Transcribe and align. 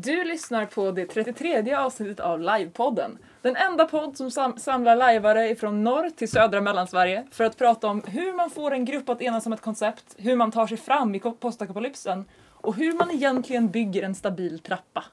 Du 0.00 0.24
lyssnar 0.24 0.66
på 0.66 0.90
det 0.90 1.06
33 1.06 1.74
avsnittet 1.74 2.20
av 2.20 2.40
Livepodden. 2.40 3.18
Den 3.42 3.56
enda 3.56 3.84
podd 3.84 4.16
som 4.16 4.30
sam 4.30 4.58
samlar 4.58 4.96
lajvare 4.96 5.56
från 5.56 5.84
norr 5.84 6.10
till 6.10 6.30
södra 6.30 6.60
Mellansverige 6.60 7.26
för 7.30 7.44
att 7.44 7.56
prata 7.56 7.88
om 7.88 8.02
hur 8.06 8.32
man 8.32 8.50
får 8.50 8.70
en 8.70 8.84
grupp 8.84 9.08
att 9.08 9.22
enas 9.22 9.46
om 9.46 9.52
ett 9.52 9.60
koncept, 9.60 10.04
hur 10.16 10.36
man 10.36 10.50
tar 10.50 10.66
sig 10.66 10.76
fram 10.76 11.14
i 11.14 11.20
postapokalypsen 11.20 12.24
och 12.52 12.74
hur 12.74 12.92
man 12.92 13.10
egentligen 13.10 13.70
bygger 13.70 14.02
en 14.02 14.14
stabil 14.14 14.58
trappa. 14.58 15.04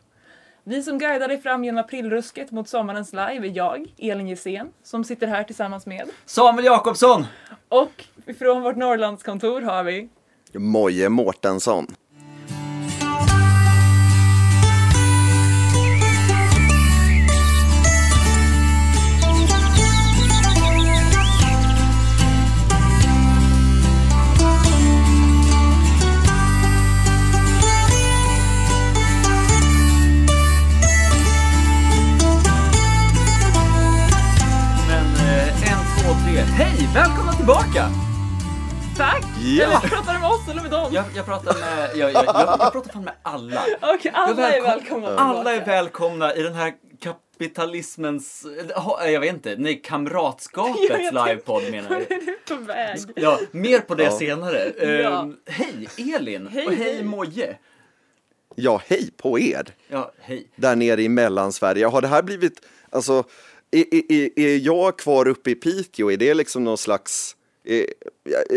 Vi 0.64 0.84
som 0.84 0.98
guidar 0.98 1.28
dig 1.28 1.42
fram 1.42 1.64
genom 1.64 1.84
aprilrusket 1.84 2.52
mot 2.52 2.70
sommarens 2.70 3.14
live 3.14 3.48
är 3.48 3.58
jag, 3.58 3.94
Elin 3.98 4.28
Gissén, 4.28 4.72
som 4.84 5.04
sitter 5.04 5.28
här 5.28 5.44
tillsammans 5.44 5.86
med 5.86 6.10
Samuel 6.26 6.66
Jakobsson! 6.66 7.26
och 7.70 8.04
från 8.40 8.62
vårt 8.62 8.76
Norrlandskontor 8.76 9.62
har 9.62 9.84
vi 9.84 10.10
Moje 10.54 11.10
Mårtensson. 11.10 11.96
Ja. 39.58 39.66
Eller 39.66 39.90
pratar 39.90 40.14
du 40.14 40.20
med 40.20 40.30
oss 40.30 40.48
eller 40.52 40.62
med 40.62 40.72
dem? 40.72 40.94
Jag, 40.94 41.06
jag 41.16 41.26
pratar 41.26 41.54
med, 41.60 41.90
jag, 41.98 42.12
jag, 42.14 42.26
jag, 42.26 42.36
jag 42.60 42.72
pratar 42.72 42.94
fan 42.94 43.04
med 43.04 43.14
alla. 43.24 43.64
Okej, 43.82 44.12
alla 44.14 44.42
Jag 44.42 44.58
är 44.58 44.62
välkom- 44.62 45.02
välkomna 45.02 45.22
Alla 45.22 45.56
är 45.56 45.66
välkomna 45.66 46.36
i 46.36 46.42
den 46.44 46.54
här 46.54 46.74
kapitalismens, 47.02 48.46
eh, 49.04 49.12
jag 49.12 49.20
vet 49.20 49.34
inte, 49.34 49.56
nej 49.58 49.82
kamratskapets 49.84 50.80
jag 51.14 51.28
livepodd 51.28 51.64
menar 51.72 51.90
Var 51.90 51.96
du? 52.10 52.16
är 52.16 52.20
du 52.26 52.56
på 52.56 52.62
väg? 52.64 53.00
Ja, 53.16 53.40
mer 53.52 53.80
på 53.80 53.96
det 53.96 54.04
Ja. 54.04 54.20
senare. 54.20 54.72
Ja. 54.78 55.22
Ehm, 55.22 55.36
hej 55.46 55.88
Elin! 56.16 56.48
Hej, 56.48 56.66
och 56.68 56.74
hej 56.74 56.94
hej. 56.94 57.04
Moje! 57.04 57.58
Ja, 58.56 58.82
hej 58.88 59.10
på 59.18 59.40
er! 59.40 59.74
Ja, 59.88 60.12
hej. 60.22 60.48
Där 60.56 60.76
nere 60.76 61.02
i 61.02 61.10
Mellansverige. 61.10 61.86
Har 61.86 62.02
det 62.02 62.08
här 62.08 62.22
blivit, 62.24 62.62
alltså, 62.90 63.24
är, 63.72 63.86
är, 64.12 64.40
är 64.40 64.58
jag 64.58 65.00
kvar 65.00 65.28
uppe 65.28 65.52
i 65.52 65.56
Piteå? 65.56 66.12
Är 66.12 66.18
det 66.18 66.34
liksom 66.34 66.64
någon 66.64 66.78
slags, 66.78 67.36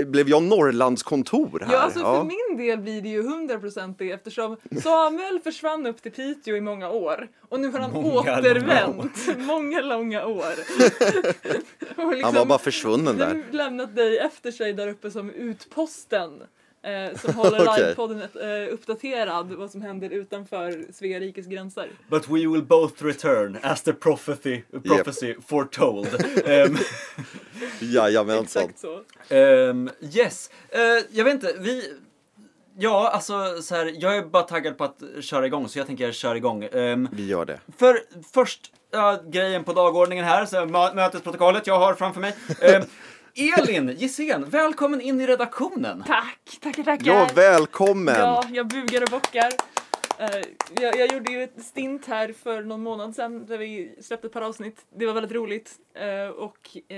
blev 0.06 0.28
jag 0.28 0.42
Norrlandskontor 0.42 1.60
här? 1.66 1.72
Ja, 1.72 1.78
alltså 1.78 2.00
för 2.00 2.24
min 2.24 2.66
del 2.66 2.78
blir 2.78 3.02
det 3.02 3.08
ju 3.08 3.22
100% 3.22 3.94
det 3.98 4.10
eftersom 4.10 4.56
Samuel 4.82 5.40
försvann 5.44 5.86
upp 5.86 6.02
till 6.02 6.12
Piteå 6.12 6.56
i 6.56 6.60
många 6.60 6.90
år 6.90 7.28
och 7.48 7.60
nu 7.60 7.68
har 7.68 7.78
han 7.78 7.92
Många 7.92 8.38
återvänt. 8.38 9.28
Många 9.38 9.80
långa 9.80 10.26
år. 10.26 10.54
liksom, 12.10 12.22
Han 12.22 12.34
var 12.34 12.46
bara 12.46 12.58
försvunnen 12.58 13.18
där. 13.18 13.34
nu 13.34 13.44
lämnat 13.50 13.96
dig 13.96 14.18
efter 14.18 14.50
sig 14.50 14.72
där 14.72 14.88
uppe 14.88 15.10
som 15.10 15.30
utposten. 15.30 16.42
Eh, 16.82 17.18
som 17.18 17.34
håller 17.34 17.60
Okej. 17.68 17.82
livepodden 17.84 18.20
eh, 18.22 18.72
uppdaterad 18.72 19.52
vad 19.52 19.70
som 19.70 19.82
händer 19.82 20.10
utanför 20.10 20.84
Svea 20.92 21.20
rikes 21.20 21.46
gränser. 21.46 21.88
But 22.08 22.28
we 22.28 22.32
will 22.38 22.62
both 22.62 23.04
return 23.04 23.58
as 23.62 23.82
the 23.82 23.92
prophecy, 23.92 24.62
prophecy 24.84 25.34
foretold. 25.46 26.08
Ehm, 26.44 26.76
Jajamensan. 27.80 28.62
Exakt 28.70 28.78
så. 28.78 29.00
Ehm, 29.34 29.90
yes, 30.14 30.50
Eh, 30.70 30.80
jag 31.10 31.24
vet 31.24 31.34
inte, 31.34 31.54
vi... 31.58 31.92
Ja, 32.80 33.08
alltså 33.10 33.62
så 33.62 33.74
här, 33.74 33.92
jag 33.98 34.16
är 34.16 34.22
bara 34.22 34.42
taggad 34.42 34.78
på 34.78 34.84
att 34.84 35.02
köra 35.20 35.46
igång 35.46 35.68
så 35.68 35.78
jag 35.78 35.86
tänker 35.86 36.12
köra 36.12 36.36
igång. 36.36 36.64
Ehm, 36.72 37.08
Vi 37.12 37.26
gör 37.26 37.44
det. 37.44 37.60
för 37.78 38.00
först, 38.34 38.72
ja, 38.90 39.20
grejen 39.26 39.64
på 39.64 39.72
dagordningen 39.72 40.24
här, 40.24 40.46
så 40.46 40.56
mö- 40.56 40.94
mötesprotokollet 40.94 41.66
jag 41.66 41.78
har 41.78 41.94
framför 41.94 42.20
mig. 42.20 42.34
Ehm, 42.60 42.82
Elin 43.38 43.88
Gissén, 43.98 44.44
välkommen 44.50 45.00
in 45.00 45.20
i 45.20 45.26
redaktionen. 45.26 46.04
Tack, 46.06 46.58
tackar, 46.60 46.82
tackar. 46.82 47.06
Ja, 47.06 47.28
välkommen! 47.34 48.14
Ja, 48.18 48.44
jag 48.52 48.66
bugar 48.68 49.02
och 49.02 49.08
bockar. 49.10 49.52
Eh, 50.18 50.42
jag, 50.80 50.96
jag 50.98 51.12
gjorde 51.12 51.32
ju 51.32 51.42
ett 51.42 51.64
stint 51.64 52.06
här 52.06 52.32
för 52.42 52.62
någon 52.62 52.82
månad 52.82 53.14
sedan 53.14 53.46
där 53.46 53.58
vi 53.58 53.94
släppte 54.00 54.26
ett 54.26 54.32
par 54.32 54.40
avsnitt. 54.42 54.76
Det 54.96 55.06
var 55.06 55.12
väldigt 55.12 55.32
roligt 55.32 55.74
Eh, 55.94 56.28
och 56.28 56.76
eh, 56.88 56.96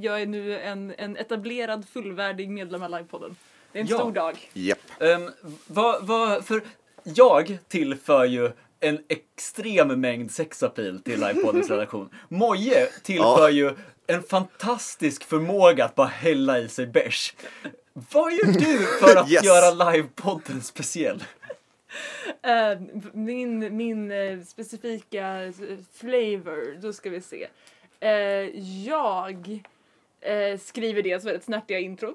jag 0.00 0.22
är 0.22 0.26
nu 0.26 0.58
en, 0.58 0.94
en 0.98 1.16
etablerad 1.16 1.88
fullvärdig 1.88 2.50
medlem 2.50 2.82
av 2.82 2.90
Livepodden. 2.90 3.36
Det 3.72 3.78
är 3.78 3.82
en 3.82 3.88
Ja. 3.88 3.98
stor 3.98 4.12
dag. 4.12 4.50
Japp. 4.52 4.78
Um, 4.98 5.30
vad, 5.66 6.06
vad, 6.06 6.44
för 6.46 6.62
jag 7.04 7.58
tillför 7.68 8.24
ju 8.24 8.52
en 8.80 8.98
extrem 9.08 10.00
mängd 10.00 10.30
sexapil 10.30 11.02
till 11.02 11.20
Livepoddens 11.20 11.70
redaktion. 11.70 12.10
Moje 12.28 12.86
tillför 13.02 13.40
Ja. 13.48 13.50
ju 13.50 13.70
en 14.06 14.22
fantastisk 14.22 15.24
förmåga 15.24 15.84
att 15.84 15.94
bara 15.94 16.06
hälla 16.06 16.58
i 16.58 16.68
sig 16.68 16.86
bärs. 16.86 17.34
Vad 17.92 18.32
gör 18.32 18.52
du 18.52 18.78
för 19.00 19.16
att 19.16 19.30
Yes. 19.32 19.44
göra 19.44 19.90
Livepodden 19.92 20.62
speciell? 20.62 21.24
Eh, 22.42 22.80
min 23.12 23.76
min 23.76 24.10
eh, 24.10 24.40
specifika 24.40 25.42
eh, 25.42 25.52
flavor, 25.94 26.80
då 26.82 26.92
ska 26.92 27.10
vi 27.10 27.20
se. 27.20 27.46
Eh, 28.00 28.10
jag 28.86 29.60
skriver 30.60 31.02
dels 31.02 31.24
väldigt 31.24 31.44
snärtiga 31.44 31.78
intron. 31.78 32.14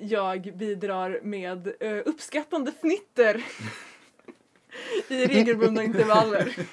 Jag 0.00 0.56
bidrar 0.56 1.20
med 1.22 1.72
uppskattande 2.04 2.72
fnitter 2.80 3.44
i 5.08 5.26
regelbundna 5.26 5.84
intervaller. 5.84 6.54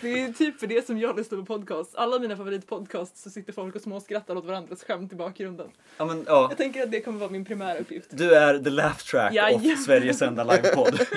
Det 0.00 0.22
är 0.22 0.32
typ 0.32 0.60
för 0.60 0.66
det 0.66 0.86
som 0.86 0.98
jag 0.98 1.16
lyssnar 1.16 1.38
på 1.38 1.44
podcast. 1.44 1.94
Alla 1.94 2.18
mina 2.18 2.36
favoritpodcasts 2.36 3.22
så 3.22 3.30
sitter 3.30 3.52
folk 3.52 3.76
och 3.76 3.82
småskrattar 3.82 4.36
åt 4.36 4.44
varandras 4.44 4.84
skämt 4.84 5.12
i 5.12 5.16
bakgrunden. 5.16 5.68
Ja, 5.96 6.04
men, 6.04 6.24
ja. 6.26 6.46
Jag 6.50 6.58
tänker 6.58 6.82
att 6.82 6.90
det 6.90 7.00
kommer 7.00 7.18
vara 7.18 7.30
min 7.30 7.44
primära 7.44 7.78
uppgift. 7.78 8.08
Du 8.10 8.34
är 8.34 8.58
the 8.58 8.70
laugh 8.70 8.96
track 8.98 9.34
Jajamän. 9.34 9.72
of 9.72 9.84
Sveriges 9.84 10.22
enda 10.22 10.44
livepodd. 10.44 11.00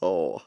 Ja. 0.00 0.42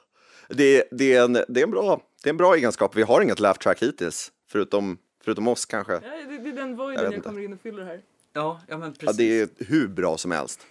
Det, 0.49 0.83
det, 0.91 1.13
är 1.13 1.23
en, 1.23 1.33
det, 1.33 1.59
är 1.59 1.63
en 1.63 1.71
bra, 1.71 2.01
det 2.23 2.29
är 2.29 2.33
en 2.33 2.37
bra 2.37 2.55
egenskap. 2.55 2.95
Vi 2.95 3.01
har 3.01 3.21
inget 3.21 3.39
laugh 3.39 3.59
track 3.59 3.83
hittills, 3.83 4.31
förutom, 4.49 4.97
förutom 5.23 5.47
oss 5.47 5.65
kanske. 5.65 5.93
Ja, 5.93 5.99
det, 6.01 6.37
det 6.37 6.49
är 6.49 6.53
den 6.53 6.75
voiden 6.75 7.03
Jag 7.03 7.13
jag, 7.13 7.23
kommer 7.23 7.41
in 7.41 7.53
och 7.53 7.61
fyller 7.61 7.83
här. 7.83 8.01
Ja, 8.33 8.61
ja 8.67 8.77
men 8.77 8.89
Ja, 8.89 8.95
precis. 8.99 9.17
det 9.17 9.39
är 9.41 9.49
hur 9.65 9.87
bra 9.87 10.17
som 10.17 10.31
helst. 10.31 10.67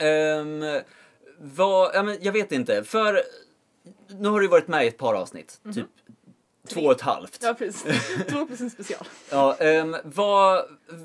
Ehm, 0.00 0.64
vad, 1.38 1.90
ja, 1.94 2.02
men 2.02 2.18
jag 2.20 2.32
vet 2.32 2.52
inte, 2.52 2.84
för 2.84 3.22
nu 4.08 4.28
har 4.28 4.40
du 4.40 4.48
varit 4.48 4.68
med 4.68 4.84
i 4.84 4.88
ett 4.88 4.98
par 4.98 5.14
avsnitt, 5.14 5.60
typ 5.74 5.86
två 6.68 6.80
och 6.80 6.92
ett 6.92 7.00
halvt. 7.00 7.38
Ja, 7.42 7.54
precis. 7.54 8.16
Två 8.28 8.46
plus 8.46 8.60
en 8.60 8.70
special. 8.70 9.06
Ja, 9.30 9.56
ehm, 9.58 9.96
vad, 10.04 10.64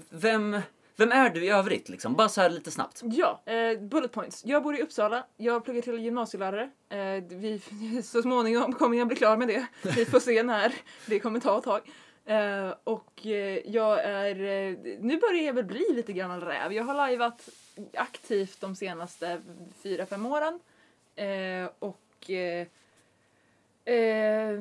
vem, 0.10 0.60
vem 0.96 1.12
är 1.12 1.30
du 1.30 1.46
i 1.46 1.50
övrigt 1.50 1.90
liksom? 1.90 2.14
Bara 2.16 2.30
så 2.30 2.42
här 2.42 2.50
lite 2.50 2.72
snabbt. 2.72 3.02
Ja, 3.04 3.42
eh, 3.46 3.80
bullet 3.80 4.12
points. 4.12 4.46
Jag 4.46 4.64
bor 4.64 4.76
i 4.76 4.82
Uppsala. 4.82 5.26
Jag 5.38 5.66
pluggar 5.66 5.82
till 5.82 6.00
gymnasielärare. 6.00 6.70
Eh, 6.90 7.24
vi, 7.30 7.62
så 8.04 8.22
småningom 8.22 8.74
kommer 8.74 8.98
jag 8.98 9.08
bli 9.08 9.18
klar 9.18 9.38
med 9.38 9.48
det. 9.48 9.66
Vi 9.96 10.06
får 10.06 10.20
se 10.20 10.44
när. 10.44 10.74
Det 11.06 11.20
kommer 11.20 11.40
ta 11.40 11.58
ett 11.58 11.64
tag. 11.64 11.82
Eh, 12.26 12.74
och 12.84 13.26
eh, 13.26 13.60
jag 13.66 14.04
är... 14.04 14.36
Eh, 14.36 14.78
nu 15.00 15.18
börjar 15.18 15.44
jag 15.44 15.54
väl 15.54 15.66
bli 15.66 15.86
lite 15.94 16.14
gammal 16.14 16.42
räv. 16.42 16.74
Jag 16.74 16.84
har 16.84 16.94
lajvat 16.94 17.50
aktivt 17.94 18.62
de 18.62 18.76
senaste 18.76 19.42
fyra, 19.84 20.06
fem 20.06 20.26
åren. 20.26 20.60
Eh, 21.16 21.70
och 21.80 22.30
eh, 22.30 22.68
eh, 23.86 24.60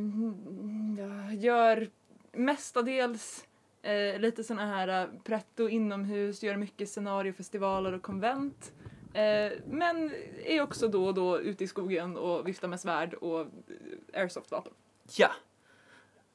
gör 1.34 1.91
mestadels 2.32 3.47
eh, 3.82 4.20
lite 4.20 4.44
såna 4.44 4.66
här 4.66 5.03
eh, 5.03 5.08
pretto 5.24 5.69
inomhus, 5.69 6.42
gör 6.42 6.56
mycket 6.56 6.88
scenariofestivaler 6.88 7.92
och 7.92 8.03
konvent. 8.03 8.72
Eh, 9.14 9.53
men 9.66 10.12
är 10.44 10.60
också 10.60 10.89
då 10.89 11.06
och 11.06 11.15
då 11.15 11.41
ute 11.41 11.65
i 11.65 11.66
skogen 11.66 12.16
och 12.16 12.48
viftar 12.48 12.68
med 12.68 12.80
svärd 12.80 13.15
och 13.15 13.47
airsoftvapen. 14.15 14.72
Ja. 15.16 15.30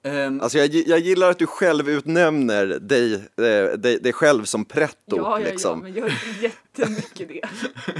Ehm, 0.03 0.41
Alltså 0.41 0.57
jag, 0.57 0.67
jag 0.87 0.99
gillar 0.99 1.29
att 1.29 1.39
du 1.39 1.45
själv 1.47 1.89
utnämner 1.89 2.65
dig, 2.65 3.13
eh, 3.13 3.77
dig, 3.77 3.99
dig 3.99 4.13
själv 4.13 4.43
som 4.43 4.65
pretto. 4.65 4.95
ja, 5.07 5.15
ja, 5.17 5.39
ja, 5.39 5.51
liksom. 5.51 5.79
men 5.79 5.93
jag 5.93 6.09
gör 6.09 6.15
jättemycket 6.41 7.27
det. 7.27 7.41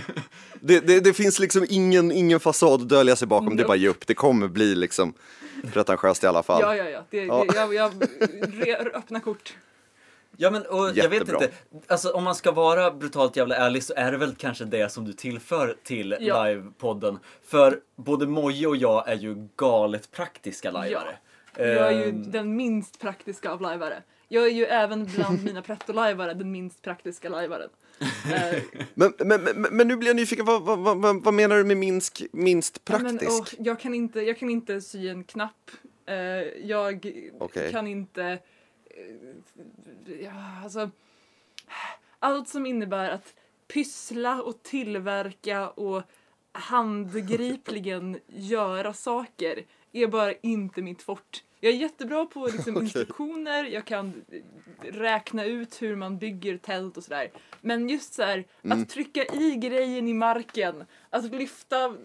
det, 0.62 0.80
det, 0.80 1.00
det 1.00 1.14
finns 1.14 1.40
liksom 1.40 1.66
ingen, 1.70 2.12
ingen 2.12 2.40
fasad 2.40 2.82
att 2.82 2.90
dölja 2.90 3.16
sig 3.16 3.28
bakom, 3.28 3.48
det 3.48 3.54
är 3.54 3.56
Nope. 3.56 3.68
bara 3.68 3.76
ge 3.78 3.88
upp. 3.88 4.08
Det 4.08 4.14
kommer 4.14 4.48
bli 4.48 4.76
liksom 4.76 5.14
pretentiöst 5.74 6.24
i 6.24 6.28
alla 6.28 6.44
fall. 6.44 6.62
Ja, 6.62 6.76
ja, 6.76 6.90
ja. 6.90 7.04
Det, 7.10 7.26
Ja. 7.26 7.46
Det, 7.50 7.56
jag, 7.56 7.74
jag 7.74 7.92
re, 8.42 8.76
öppna 8.94 9.20
kort. 9.20 9.54
ja 10.38 10.52
men 10.52 10.62
och 10.66 10.92
jag 10.98 11.10
vet 11.10 11.30
inte, 11.30 11.50
alltså 11.88 12.10
om 12.12 12.24
man 12.24 12.36
ska 12.36 12.52
vara 12.52 12.92
brutalt 12.92 13.36
jävla 13.38 13.56
ärlig 13.56 13.84
så 13.84 13.94
är 13.98 14.12
det 14.12 14.18
väl 14.18 14.36
kanske 14.36 14.66
det 14.66 14.92
som 14.92 15.06
du 15.06 15.14
tillför 15.14 15.76
till 15.84 16.18
Ja. 16.20 16.44
livepodden. 16.46 17.20
För 17.48 17.80
både 17.98 18.28
Moje 18.28 18.68
och 18.68 18.78
jag 18.78 19.10
är 19.10 19.16
ju 19.16 19.48
galet 19.56 20.12
praktiska 20.12 20.72
lajvare. 20.72 21.18
Jag 21.68 21.88
är 21.88 21.92
ju 21.92 22.10
Ehm, 22.10 22.32
den 22.32 22.56
minst 22.56 23.00
praktiska 23.00 23.52
av 23.52 23.62
lajvare. 23.62 24.04
Jag 24.28 24.46
är 24.46 24.52
ju 24.52 24.66
även 24.66 25.06
bland 25.06 25.44
mina 25.44 25.62
pretto-lajvare 25.62 26.34
den 26.34 26.52
minst 26.52 26.82
praktiska 26.82 27.30
lajvaren. 27.30 27.70
Eh, 28.34 28.62
Men, 28.94 29.14
men, 29.20 29.44
men, 29.44 29.62
men 29.62 29.88
nu 29.88 29.96
blir 29.98 30.10
jag 30.10 30.16
nyfiken, 30.16 30.46
vad, 30.46 30.62
vad, 30.64 30.80
vad, 30.80 31.24
vad 31.24 31.34
menar 31.34 31.58
du 31.58 31.64
med 31.64 31.78
minst, 31.78 32.22
minst 32.32 32.82
ja, 32.86 33.00
men, 33.00 33.18
praktisk? 33.18 33.56
åh, 33.60 33.66
jag, 33.66 33.80
kan 33.80 33.94
inte, 33.94 34.22
jag 34.22 34.38
kan 34.38 34.50
inte 34.50 34.82
sy 34.82 35.08
en 35.08 35.24
knapp. 35.24 35.72
Eh, 36.06 36.16
jag 36.66 37.14
Okej. 37.40 37.72
kan 37.72 37.88
inte... 37.88 38.24
eh, 38.24 38.40
ja, 40.24 40.62
alltså, 40.64 40.90
allt 42.20 42.48
som 42.50 42.66
innebär 42.66 43.10
att 43.10 43.34
pyssla 43.68 44.42
och 44.42 44.64
tillverka 44.64 45.70
och 45.70 46.04
handgripligen 46.52 48.20
göra 48.28 48.94
saker 48.94 49.64
är 49.92 50.08
bara 50.08 50.34
inte 50.34 50.82
mitt 50.82 51.02
fort. 51.02 51.44
Jag 51.60 51.72
är 51.74 51.78
jättebra 51.78 52.26
på 52.26 52.46
liksom, 52.46 52.74
Okej. 52.76 52.84
instruktioner, 52.84 53.64
jag 53.64 53.86
kan 53.86 54.26
räkna 54.82 55.46
ut 55.46 55.82
hur 55.82 55.96
man 55.96 56.18
bygger 56.18 56.58
tält 56.58 56.98
och 56.98 57.04
sådär. 57.04 57.32
Men 57.62 57.90
just 57.90 58.14
så 58.14 58.24
här, 58.24 58.46
Mm. 58.62 58.82
att 58.82 58.90
trycka 58.90 59.26
i 59.26 59.56
grejen 59.56 60.08
i 60.08 60.14
marken, 60.14 60.84
att 61.10 61.24
lyfta 61.26 61.96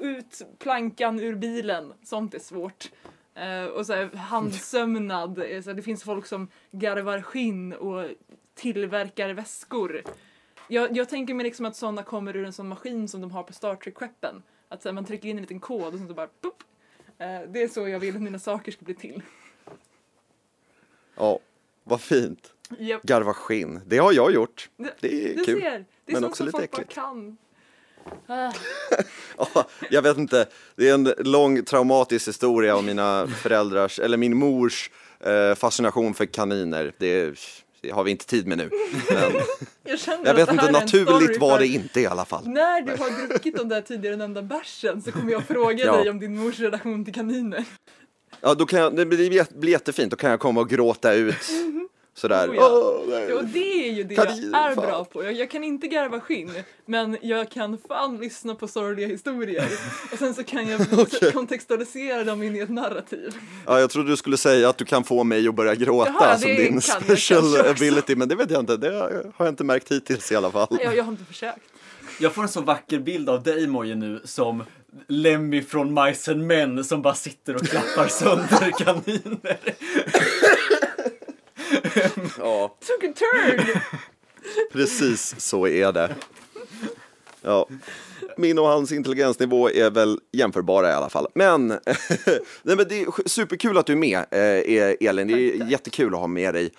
ut 0.00 0.42
plankan 0.58 1.20
ur 1.20 1.34
bilen, 1.34 1.92
sånt 2.02 2.34
är 2.34 2.38
svårt. 2.38 2.90
Eh, 3.34 3.64
och 3.64 3.86
så 3.86 3.92
här, 3.92 4.10
handsömnad, 4.16 5.38
eh, 5.38 5.62
så 5.62 5.70
här, 5.70 5.74
det 5.74 5.82
finns 5.82 6.04
folk 6.04 6.26
som 6.26 6.48
garvar 6.70 7.22
skinn 7.22 7.72
och 7.72 8.10
tillverkar 8.54 9.30
väskor. 9.30 10.02
Jag, 10.68 10.96
jag 10.96 11.08
tänker 11.08 11.34
mig 11.34 11.44
liksom 11.44 11.66
att 11.66 11.76
sådana 11.76 12.02
kommer 12.02 12.36
ur 12.36 12.44
en 12.44 12.52
sån 12.52 12.68
maskin 12.68 13.08
som 13.08 13.20
de 13.20 13.30
har 13.30 13.42
på 13.42 13.52
Star 13.52 13.76
Trek-skeppen. 13.76 14.42
Att 14.68 14.82
så 14.82 14.88
här, 14.88 14.94
man 14.94 15.04
trycker 15.04 15.28
in 15.28 15.36
en 15.36 15.42
liten 15.42 15.60
kod 15.60 15.94
och 15.94 16.00
så 16.00 16.14
bara 16.14 16.26
pop. 16.26 16.62
Eh, 17.24 17.40
det 17.48 17.62
är 17.62 17.68
så 17.68 17.88
jag 17.88 17.98
vill 17.98 18.16
att 18.16 18.22
mina 18.22 18.38
saker 18.38 18.72
ska 18.72 18.84
bli 18.84 18.94
till. 18.94 19.22
Ja, 21.16 21.38
vad 21.84 22.00
fint. 22.00 22.50
Japp. 22.78 23.02
Garva 23.02 23.34
skinn, 23.34 23.80
det 23.86 23.98
har 23.98 24.12
jag 24.12 24.32
gjort. 24.32 24.68
Det- 25.00 25.30
är 25.30 25.36
Du 25.36 25.44
kul. 25.44 25.60
ser, 25.60 25.84
det 26.04 26.12
är 26.12 26.14
men 26.20 26.24
också 26.24 26.44
lite 26.44 26.62
äckligt. 26.64 26.92
kan. 26.94 27.36
Ah, 28.26 28.52
Ja, 29.38 29.66
jag 29.90 30.02
vet 30.02 30.16
inte, 30.18 30.46
det 30.76 30.88
är 30.88 30.94
en 30.94 31.12
lång 31.18 31.64
traumatisk 31.64 32.28
historia 32.28 32.76
om 32.76 32.86
mina 32.86 33.26
föräldrars, 33.26 33.98
eller 33.98 34.16
min 34.16 34.36
mors 34.36 34.90
eh, 35.20 35.54
fascination 35.54 36.14
för 36.14 36.26
kaniner. 36.26 36.92
Det, 36.98 37.24
det 37.24 37.38
har 37.90 38.04
vi 38.04 38.10
inte 38.10 38.26
tid 38.26 38.46
med 38.46 38.58
nu. 38.58 38.70
Men 39.10 39.32
jag 39.84 39.98
jag 40.24 40.34
vet 40.34 40.50
inte, 40.52 40.70
naturligt 40.70 41.40
var 41.40 41.50
för- 41.52 41.58
det 41.58 41.66
inte 41.66 42.00
i 42.00 42.06
alla 42.06 42.24
fall. 42.24 42.48
När 42.48 42.80
du 42.82 42.90
har 42.96 43.26
druckit 43.28 43.56
de 43.56 43.68
där 43.68 43.80
tidigare 43.80 44.16
nämnda 44.16 44.42
bärsen 44.42 45.02
så 45.02 45.12
kommer 45.12 45.32
jag 45.32 45.44
fråga 45.48 45.84
Ja. 45.84 45.96
dig 45.96 46.10
om 46.10 46.20
din 46.20 46.36
mors 46.38 46.60
relation 46.60 47.04
till 47.04 47.14
kaniner. 47.14 47.64
Ja, 48.40 48.54
då 48.54 48.66
kan 48.66 48.80
jag, 48.80 48.96
det 48.96 49.06
blir, 49.06 49.30
jät- 49.30 49.58
blir 49.58 49.72
jättefint, 49.72 50.10
då 50.10 50.16
kan 50.16 50.30
jag 50.30 50.40
komma 50.40 50.60
och 50.60 50.68
gråta 50.68 51.12
ut 51.14 51.34
sådär. 52.14 52.48
Oh, 52.48 52.54
ja. 52.56 53.02
Nej. 53.08 53.32
Och 53.32 53.44
det 53.44 53.88
är 53.88 53.92
ju 53.92 54.04
det 54.04 54.14
Kaniner, 54.14 54.58
jag 54.58 54.70
är 54.70 54.74
fan. 54.74 54.86
bra 54.86 55.04
på. 55.04 55.24
Jag, 55.24 55.32
jag 55.32 55.50
kan 55.50 55.64
inte 55.64 55.86
garva 55.88 56.20
skinn, 56.20 56.50
men 56.86 57.16
jag 57.22 57.50
kan 57.50 57.78
fan 57.88 58.16
lyssna 58.16 58.54
på 58.54 58.68
sorgliga 58.68 59.06
historier. 59.08 59.68
Och 60.12 60.18
sen 60.18 60.34
så 60.34 60.44
kan 60.44 60.68
jag 60.68 60.80
Okej. 60.98 61.32
kontextualisera 61.32 62.24
dem 62.24 62.42
in 62.42 62.56
i 62.56 62.58
ett 62.58 62.70
narrativ. 62.70 63.34
Ja, 63.66 63.80
jag 63.80 63.90
trodde 63.90 64.10
du 64.10 64.16
skulle 64.16 64.36
säga 64.36 64.68
att 64.68 64.78
du 64.78 64.84
kan 64.84 65.04
få 65.04 65.24
mig 65.24 65.48
att 65.48 65.54
börja 65.54 65.74
gråta 65.74 66.14
Jaha, 66.20 66.38
som 66.38 66.50
det 66.50 66.56
din 66.56 66.80
special 66.80 67.56
ability, 67.70 68.16
men 68.16 68.28
det 68.28 68.34
vet 68.34 68.50
jag 68.50 68.60
inte, 68.60 68.76
det 68.76 68.92
har 69.36 69.46
jag 69.46 69.48
inte 69.48 69.64
märkt 69.64 69.92
hittills 69.92 70.32
i 70.32 70.36
alla 70.36 70.50
fall. 70.50 70.78
Jag, 70.82 70.96
jag 70.96 71.04
har 71.04 71.12
inte 71.12 71.24
försökt. 71.24 71.58
Jag 72.20 72.32
får 72.32 72.42
en 72.42 72.48
så 72.48 72.60
vacker 72.60 72.98
bild 72.98 73.28
av 73.30 73.42
dig 73.42 73.66
Moje 73.66 73.94
nu 73.94 74.20
som 74.24 74.64
Lemmy 75.08 75.62
från 75.62 76.04
Mice 76.04 76.30
and 76.32 76.46
Men 76.46 76.84
som 76.84 77.02
bara 77.02 77.14
sitter 77.14 77.54
och 77.54 77.62
klappar 77.62 78.08
sönder 78.08 78.70
kaniner. 78.84 79.58
Ja, 82.38 82.76
Took 82.86 83.04
a 83.04 83.12
turn! 83.16 83.80
precis 84.72 85.34
så 85.38 85.66
är 85.66 85.92
det. 85.92 86.14
Ja. 87.42 87.68
Min 88.36 88.58
och 88.58 88.66
hans 88.66 88.92
intelligensnivå 88.92 89.70
är 89.70 89.90
väl 89.90 90.20
jämförbara 90.32 90.90
i 90.90 90.92
alla 90.92 91.08
fall. 91.08 91.26
Men, 91.34 91.68
nej, 92.62 92.76
men 92.76 92.88
det 92.88 93.02
är 93.02 93.28
superkul 93.28 93.78
att 93.78 93.86
du 93.86 93.92
är 93.92 93.96
med, 93.96 94.18
eh, 94.30 95.08
Elin. 95.08 95.28
Det 95.28 95.34
är 95.34 95.70
jättekul 95.70 96.14
att 96.14 96.20
ha 96.20 96.26
med 96.26 96.54
dig 96.54 96.70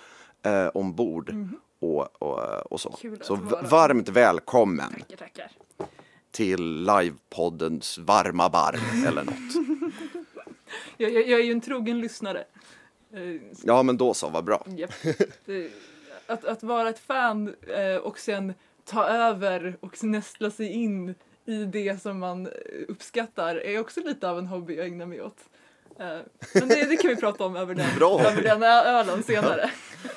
eh, 0.42 0.66
ombord. 0.66 1.34
Och, 1.80 2.22
och, 2.22 2.72
och 2.72 2.80
så. 2.80 2.98
Så 3.20 3.34
varmt 3.70 4.08
välkommen 4.08 4.90
Tackar, 4.90 5.16
tackar. 5.16 5.50
till 6.30 6.84
livepoddens 6.84 7.98
varma 7.98 8.48
barm 8.48 9.06
eller 9.06 9.24
något. 9.24 9.92
Jag, 10.96 11.12
jag, 11.12 11.28
jag 11.28 11.40
är 11.40 11.44
ju 11.44 11.52
en 11.52 11.60
trogen 11.60 12.00
lyssnare. 12.00 12.44
Eh, 13.16 13.40
Ja, 13.64 13.82
men 13.82 13.96
då 13.96 14.14
så, 14.14 14.28
vad 14.28 14.44
bra. 14.44 14.66
Det, 15.44 15.70
att, 16.26 16.44
att 16.44 16.62
vara 16.62 16.88
ett 16.88 16.98
fan 16.98 17.54
eh, 17.76 17.96
och 17.96 18.18
sen 18.18 18.54
ta 18.84 19.04
över 19.06 19.76
och 19.80 20.04
nästla 20.04 20.50
sig 20.50 20.72
in 20.72 21.14
i 21.46 21.64
det 21.64 22.02
som 22.02 22.18
man 22.18 22.46
eh, 22.46 22.52
uppskattar 22.88 23.56
är 23.56 23.80
också 23.80 24.00
lite 24.00 24.30
av 24.30 24.38
en 24.38 24.46
hobby 24.46 24.76
jag 24.76 24.86
ägnar 24.86 25.06
mig 25.06 25.22
åt. 25.22 25.38
Men 26.54 26.68
det, 26.68 26.84
det 26.88 26.96
kan 26.96 27.10
vi 27.10 27.16
prata 27.16 27.44
om 27.44 27.56
över 27.56 27.74
den, 27.74 27.86
över 28.26 28.42
den 28.42 28.62
ölen 28.62 29.22
senare. 29.22 29.70
Ja, 30.04 30.10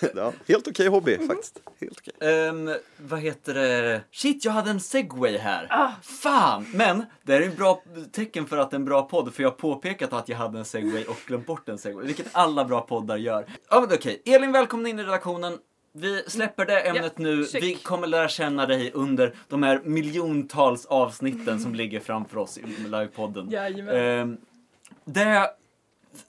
helt 0.48 0.68
okej 0.68 0.88
hobby 0.88 1.26
faktiskt. 1.26 1.60
Helt 1.80 1.98
okej. 1.98 2.30
Ehm, 2.48 2.70
vad 2.96 3.20
heter 3.20 3.54
det? 3.54 4.00
Shit, 4.10 4.44
jag 4.44 4.52
hade 4.52 4.70
en 4.70 4.80
segway 4.80 5.38
här. 5.38 5.66
Ah. 5.70 5.90
Fan! 6.02 6.66
Men 6.74 7.04
det 7.22 7.34
är 7.34 7.42
en 7.42 7.54
bra 7.54 7.82
tecken 8.12 8.46
för 8.46 8.56
att 8.56 8.70
det 8.70 8.74
är 8.74 8.78
en 8.78 8.84
bra 8.84 9.02
podd, 9.02 9.34
för 9.34 9.42
jag 9.42 9.50
har 9.50 9.56
påpekat 9.56 10.12
att 10.12 10.28
jag 10.28 10.36
hade 10.36 10.58
en 10.58 10.64
segway 10.64 11.04
och 11.04 11.16
glömt 11.26 11.46
bort 11.46 11.68
en 11.68 11.78
segway, 11.78 12.06
vilket 12.06 12.26
alla 12.32 12.64
bra 12.64 12.80
poddar 12.80 13.16
gör. 13.16 13.46
Ja, 13.70 13.80
men 13.80 13.98
okej. 13.98 14.22
Elin, 14.24 14.52
välkommen 14.52 14.86
in 14.86 14.98
i 14.98 15.02
redaktionen. 15.02 15.58
Vi 15.96 16.22
släpper 16.26 16.66
det 16.66 16.80
ämnet 16.80 17.12
Ja, 17.16 17.22
nu. 17.22 17.46
check. 17.46 17.62
Vi 17.62 17.74
kommer 17.74 18.06
lära 18.06 18.28
känna 18.28 18.66
dig 18.66 18.90
under 18.94 19.34
de 19.48 19.62
här 19.62 19.80
miljontals 19.84 20.86
avsnitten 20.86 21.60
som 21.60 21.74
ligger 21.74 22.00
framför 22.00 22.38
oss 22.38 22.58
i 22.58 22.62
livepodden. 22.88 23.50
Jajamän. 23.50 23.96
Ehm, 23.96 24.36
det, 25.04 25.50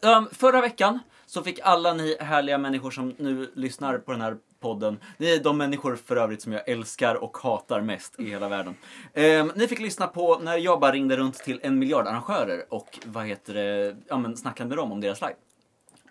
ehm, 0.01 0.27
förra 0.31 0.61
veckan 0.61 0.99
så 1.25 1.43
fick 1.43 1.59
alla 1.63 1.93
ni 1.93 2.17
härliga 2.19 2.57
människor 2.57 2.91
som 2.91 3.15
nu 3.17 3.51
lyssnar 3.55 3.97
på 3.97 4.11
den 4.11 4.21
här 4.21 4.37
podden, 4.59 4.99
ni 5.17 5.35
är 5.35 5.43
de 5.43 5.57
människor 5.57 5.95
för 5.95 6.15
övrigt 6.15 6.41
som 6.41 6.51
jag 6.53 6.69
älskar 6.69 7.15
och 7.15 7.37
hatar 7.37 7.81
mest 7.81 8.19
i 8.19 8.29
hela 8.29 8.49
världen. 8.49 8.75
Ehm, 9.13 9.51
ni 9.55 9.67
fick 9.67 9.79
lyssna 9.79 10.07
på 10.07 10.39
när 10.39 10.57
jag 10.57 10.79
bara 10.79 10.91
ringde 10.91 11.17
runt 11.17 11.35
till 11.35 11.59
en 11.63 11.79
miljard 11.79 12.07
arrangörer 12.07 12.65
och 12.69 12.99
vad 13.05 13.25
heter 13.25 13.53
det, 13.53 13.95
ja 14.07 14.17
men 14.17 14.37
snackade 14.37 14.69
med 14.69 14.77
dem 14.77 14.91
om 14.91 15.01
deras 15.01 15.21
live. 15.21 15.35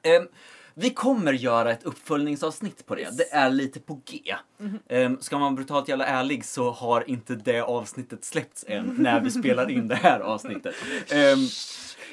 Ehm, 0.03 0.29
vi 0.77 0.91
kommer 0.91 1.33
göra 1.33 1.73
ett 1.73 1.85
uppföljningsavsnitt 1.85 2.87
på 2.87 2.95
det. 2.95 3.19
Det 3.19 3.33
är 3.33 3.51
lite 3.51 3.81
på 3.81 4.01
G. 4.05 4.35
Um, 4.89 5.21
ska 5.21 5.39
man 5.39 5.55
brutalt 5.55 5.89
jävla 5.89 6.07
ärlig 6.07 6.45
så 6.45 6.71
har 6.71 7.11
inte 7.11 7.35
det 7.35 7.61
avsnittet 7.61 8.25
släppts 8.25 8.65
än 8.69 8.95
när 8.99 9.21
vi 9.21 9.31
spelar 9.31 9.71
in 9.71 9.89
det 9.89 9.95
här 9.95 10.21
avsnittet. 10.21 10.75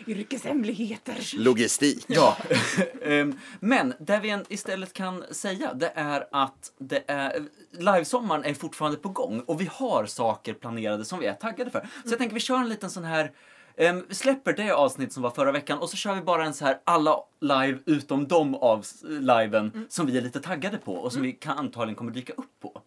Yrkeshemligheter. 0.08 1.16
Logistik. 1.38 2.06
Ja, 2.08 2.38
Ehm, 3.06 3.40
men 3.60 3.94
det 4.00 4.20
vi 4.20 4.38
istället 4.50 4.94
kan 4.94 5.24
säga 5.32 5.74
det 5.74 5.92
är 5.96 6.28
att 6.32 6.72
det 6.78 7.04
är, 7.08 7.44
livesommaren 7.72 8.46
är 8.46 8.54
fortfarande 8.54 8.98
på 8.98 9.10
gång 9.10 9.40
och 9.40 9.62
vi 9.62 9.70
har 9.72 10.06
saker 10.06 10.54
planerade 10.54 11.06
som 11.06 11.20
vi 11.20 11.26
är 11.26 11.34
taggade 11.34 11.72
för. 11.72 11.80
Så 12.04 12.10
jag 12.12 12.18
tänker 12.18 12.34
vi 12.34 12.40
kör 12.40 12.58
en 12.58 12.70
liten 12.70 12.90
sån 12.90 13.04
här 13.04 13.32
vi 13.76 14.16
släpper 14.16 14.54
det 14.54 14.72
avsnitt 14.72 15.14
som 15.14 15.24
var 15.24 15.30
förra 15.30 15.52
veckan 15.52 15.80
och 15.80 15.90
så 15.90 15.98
kör 15.98 16.16
vi 16.16 16.22
bara 16.22 16.46
en 16.46 16.54
så 16.54 16.66
här 16.66 16.80
alla 16.84 17.16
live 17.40 17.80
utom 17.86 18.28
de 18.28 18.56
av 18.56 18.86
liven 19.04 19.86
som 19.90 20.06
vi 20.06 20.18
är 20.18 20.22
lite 20.22 20.40
taggade 20.40 20.78
på 20.78 20.94
och 20.94 21.14
som 21.14 21.22
vi 21.22 21.32
kan, 21.34 21.58
antagligen 21.58 21.96
kommer 21.96 22.12
dyka 22.12 22.34
upp 22.34 22.60
på. 22.60 22.82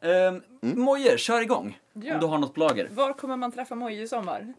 Um, 0.00 0.42
Moje, 0.60 1.18
kör 1.18 1.40
igång 1.40 1.78
Ja. 1.92 2.14
om 2.14 2.20
du 2.20 2.26
har 2.26 2.38
något 2.38 2.54
på 2.54 2.60
lager. 2.60 2.88
Var 2.90 3.12
kommer 3.12 3.36
man 3.36 3.52
träffa 3.52 3.74
Moje 3.74 4.02
i 4.02 4.08
sommar? 4.08 4.54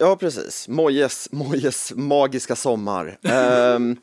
Ja, 0.00 0.16
precis. 0.16 0.68
Mojes, 0.68 1.28
Mojes 1.32 1.92
magiska 1.96 2.56
sommar. 2.56 3.18
Ehm, 3.22 3.96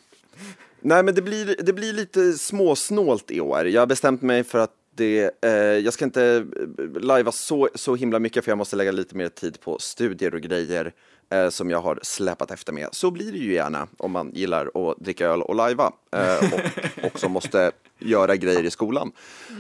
nej, 0.82 1.04
men 1.04 1.16
det 1.16 1.22
blir, 1.22 1.56
det 1.64 1.74
blir 1.74 1.94
lite 1.94 2.34
småsnålt 2.34 3.32
i 3.32 3.42
år. 3.42 3.68
Jag 3.68 3.82
har 3.82 3.88
bestämt 3.88 4.22
mig 4.22 4.44
för 4.44 4.60
att 4.60 4.72
det, 4.96 5.32
eh, 5.42 5.52
jag 5.54 5.94
ska 5.94 6.06
inte 6.06 6.46
eh, 6.80 7.02
lajva 7.02 7.32
så, 7.32 7.70
så 7.76 7.96
himla 7.96 8.20
mycket 8.20 8.44
för 8.44 8.52
jag 8.52 8.58
måste 8.58 8.76
lägga 8.76 8.92
lite 8.92 9.16
mer 9.16 9.30
tid 9.30 9.60
på 9.62 9.80
studier 9.80 10.36
och 10.36 10.42
grejer 10.42 10.94
eh, 11.30 11.50
som 11.50 11.70
jag 11.70 11.82
har 11.82 12.00
släpat 12.04 12.52
efter 12.52 12.74
med. 12.74 12.90
Så 12.92 13.12
blir 13.12 13.32
det 13.32 13.38
ju 13.38 13.54
gärna 13.54 13.88
om 13.98 14.12
man 14.12 14.32
gillar 14.34 14.90
att 14.90 14.98
dricka 15.00 15.28
öl 15.28 15.42
och 15.42 15.56
lajva 15.56 15.92
eh, 16.12 16.54
och 16.54 17.04
också 17.04 17.30
måste 17.30 17.72
göra 18.00 18.36
grejer 18.36 18.64
i 18.64 18.72
skolan. 18.72 19.12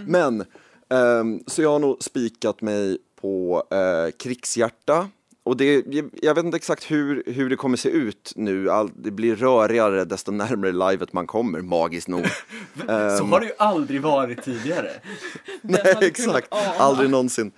Men, 0.08 0.46
ehm, 0.90 1.44
så 1.48 1.62
jag 1.62 1.70
har 1.70 1.80
nog 1.80 2.04
spikat 2.04 2.62
mig 2.62 2.98
på 3.22 3.64
eh, 3.72 4.12
krigshjärta 4.18 5.10
och 5.46 5.58
det, 5.58 5.86
jag- 5.88 6.10
jag 6.22 6.36
vet 6.36 6.46
inte 6.46 6.58
exakt 6.58 6.92
hur, 6.92 7.24
hur 7.26 7.50
det 7.50 7.56
kommer 7.56 7.78
se 7.78 7.90
ut 7.90 8.34
nu. 8.36 8.70
All, 8.70 8.92
det 8.96 9.12
blir 9.12 9.36
rörigare 9.36 10.06
desto 10.06 10.32
närmare 10.32 10.92
livet 10.92 11.14
man 11.14 11.28
kommer, 11.28 11.62
magiskt 11.62 12.08
nog. 12.08 12.26
Så 12.88 13.24
har 13.24 13.40
det 13.40 13.46
ju 13.46 13.52
aldrig 13.58 14.02
varit 14.02 14.44
tidigare. 14.44 14.90
Nej, 15.62 15.96
exakt. 16.02 16.48
Aldrig 16.78 17.10
någonsin. 17.10 17.52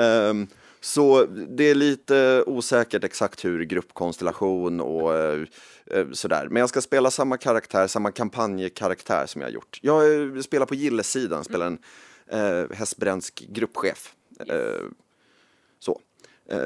Ehm, 0.00 0.46
Så 0.80 1.24
det 1.26 1.64
är 1.64 1.74
lite 1.74 2.44
osäkert 2.46 3.04
exakt 3.04 3.44
hur 3.44 3.64
gruppkonstellation 3.64 4.80
och 4.80 5.14
eh, 5.14 5.40
eh, 5.90 6.06
sådär. 6.12 6.48
Men 6.50 6.60
jag 6.60 6.68
ska 6.68 6.80
spela 6.80 7.10
samma 7.10 7.36
karaktär, 7.36 7.86
samma 7.86 8.10
kampanjkaraktär 8.12 9.26
som 9.26 9.40
jag 9.40 9.48
har 9.48 9.52
gjort. 9.52 9.78
Jag 9.82 10.14
eh, 10.36 10.40
spelar 10.40 10.66
på 10.66 10.74
gillesidan, 10.74 11.44
spelar 11.44 11.66
en 11.66 11.78
eh, 12.30 12.76
hästbrändsk 12.76 13.44
gruppchef. 13.48 14.12
Eh, 14.48 14.56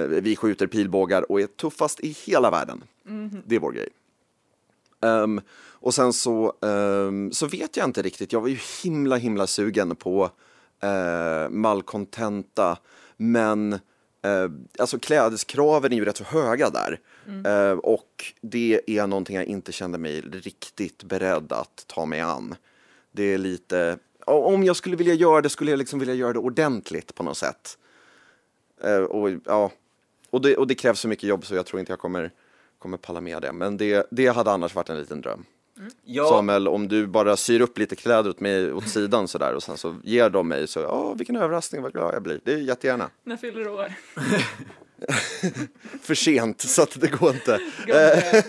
vi 0.09 0.37
skjuter 0.37 0.67
pilbågar 0.67 1.33
och 1.33 1.41
är 1.41 1.47
tuffast 1.47 2.01
i 2.01 2.17
hela 2.27 2.51
världen. 2.51 2.85
Det 3.47 3.57
är 3.57 3.61
vår 3.61 3.73
grej. 3.73 3.89
Ehm, 5.01 5.41
och 5.81 5.95
sen 5.95 6.13
så, 6.13 6.53
ehm, 6.63 7.33
så 7.33 7.47
vet 7.47 7.77
jag 7.77 7.85
inte 7.85 8.03
riktigt, 8.03 8.33
jag 8.33 8.41
var 8.41 8.49
ju 8.49 8.59
himla 8.83 9.17
himla 9.17 9.47
sugen 9.47 9.97
på 9.97 10.31
uh, 10.85 11.51
Malcontenta, 11.51 12.79
men 13.17 13.73
uh, 13.73 14.51
alltså 14.79 14.99
klädeskraven 14.99 15.93
är 15.93 15.97
ju 15.97 16.05
rätt 16.05 16.17
så 16.17 16.25
höga 16.25 16.71
där. 16.71 17.01
Eh, 17.45 17.79
och 17.79 18.33
det 18.41 18.81
är 18.87 19.07
någonting 19.07 19.37
jag 19.37 19.45
inte 19.45 19.73
kände 19.73 19.99
mig 19.99 20.21
riktigt 20.21 21.03
beredd 21.03 21.53
att 21.53 21.85
ta 21.87 22.07
mig 22.07 22.21
an. 22.21 22.55
Det 23.13 23.23
är 23.23 23.39
lite, 23.39 23.99
om 24.27 24.65
jag 24.65 24.77
skulle 24.77 24.97
vilja 24.97 25.15
göra 25.15 25.43
det 25.43 25.49
skulle 25.49 25.71
jag 25.71 25.79
liksom 25.79 25.99
vilja 25.99 26.15
göra 26.15 26.33
det 26.33 26.39
ordentligt 26.39 27.15
på 27.15 27.23
något 27.23 27.37
sätt. 27.37 27.79
Eh, 28.85 28.97
och, 28.97 29.31
ja, 29.45 29.73
och, 30.31 30.41
det, 30.41 30.57
och 30.57 30.67
det 30.67 30.75
krävs 30.75 31.01
så 31.01 31.09
mycket 31.09 31.29
jobb 31.29 31.47
så 31.47 31.55
jag 31.55 31.67
tror 31.67 31.81
inte 31.81 31.93
jag 31.93 31.99
kommer, 31.99 32.31
kommer 32.79 32.97
palla 32.97 33.21
med 33.21 33.43
det. 33.43 33.53
Men 33.53 33.77
det, 33.77 34.07
det 34.11 34.27
hade 34.27 34.51
annars 34.51 34.75
varit 34.75 34.91
en 34.91 34.99
liten 34.99 35.21
dröm. 35.21 35.45
Ja, 36.05 36.29
Samuel, 36.29 36.69
om 36.69 36.89
du 36.89 37.07
bara 37.07 37.37
syr 37.37 37.61
upp 37.61 37.79
lite 37.79 37.97
kläder 37.97 38.31
åt 38.31 38.41
mig 38.41 38.73
åt 38.73 38.89
sidan 38.89 39.29
sådär 39.29 39.55
och 39.55 39.63
sen 39.63 39.77
så 39.77 39.97
ger 40.05 40.31
de 40.31 40.49
mig 40.49 40.69
så, 40.69 40.81
ja 40.81 41.15
vilken 41.15 41.37
överraskning, 41.37 41.83
vad 41.83 41.93
glad 41.93 42.15
jag 42.15 42.23
blir. 42.23 42.41
Det 42.45 42.53
är 42.53 42.57
jättegärna. 42.59 43.11
När 43.25 43.37
fyller 43.37 43.61
du 43.65 43.71
år? 43.71 43.93
För 46.03 46.15
sent 46.15 46.61
så 46.61 46.83
att 46.83 47.01
det 47.01 47.07
går 47.07 47.31
inte. 47.35 47.61
Gubbe. 47.87 48.43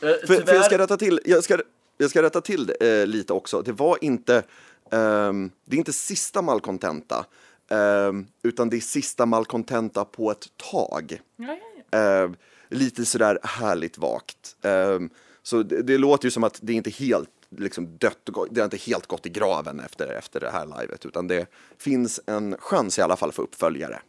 eh, 0.00 0.18
För, 0.26 0.46
för 0.46 0.54
jag 0.54 0.64
ska 0.64 0.78
rätta 0.78 0.96
till, 0.96 1.20
jag 1.24 1.44
ska, 1.44 1.58
jag 1.98 2.10
ska 2.10 2.22
rätta 2.22 2.40
till 2.40 2.72
eh, 2.80 3.06
lite 3.06 3.32
också. 3.32 3.62
Det 3.62 3.72
var 3.72 3.98
inte, 4.00 4.42
ehm, 4.90 5.50
det 5.64 5.76
är 5.76 5.78
inte 5.78 5.92
sista 5.92 6.42
Malcontenta, 6.42 7.26
ehm, 7.70 8.26
utan 8.42 8.70
det 8.70 8.76
är 8.76 8.80
sista 8.80 9.26
Malcontenta 9.26 10.04
på 10.04 10.30
ett 10.30 10.46
tag. 10.56 11.20
Ja. 11.36 11.58
Ehm, 11.98 12.36
lite 12.68 13.04
sådär 13.04 13.38
härligt 13.42 13.98
vagt. 13.98 14.56
Ehm, 14.62 15.10
så 15.42 15.62
det, 15.62 15.82
det 15.82 15.98
låter 15.98 16.26
ju 16.26 16.30
som 16.30 16.44
att 16.44 16.58
det 16.62 16.72
inte 16.72 16.90
helt 16.90 17.30
liksom 17.58 17.98
dött 17.98 18.18
det 18.50 18.60
har 18.60 18.64
inte 18.64 18.76
helt 18.76 19.06
gått 19.06 19.26
i 19.26 19.28
graven 19.28 19.80
efter, 19.80 20.06
efter 20.06 20.40
det 20.40 20.50
här 20.50 20.80
livet, 20.80 21.06
utan 21.06 21.28
det 21.28 21.46
finns 21.78 22.20
en 22.26 22.56
chans 22.58 22.98
i 22.98 23.02
alla 23.02 23.16
fall 23.16 23.32
för 23.32 23.42
uppföljare 23.42 24.00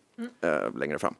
eh, 0.41 0.77
längre 0.77 0.99
fram. 0.99 1.15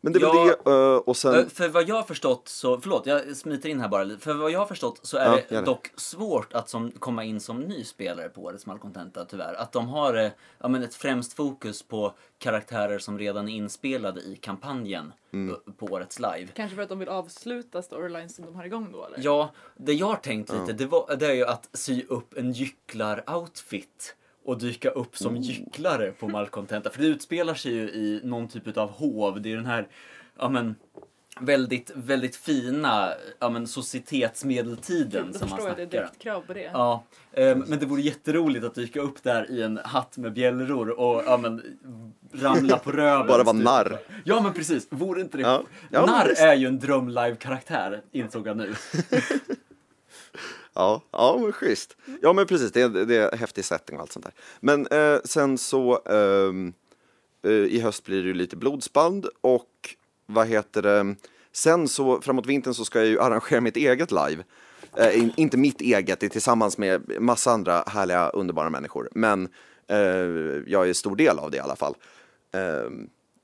Men 0.00 0.12
det 0.12 0.18
är 0.18 0.20
väl 0.20 0.48
Ja. 0.48 0.56
det, 0.64 0.70
eh, 0.70 0.96
och 0.96 1.16
sen... 1.16 1.50
För 1.50 1.68
vad 1.68 1.88
jag 1.88 1.94
har 1.94 2.02
förstått 2.02 2.48
så, 2.48 2.80
förlåt 2.80 3.06
jag 3.06 3.36
smiter 3.36 3.68
in 3.68 3.80
här 3.80 3.88
bara 3.88 4.04
lite. 4.04 4.20
För 4.22 4.34
vad 4.34 4.50
jag 4.50 4.58
har 4.58 4.66
förstått 4.66 5.00
så 5.02 5.16
är 5.16 5.24
Ja, 5.24 5.38
det 5.48 5.54
det. 5.56 5.60
dock 5.62 5.90
svårt 5.96 6.52
att 6.52 6.68
som, 6.68 6.90
komma 6.90 7.24
in 7.24 7.40
som 7.40 7.60
ny 7.60 7.84
spelare 7.84 8.28
på 8.28 8.42
årets 8.42 8.66
Malcontenta 8.66 9.24
tyvärr. 9.24 9.54
Att 9.54 9.72
de 9.72 9.88
har 9.88 10.14
eh, 10.14 10.30
ja, 10.58 10.68
men 10.68 10.82
ett 10.82 10.94
främst 10.94 11.32
fokus 11.32 11.82
på 11.82 12.12
karaktärer 12.38 12.98
som 12.98 13.18
redan 13.18 13.48
är 13.48 13.52
inspelade 13.56 14.20
i 14.20 14.36
kampanjen 14.36 15.12
Mm. 15.32 15.54
eh, 15.66 15.72
på 15.72 15.86
årets 15.86 16.18
live. 16.18 16.46
Kanske 16.54 16.74
för 16.76 16.82
att 16.82 16.88
de 16.88 16.98
vill 16.98 17.08
avsluta 17.08 17.82
storylines 17.82 18.36
som 18.36 18.44
de 18.44 18.54
har 18.54 18.64
igång 18.64 18.88
då 18.92 19.04
eller? 19.04 19.18
Ja, 19.22 19.50
det 19.76 19.92
jag 19.92 20.06
har 20.06 20.16
tänkt 20.16 20.52
lite 20.52 20.72
det, 20.72 20.86
var, 20.86 21.16
det 21.16 21.26
är 21.26 21.34
ju 21.34 21.44
att 21.44 21.68
sy 21.72 22.04
upp 22.08 22.36
en 22.38 22.52
gycklar-outfit 22.52 24.14
och 24.48 24.58
dyka 24.58 24.90
upp 24.90 25.16
som 25.16 25.36
gycklare 25.36 26.12
på 26.12 26.28
Malcontenta. 26.28 26.90
För 26.90 27.02
det 27.02 27.06
utspelar 27.06 27.54
sig 27.54 27.72
ju 27.72 27.82
i 27.82 28.20
någon 28.24 28.48
typ 28.48 28.76
av 28.76 28.90
hov. 28.90 29.42
Det 29.42 29.52
är 29.52 29.56
den 29.56 29.66
här, 29.66 29.88
ja 30.38 30.48
men, 30.48 30.74
väldigt, 31.40 31.90
väldigt 31.94 32.36
fina, 32.36 33.10
ja 33.38 33.48
men, 33.48 33.66
societetsmedeltiden 33.66 35.34
som 35.34 35.48
man 35.48 35.58
förstår 35.58 35.68
jag 35.68 35.80
att 35.80 35.90
det 35.90 35.96
är 35.96 36.00
snackar. 36.02 36.18
krav 36.18 36.40
på 36.40 36.54
det. 36.54 36.70
Ja, 36.72 37.04
ehm, 37.32 37.64
men 37.66 37.78
det 37.78 37.86
vore 37.86 38.00
jätteroligt 38.02 38.64
att 38.64 38.74
dyka 38.74 39.00
upp 39.00 39.22
där 39.22 39.50
i 39.50 39.62
en 39.62 39.80
hatt 39.84 40.16
med 40.16 40.32
bjällror 40.32 40.90
och 41.00 41.22
ja, 41.26 41.36
men, 41.36 41.62
ramla 42.32 42.78
på 42.78 42.92
röven. 42.92 43.26
Bara 43.26 43.42
vara 43.42 43.54
stup. 43.54 43.64
narr. 43.64 43.98
Ja 44.24 44.40
men 44.40 44.52
precis, 44.52 44.86
vore 44.90 45.20
inte 45.20 45.36
det? 45.36 45.42
Ja. 45.42 45.62
Ja, 45.90 46.06
narr 46.06 46.34
är 46.38 46.54
ju 46.54 46.66
en 46.66 46.78
dröm 46.78 47.08
live-karaktär, 47.08 48.02
insåg 48.12 48.46
jag 48.46 48.56
nu. 48.56 48.74
Ja, 50.78 51.02
ja 51.10 51.38
men 51.42 51.52
schysst. 51.52 51.96
Ja 52.22 52.32
men 52.32 52.46
precis, 52.46 52.72
det 52.72 52.82
är, 52.82 52.88
det 52.88 53.16
är 53.16 53.36
häftig 53.36 53.64
setting 53.64 53.96
och 53.96 54.02
allt 54.02 54.12
sånt 54.12 54.24
där. 54.24 54.34
Men 54.60 54.86
eh, 54.86 55.20
sen 55.24 55.58
så 55.58 56.02
ehm, 56.06 56.72
eh, 57.44 57.52
i 57.52 57.80
höst 57.80 58.04
blir 58.04 58.22
det 58.22 58.28
ju 58.28 58.34
lite 58.34 58.56
blodsband 58.56 59.26
och 59.40 59.94
vad 60.26 60.46
heter 60.46 60.82
det, 60.82 61.14
sen 61.52 61.88
så 61.88 62.20
framåt 62.20 62.46
vintern 62.46 62.74
så 62.74 62.84
ska 62.84 62.98
jag 62.98 63.08
ju 63.08 63.20
arrangera 63.20 63.60
mitt 63.60 63.76
eget 63.76 64.10
live. 64.10 64.44
Eh, 64.96 65.18
in, 65.18 65.32
inte 65.36 65.56
mitt 65.56 65.80
eget, 65.80 66.20
det 66.20 66.26
är 66.26 66.30
tillsammans 66.30 66.78
med 66.78 67.20
massa 67.20 67.50
andra 67.50 67.84
härliga 67.86 68.28
underbara 68.28 68.70
människor. 68.70 69.08
Men 69.12 69.48
eh, 69.86 69.98
jag 70.66 70.88
är 70.88 70.92
stor 70.92 71.16
del 71.16 71.38
av 71.38 71.50
det 71.50 71.56
i 71.56 71.60
alla 71.60 71.76
fall. 71.76 71.94
Eh, 72.54 72.90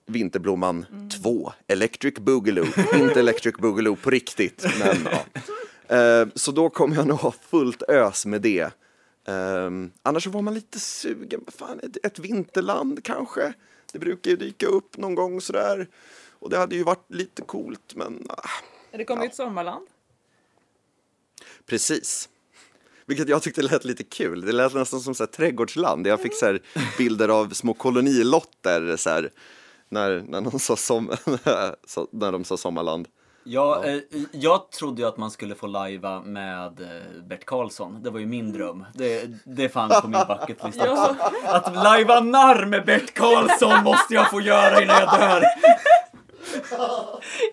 Vinterblomman 0.06 0.86
2, 1.22 1.52
Electric 1.66 2.14
Boogaloo. 2.14 2.66
inte 2.94 3.20
Electric 3.20 3.54
Boogaloo 3.54 3.96
på 3.96 4.10
riktigt, 4.10 4.66
men 4.78 5.08
ja. 5.12 5.40
Eh, 5.88 6.26
så 6.34 6.52
då 6.52 6.70
kommer 6.70 6.96
jag 6.96 7.06
nog 7.06 7.18
ha 7.18 7.32
fullt 7.32 7.82
ös 7.82 8.26
med 8.26 8.42
det. 8.42 8.70
Eh, 9.28 9.70
annars 10.02 10.26
var 10.26 10.42
man 10.42 10.54
lite 10.54 10.80
sugen, 10.80 11.44
fan, 11.58 11.80
ett, 11.82 12.06
ett 12.06 12.18
vinterland 12.18 13.04
kanske? 13.04 13.54
Det 13.92 13.98
brukar 13.98 14.30
ju 14.30 14.36
dyka 14.36 14.66
upp 14.66 14.96
någon 14.96 15.14
gång 15.14 15.40
sådär. 15.40 15.88
Och 16.38 16.50
det 16.50 16.58
hade 16.58 16.74
ju 16.76 16.82
varit 16.82 17.12
lite 17.12 17.42
coolt, 17.42 17.94
men 17.94 18.26
ah, 18.28 18.48
Det 18.90 19.04
kommer 19.04 19.22
ju 19.22 19.28
ett 19.28 19.34
sommarland. 19.34 19.86
precis. 21.66 22.28
Vilket 23.06 23.28
jag 23.28 23.42
tyckte 23.42 23.62
lät 23.62 23.84
lite 23.84 24.04
kul. 24.04 24.40
Det 24.40 24.52
lät 24.52 24.74
nästan 24.74 25.00
som 25.00 25.14
så 25.14 25.22
här, 25.22 25.28
trädgårdsland. 25.28 26.06
Jag 26.06 26.20
fick 26.20 26.34
så 26.34 26.46
här, 26.46 26.62
bilder 26.98 27.28
av 27.28 27.48
små 27.48 27.74
kolonilotter 27.74 28.96
så 28.96 29.10
här, 29.10 29.30
när, 29.88 30.24
när, 30.28 30.40
de 30.40 30.58
sa 30.58 30.76
som, 30.76 31.06
när 32.10 32.32
de 32.32 32.44
sa 32.44 32.56
sommarland. 32.56 33.08
Ja, 33.46 33.84
eh, 33.84 33.98
jag 34.32 34.70
trodde 34.70 35.02
ju 35.02 35.08
att 35.08 35.16
man 35.16 35.30
skulle 35.30 35.54
få 35.54 35.66
lajva 35.66 36.20
med 36.20 36.80
eh, 36.80 37.22
Bert 37.28 37.44
Karlsson. 37.44 38.02
Det 38.02 38.10
var 38.10 38.20
ju 38.20 38.26
min 38.26 38.52
dröm. 38.52 38.84
Det, 38.94 39.26
det 39.44 39.68
fanns 39.68 40.00
på 40.00 40.08
min 40.08 40.20
bucketlist 40.28 40.78
också. 40.80 41.16
Ja. 41.18 41.30
Att 41.46 41.74
lajva 41.74 42.20
narr 42.20 42.66
med 42.66 42.84
Bert 42.84 43.14
Karlsson 43.14 43.84
måste 43.84 44.14
jag 44.14 44.30
få 44.30 44.40
göra 44.40 44.82
innan 44.82 44.96
jag 45.00 45.20
dör. 45.20 45.42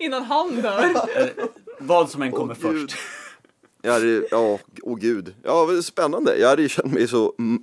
Innan 0.00 0.22
han 0.24 0.60
dör. 0.62 0.84
Eh, 1.16 1.26
Vad 1.78 2.10
som 2.10 2.22
än 2.22 2.32
kommer 2.32 2.54
Gud. 2.54 2.90
först. 2.90 2.98
Jag 3.82 3.92
hade, 3.92 4.24
ja, 4.30 4.58
åh 4.82 4.98
gud. 4.98 5.34
Ja, 5.44 5.66
spännande. 5.82 6.36
Jag 6.36 6.48
hade 6.48 6.62
ju 6.62 6.68
känt 6.68 6.92
mig 6.92 7.08
så 7.08 7.34
mm, 7.38 7.62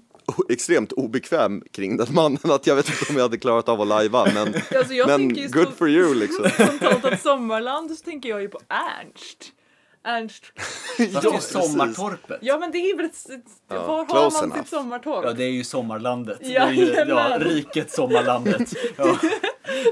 extremt 0.49 0.91
obekväm 0.91 1.63
kring 1.71 1.97
den 1.97 2.07
mannen 2.13 2.39
att 2.43 2.67
jag 2.67 2.75
vet 2.75 2.89
inte 2.89 3.05
om 3.09 3.15
jag 3.15 3.23
hade 3.23 3.37
klarat 3.37 3.69
av 3.69 3.81
att 3.81 3.87
lajva. 3.87 4.25
Men, 4.33 4.47
Alltså 4.75 4.93
men 5.07 5.33
good 5.51 5.73
for 5.77 5.89
you 5.89 6.15
liksom. 6.15 6.49
Spontant 6.53 7.05
att 7.05 7.21
sommarland 7.21 7.91
så 7.91 8.03
tänker 8.03 8.29
jag 8.29 8.41
ju 8.41 8.47
på 8.47 8.59
Ernst. 8.67 9.53
Ernst. 10.03 10.43
Fast 10.55 10.97
det 10.97 11.03
är 11.03 11.21
ju 11.23 11.31
precis. 11.31 11.51
sommartorpet. 11.51 12.37
Ja 12.41 12.57
men 12.59 12.71
det 12.71 12.77
är 12.77 12.97
väl 12.97 13.05
ett, 13.05 13.29
ett, 13.29 13.43
Ja, 13.69 13.85
var 13.87 13.97
har 13.97 14.05
close 14.05 14.37
man 14.37 14.43
enough. 14.43 14.59
sitt 14.59 14.69
sommartorp? 14.69 15.25
Ja, 15.25 15.33
det 15.33 15.43
är 15.43 15.49
ju 15.51 15.63
sommarlandet. 15.63 16.37
Det 16.41 16.55
är 16.55 16.71
ju, 16.71 16.85
ja, 16.85 16.93
Jajamän. 16.95 17.39
riket 17.39 17.91
sommarlandet. 17.91 18.73
Ja. 18.97 19.17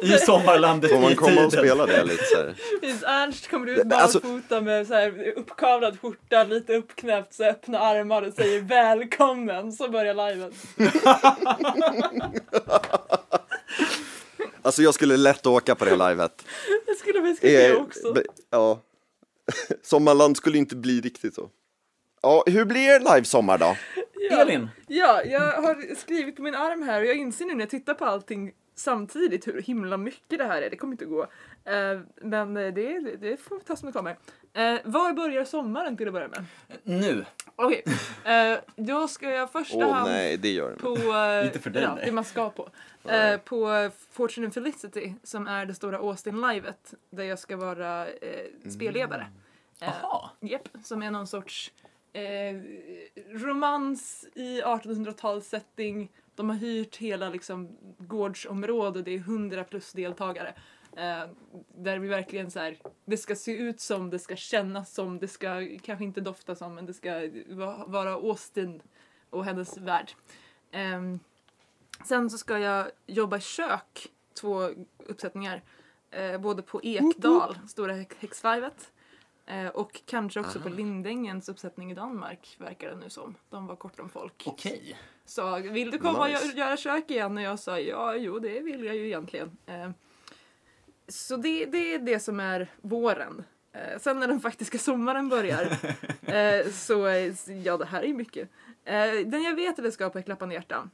I 0.02 0.18
sommarlandet 0.18 0.92
Får 0.92 1.00
man 1.00 1.12
i 1.12 1.16
komma 1.16 1.46
och 1.46 1.52
spela 1.52 1.86
det 1.86 2.04
lite 2.04 2.24
så 2.24 2.36
här. 2.38 2.56
Finns 2.82 3.04
Ernst 3.04 3.48
kommer 3.48 3.68
ut 3.68 3.94
Alltså- 3.94 4.20
barfota 4.20 4.62
med 4.62 4.88
så 4.88 4.94
här 4.94 5.34
uppkavlad 5.38 6.00
skjorta, 6.02 6.44
lite 6.44 6.74
uppknäppt, 6.76 7.34
så 7.34 7.44
öppna 7.44 7.80
armar 7.80 8.22
och 8.22 8.34
säger 8.34 8.62
välkommen, 8.62 9.72
så 9.72 9.90
börjar 9.90 10.14
liven. 10.30 10.54
Alltså 14.62 14.82
jag 14.82 14.94
skulle 14.94 15.18
lätt 15.18 15.46
åka 15.46 15.76
på 15.76 15.86
det 15.86 15.92
livet. 16.10 16.46
Det 16.86 16.96
skulle 17.00 17.20
vi 17.20 17.36
ska 17.36 17.48
se 17.48 17.66
Eh, 17.68 17.76
också. 17.82 18.14
be- 18.14 18.24
Ja. 18.50 18.82
Sommarland 19.82 20.38
skulle 20.38 20.58
inte 20.58 20.76
bli 20.76 21.02
riktigt 21.02 21.34
så. 21.34 21.50
Ja, 22.22 22.44
hur 22.48 22.66
blir 22.66 22.82
er 22.82 23.00
live-sommar 23.00 23.58
då? 23.58 23.78
Ja. 24.30 24.42
Elin, 24.42 24.70
Ja, 24.88 25.24
jag 25.24 25.62
har 25.62 25.96
skrivit 25.96 26.36
på 26.36 26.42
min 26.42 26.56
arm 26.56 26.84
här 26.84 27.02
och 27.02 27.08
jag 27.08 27.16
inser 27.16 27.46
nu 27.46 27.54
när 27.54 27.62
jag 27.62 27.70
tittar 27.70 27.94
på 27.94 28.06
allting 28.06 28.52
samtidigt 28.76 29.48
hur 29.48 29.62
himla 29.62 29.98
mycket 29.98 30.38
det 30.40 30.44
här 30.44 30.62
är. 30.62 30.70
Det 30.70 30.76
kommer 30.76 30.94
inte 30.94 31.06
att 31.06 31.12
gå. 31.12 31.28
Eh, 31.68 32.00
men 32.16 32.58
eh, 32.58 32.74
det, 32.74 33.00
det 33.00 33.38
får 33.38 33.58
vi 33.58 33.64
ta 33.64 33.76
som 33.76 33.86
det 33.88 33.94
kommer. 33.94 34.12
Uh, 34.58 34.80
var 34.84 35.14
börjar 35.14 35.46
sommaren 35.46 35.98
till 35.98 36.08
att 36.08 36.14
börja 36.14 36.28
med? 36.28 36.46
nu. 36.84 37.26
Okej, 37.56 37.84
eh, 38.26 38.60
då 38.76 39.08
ska 39.08 39.30
jag 39.30 39.52
första 39.52 39.78
Åh 39.78 39.94
hand 39.94 40.10
nej, 40.10 40.38
det 40.38 40.50
gör 40.50 40.70
det 40.70 40.76
på... 40.76 40.96
eh, 41.14 41.46
Inte 41.46 41.60
för 41.60 41.70
dig, 41.70 41.84
ja, 41.84 41.96
nej. 41.96 42.06
det 42.06 42.12
man 42.12 42.24
ska 42.24 42.50
på. 42.50 42.70
Eh, 43.04 43.38
på 43.38 43.90
Fortune 44.12 44.48
and 44.48 44.54
Felicity 44.54 45.14
som 45.24 45.48
är 45.48 45.66
det 45.66 45.74
stora 45.74 45.98
Austin-livet 45.98 46.94
där 47.10 47.24
jag 47.24 47.40
ska 47.40 47.58
vara 47.58 48.08
eh, 48.08 48.70
spelledare. 48.70 49.28
Eh, 49.82 49.90
Jaha. 50.02 50.30
Japp, 50.40 50.70
som 50.84 51.04
är 51.04 51.12
någon 51.12 51.28
sorts 51.28 51.72
eh, 52.14 52.22
romans 53.30 54.26
i 54.36 54.62
1800-talssetting 54.62 56.08
De 56.36 56.50
har 56.50 56.58
hyrt 56.58 56.96
hela 56.98 57.30
liksom, 57.30 57.78
gårdsområde, 57.98 59.02
det 59.02 59.12
är 59.12 59.20
100 59.20 59.64
plus 59.64 59.94
deltagare. 59.94 60.54
Eh, 60.98 61.30
där 61.76 62.00
vi 62.00 62.08
verkligen 62.08 62.52
så 62.52 62.60
här, 62.60 62.78
det 63.06 63.18
ska 63.18 63.36
se 63.36 63.52
ut 63.58 63.80
som, 63.80 64.10
det 64.10 64.20
ska 64.20 64.36
kännas 64.36 64.94
som, 64.94 65.20
det 65.20 65.28
ska 65.28 65.68
kanske 65.84 66.04
inte 66.06 66.22
dofta 66.22 66.56
som, 66.56 66.76
men 66.76 66.86
det 66.86 66.94
ska 66.94 67.30
va- 67.48 67.84
vara 67.88 68.12
Austin 68.14 68.82
och 69.30 69.46
hennes 69.46 69.78
värld. 69.78 70.12
Ehm, 70.72 71.20
sen 72.06 72.30
så 72.30 72.38
ska 72.38 72.60
jag 72.60 72.88
jobba 73.08 73.38
i 73.38 73.42
kök, 73.42 74.08
två 74.34 74.70
uppsättningar. 74.98 75.62
Eh, 76.12 76.38
både 76.38 76.62
på 76.62 76.82
Ekdal, 76.84 77.58
Stora 77.68 77.94
Häx- 77.94 78.16
Häxlivet. 78.20 78.92
Eh, 79.46 79.68
och 79.68 80.02
kanske 80.06 80.40
också 80.40 80.60
på 80.60 80.70
Ah. 80.70 80.72
Lindängens 80.72 81.50
uppsättning 81.50 81.92
i 81.92 81.96
Danmark, 81.96 82.56
verkar 82.60 82.90
det 82.90 82.96
nu 82.96 83.10
som. 83.10 83.36
De 83.50 83.68
var 83.68 83.76
kort 83.76 84.00
om 84.00 84.10
folk. 84.10 84.44
Okej. 84.46 84.98
Sa, 85.26 85.56
vill 85.56 85.92
du 85.92 85.98
komma 86.00 86.28
Nice. 86.28 86.46
och 86.48 86.52
gö- 86.54 86.58
göra 86.58 86.78
kök 86.78 87.12
igen? 87.12 87.38
Och 87.38 87.44
jag 87.44 87.60
sa, 87.60 87.80
ja, 87.80 88.16
jo, 88.16 88.40
det 88.40 88.60
vill 88.60 88.84
jag 88.86 88.96
ju 88.96 89.06
egentligen. 89.06 89.58
Eh, 89.66 89.90
så 91.08 91.38
det, 91.38 91.66
det 91.66 91.94
är 91.94 92.00
det 92.00 92.20
som 92.20 92.40
är 92.40 92.68
våren. 92.82 93.44
Eh, 93.74 94.00
sen 94.00 94.20
när 94.20 94.28
den 94.28 94.40
faktiska 94.40 94.78
sommaren 94.78 95.30
börjar, 95.30 95.78
eh, 96.22 96.72
så, 96.72 97.08
ja, 97.64 97.78
det 97.78 97.86
här 97.86 98.04
är 98.04 98.14
mycket. 98.14 98.50
Eh, 98.84 99.14
den 99.26 99.44
jag 99.44 99.56
vet 99.56 99.80
är 99.80 99.84
det 99.84 99.92
ska 99.92 100.10
på 100.10 100.22
Klappande 100.22 100.56
hjärtan. 100.56 100.90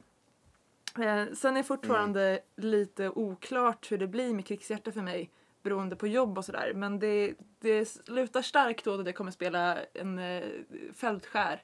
Eh, 0.98 1.34
sen 1.34 1.56
är 1.56 1.62
fortfarande 1.62 2.40
lite 2.56 3.10
oklart 3.10 3.92
hur 3.92 3.98
det 3.98 4.06
blir 4.06 4.34
med 4.34 4.46
krigshjärta 4.46 4.92
för 4.92 5.02
mig 5.02 5.30
beroende 5.62 5.96
på 5.96 6.06
jobb 6.06 6.38
och 6.38 6.44
sådär. 6.44 6.72
Men 6.74 6.98
det, 6.98 7.34
det 7.58 8.08
lutar 8.08 8.42
starkt 8.42 8.86
åt 8.86 9.00
att 9.00 9.06
jag 9.06 9.14
kommer 9.14 9.30
spela 9.30 9.76
en 9.94 10.18
eh, 10.18 10.44
fältskär 10.94 11.62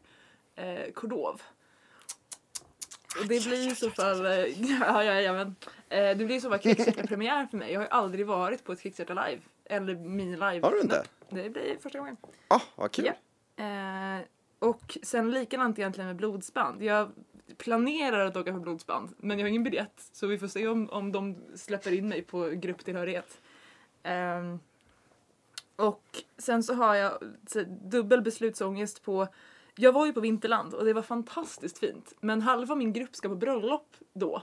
eh, 0.54 0.92
Kordov. 0.92 1.42
Och 3.18 3.26
det 3.26 3.44
blir 3.44 3.72
i 3.72 3.74
så 3.74 3.90
fall, 3.90 4.26
eh, 4.26 4.32
ja, 4.80 5.04
ja, 5.04 5.20
ja, 5.20 5.32
men, 5.32 5.56
eh, 5.88 6.16
det 6.16 6.24
blir 6.24 6.36
i 6.36 6.40
så 6.40 6.50
fall 6.50 6.58
krigshjärta-premiär 6.58 7.46
för 7.46 7.56
mig. 7.56 7.72
Jag 7.72 7.80
har 7.80 7.84
ju 7.84 7.90
aldrig 7.90 8.26
varit 8.26 8.64
på 8.64 8.72
ett 8.72 8.80
krigshjärta 8.80 9.14
live. 9.14 9.42
Eller 9.64 9.94
mini-live. 9.94 10.62
Har 10.62 10.72
du 10.72 10.80
inte? 10.80 11.04
Det 11.30 11.50
blir 11.50 11.76
första 11.82 11.98
gången. 11.98 12.16
Ah, 12.48 12.60
vad 12.74 12.92
kul. 12.92 13.10
Ja. 13.56 13.64
Eh, 13.64 14.20
och 14.58 14.98
sen 15.02 15.30
likadant 15.30 15.78
egentligen 15.78 16.08
med 16.08 16.16
blodsband. 16.16 16.82
Jag 16.82 17.10
planerar 17.56 18.26
att 18.26 18.36
åka 18.36 18.52
på 18.52 18.60
blodsband 18.60 19.14
men 19.16 19.38
jag 19.38 19.44
har 19.44 19.48
ingen 19.48 19.62
biljett 19.62 20.08
så 20.12 20.26
vi 20.26 20.38
får 20.38 20.48
se 20.48 20.68
om, 20.68 20.90
om 20.90 21.12
de 21.12 21.36
släpper 21.54 21.92
in 21.92 22.08
mig 22.08 22.22
på 22.22 22.48
grupptillhörighet. 22.48 23.40
Ehm, 24.02 24.60
och 25.76 26.22
sen 26.38 26.62
så 26.62 26.74
har 26.74 26.94
jag 26.94 27.12
dubbel 27.66 28.22
beslutsångest 28.22 29.02
på 29.02 29.28
jag 29.80 29.92
var 29.92 30.06
ju 30.06 30.12
på 30.12 30.20
Vinterland 30.20 30.74
och 30.74 30.84
det 30.84 30.92
var 30.92 31.02
fantastiskt 31.02 31.78
fint 31.78 32.12
men 32.20 32.42
halva 32.42 32.74
min 32.74 32.92
grupp 32.92 33.16
ska 33.16 33.28
på 33.28 33.34
bröllop 33.34 33.96
då. 34.12 34.42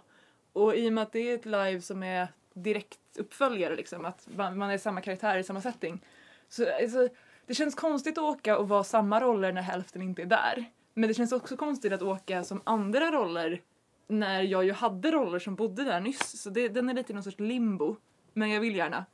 Och 0.53 0.75
i 0.75 0.89
och 0.89 0.93
med 0.93 1.01
att 1.01 1.11
det 1.11 1.19
är 1.19 1.35
ett 1.35 1.45
live 1.45 1.81
som 1.81 2.03
är 2.03 2.27
direkt 2.53 2.99
uppföljare 3.17 3.75
liksom, 3.75 4.05
att 4.05 4.27
man, 4.35 4.57
man 4.57 4.69
är 4.69 4.77
samma 4.77 5.01
karaktär 5.01 5.37
i 5.37 5.43
samma 5.43 5.61
setting. 5.61 6.05
Så 6.49 6.73
alltså, 6.81 7.07
det 7.45 7.53
känns 7.53 7.75
konstigt 7.75 8.17
att 8.17 8.23
åka 8.23 8.57
och 8.57 8.69
vara 8.69 8.83
samma 8.83 9.19
roller 9.19 9.51
när 9.51 9.61
hälften 9.61 10.01
inte 10.01 10.21
är 10.21 10.25
där. 10.25 10.65
Men 10.93 11.07
det 11.07 11.13
känns 11.13 11.31
också 11.31 11.57
konstigt 11.57 11.93
att 11.93 12.01
åka 12.01 12.43
som 12.43 12.61
andra 12.63 13.11
roller 13.11 13.61
när 14.07 14.41
jag 14.41 14.65
ju 14.65 14.71
hade 14.71 15.11
roller 15.11 15.39
som 15.39 15.55
bodde 15.55 15.83
där 15.83 15.99
nyss. 15.99 16.41
Så 16.41 16.49
det, 16.49 16.67
den 16.67 16.89
är 16.89 16.93
lite 16.93 17.11
i 17.11 17.15
någon 17.15 17.23
sorts 17.23 17.39
limbo. 17.39 17.95
Men 18.33 18.49
jag 18.49 18.61
vill 18.61 18.75
gärna. 18.75 19.05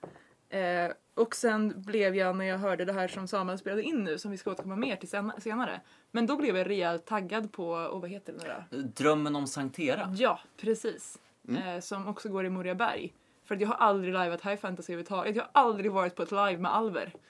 Eh, 0.50 0.92
och 1.15 1.36
sen 1.36 1.82
blev 1.82 2.15
jag, 2.15 2.36
när 2.36 2.46
jag 2.46 2.58
hörde 2.58 2.86
det 2.86 2.93
här 2.93 3.08
som 3.08 3.27
Samuel 3.27 3.58
spelade 3.58 3.84
in 3.84 4.03
nu, 4.03 4.17
som 4.17 4.32
vi 4.32 4.38
ska 4.38 4.51
återkomma 4.51 4.75
mer 4.75 4.96
till 4.96 5.10
sen, 5.10 5.32
senare. 5.39 5.82
Men 6.12 6.25
då 6.25 6.38
blev 6.38 6.58
jag 6.58 6.70
rejält 6.70 7.05
taggad 7.05 7.51
på, 7.51 7.70
och 7.70 8.01
vad 8.01 8.10
heter 8.10 8.34
det 8.34 8.39
nu 8.39 8.77
då? 8.77 8.88
Drömmen 8.88 9.36
om 9.36 9.48
Sankt 9.48 9.75
Tera. 9.75 10.15
Ja, 10.17 10.39
precis. 10.58 11.20
Eh, 11.50 11.79
som 11.79 12.08
också 12.08 12.29
går 12.29 12.46
i 12.46 12.50
Moriaberg. 12.50 13.13
För 13.46 13.55
att 13.55 13.62
jag 13.62 13.67
har 13.67 13.75
aldrig 13.75 14.13
liveat 14.13 14.41
High 14.41 14.55
Fantasy 14.55 14.93
överhuvudtaget. 14.93 15.36
Jag 15.36 15.43
har 15.43 15.51
aldrig 15.53 15.91
varit 15.91 16.15
på 16.15 16.24
ett 16.24 16.32
live 16.32 16.58
med 16.58 16.75
Alver. 16.75 17.13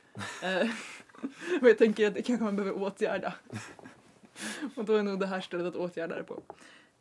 Eh, 0.44 0.70
och 1.62 1.70
jag 1.70 1.78
tänker 1.78 2.08
att 2.08 2.14
det 2.14 2.22
kanske 2.22 2.44
man 2.44 2.56
behöver 2.56 2.82
åtgärda. 2.82 3.34
och 4.76 4.86
då 4.86 4.96
är 4.96 5.04
nog 5.04 5.20
det 5.20 5.28
här 5.28 5.42
stället 5.42 5.68
att 5.68 5.76
åtgärda 5.76 6.16
det 6.16 6.24
på. 6.24 6.42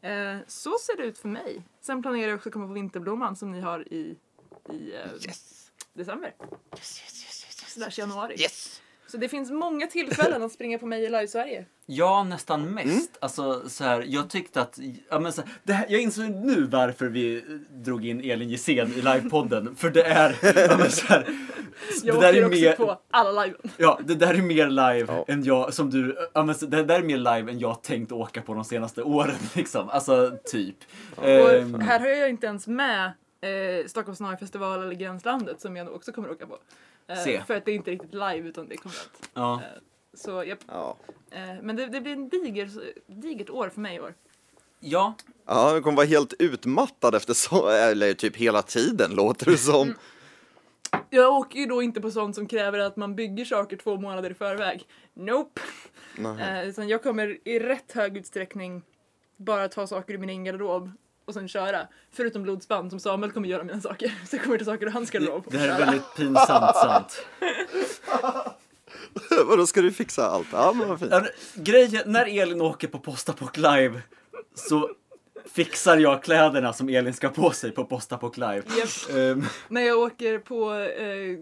Eh, 0.06 0.36
så 0.46 0.70
ser 0.80 0.96
det 0.96 1.02
ut 1.02 1.18
för 1.18 1.28
mig. 1.28 1.62
Sen 1.80 2.02
planerar 2.02 2.28
jag 2.28 2.36
också 2.36 2.48
att 2.48 2.52
komma 2.52 2.66
på 2.66 2.72
Vinterblomman 2.72 3.36
som 3.36 3.50
ni 3.50 3.60
har 3.60 3.92
i, 3.92 4.16
i 4.72 4.94
eh, 4.94 5.10
december. 5.94 6.34
Slash 7.66 7.90
januari. 7.98 8.34
Yes! 8.40 8.78
Så 9.06 9.18
det 9.18 9.28
finns 9.28 9.50
många 9.50 9.86
tillfällen 9.86 10.42
att 10.42 10.52
springa 10.52 10.78
på 10.78 10.86
mig 10.86 11.02
i 11.04 11.08
Live-Sverige. 11.08 11.64
Ja, 11.86 12.24
nästan 12.24 12.74
mest. 12.74 13.10
Alltså, 13.20 13.68
så 13.68 13.84
här, 13.84 14.04
jag 14.08 14.30
tyckte 14.30 14.60
att... 14.60 14.78
Ja, 15.10 15.18
men 15.18 15.32
så 15.32 15.42
här, 15.42 15.50
det 15.62 15.72
här, 15.72 15.86
jag 15.88 16.00
insåg 16.00 16.30
nu 16.30 16.62
varför 16.62 17.06
vi 17.06 17.44
drog 17.70 18.06
in 18.06 18.20
Elin 18.30 18.48
Gissén 18.50 18.92
i 18.92 19.02
livepodden. 19.02 19.76
För 19.76 19.90
det 19.90 20.02
är... 20.02 20.36
Ja, 20.68 20.76
men 20.78 20.90
så 20.90 21.06
här, 21.06 21.26
Jag 22.02 22.14
det 22.16 22.20
där 22.20 22.34
är 22.34 22.44
också 22.46 22.60
mer, 22.60 22.72
på 22.76 23.00
alla 23.10 23.44
liven. 23.44 23.60
Ja, 23.76 24.00
det 24.04 24.14
där 24.14 24.34
är 24.34 24.42
mer 24.42 24.68
live 24.68 25.12
Ja. 25.12 25.24
än 25.28 25.44
jag, 25.44 25.74
som 25.74 25.90
du, 25.90 26.16
ja, 26.34 26.42
men 26.42 26.54
så- 26.54 26.66
det 26.66 26.84
där 26.84 26.98
är 26.98 27.02
mer 27.02 27.16
live 27.16 27.52
än 27.52 27.58
jag 27.58 27.82
tänkt 27.82 28.12
åka 28.12 28.42
på 28.42 28.54
de 28.54 28.64
senaste 28.64 29.02
åren 29.02 29.36
liksom. 29.54 29.88
Alltså, 29.88 30.38
typ. 30.44 30.76
Ehm, 31.22 31.74
Och 31.74 31.82
här 31.82 32.00
har 32.00 32.06
jag 32.06 32.28
inte 32.30 32.46
ens 32.46 32.66
med 32.66 33.12
eh, 33.48 33.86
Stockholms 33.86 34.18
Snarfestival 34.18 34.82
eller 34.82 34.94
Gränslandet 34.94 35.60
som 35.60 35.76
jag 35.76 35.84
nog 35.86 35.94
också 35.94 36.12
kommer 36.12 36.30
åka 36.30 36.46
på. 36.46 36.58
Eh, 37.06 37.16
Se. 37.16 37.42
För 37.46 37.54
att 37.56 37.64
det 37.64 37.70
är 37.70 37.74
inte 37.74 37.90
riktigt 37.90 38.14
live 38.14 38.38
utan 38.48 38.68
det 38.68 38.74
är 38.74 38.78
konvent. 38.78 39.30
ja. 39.34 39.54
Eh, 39.54 39.80
så 40.14 40.44
japp. 40.44 40.58
Ja. 40.66 40.96
Eh, 41.30 41.40
men 41.62 41.76
det, 41.76 41.86
det 41.86 42.00
blir 42.00 42.12
en 42.12 42.28
diger, 42.28 42.70
digert 43.06 43.50
år 43.50 43.68
för 43.68 43.80
mig 43.80 43.96
i 43.96 44.00
år. 44.00 44.14
ja, 44.80 45.14
Ja, 45.46 45.72
du 45.74 45.80
kommer 45.82 45.96
vara 45.96 46.06
helt 46.06 46.34
utmattad 46.38 47.14
efter 47.14 47.34
så, 47.34 47.68
eller 47.68 48.14
typ 48.14 48.36
hela 48.36 48.62
tiden 48.62 49.10
låter 49.14 49.50
det 49.50 49.58
som. 49.58 49.94
Jag 51.10 51.32
åker 51.34 51.58
ju 51.58 51.66
då 51.66 51.82
inte 51.82 52.00
på 52.00 52.10
sånt 52.10 52.34
som 52.34 52.46
kräver 52.46 52.78
att 52.78 52.96
man 52.96 53.14
bygger 53.16 53.44
saker 53.44 53.76
två 53.76 53.96
månader 53.96 54.30
i 54.30 54.34
förväg. 54.34 54.86
Nope. 55.14 55.60
Eh, 56.40 56.68
utan 56.68 56.88
jag 56.88 57.02
kommer 57.02 57.48
i 57.48 57.58
rätt 57.58 57.92
hög 57.92 58.16
utsträckning 58.16 58.82
bara 59.36 59.68
ta 59.68 59.86
saker 59.86 60.14
ur 60.14 60.18
min 60.18 60.28
egen 60.28 60.44
garderob 60.44 60.90
och 61.24 61.34
sen 61.34 61.48
köra. 61.48 61.86
Förutom 62.10 62.42
blodsband 62.42 62.90
som 62.90 63.00
Samuel 63.00 63.32
kommer 63.32 63.48
göra 63.48 63.64
mina 63.64 63.80
saker. 63.80 64.14
Så 64.30 64.36
jag 64.36 64.44
kommer 64.44 64.58
ta 64.58 64.64
saker 64.64 64.86
ur 64.86 64.90
hans 64.90 65.10
garderob. 65.10 65.46
det 65.50 65.58
här 65.58 65.68
är 65.68 65.78
väldigt 65.86 66.14
pinsamt 66.16 66.76
sant. 66.76 67.26
Vadå, 69.46 69.66
ska 69.66 69.82
du 69.82 69.92
fixa 69.92 70.26
allt? 70.26 70.46
Ja, 70.52 70.72
men 70.76 70.88
vad 70.88 70.98
fint. 70.98 71.10
Ja, 71.12 71.24
Grejen, 71.54 72.02
när 72.06 72.40
Elin 72.42 72.60
åker 72.60 72.88
på 72.88 72.98
Postapock 72.98 73.56
live 73.56 74.00
så 74.54 74.90
fixar 75.44 75.96
jag 75.96 76.22
kläderna 76.22 76.72
som 76.72 76.88
Elin 76.88 77.14
ska 77.14 77.28
på 77.28 77.50
sig 77.50 77.70
på 77.70 77.84
Postapock 77.84 78.36
live. 78.36 78.62
Japp. 78.78 79.16
Ehm, 79.16 79.44
När 79.68 79.80
jag 79.80 79.98
åker 79.98 80.38
på 80.38 80.74
eh, 80.74 81.38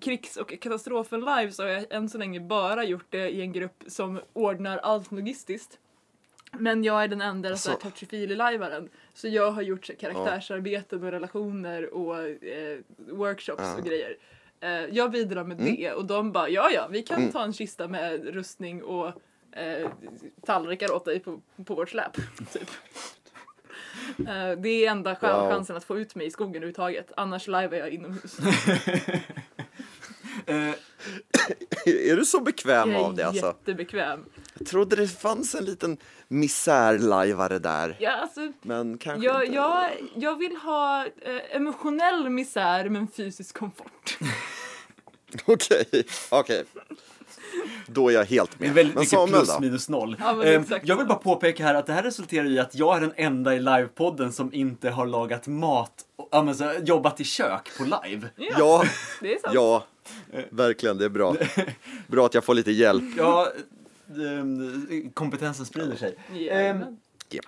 krigs 0.00 0.36
och 0.36 0.60
katastrofen 0.60 1.20
live 1.20 1.52
så 1.52 1.62
har 1.62 1.70
jag 1.70 1.84
än 1.92 2.08
så 2.08 2.18
länge 2.18 2.40
bara 2.40 2.84
gjort 2.84 3.06
det 3.10 3.28
i 3.30 3.40
en 3.40 3.52
grupp 3.52 3.84
som 3.86 4.20
ordnar 4.32 4.78
allt 4.78 5.12
logistiskt. 5.12 5.78
Men 6.52 6.84
jag 6.84 7.04
är 7.04 7.08
den 7.08 7.20
enda 7.20 7.48
Alltså. 7.50 7.70
alltså. 7.70 7.88
touchy-feely-lajvaren. 7.88 8.88
Så 9.14 9.28
jag 9.28 9.50
har 9.50 9.62
gjort 9.62 9.86
så, 9.86 9.92
karaktärsarbeten 9.96 11.04
och 11.04 11.10
relationer 11.10 11.94
och 11.94 12.20
eh, 12.44 12.78
workshops 12.96 13.62
Ja. 13.64 13.76
och 13.78 13.84
grejer. 13.84 14.16
Eh, 14.60 14.70
jag 14.70 15.10
bidrar 15.10 15.44
med 15.44 15.60
Mm. 15.60 15.74
det 15.76 15.92
och 15.92 16.04
de 16.06 16.32
bara 16.32 16.48
ja 16.48 16.70
ja, 16.70 16.88
vi 16.90 17.02
kan 17.02 17.32
ta 17.32 17.44
en 17.44 17.52
kista 17.52 17.88
med 17.88 18.34
rustning 18.34 18.82
och 18.82 19.06
eh, 19.52 19.88
tallrikar 20.46 20.92
åt 20.92 21.04
dig 21.04 21.20
på, 21.20 21.40
på 21.64 21.74
vårt 21.74 21.90
släp. 21.90 22.12
Typ. 22.52 22.70
Eh, 24.18 24.50
det 24.58 24.68
är 24.68 24.90
enda 24.90 25.10
Wow. 25.10 25.50
chansen 25.50 25.76
att 25.76 25.84
få 25.84 25.98
ut 25.98 26.14
mig 26.14 26.26
i 26.26 26.30
skogen 26.30 26.56
överhuvudtaget. 26.56 27.12
Annars 27.16 27.48
är 27.48 27.72
jag 27.74 27.90
inomhus. 27.90 28.38
eh, 30.46 30.74
Är 31.86 32.16
du 32.16 32.24
så 32.24 32.40
bekväm 32.40 32.90
Jag 32.92 33.00
av 33.02 33.14
det 33.14 33.22
är 33.22 33.26
alltså? 33.26 33.46
jättebekväm. 33.46 34.24
Jag 34.58 34.66
trodde 34.66 34.96
det 34.96 35.08
fanns 35.08 35.54
en 35.54 35.64
liten 35.64 35.96
misärlajvare 36.28 37.58
där. 37.58 37.96
Ja, 38.00 38.10
alltså, 38.12 38.52
Men 38.62 38.98
kanske 38.98 39.26
jag, 39.26 39.44
inte. 39.44 39.56
jag, 39.56 39.90
jag 40.14 40.36
vill 40.38 40.56
ha 40.56 41.04
eh, 41.06 41.56
emotionell 41.56 42.30
misär 42.30 42.88
men 42.88 43.08
fysisk 43.08 43.58
komfort. 43.58 44.18
Okej, 45.44 45.84
okej. 46.30 46.64
Då 47.86 48.08
är 48.08 48.12
jag 48.14 48.24
helt 48.24 48.60
med. 48.60 48.74
väldigt 48.74 48.94
Men 48.94 49.00
mycket 49.00 49.18
Samuel 49.18 49.32
plus 49.40 49.54
då? 49.54 49.60
minus 49.60 49.88
noll. 49.88 50.16
Ja, 50.20 50.32
men 50.34 50.46
exakt. 50.62 50.88
jag 50.88 50.96
vill 50.96 51.06
bara 51.06 51.18
påpeka 51.18 51.64
här 51.64 51.74
att 51.74 51.86
det 51.86 51.92
här 51.92 52.02
resulterar 52.02 52.46
i 52.46 52.58
att 52.58 52.74
jag 52.74 52.96
är 52.96 53.00
den 53.00 53.12
enda 53.16 53.54
i 53.54 53.60
livepodden 53.60 54.32
som 54.32 54.54
inte 54.54 54.90
har 54.90 55.06
lagat 55.06 55.46
mat, 55.46 55.92
och, 56.16 56.28
ja, 56.30 56.42
men 56.42 56.54
så, 56.54 56.72
jobbat 56.84 57.20
i 57.20 57.24
kök 57.24 57.70
på 57.78 57.84
live. 57.84 58.28
Ja, 58.36 58.84
Det 59.20 59.34
är 59.34 59.38
sant. 59.40 59.54
ja, 59.54 59.84
verkligen, 60.50 60.98
det 60.98 61.04
är 61.04 61.08
bra. 61.08 61.34
Bra 62.06 62.26
att 62.26 62.34
jag 62.34 62.44
får 62.44 62.54
lite 62.54 62.70
hjälp. 62.72 63.04
Ja, 63.16 63.48
kompetensen 65.14 65.66
sprider 65.66 65.96
sig. 65.96 66.16
Jajamän. 66.32 66.98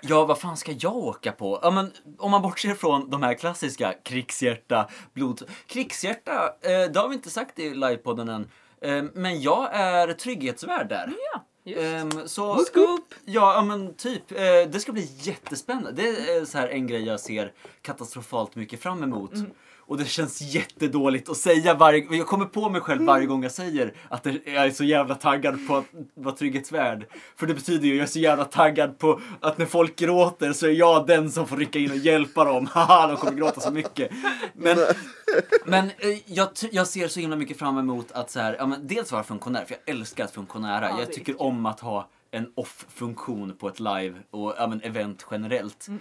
Ja, 0.03 0.25
vad 0.25 0.41
fan 0.41 0.57
ska 0.57 0.73
jag 0.73 0.97
åka 0.97 1.33
på? 1.33 1.59
Ja, 1.63 1.71
men 1.71 1.93
om 2.19 2.31
man 2.31 2.43
bortser 2.43 2.75
från 2.75 3.11
de 3.11 3.23
här 3.23 3.35
klassiska 3.35 3.95
krigshjärta, 4.03 4.89
blod... 5.13 5.43
Krigshjärta, 5.67 6.55
eh, 6.61 6.93
det 6.93 6.97
har 6.97 7.09
vi 7.09 7.15
inte 7.15 7.31
sagt 7.31 7.59
i 7.59 7.75
livepodden 7.75 8.29
än. 8.29 8.49
Eh, 8.81 9.05
men 9.15 9.41
jag 9.43 9.75
är 9.75 10.13
trygghetsvärd 10.13 10.89
där. 10.89 11.13
Ja, 11.33 11.45
Just. 11.65 11.81
Ehm, 11.81 12.29
så, 12.29 12.59
Scoop! 12.59 13.15
Ja, 13.25 13.55
ja, 13.55 13.63
men 13.63 13.95
typ. 13.95 14.33
Eh, 14.33 14.39
det 14.71 14.81
ska 14.81 14.93
bli 14.93 15.09
jättespännande. 15.19 15.93
Det 15.93 16.09
är 16.09 16.45
så 16.45 16.59
här 16.59 16.69
en 16.69 16.87
grej 16.87 17.05
jag 17.05 17.21
ser 17.21 17.53
katastrofalt 17.83 18.57
mycket 18.57 18.83
fram 18.83 19.03
emot. 19.03 19.35
Mm. 19.35 19.51
Och 19.91 19.99
det 19.99 20.05
känns 20.05 20.41
jättedåligt 20.41 21.29
att 21.29 21.37
säga 21.37 21.75
varje... 21.75 22.07
Jag 22.11 22.27
kommer 22.27 22.45
på 22.45 22.69
mig 22.69 22.81
själv 22.81 23.03
varje 23.03 23.27
gång 23.27 23.43
jag 23.43 23.53
säger 23.53 23.95
att 24.09 24.27
jag 24.27 24.67
är 24.67 24.71
så 24.71 24.85
jävla 24.85 25.15
taggad 25.15 25.67
på 25.69 25.77
att 25.77 25.85
vara 26.15 26.35
trygghetsvärd. 26.35 27.07
För 27.37 27.47
det 27.47 27.55
betyder 27.55 27.87
ju 27.87 27.93
att 27.93 27.97
jag 27.97 28.03
är 28.03 28.11
så 28.11 28.19
jävla 28.19 28.45
taggad 28.45 28.99
på 28.99 29.21
att 29.41 29.59
när 29.59 29.67
folk 29.67 29.97
gråter 29.97 30.53
så 30.53 30.67
är 30.67 30.71
jag 30.71 31.07
den 31.07 31.31
som 31.31 31.47
får 31.47 31.57
rycka 31.57 31.79
in 31.79 31.91
och 31.91 31.97
hjälpa 31.97 32.45
dem. 32.45 32.67
Haha, 32.73 33.07
de 33.07 33.17
kommer 33.17 33.39
gråta 33.39 33.61
så 33.61 33.71
mycket. 33.71 34.11
Men, 34.55 34.79
men 35.65 35.87
eh, 35.87 36.19
jag, 36.27 36.49
jag 36.73 36.87
ser 36.87 37.09
så 37.09 37.21
himla 37.21 37.37
mycket 37.37 37.59
fram 37.59 37.79
emot 37.79 38.13
att 38.13 38.31
så 38.31 38.41
här, 38.41 38.57
ja, 38.59 38.67
men 38.67 38.87
dels 38.87 39.13
vara 39.13 39.23
funktionär, 39.23 39.65
för 39.65 39.77
jag 39.85 39.95
älskar 39.97 40.25
att 40.25 40.35
funktionära. 40.35 40.89
Ja, 40.89 41.01
jag 41.01 41.13
tycker 41.13 41.43
om 41.43 41.67
att 41.67 41.81
ha 41.81 42.09
en 42.31 42.53
off-funktion 42.55 43.57
på 43.59 43.69
ett 43.69 43.81
live 43.81 44.15
och 44.31 44.55
ja, 44.59 44.67
men 44.67 44.81
event 44.83 45.27
generellt. 45.31 45.89
Mm. 45.89 46.01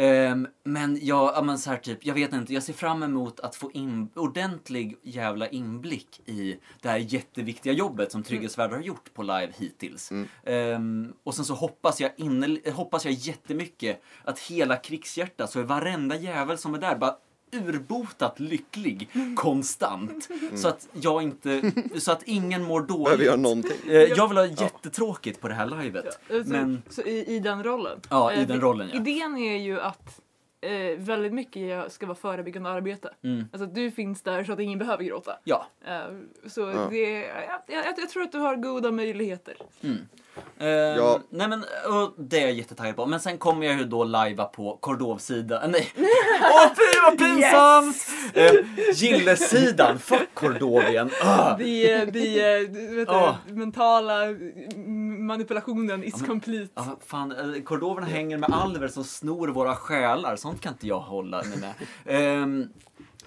Ehm, 0.00 0.48
men 0.64 0.98
jag, 1.02 1.32
ja, 1.34 1.42
men 1.42 1.58
så 1.58 1.70
här 1.70 1.76
typ, 1.76 2.06
jag 2.06 2.14
vet 2.14 2.32
inte, 2.32 2.54
jag 2.54 2.62
ser 2.62 2.72
fram 2.72 3.02
emot 3.02 3.40
att 3.40 3.56
få 3.56 3.72
in 3.72 4.08
ordentlig 4.14 4.98
jävla 5.02 5.48
inblick 5.48 6.20
i 6.26 6.56
det 6.80 6.88
här 6.88 6.98
jätteviktiga 6.98 7.72
jobbet 7.72 8.12
som 8.12 8.22
Trygghetsvärdar 8.22 8.76
har 8.76 8.82
gjort 8.82 9.14
på 9.14 9.22
live 9.22 9.52
hittills. 9.58 10.12
Ehm, 10.44 11.12
och 11.24 11.34
sen 11.34 11.44
så 11.44 11.54
hoppas 11.54 12.00
jag, 12.00 12.10
inne, 12.16 12.58
hoppas 12.72 13.04
jag 13.04 13.14
jättemycket 13.14 14.02
att 14.24 14.38
hela 14.38 14.76
krigshjärta, 14.76 15.46
så 15.46 15.60
är 15.60 15.64
varenda 15.64 16.16
jävel 16.16 16.58
som 16.58 16.74
är 16.74 16.78
där 16.78 16.96
bara 16.96 17.16
urbotat 17.52 18.40
lycklig 18.40 19.08
konstant. 19.36 20.28
Så 20.54 20.68
att 20.68 20.88
jag 20.92 21.22
inte, 21.22 21.72
så 21.98 22.12
att 22.12 22.22
ingen 22.22 22.62
mår 22.64 22.80
dåligt. 22.88 23.04
Behöver 23.04 23.24
göra 23.24 23.36
någonting. 23.36 23.76
Eh, 23.90 23.94
Jag 23.94 24.28
vill 24.28 24.36
ha 24.38 24.46
jättetråkigt 24.46 25.40
på 25.40 25.48
det 25.48 25.54
här 25.54 25.82
livet. 25.82 26.18
Ja, 26.28 26.42
Men, 26.46 26.82
Så 26.88 27.02
i, 27.02 27.36
i 27.36 27.38
den 27.40 27.64
rollen? 27.64 28.00
Ja, 28.10 28.32
i 28.32 28.40
Eh, 28.40 28.46
den 28.46 28.60
rollen, 28.60 28.90
ja. 28.92 28.96
Idén 29.00 29.36
är 29.38 29.56
ju 29.56 29.80
att 29.80 30.20
eh, 30.60 30.98
väldigt 30.98 31.32
mycket 31.32 31.92
ska 31.92 32.06
vara 32.06 32.16
förebyggande 32.18 32.70
arbete. 32.70 33.10
mm, 33.24 33.44
Alltså 33.52 33.64
att 33.68 33.74
du 33.74 33.90
finns 33.90 34.22
där 34.22 34.44
så 34.44 34.52
att 34.52 34.60
ingen 34.60 34.78
behöver 34.78 35.04
gråta. 35.04 35.32
ja. 35.44 35.66
Eh, 35.86 36.00
så 36.46 36.60
Ja. 36.60 36.88
det, 36.90 37.00
jag, 37.10 37.60
jag, 37.66 37.84
jag 37.98 38.08
tror 38.10 38.22
att 38.22 38.32
du 38.32 38.38
har 38.38 38.56
goda 38.56 38.90
möjligheter. 38.90 39.56
Eh, 40.58 40.68
Ja. 40.68 41.20
Nej 41.30 41.48
men, 41.48 41.60
och 41.62 42.14
det 42.16 42.36
är 42.38 42.40
jag 42.42 42.52
jättetaggad 42.52 42.96
på. 42.96 43.06
Men 43.06 43.20
sen 43.20 43.38
kommer 43.38 43.66
jag 43.66 43.78
ju 43.78 43.84
då 43.84 44.04
lajva 44.04 44.44
på 44.44 44.76
Cordov-sidan. 44.80 45.70
Nej! 45.70 45.92
Åh 46.42 46.68
fy 46.68 47.00
vad 47.02 47.18
pinsamt! 47.18 47.96
Eh, 48.34 48.52
Gillesidan, 48.94 49.98
fuck 49.98 50.34
Cordovien. 50.34 51.10
Ah. 51.22 51.56
The, 51.58 52.06
the, 52.06 52.12
the 52.12 52.60
vet 52.96 53.08
du, 53.08 53.14
Ja. 53.14 53.36
mentala 53.46 54.24
mm, 54.24 55.26
manipulationen 55.26 56.04
is 56.04 56.16
men- 56.16 56.28
complete. 56.28 56.72
Ja, 56.74 56.96
fan, 57.06 57.54
eh, 57.54 57.62
kordoverna 57.62 58.06
hänger 58.06 58.36
med 58.38 58.50
alver 58.52 58.88
som 58.88 59.04
snor 59.04 59.48
våra 59.48 59.76
själar. 59.76 60.36
Sånt 60.36 60.60
kan 60.60 60.72
inte 60.72 60.86
jag 60.86 61.00
hålla 61.00 61.42
mig 61.42 61.58
med. 61.58 61.72
Ehm, 62.06 62.68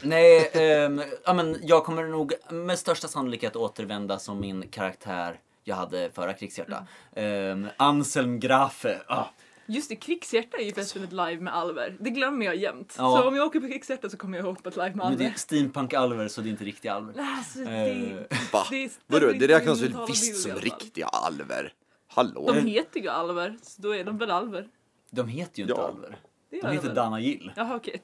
nej, 0.02 0.50
ehm, 0.54 1.02
ja, 1.26 1.34
men 1.34 1.58
jag 1.62 1.84
kommer 1.86 2.04
nog 2.04 2.34
med 2.50 2.80
största 2.80 3.08
sannolikhet 3.08 3.56
återvända 3.56 4.19
som 4.19 4.39
min 4.39 4.67
karaktär 4.67 5.39
jag 5.63 5.76
hade 5.76 6.12
förra 6.12 6.34
krigshjärta. 6.34 6.88
Um, 7.15 7.67
Anselm 7.78 8.39
Grafe. 8.39 9.02
Ah. 9.08 9.26
Just 9.65 9.89
det, 9.89 9.95
Krigshjärta 9.95 10.58
är 10.58 10.63
ju 10.65 10.74
förresten 10.74 11.04
ett 11.04 11.12
live 11.12 11.38
med 11.39 11.56
Alver. 11.56 11.97
Det 12.00 12.10
glömmer 12.10 12.45
jag 12.45 12.56
jämt. 12.56 12.95
Ja. 12.97 13.17
Så 13.21 13.28
om 13.28 13.36
jag 13.36 13.45
åker 13.47 13.60
på 13.60 13.67
Krigshjärta 13.67 14.10
så 14.10 14.17
kommer 14.17 14.38
jag 14.38 14.45
ihåg 14.45 14.63
på 14.63 14.69
ett 14.69 14.76
live 14.76 14.89
med 14.89 14.97
Men 14.97 15.17
det 15.17 15.24
är 15.24 15.26
Alver. 15.26 15.38
steampunk-alver 15.39 16.28
så 16.28 16.41
det 16.41 16.50
är 16.50 16.52
inte 16.52 16.63
riktiga 16.63 16.93
alver. 16.93 17.13
Alltså, 17.38 17.60
det, 17.60 17.71
Eh, 17.71 18.38
Va? 18.54 18.63
det, 18.69 19.00
Vadå, 19.08 19.28
det 19.28 19.34
inte 19.34 19.47
räknas 19.47 19.82
väl 19.82 19.95
visst 20.08 20.41
som 20.41 20.52
riktiga 20.52 21.06
alver? 21.06 21.74
Hallå? 22.08 22.52
De 22.54 22.67
heter 22.67 23.00
ju 23.00 23.10
Alver, 23.10 23.58
så 23.62 23.82
då 23.82 23.95
är 23.95 24.04
de 24.04 24.17
väl 24.17 24.32
Alver? 24.32 24.67
De 25.10 25.28
heter 25.28 25.58
ju 25.60 25.63
inte 25.63 25.76
Ja. 25.82 25.88
alver. 25.88 26.17
De 26.52 26.68
heter 26.68 26.88
väl? 26.88 26.96
Dana 26.96 27.20
Gill. 27.20 27.52
Jaha 27.56 27.80
typ. 27.84 28.02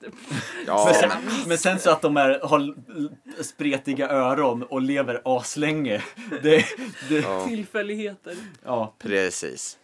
Ja, 0.67 0.85
Men 0.85 0.93
sen, 0.93 1.11
men 1.47 1.57
sen 1.57 1.79
så 1.79 1.91
att 1.91 2.01
de 2.01 2.17
är, 2.17 2.39
har 2.43 2.75
spretiga 3.43 4.09
öron 4.09 4.63
och 4.63 4.81
lever 4.81 5.21
aslänge. 5.25 6.03
Det, 6.43 6.65
det, 7.09 7.19
ja, 7.19 7.45
Tillfälligheter. 7.47 8.35
ja. 8.65 8.93
precis. 8.99 9.77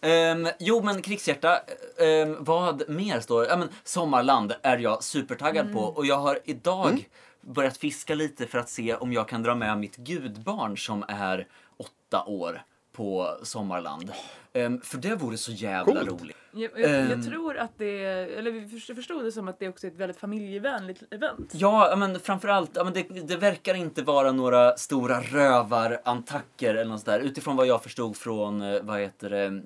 Ehm, 0.00 0.48
jo 0.58 0.82
men 0.82 1.02
krigshjärta, 1.02 1.60
ehm, 1.98 2.36
vad 2.40 2.88
mer 2.88 3.20
står 3.20 3.46
ja, 3.46 3.56
men 3.56 3.68
Sommarland 3.84 4.54
är 4.62 4.78
jag 4.78 5.04
supertaggad 5.04 5.72
på 5.72 5.80
och 5.80 6.06
jag 6.06 6.16
har 6.18 6.38
idag 6.44 7.08
börjat 7.40 7.76
fiska 7.76 8.14
lite 8.14 8.46
för 8.46 8.58
att 8.58 8.68
se 8.68 8.94
om 8.94 9.12
jag 9.12 9.28
kan 9.28 9.42
dra 9.42 9.54
med 9.54 9.78
mitt 9.78 9.96
gudbarn 9.96 10.76
som 10.78 11.04
är 11.08 11.46
åtta 11.76 12.24
år 12.24 12.62
på 12.92 13.36
Sommarland. 13.42 14.12
Ehm, 14.52 14.80
för 14.80 14.98
det 14.98 15.14
vore 15.14 15.36
så 15.36 15.52
jävla 15.52 15.94
Coolt. 16.04 16.22
roligt. 16.22 16.36
Jag, 16.54 16.70
jag, 16.80 16.90
Ehm. 17.00 17.10
jag 17.10 17.24
tror 17.24 17.56
att 17.56 17.78
det, 17.78 18.04
eller 18.38 18.50
vi 18.50 18.68
först- 18.68 18.94
förstod 18.94 19.24
det 19.24 19.32
som 19.32 19.48
att 19.48 19.58
det 19.58 19.68
också 19.68 19.86
är 19.86 19.90
ett 19.90 19.96
väldigt 19.96 20.16
familjevänligt 20.18 21.02
event. 21.10 21.50
Ja, 21.54 21.94
men 21.96 22.20
framförallt, 22.20 22.70
ja, 22.74 22.84
men 22.84 22.92
det, 22.92 23.02
det 23.02 23.36
verkar 23.36 23.74
inte 23.74 24.02
vara 24.02 24.32
några 24.32 24.76
stora 24.76 25.20
rövarattacker 25.20 26.74
eller 26.74 26.90
något 26.90 27.00
sådär. 27.00 27.20
Utifrån 27.20 27.56
vad 27.56 27.66
jag 27.66 27.82
förstod 27.82 28.16
från, 28.16 28.62
eh, 28.62 28.82
vad 28.82 29.00
heter 29.00 29.30
det, 29.30 29.62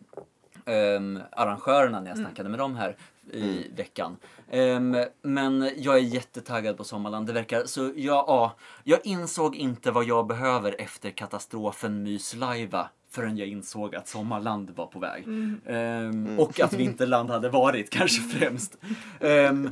ehm, 0.72 1.20
arrangörerna 1.32 2.00
när 2.00 2.08
jag 2.08 2.18
snackade 2.18 2.48
med 2.48 2.58
dem 2.58 2.76
här 2.76 2.96
i 3.32 3.70
veckan. 3.76 4.16
Ehm, 4.50 4.96
men 5.22 5.70
jag 5.76 5.94
är 5.94 6.00
jättetaggad 6.00 6.76
på 6.76 6.84
Sommarland. 6.84 7.26
Det 7.26 7.32
verkar, 7.32 7.64
så 7.64 7.80
ja, 7.96 8.24
ja, 8.26 8.56
jag 8.84 9.00
insåg 9.06 9.56
inte 9.56 9.90
vad 9.90 10.04
jag 10.04 10.26
behöver 10.26 10.80
efter 10.80 11.10
katastrofen 11.10 12.02
Myslajva 12.02 12.88
förrän 13.16 13.37
jag 13.37 13.48
insåg 13.48 13.94
att 13.94 14.09
Sommarland 14.09 14.70
var 14.70 14.87
på 14.87 14.98
väg. 14.98 15.24
Ehm, 15.66 16.38
och 16.38 16.61
att 16.61 16.72
Vinterland 16.72 17.31
hade 17.31 17.48
varit, 17.48 17.90
kanske 17.90 18.22
främst. 18.22 18.79
Ehm, 19.20 19.70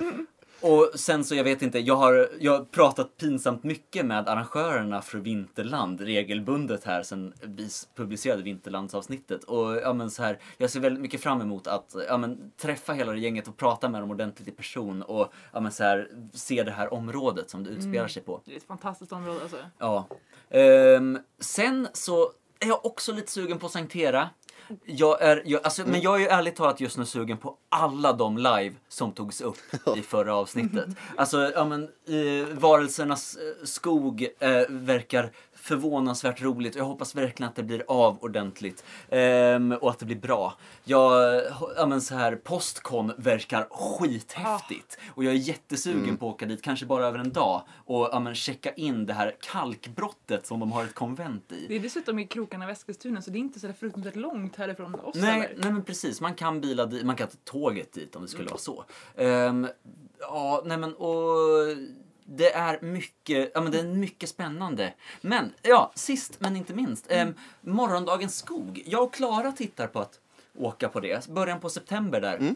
och 0.60 0.90
sen 0.94 1.24
så, 1.24 1.34
jag 1.34 1.44
vet 1.44 1.62
inte, 1.62 1.78
jag 1.78 1.96
har, 1.96 2.28
jag 2.40 2.52
har 2.58 2.64
pratat 2.64 3.16
pinsamt 3.16 3.64
mycket 3.64 4.06
med 4.06 4.28
arrangörerna 4.28 5.02
för 5.02 5.18
Vinterland 5.18 6.00
regelbundet 6.00 6.84
här 6.84 7.02
sen 7.02 7.32
vi 7.42 7.68
publicerade 7.94 8.42
Vinterlandsavsnittet. 8.42 9.44
Och 9.44 9.76
ja 9.76 9.92
men 9.92 10.10
så 10.10 10.22
här, 10.22 10.38
jag 10.58 10.70
ser 10.70 10.80
väldigt 10.80 11.02
mycket 11.02 11.20
fram 11.20 11.40
emot 11.40 11.66
att 11.66 11.96
ja, 12.08 12.16
men, 12.16 12.52
träffa 12.56 12.92
hela 12.92 13.12
det 13.12 13.18
gänget 13.18 13.48
och 13.48 13.56
prata 13.56 13.88
med 13.88 14.02
dem 14.02 14.10
ordentligt 14.10 14.48
i 14.48 14.50
person 14.50 15.02
och 15.02 15.32
ja, 15.52 15.60
men, 15.60 15.72
så 15.72 15.84
här, 15.84 16.08
se 16.32 16.62
det 16.62 16.70
här 16.70 16.94
området 16.94 17.50
som 17.50 17.64
det 17.64 17.70
utspelar 17.70 18.08
sig 18.08 18.22
på. 18.22 18.40
Det 18.44 18.52
är 18.52 18.56
ett 18.56 18.66
fantastiskt 18.66 19.12
område 19.12 19.40
alltså. 19.42 19.56
Ja. 19.78 20.06
Ehm, 20.50 21.18
sen 21.40 21.88
så 21.92 22.30
är 22.64 22.68
jag 22.68 22.86
också 22.86 23.12
lite 23.12 23.32
sugen 23.32 23.58
på 23.58 23.68
Sankt 23.68 23.92
Hera. 23.92 24.30
Jag 24.84 25.22
är, 25.22 25.42
jag, 25.44 25.64
alltså, 25.64 25.82
Men 25.86 26.00
jag 26.00 26.14
är 26.14 26.18
ju 26.18 26.26
ärligt 26.26 26.56
talat 26.56 26.80
just 26.80 26.98
nu 26.98 27.06
sugen 27.06 27.38
på 27.38 27.56
alla 27.68 28.12
de 28.12 28.38
live 28.38 28.74
som 28.88 29.12
togs 29.12 29.40
upp 29.40 29.58
i 29.96 30.02
förra 30.08 30.34
avsnittet. 30.34 30.88
Alltså, 31.16 31.52
ja 31.54 31.64
men, 31.64 31.82
eh, 31.82 32.46
Varelsernas 32.58 33.36
eh, 33.36 33.64
skog 33.64 34.28
eh, 34.38 34.62
verkar 34.68 35.32
förvånansvärt 35.64 36.42
roligt 36.42 36.74
och 36.74 36.80
jag 36.80 36.84
hoppas 36.84 37.14
verkligen 37.14 37.48
att 37.48 37.56
det 37.56 37.62
blir 37.62 37.84
av 37.88 38.18
ordentligt. 38.20 38.84
Ehm, 39.08 39.72
och 39.72 39.90
att 39.90 39.98
det 39.98 40.06
blir 40.06 40.16
bra. 40.16 40.54
Jag, 40.84 41.42
ja 41.76 41.86
men 41.86 42.00
så 42.00 42.14
här, 42.14 42.36
Postcon 42.36 43.12
verkar 43.16 43.66
skithäftigt. 43.70 44.98
Och 45.08 45.24
jag 45.24 45.34
är 45.34 45.38
jättesugen 45.38 46.16
på 46.16 46.28
att 46.28 46.34
åka 46.34 46.46
dit, 46.46 46.62
kanske 46.62 46.86
bara 46.86 47.06
över 47.06 47.18
en 47.18 47.32
dag. 47.32 47.62
Och 47.84 48.08
ja 48.12 48.20
men 48.20 48.34
checka 48.34 48.72
in 48.72 49.06
det 49.06 49.12
här 49.12 49.36
kalkbrottet 49.52 50.46
som 50.46 50.60
de 50.60 50.72
har 50.72 50.84
ett 50.84 50.94
konvent 50.94 51.52
i. 51.52 51.66
Det 51.68 51.76
är 51.76 51.80
dessutom 51.80 52.18
i 52.18 52.26
krokarna 52.26 52.64
av 52.64 52.70
Eskilstuna 52.70 53.22
så 53.22 53.30
det 53.30 53.38
är 53.38 53.40
inte 53.40 53.60
så 53.60 53.66
där 53.66 53.74
fruktansvärt 53.74 54.16
långt 54.16 54.56
härifrån 54.56 54.94
oss 54.94 55.14
Nej, 55.14 55.54
nej 55.56 55.72
men 55.72 55.84
precis, 55.84 56.20
man 56.20 56.34
kan 56.34 56.60
bila 56.60 56.86
dit, 56.86 57.04
man 57.04 57.16
kan 57.16 57.28
ta 57.28 57.36
tåget 57.44 57.92
dit 57.92 58.16
om 58.16 58.22
det 58.22 58.28
skulle 58.28 58.48
vara 58.48 58.58
så. 58.58 58.84
Ehm, 59.16 59.68
ja, 60.20 60.62
nej 60.64 60.78
men 60.78 60.94
och 60.94 61.14
det 62.24 62.52
är 62.52 62.80
mycket, 62.80 63.50
ja 63.54 63.60
men 63.60 63.72
det 63.72 63.78
är 63.80 63.84
mycket 63.84 64.28
spännande. 64.28 64.94
Men, 65.20 65.52
ja, 65.62 65.92
sist 65.94 66.40
men 66.40 66.56
inte 66.56 66.74
minst, 66.74 67.12
um, 67.12 67.34
Morgondagens 67.60 68.38
skog. 68.38 68.82
Jag 68.86 69.02
och 69.02 69.14
Klara 69.14 69.52
tittar 69.52 69.86
på 69.86 70.00
att 70.00 70.20
åka 70.58 70.88
på 70.88 71.00
det, 71.00 71.28
början 71.28 71.60
på 71.60 71.68
september 71.70 72.20
där. 72.20 72.54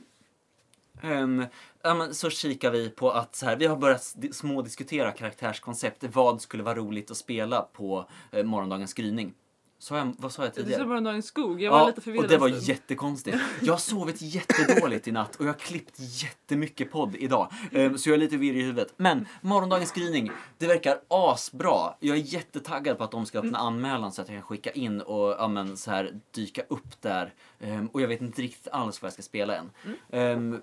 Ehm, 1.03 1.45
ja, 1.83 1.95
men 1.95 2.15
så 2.15 2.31
kikar 2.31 2.71
vi 2.71 2.91
på 2.91 3.11
att 3.11 3.37
så 3.37 3.47
här, 3.47 3.57
vi 3.57 3.67
har 3.67 3.77
börjat 3.77 4.13
di- 4.17 4.33
smådiskutera 4.33 5.13
karaktärskoncept. 5.13 6.05
Vad 6.05 6.41
skulle 6.43 6.63
vara 6.63 6.75
roligt 6.75 7.11
att 7.11 7.17
spela 7.17 7.63
på 7.63 8.09
eh, 8.33 8.45
morgondagens 8.45 8.95
gryning? 8.95 9.35
Så 9.81 9.95
jag, 9.95 10.15
vad 10.19 10.33
sa 10.33 10.45
jag 10.45 10.55
tidigare? 10.55 10.75
är 10.75 10.79
som 10.79 10.89
Morgondagens 10.89 11.27
skog. 11.27 11.63
Jag 11.63 11.71
var 11.71 11.87
lite 11.87 12.01
förvirrad. 12.01 12.25
och 12.25 12.31
det 12.31 12.37
var 12.39 12.49
jättekonstigt. 12.49 13.37
Jag 13.63 13.73
har 13.73 13.79
sovit 13.79 14.23
jättedåligt 14.23 15.09
i 15.09 15.13
natt 15.13 15.37
och 15.37 15.45
jag 15.45 15.49
har 15.53 15.59
klippt 15.59 15.95
jättemycket 15.99 16.93
podd 16.93 17.17
idag. 17.19 17.53
Ehm, 17.73 17.99
Så 17.99 18.09
jag 18.09 18.15
är 18.15 18.19
lite 18.19 18.37
virrig 18.37 18.61
i 18.61 18.63
huvudet. 18.63 18.95
Men 18.97 19.27
morgondagens 19.41 19.93
gryning, 19.93 20.31
det 20.59 20.67
verkar 20.67 21.01
asbra. 21.09 21.95
Jag 22.01 22.17
är 22.17 22.21
jättetaggad 22.23 22.99
på 22.99 23.05
att 23.05 23.11
de 23.11 23.27
ska 23.27 23.39
öppna 23.39 23.59
anmälan 23.59 24.13
så 24.13 24.23
att 24.23 24.29
jag 24.29 24.37
kan 24.37 24.43
skicka 24.43 24.71
in 24.71 25.01
och 25.01 25.31
ja, 25.39 25.49
men, 25.49 25.77
så 25.77 25.91
här, 25.91 26.21
dyka 26.31 26.63
upp 26.69 27.01
där. 27.03 27.35
Ehm, 27.61 27.87
Och 27.87 28.01
jag 28.01 28.09
vet 28.09 28.21
inte 28.21 28.43
riktigt 28.43 28.69
alls 28.73 29.03
vad 29.03 29.07
jag 29.07 29.13
ska 29.13 29.23
spela 29.23 29.57
än. 29.57 29.71
Ehm, 30.11 30.61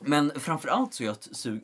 Men 0.00 0.32
framförallt 0.36 0.94
så 0.94 1.02
är 1.02 1.06
jag 1.06 1.16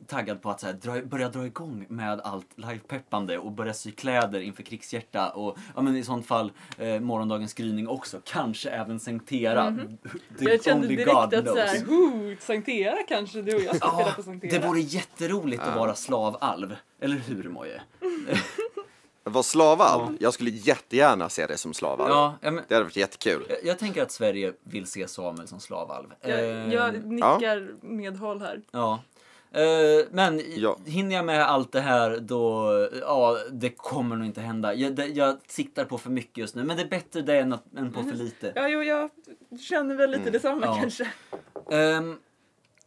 taggad 0.07 0.41
på 0.41 0.49
att 0.49 0.59
så 0.59 0.65
här, 0.65 0.73
dra, 0.73 1.01
börja 1.01 1.29
dra 1.29 1.45
igång 1.45 1.85
med 1.89 2.21
allt 2.21 2.47
livepeppande 2.55 3.37
och 3.37 3.51
börja 3.51 3.73
sy 3.73 3.91
kläder 3.91 4.39
inför 4.39 4.63
krigshjärta 4.63 5.29
och 5.29 5.57
ja, 5.75 5.81
men 5.81 5.95
i 5.97 6.03
sånt 6.03 6.25
fall 6.27 6.51
eh, 6.77 6.99
morgondagens 6.99 7.53
gryning 7.53 7.87
också. 7.87 8.21
Kanske 8.23 8.69
även 8.69 8.99
Sankt 8.99 9.29
Tera. 9.29 9.65
The- 9.65 9.71
Mhm. 9.71 9.97
Jag 10.39 10.63
kände 10.63 10.87
direkt 10.87 11.11
God 11.11 11.33
att 11.33 11.47
såhär, 11.47 11.83
oh, 11.87 12.37
Sankt 12.39 12.69
Era 12.69 12.97
kanske 13.07 13.41
du 13.41 13.55
och 13.55 13.61
jag 13.61 13.75
ska 13.75 13.89
spela 13.89 14.11
på 14.11 14.23
Sankt 14.23 14.51
det 14.51 14.59
vore 14.59 14.79
jätteroligt 14.81 15.63
att 15.63 15.75
vara 15.75 15.95
slavalv. 15.95 16.75
Eller 16.99 17.15
hur 17.15 17.49
Moje? 17.49 17.81
Var 19.27 19.43
slavalv? 19.43 20.17
Jag 20.19 20.33
skulle 20.33 20.49
jättegärna 20.49 21.29
se 21.29 21.47
det 21.47 21.57
som 21.57 21.73
slavalv. 21.73 22.09
Ja, 22.11 22.35
ja, 22.41 22.51
men, 22.51 22.63
Det 22.67 22.73
hade 22.75 22.83
varit 22.85 22.95
jättekul. 22.95 23.45
jag, 23.49 23.57
jag 23.63 23.79
tänker 23.79 24.01
att 24.01 24.11
Sverige 24.11 24.53
vill 24.63 24.85
se 24.87 25.07
Samuel 25.07 25.47
som 25.47 25.59
slavalv. 25.59 26.07
Jag, 26.21 26.39
Eh, 26.39 26.73
jag 26.73 27.05
nickar 27.05 27.69
medhåll 27.81 28.41
här. 28.41 28.61
Ja. 28.71 28.99
Eh, 29.51 30.05
men 30.11 30.41
Ja. 30.55 30.77
hinner 30.85 31.15
jag 31.15 31.25
med 31.25 31.45
allt 31.49 31.71
det 31.71 31.81
här 31.81 32.19
då, 32.19 32.71
ja, 33.01 33.37
det 33.51 33.69
kommer 33.69 34.15
nog 34.15 34.25
inte 34.25 34.41
hända. 34.41 34.73
Jag, 34.73 34.95
det, 34.95 35.05
jag 35.05 35.37
siktar 35.47 35.85
på 35.85 35.97
för 35.97 36.09
mycket 36.09 36.37
just 36.37 36.55
nu, 36.55 36.63
men 36.63 36.77
det 36.77 36.83
är 36.83 36.87
bättre 36.87 37.21
det 37.21 37.39
än, 37.39 37.53
att, 37.53 37.63
än 37.77 37.93
på 37.93 38.03
för 38.03 38.11
lite. 38.15 38.51
Ja, 38.55 38.67
jo, 38.69 38.83
jag 38.83 39.09
känner 39.69 39.95
väl 39.95 40.11
lite 40.11 40.29
detsamma 40.29 40.65
Ja. 40.65 40.77
kanske. 40.81 41.07
Ehm, 41.71 42.17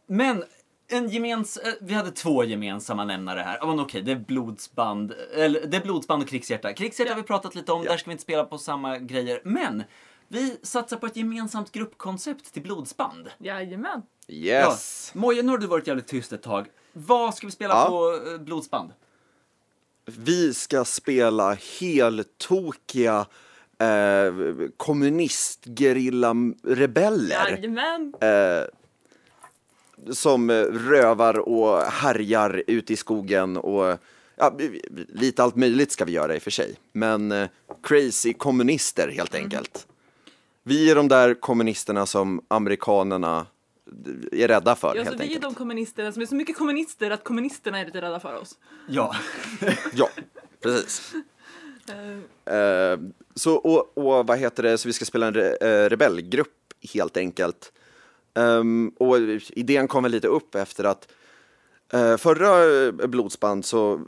men 0.07 0.43
en 0.89 1.09
gemens, 1.09 1.57
eh, 1.57 1.73
vi 1.81 1.93
hade 1.93 2.11
två 2.11 2.43
gemensamma 2.43 3.05
nämnare 3.05 3.39
här. 3.39 3.57
Ja, 3.61 3.67
men 3.67 3.79
okej, 3.79 4.01
det 4.01 4.11
är 4.11 4.15
blodsband, 4.15 5.13
eller 5.33 5.65
det 5.67 5.77
är 5.77 5.81
blodsband 5.81 6.23
och 6.23 6.29
krigshjärta. 6.29 6.73
Krigshjärta 6.73 7.09
Ja. 7.09 7.13
har 7.15 7.21
vi 7.21 7.27
pratat 7.27 7.55
lite 7.55 7.71
om, 7.71 7.83
där 7.83 7.97
ska 7.97 8.09
vi 8.09 8.11
inte 8.11 8.23
spela 8.23 8.43
på 8.43 8.57
samma 8.57 8.97
grejer. 8.97 9.41
Men 9.45 9.83
vi 10.27 10.57
satsar 10.63 10.97
på 10.97 11.05
ett 11.05 11.15
gemensamt 11.15 11.71
gruppkoncept 11.71 12.53
till 12.53 12.61
blodsband. 12.63 13.29
Jajamän. 13.37 14.01
Yes! 14.27 15.11
Ja. 15.13 15.19
Moje, 15.19 15.41
nu 15.43 15.49
har 15.51 15.57
du 15.57 15.67
varit 15.67 15.87
jävligt 15.87 16.07
tyst 16.07 16.33
ett 16.33 16.43
tag. 16.43 16.67
Vad 16.93 17.35
ska 17.35 17.47
vi 17.47 17.51
spela 17.51 17.73
Ja. 17.73 17.87
på 17.89 18.29
eh, 18.31 18.37
blodsband? 18.37 18.91
Vi 20.05 20.53
ska 20.53 20.85
spela 20.85 21.57
heltokiga 21.79 23.25
eh, 23.79 24.33
kommunistgerilla-rebeller. 24.77 27.49
Jajamän. 27.49 28.13
eh, 28.21 28.63
som 30.11 30.49
eh, 30.49 30.63
rövar 30.63 31.39
och 31.39 31.81
härjar 31.81 32.63
ute 32.67 32.93
i 32.93 32.95
skogen 32.95 33.57
och 33.57 33.97
ja, 34.35 34.57
lite 35.07 35.43
allt 35.43 35.55
möjligt 35.55 35.91
ska 35.91 36.05
vi 36.05 36.11
göra 36.11 36.35
i 36.35 36.37
och 36.37 36.41
för 36.41 36.51
sig. 36.51 36.75
Men 36.91 37.31
eh, 37.31 37.49
crazy 37.83 38.33
kommunister 38.33 39.07
helt 39.07 39.35
enkelt. 39.35 39.87
Vi 40.63 40.91
är 40.91 40.95
de 40.95 41.07
där 41.07 41.33
kommunisterna 41.33 42.05
som 42.05 42.41
amerikanerna 42.47 43.45
är 44.31 44.47
rädda 44.47 44.75
för 44.75 44.95
Ja, 44.95 45.05
så 45.05 45.09
helt 45.09 45.21
vi 45.21 45.35
är 45.35 45.39
de 45.39 45.53
kommunisterna 45.53 46.11
som 46.11 46.21
är 46.21 46.25
så 46.25 46.35
mycket 46.35 46.57
kommunister 46.57 47.11
att 47.11 47.23
kommunisterna 47.23 47.79
är 47.79 47.85
lite 47.85 48.01
rädda 48.01 48.19
för 48.19 48.35
oss. 48.35 48.57
Ja. 48.87 49.15
Ja, 49.93 50.09
precis. 50.61 51.13
Eh, 51.89 52.19
Eh, 52.49 52.99
så, 53.35 53.55
och, 53.55 53.97
och 53.97 54.27
vad 54.27 54.39
heter 54.39 54.63
det, 54.63 54.77
så 54.77 54.89
vi 54.89 54.93
ska 54.93 55.05
spela 55.05 55.27
en 55.27 55.33
re, 55.33 55.55
eh, 55.61 55.89
rebellgrupp 55.89 56.73
helt 56.93 57.17
enkelt. 57.17 57.71
Um, 58.39 58.89
och 58.89 59.17
idén 59.49 59.87
kom 59.87 60.03
väl 60.03 60.11
lite 60.11 60.27
upp 60.27 60.55
efter 60.55 60.83
att 60.83 61.07
uh, 61.93 62.17
förra 62.17 62.85
eh, 62.85 62.91
blodsband 62.91 63.65
så, 63.65 64.01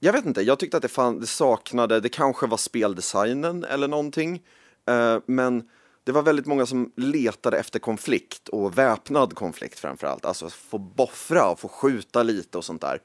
jag 0.00 0.12
vet 0.12 0.26
inte, 0.26 0.42
jag 0.42 0.58
tyckte 0.58 0.76
att 0.76 0.82
det, 0.82 0.88
fan, 0.88 1.20
det 1.20 1.26
saknade, 1.26 2.00
det 2.00 2.08
kanske 2.08 2.46
var 2.46 2.56
speldesignen 2.56 3.64
eller 3.64 3.88
någonting, 3.88 4.42
Uh, 4.90 5.20
men 5.26 5.62
det 6.04 6.12
var 6.12 6.22
väldigt 6.22 6.46
många 6.46 6.66
som 6.66 6.92
letade 6.96 7.58
efter 7.58 7.78
konflikt 7.78 8.48
och 8.48 8.78
väpnad 8.78 9.34
konflikt 9.34 9.78
framför 9.78 10.06
allt, 10.06 10.24
alltså 10.24 10.48
få 10.50 10.78
boffra 10.78 11.50
och 11.50 11.60
få 11.60 11.68
skjuta 11.68 12.22
lite 12.22 12.58
och 12.58 12.64
sånt 12.64 12.82
där. 12.82 13.00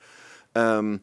Um, 0.54 1.00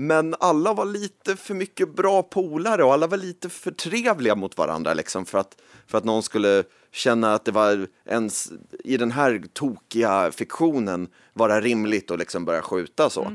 men 0.00 0.34
alla 0.40 0.74
var 0.74 0.84
lite 0.84 1.36
för 1.36 1.54
mycket 1.54 1.96
bra 1.96 2.22
polare 2.22 2.84
och 2.84 2.92
alla 2.92 3.06
var 3.06 3.16
lite 3.16 3.48
för 3.48 3.70
trevliga 3.70 4.34
mot 4.34 4.58
varandra 4.58 4.94
liksom 4.94 5.24
för 5.24 5.38
att, 5.38 5.56
för 5.86 5.98
att 5.98 6.04
någon 6.04 6.22
skulle 6.22 6.64
känna 6.92 7.34
att 7.34 7.44
det 7.44 7.52
var 7.52 7.86
ens 8.04 8.52
i 8.84 8.96
den 8.96 9.10
här 9.10 9.42
tokiga 9.52 10.30
fiktionen 10.32 11.08
vara 11.32 11.60
rimligt 11.60 12.10
att 12.10 12.18
liksom 12.18 12.44
börja 12.44 12.62
skjuta 12.62 13.10
så. 13.10 13.32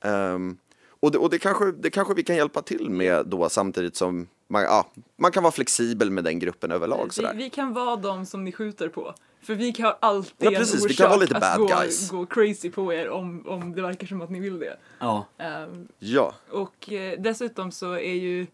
Ehm, 0.00 0.56
och 1.00 1.10
det, 1.10 1.18
och 1.18 1.30
det, 1.30 1.38
kanske, 1.38 1.72
det 1.72 1.90
kanske 1.90 2.14
vi 2.14 2.22
kan 2.22 2.36
hjälpa 2.36 2.62
till 2.62 2.90
med 2.90 3.26
då 3.26 3.48
samtidigt 3.48 3.96
som 3.96 4.28
man, 4.50 4.62
ja, 4.62 4.86
man 5.16 5.32
kan 5.32 5.42
vara 5.42 5.52
flexibel 5.52 6.10
med 6.10 6.24
den 6.24 6.38
gruppen 6.38 6.72
överlag. 6.72 7.04
vi, 7.04 7.10
Sådär. 7.12 7.34
vi 7.34 7.50
kan 7.50 7.72
vara 7.72 7.96
de 7.96 8.26
som 8.26 8.44
ni 8.44 8.52
skjuter 8.52 8.88
på. 8.88 9.14
För 9.42 9.54
vi 9.54 9.74
har 9.82 9.96
alltid 10.00 10.34
Ja, 10.38 10.50
en 10.50 10.56
precis, 10.56 10.80
vi 10.84 10.86
orsak 10.86 10.96
kan 10.96 11.08
vara 11.10 11.20
lite 11.20 11.34
att 11.36 11.40
bad 11.40 11.58
gå, 11.58 11.66
guys. 11.66 12.10
gå 12.10 12.26
crazy 12.26 12.70
på 12.70 12.92
er 12.92 13.08
om, 13.10 13.44
om 13.48 13.72
det 13.74 13.82
verkar 13.82 14.06
som 14.06 14.20
att 14.22 14.30
ni 14.30 14.40
vill 14.40 14.58
det. 14.58 14.76
Ja. 14.98 15.26
Ehm, 15.38 15.88
Ja, 15.98 16.34
Och 16.50 16.92
eh, 16.92 17.20
dessutom 17.20 17.72
så 17.72 17.92
är 17.92 18.14
ju 18.14 18.46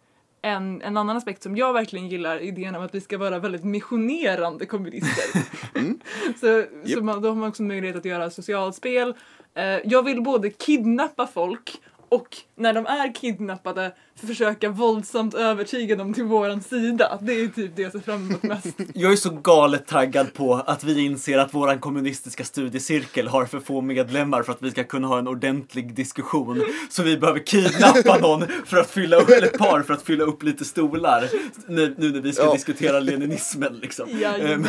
en, 0.42 0.82
en 0.82 0.96
annan 0.96 1.16
aspekt 1.16 1.42
som 1.42 1.56
jag 1.56 1.72
verkligen 1.72 2.08
gillar 2.08 2.38
idén 2.38 2.74
om 2.74 2.82
att 2.82 2.94
vi 2.94 3.00
ska 3.00 3.18
vara 3.18 3.38
väldigt 3.38 3.64
missionerande 3.64 4.66
kommunister. 4.66 5.42
så 6.40 6.64
så 6.94 7.04
man, 7.04 7.22
då 7.22 7.28
har 7.28 7.34
man 7.34 7.48
också 7.48 7.62
möjlighet 7.62 7.96
att 7.96 8.04
göra 8.04 8.30
socialspel. 8.30 9.14
Eh, 9.54 9.64
jag 9.84 10.02
vill 10.02 10.22
både 10.22 10.50
kidnappa 10.50 11.26
folk 11.26 11.72
och 12.08 12.36
när 12.54 12.72
de 12.72 12.86
är 12.86 13.14
kidnappade 13.14 13.92
försöka 14.26 14.68
våldsamt 14.70 15.34
övertyga 15.34 15.96
dem 15.96 16.14
till 16.14 16.24
våran 16.24 16.62
sida. 16.62 17.18
Det 17.22 17.32
är 17.32 17.48
typ 17.48 17.76
det 17.76 17.82
jag 17.82 17.92
ser 17.92 17.98
fram 18.00 18.26
emot 18.26 18.42
mest. 18.42 18.66
Jag 18.94 19.12
är 19.12 19.16
så 19.16 19.30
galet 19.30 19.86
taggad 19.86 20.34
på 20.34 20.54
att 20.54 20.84
vi 20.84 21.00
inser 21.04 21.38
att 21.38 21.54
våran 21.54 21.78
kommunistiska 21.78 22.44
studiecirkel 22.44 23.28
har 23.28 23.44
för 23.46 23.60
få 23.60 23.80
medlemmar 23.80 24.42
för 24.42 24.52
att 24.52 24.62
vi 24.62 24.70
ska 24.70 24.84
kunna 24.84 25.08
ha 25.08 25.18
en 25.18 25.28
ordentlig 25.28 25.94
diskussion. 25.94 26.62
Så 26.90 27.02
vi 27.02 27.16
behöver 27.18 27.40
kidnappa 27.40 28.18
någon 28.22 28.44
för 28.66 28.76
att 28.76 28.90
fylla 28.90 29.16
upp, 29.16 29.28
eller 29.28 29.46
ett 29.46 29.58
par 29.58 29.82
för 29.82 29.94
att 29.94 30.02
fylla 30.02 30.24
upp 30.24 30.42
lite 30.42 30.64
stolar. 30.64 31.28
Nu, 31.68 31.94
nu 31.98 32.10
när 32.12 32.20
vi 32.20 32.32
ska 32.32 32.44
Ja. 32.44 32.52
diskutera 32.52 33.00
leninismen 33.00 33.76
liksom. 33.76 34.08
Ehm, 34.24 34.66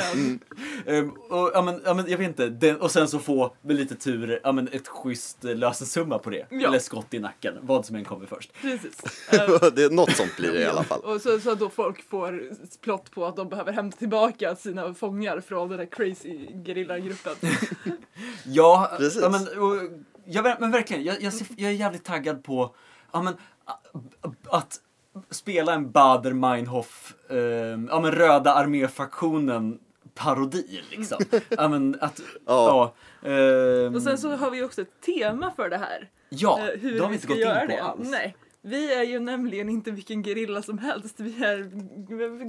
ehm, 0.86 1.10
och, 1.10 1.52
ja, 1.54 1.62
men, 1.62 1.82
ja, 1.86 1.94
men, 1.94 2.10
jag 2.10 2.18
vet 2.18 2.28
inte, 2.28 2.50
den, 2.50 2.82
och 2.82 2.92
sen 2.92 3.08
så 3.08 3.20
få 3.20 3.54
med 3.62 3.76
lite 3.76 3.96
tur 3.96 4.40
ja, 4.44 4.52
men, 4.52 4.68
ett 4.72 4.88
schysst 4.88 5.46
eh, 5.46 5.56
lösensumma 5.56 6.20
på 6.20 6.30
det. 6.30 6.46
Ja. 6.50 6.68
Eller 6.68 6.80
skott 6.80 7.14
i 7.14 7.20
nacken, 7.20 7.54
vad 7.62 7.86
som 7.86 7.96
än 7.96 8.06
kommer 8.06 8.26
först. 8.26 8.52
Precis. 8.62 9.02
Eh, 9.40 9.70
det 9.76 9.84
är 9.84 9.90
något 9.90 10.12
sånt 10.16 10.38
blir 10.38 10.52
det 10.54 10.60
i 10.60 10.66
alla 10.66 10.84
fall. 10.84 11.00
Och 11.00 11.22
så, 11.22 11.40
så 11.40 11.52
att 11.52 11.60
då 11.60 11.70
folk 11.70 12.10
får 12.10 12.50
plott 12.82 13.12
på 13.12 13.26
att 13.26 13.36
de 13.36 13.50
behöver 13.50 13.72
hämta 13.72 13.98
tillbaka 13.98 14.56
sina 14.56 14.94
fångar 14.94 15.40
från 15.42 15.70
den 15.70 15.78
där 15.78 15.86
crazy 15.86 16.48
gerillagruppen. 16.66 17.34
Ja, 18.46 18.92
Precis. 18.98 19.22
ja 19.22 19.30
men, 19.30 19.42
och, 19.42 19.76
ja, 20.26 20.42
ver- 20.42 20.58
men 20.60 20.72
verkligen. 20.72 21.04
Jag, 21.04 21.22
jag, 21.22 21.34
ser, 21.34 21.48
jag 21.58 21.72
är 21.72 21.76
jävligt 21.76 22.04
taggad 22.04 22.44
på 22.44 22.76
ja, 23.12 23.22
men, 23.22 23.34
att 24.50 24.80
spela 25.30 25.74
en 25.74 25.92
Bader 25.92 26.34
Meinhof, 26.34 27.14
eh, 27.30 27.38
ja 27.38 28.00
men 28.00 28.12
Röda 28.12 28.54
arméfaktionen 28.54 29.80
parodi 30.14 30.82
liksom. 30.90 31.18
ja 31.50 31.68
men 31.68 31.98
att, 32.02 32.22
ja. 32.46 32.94
Ja. 33.22 33.30
ehm, 33.30 33.96
Och 33.96 34.02
sen 34.02 34.18
så 34.18 34.36
har 34.36 34.52
vi 34.52 34.64
också 34.64 34.82
ett 34.82 35.02
tema 35.06 35.52
för 35.56 35.70
det 35.70 35.78
här. 35.78 36.10
ja, 36.30 36.60
eh, 36.60 36.80
hur 36.80 36.94
det 36.94 37.00
har 37.00 37.10
vi 37.10 37.16
inte 37.16 37.28
gått 37.28 37.38
in 37.38 37.44
på 37.44 37.66
det. 37.68 37.84
alls. 37.84 38.10
Nej. 38.12 38.36
Vi 38.68 38.94
är 38.94 39.04
ju 39.04 39.20
nämligen 39.20 39.70
inte 39.70 39.92
vilken 39.92 40.24
gerilla 40.24 40.62
som 40.62 40.78
helst. 40.78 41.16
Vi 41.20 41.44
är 41.44 41.58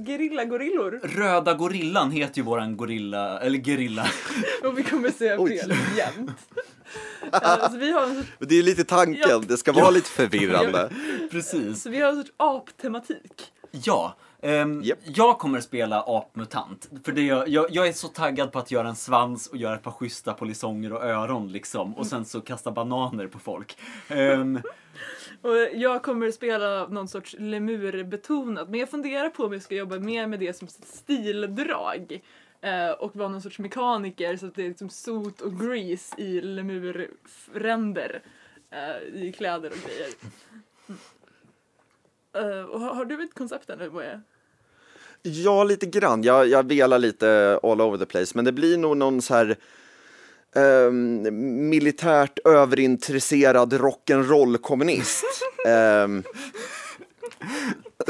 gerilla-gorillor. 0.07 0.99
Röda 1.03 1.53
gorillan 1.53 2.11
heter 2.11 2.37
ju 2.37 2.43
våran 2.43 2.77
gorilla, 2.77 3.39
eller 3.39 3.59
gerilla. 3.59 4.07
Och 4.63 4.77
vi 4.77 4.83
kommer 4.83 5.11
säga 5.11 5.35
Oj. 5.39 5.57
fel 5.57 5.73
jämt. 5.97 6.31
Eh, 7.33 7.69
så, 7.71 7.77
vi 7.77 7.91
har 7.91 8.03
en 8.03 8.15
sorts, 8.15 8.29
Det 8.39 8.55
är 8.59 8.63
lite 8.63 8.83
tanken, 8.83 9.29
Ja. 9.29 9.41
det 9.47 9.57
ska 9.57 9.71
vara 9.73 9.89
lite 9.89 10.09
förvirrande. 10.09 10.89
Precis. 11.31 11.81
så 11.83 11.89
vi 11.89 12.01
har 12.01 12.09
en 12.09 12.15
sorts 12.15 12.31
aptematik. 12.37 13.51
Ja. 13.71 14.15
ehm, 14.41 14.81
Japp. 14.83 14.99
Jag 15.03 15.39
kommer 15.39 15.61
spela 15.61 16.03
apmutant. 16.07 16.89
För 17.05 17.11
det 17.11 17.21
jag, 17.21 17.49
jag, 17.49 17.65
jag 17.69 17.87
är 17.87 17.93
så 17.93 18.07
taggad 18.07 18.51
på 18.51 18.59
att 18.59 18.71
göra 18.71 18.87
en 18.89 18.95
svans 18.95 19.47
och 19.47 19.57
göra 19.57 19.75
ett 19.75 19.83
par 19.83 19.91
schyssta 19.91 20.33
polisonger 20.33 20.93
och 20.93 21.03
öron 21.03 21.51
liksom. 21.51 21.95
Och 21.95 22.07
sen 22.07 22.25
så 22.25 22.41
kasta 22.41 22.71
bananer 22.71 23.27
på 23.27 23.39
folk. 23.39 23.77
Ehm, 24.07 24.61
och 25.41 25.55
jag 25.73 26.03
kommer 26.03 26.31
spela 26.31 26.87
någon 26.87 27.07
sorts 27.07 27.35
lemurbetonat. 27.39 28.69
Men 28.69 28.79
jag 28.79 28.89
funderar 28.89 29.29
på 29.29 29.43
om 29.43 29.53
jag 29.53 29.61
ska 29.61 29.75
jobba 29.75 29.99
mer 29.99 30.27
med 30.27 30.39
det 30.39 30.57
som 30.57 30.67
stildrag. 30.67 32.21
Eh, 32.61 32.91
och 32.91 33.15
vara 33.15 33.29
någon 33.29 33.41
sorts 33.41 33.59
mekaniker 33.59 34.37
så 34.37 34.45
att 34.45 34.55
det 34.55 34.63
är 34.63 34.69
liksom 34.69 34.89
sot 34.89 35.41
och 35.41 35.59
grease 35.59 36.21
i 36.21 36.41
lemurränder. 36.41 38.21
Eh, 38.71 39.23
I 39.23 39.31
kläder 39.31 39.71
och 39.71 39.89
grejer. 39.89 40.09
Mm. 40.87 40.99
Eh, 42.33 42.65
och 42.65 42.79
har, 42.79 42.95
har 42.95 43.05
du 43.05 43.23
ett 43.23 43.33
koncept 43.33 43.69
ännu 43.69 43.89
Moje? 43.89 44.21
Ja, 45.21 45.63
lite 45.63 45.85
grann. 45.85 46.23
Jag, 46.23 46.47
jag 46.47 46.67
velar 46.67 46.99
lite 46.99 47.59
all 47.63 47.81
over 47.81 47.97
the 47.97 48.05
place, 48.05 48.31
men 48.35 48.45
det 48.45 48.51
blir 48.51 48.77
nog 48.77 48.97
någon 48.97 49.21
så 49.21 49.33
här 49.33 49.57
ehm, 50.55 51.27
militärt 51.69 52.39
överintresserad 52.45 53.73
rock'n'roll-kommunist. 53.73 55.23
Ehm, 55.67 56.23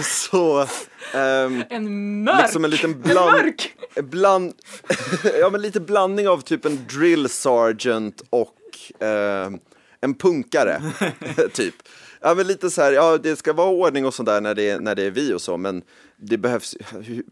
så 0.03 0.65
ehm, 1.13 1.63
En 1.69 2.23
mörk! 2.23 2.41
liksom 2.41 2.63
en 2.65 2.69
liten 2.71 2.91
en 2.91 3.01
bland, 3.01 3.31
mörk! 3.31 3.75
bland, 3.95 4.53
ja 5.39 5.49
men 5.49 5.61
lite 5.61 5.79
blandning 5.79 6.27
av 6.27 6.41
typ 6.41 6.65
en 6.65 6.79
drill 6.89 7.29
sergeant 7.29 8.21
och 8.29 8.55
ehm, 8.99 9.59
en 10.01 10.13
punkare, 10.13 10.81
typ. 11.53 11.75
Ja 12.21 12.35
men 12.35 12.47
lite 12.47 12.69
så 12.69 12.81
här, 12.81 12.91
ja 12.93 13.17
det 13.17 13.35
ska 13.35 13.53
vara 13.53 13.69
ordning 13.69 14.05
och 14.05 14.13
sådär 14.13 14.41
när 14.41 14.55
det, 14.55 14.69
är- 14.69 14.79
när 14.79 14.95
det 14.95 15.03
är 15.03 15.11
vi 15.11 15.33
och 15.33 15.41
så, 15.41 15.57
men 15.57 15.81
det 16.17 16.37
behövs, 16.37 16.75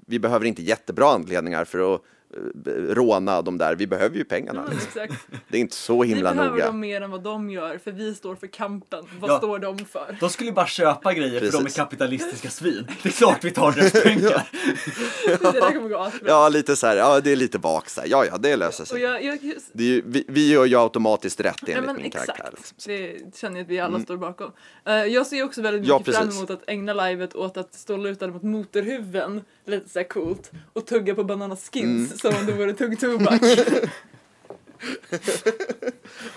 vi 0.07 0.19
behöver 0.19 0.45
inte 0.45 0.61
jättebra 0.61 1.09
anledningar 1.09 1.65
för 1.65 1.95
att 1.95 2.01
eh, 2.01 2.05
råna 2.89 3.41
de 3.41 3.57
där, 3.57 3.75
vi 3.75 3.87
behöver 3.87 4.17
ju 4.17 4.23
pengarna. 4.23 4.63
Ja, 4.67 4.73
exakt. 4.87 5.27
Det 5.47 5.57
är 5.57 5.61
inte 5.61 5.75
så 5.75 6.01
Vi 6.01 6.07
himla 6.07 6.31
behöver 6.33 6.51
noga. 6.51 6.65
dem 6.65 6.79
mer 6.79 7.01
än 7.01 7.11
vad 7.11 7.23
de 7.23 7.49
gör 7.49 7.77
för 7.83 7.91
vi 7.91 8.15
står 8.15 8.35
för 8.35 8.47
kampen. 8.47 9.03
Vad 9.19 9.29
Ja. 9.31 9.37
står 9.37 9.59
de 9.59 9.77
för? 9.77 10.17
De 10.19 10.29
skulle 10.29 10.51
bara 10.51 10.67
köpa 10.67 11.13
grejer 11.13 11.39
för 11.39 11.51
de 11.51 11.57
är 11.57 11.61
Precis. 11.61 11.75
kapitalistiska 11.77 12.49
svin. 12.49 12.87
Det 13.03 13.09
är 13.09 13.13
klart 13.13 13.43
vi 13.43 13.51
tar 13.51 13.71
deras 13.71 13.91
pengar. 14.03 14.49
Det 15.27 15.51
där 15.51 15.71
kommer 15.73 15.89
gå 15.89 15.97
asbra. 15.97 16.29
Ja, 16.29 16.49
lite 16.49 16.75
så 16.75 16.87
här, 16.87 16.95
ja 16.97 17.19
det 17.19 17.31
är 17.31 17.35
lite 17.35 17.59
bak 17.59 17.89
så 17.89 18.01
här. 18.01 18.07
ja 18.07 18.25
ja 18.25 18.37
det 18.37 18.55
löser 18.55 18.83
Och 18.83 18.87
sig. 18.87 19.01
jag, 19.01 19.23
jag, 19.23 19.39
Det 19.73 19.83
är 19.83 19.87
ju, 19.87 20.01
vi, 20.05 20.25
vi 20.27 20.51
gör 20.51 20.65
ju 20.65 20.75
automatiskt 20.79 21.39
rätt 21.39 21.55
Ja, 21.65 21.73
enligt 21.73 21.85
men 21.85 21.95
min 21.95 22.05
exakt. 22.05 22.25
karaktär. 22.25 22.49
Liksom. 22.57 22.75
Det 22.85 23.35
känner 23.37 23.55
jag 23.57 23.63
att 23.63 23.69
vi 23.69 23.79
alla 23.79 23.99
står 23.99 24.17
bakom. 24.17 24.51
Eh, 24.85 24.93
jag 24.95 25.27
ser 25.27 25.43
också 25.43 25.61
väldigt 25.61 25.87
Ja, 25.87 25.97
mycket 25.99 26.15
fram 26.15 26.25
precis. 26.25 26.39
emot 26.39 26.49
att 26.49 26.63
ägna 26.69 26.93
livet 27.07 27.35
åt 27.35 27.57
att 27.57 27.73
stå 27.73 27.97
lutade 27.97 28.33
mot 28.33 28.43
motorhuven, 28.43 29.41
lite 29.67 29.89
såhär 29.89 30.07
coolt, 30.07 30.51
och 30.73 30.85
tugga 30.87 31.15
på 31.15 31.23
Banana 31.23 31.55
Skins 31.55 32.07
Mm. 32.11 32.17
som 32.17 32.35
om 32.39 32.45
det 32.45 32.51
vore 32.53 32.73
tuggtobak. 32.73 33.41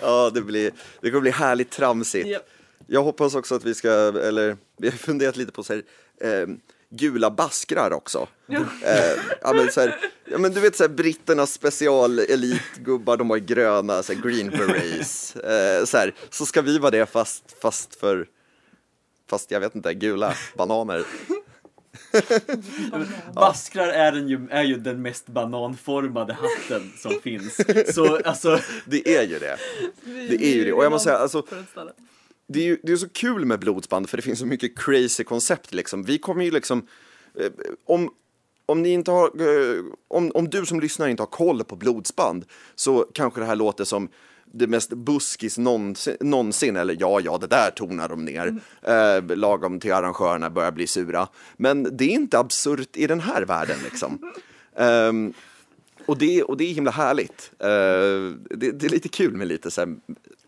Ja, 0.00 0.30
det, 0.34 0.40
blir, 0.40 0.70
det 1.00 1.10
kommer 1.10 1.20
bli 1.20 1.30
härligt 1.30 1.70
tramsigt. 1.70 2.28
Japp. 2.28 2.48
Jag 2.86 3.02
hoppas 3.02 3.34
också 3.34 3.54
att 3.54 3.64
vi 3.64 3.74
ska, 3.74 3.90
eller 4.24 4.56
vi 4.76 4.88
har 4.90 4.96
funderat 4.96 5.36
lite 5.36 5.52
på 5.52 5.62
så 5.62 5.72
här, 5.74 5.82
eh, 6.20 6.46
gula 6.90 7.30
baskrar 7.30 7.90
också. 7.92 8.28
Ja. 8.46 8.60
Eh, 8.84 9.20
ja, 9.42 9.52
men 9.52 9.70
så 9.72 9.80
här, 9.80 9.98
ja, 10.24 10.38
men 10.38 10.52
du 10.52 10.60
vet 10.60 10.76
så 10.76 10.82
här, 10.82 10.88
britternas 10.88 11.52
specialelitgubbar, 11.52 13.16
de 13.16 13.30
har 13.30 13.38
gröna, 13.38 14.02
så 14.02 14.12
här, 14.12 14.20
green 14.22 14.48
berets. 14.50 15.36
Eh, 15.36 15.84
så, 15.84 15.96
här, 15.96 16.14
så 16.30 16.46
ska 16.46 16.62
vi 16.62 16.78
vara 16.78 16.90
det 16.90 17.06
fast, 17.06 17.56
fast 17.62 17.94
för, 17.94 18.26
fast 19.30 19.50
jag 19.50 19.60
vet 19.60 19.74
inte, 19.74 19.94
gula 19.94 20.34
bananer. 20.56 21.04
Baskrar 23.34 23.88
är, 23.88 24.12
den 24.12 24.28
ju, 24.28 24.48
är 24.50 24.62
ju 24.62 24.76
den 24.76 25.02
mest 25.02 25.26
bananformade 25.26 26.32
hatten 26.32 26.92
som 26.96 27.12
finns. 27.22 27.60
Så 27.94 28.16
alltså, 28.16 28.60
Det 28.84 29.16
är 29.16 29.22
ju 29.22 29.38
det. 29.38 29.56
Det 30.04 30.44
är 30.44 30.54
ju 30.54 30.64
det. 30.64 30.72
Och 30.72 30.84
jag 30.84 30.92
måste 30.92 31.04
säga, 31.04 31.18
alltså, 31.18 31.42
det 32.48 32.60
är 32.60 32.64
ju 32.64 32.78
det 32.82 32.92
är 32.92 32.96
så 32.96 33.08
kul 33.08 33.44
med 33.44 33.60
blodsband 33.60 34.10
för 34.10 34.16
det 34.16 34.22
finns 34.22 34.38
så 34.38 34.46
mycket 34.46 34.78
crazy 34.78 35.24
koncept 35.24 35.74
liksom. 35.74 36.02
Vi 36.02 36.18
kommer 36.18 36.44
ju 36.44 36.50
liksom, 36.50 36.86
eh, 37.34 37.50
om, 37.84 38.10
om 38.66 38.82
ni 38.82 38.88
inte 38.88 39.10
har, 39.10 39.26
eh, 39.26 39.84
om, 40.08 40.30
om 40.34 40.48
du 40.48 40.66
som 40.66 40.80
lyssnar 40.80 41.08
inte 41.08 41.22
har 41.22 41.26
koll 41.26 41.64
på 41.64 41.76
blodsband 41.76 42.44
så 42.74 43.06
kanske 43.14 43.40
det 43.40 43.46
här 43.46 43.56
låter 43.56 43.84
som 43.84 44.08
det 44.52 44.66
mest 44.66 44.90
buskis 44.92 45.58
någonsin, 45.58 46.16
någonsin 46.20 46.76
eller 46.76 46.96
ja, 47.00 47.20
ja, 47.20 47.38
det 47.38 47.46
där 47.46 47.70
tonar 47.70 48.08
de 48.08 48.24
ner. 48.24 48.54
Eh, 48.82 49.36
lagom 49.36 49.80
till 49.80 49.92
arrangörerna 49.92 50.50
börjar 50.50 50.72
bli 50.72 50.86
sura. 50.86 51.28
Men 51.56 51.96
det 51.96 52.04
är 52.04 52.08
inte 52.14 52.38
absurt 52.38 52.96
i 52.96 53.06
den 53.06 53.20
här 53.20 53.42
världen 53.42 53.78
liksom. 53.84 54.32
Ehm, 54.76 55.32
och, 56.06 56.18
det, 56.18 56.42
och 56.42 56.56
det 56.56 56.64
är 56.64 56.74
himla 56.74 56.90
härligt. 56.90 57.52
Eh, 57.58 57.68
det, 58.58 58.70
det 58.70 58.84
är 58.86 58.88
lite 58.90 59.08
kul 59.08 59.32
med 59.36 59.48
lite 59.48 59.70
så 59.70 59.80
här 59.80 59.96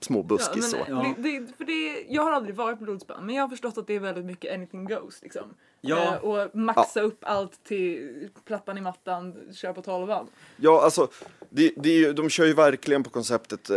små 0.00 0.18
Ja, 0.18 0.22
buskis 0.22 0.70
så. 0.70 0.76
men, 0.76 0.96
Ja. 0.96 1.14
det, 1.18 1.22
det, 1.40 1.46
för 1.58 1.64
det, 1.64 2.04
jag 2.08 2.22
har 2.22 2.32
aldrig 2.32 2.54
varit 2.54 2.78
på 2.78 2.84
blodsband 2.84 3.26
men 3.26 3.34
jag 3.34 3.42
har 3.42 3.48
förstått 3.48 3.78
att 3.78 3.86
det 3.86 3.94
är 3.94 4.00
väldigt 4.00 4.24
mycket 4.24 4.54
anything 4.54 4.84
goes 4.84 5.22
liksom. 5.22 5.42
Ja. 5.84 6.14
Eh, 6.14 6.24
och 6.24 6.56
maxa 6.56 7.00
upp 7.00 7.18
allt 7.20 7.64
till 7.64 8.28
plattan 8.44 8.78
i 8.78 8.80
mattan, 8.80 9.34
köra 9.54 9.74
på 9.74 9.82
tolvan. 9.82 10.26
Ja, 10.56 10.82
alltså, 10.82 11.08
det, 11.50 11.72
det 11.76 11.88
är 11.88 11.98
ju, 11.98 12.12
de 12.12 12.30
kör 12.30 12.46
ju 12.46 12.54
verkligen 12.54 13.02
på 13.02 13.10
konceptet 13.10 13.70
eh, 13.70 13.76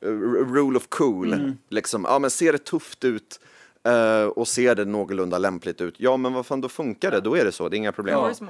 rule 0.00 0.76
of 0.76 0.86
cool. 0.88 1.52
Liksom. 1.68 2.04
Ja, 2.08 2.18
men 2.18 2.30
ser 2.30 2.52
det 2.52 2.58
tufft 2.58 3.04
ut 3.04 3.40
eh, 3.84 4.24
och 4.24 4.48
ser 4.48 4.74
det 4.74 4.84
någorlunda 4.84 5.38
lämpligt 5.38 5.80
ut, 5.80 5.94
ja 5.98 6.16
men 6.16 6.32
vad 6.32 6.46
fan 6.46 6.60
då 6.60 6.68
funkar 6.68 7.10
det, 7.10 7.20
då 7.20 7.34
är 7.36 7.44
det 7.44 7.52
så, 7.52 7.68
det 7.68 7.76
är 7.76 7.78
inga 7.78 7.92
problem. 7.92 8.16
More 8.16 8.32
is 8.32 8.40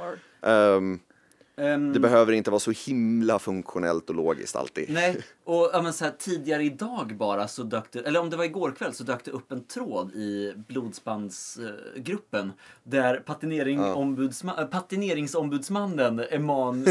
ehm, 1.59 1.93
det 1.93 2.01
behöver 2.01 2.33
inte 2.33 2.51
vara 2.51 2.61
så 2.61 2.71
himla 2.71 3.39
funktionellt 3.39 4.11
och 4.11 4.17
logiskt 4.17 4.57
alltid. 4.57 4.91
Nej, 4.91 5.17
och 5.45 5.71
ja, 5.73 5.83
men 5.83 5.93
så 5.93 6.05
här, 6.05 6.13
tidigare 6.19 6.65
idag 6.65 7.17
bara 7.17 7.49
så 7.49 7.63
dök 7.63 7.93
det, 7.93 8.01
eller 8.01 8.21
om 8.21 8.31
det 8.31 8.37
var 8.37 8.45
igår 8.45 8.71
kväll 8.71 8.95
så 8.95 9.05
dök 9.05 9.25
det 9.25 9.31
upp 9.31 9.53
en 9.53 9.65
tråd 9.65 10.13
i 10.15 10.55
blodsbandsgruppen 10.69 12.53
där 12.83 13.17
patinering 13.17 13.81
ombudsma, 13.81 14.55
äh, 14.59 14.67
patineringsombudsmannen 14.67 16.25
Eman, 16.31 16.87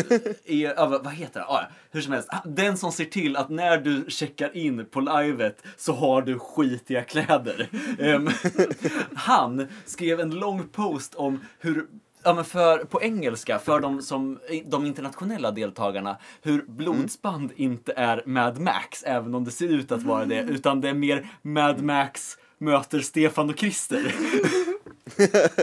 är, 0.45 0.45
ja, 0.45 0.99
vad 1.03 1.13
heter 1.13 1.39
det? 1.39 1.45
Ah, 1.45 1.62
ja, 1.62 1.67
hur 1.91 2.01
som 2.01 2.13
helst, 2.13 2.30
den 2.45 2.77
som 2.77 2.91
ser 2.91 3.06
till 3.06 3.36
att 3.36 3.49
när 3.49 3.77
du 3.77 4.06
checkar 4.08 4.58
in 4.58 4.86
på 4.86 4.99
livet 4.99 5.63
så 5.77 5.93
har 5.93 6.21
du 6.21 6.39
skitiga 6.39 7.03
kläder. 7.03 7.69
Ehm, 7.99 8.30
han 9.13 9.67
skrev 9.86 10.19
en 10.19 10.30
lång 10.30 10.67
post 10.67 11.15
om 11.15 11.39
hur 11.60 11.88
Ja, 12.27 12.33
men 12.33 12.45
för, 12.45 12.77
på 12.77 13.01
engelska, 13.01 13.59
för 13.59 13.79
de, 13.79 14.01
som, 14.01 14.39
de 14.65 14.85
internationella 14.85 15.51
deltagarna, 15.51 16.17
hur 16.41 16.65
blodsband 16.67 17.51
inte 17.55 17.93
är 17.95 18.23
Mad 18.25 18.59
Max, 18.59 19.03
även 19.03 19.35
om 19.35 19.43
det 19.43 19.51
ser 19.51 19.67
ut 19.67 19.91
att 19.91 20.03
vara 20.03 20.25
det, 20.25 20.41
utan 20.41 20.81
det 20.81 20.89
är 20.89 20.93
mer 20.93 21.27
Mad 21.41 21.81
Max 21.81 22.37
möter 22.57 22.99
Stefan 22.99 23.49
och 23.49 23.59
Christer. 23.59 24.15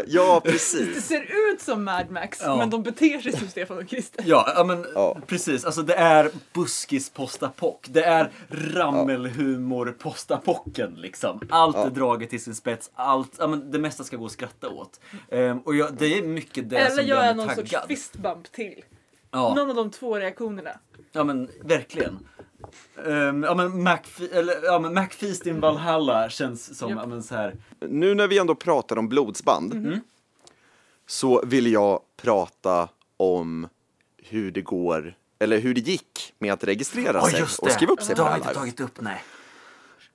Ja, 0.07 0.40
Det 0.45 0.51
precis. 0.51 1.07
ser 1.07 1.53
ut 1.53 1.61
som 1.61 1.85
Mad 1.85 2.11
Max 2.11 2.40
Ja. 2.43 2.57
men 2.57 2.71
de 2.71 2.83
beter 2.83 3.21
sig 3.21 3.33
som 3.33 3.49
Stefan 3.49 3.79
och 3.79 3.88
Christer. 3.88 4.25
Ja, 4.27 4.53
ja 4.57 4.64
men 4.64 4.87
Ja. 4.95 5.19
precis. 5.27 5.64
Alltså 5.64 5.83
det 5.83 5.95
är 5.95 6.31
buskis 6.53 7.11
postapock. 7.11 7.87
Det 7.90 8.05
är 8.05 8.31
rammelhumor 8.49 9.95
postapocken 9.99 10.95
liksom. 10.95 11.40
Allt 11.51 11.77
är 11.77 11.90
draget 11.90 12.31
till 12.31 12.43
sin 12.45 12.55
spets. 12.55 12.90
Allt, 12.95 13.33
ja, 13.38 13.47
men 13.47 13.71
det 13.71 13.79
mesta 13.79 14.05
ska 14.05 14.17
gå 14.17 14.27
att 14.27 14.33
skratta 14.33 14.69
åt. 14.69 15.01
Ehm, 15.31 15.59
och 15.59 15.75
jag, 15.77 15.95
det 15.99 16.19
är 16.19 16.23
mycket 16.23 16.71
det 16.71 16.77
Eller 16.77 16.97
som 16.97 17.05
gör 17.07 17.25
jag 17.25 17.37
någon 17.37 17.55
sorts 17.55 17.71
taggad. 17.71 17.88
fistbump 17.88 18.53
till. 18.53 18.85
Ja. 19.31 19.55
Någon 19.55 19.71
av 19.71 19.77
de 19.77 19.90
två 19.90 20.19
reaktionerna. 20.19 20.71
Ja 21.12 21.25
men 21.25 21.51
verkligen. 21.64 22.19
Um, 22.96 23.42
ja 23.42 23.55
men 23.55 23.72
Macfe- 23.88 24.33
eller, 24.33 24.55
ja, 24.64 24.79
men 24.79 24.94
Macfeast 24.94 25.46
in 25.46 25.61
Valhalla 25.61 26.29
känns 26.31 26.79
som 26.79 26.90
Japp. 26.90 26.98
ja, 27.03 27.07
men, 27.07 27.22
så 27.22 27.35
här. 27.35 27.57
Nu 27.81 28.14
när 28.14 28.29
vi 28.29 28.38
ändå 28.38 28.55
pratar 28.55 28.98
om 28.98 29.09
blodsband 29.09 29.74
Mhm. 29.74 30.00
så 31.07 31.42
vill 31.46 31.72
jag 31.72 32.00
prata 32.22 32.88
om 33.16 33.68
hur 34.22 34.50
det 34.50 34.62
går, 34.62 35.14
eller 35.38 35.59
hur 35.59 35.74
det 35.74 35.81
gick 35.81 36.33
med 36.38 36.53
att 36.53 36.64
registrera 36.64 37.22
sig 37.22 37.42
och 37.42 37.70
skriva 37.70 37.92
upp 37.92 38.03
sig 38.03 38.16
på 38.16 38.22
det 38.22 38.29
har 38.29 38.31
här 38.31 38.37
vi 38.37 38.40
inte 38.40 38.48
live. 38.50 38.61
tagit 38.61 38.81
upp, 38.81 39.00
nej. 39.00 39.22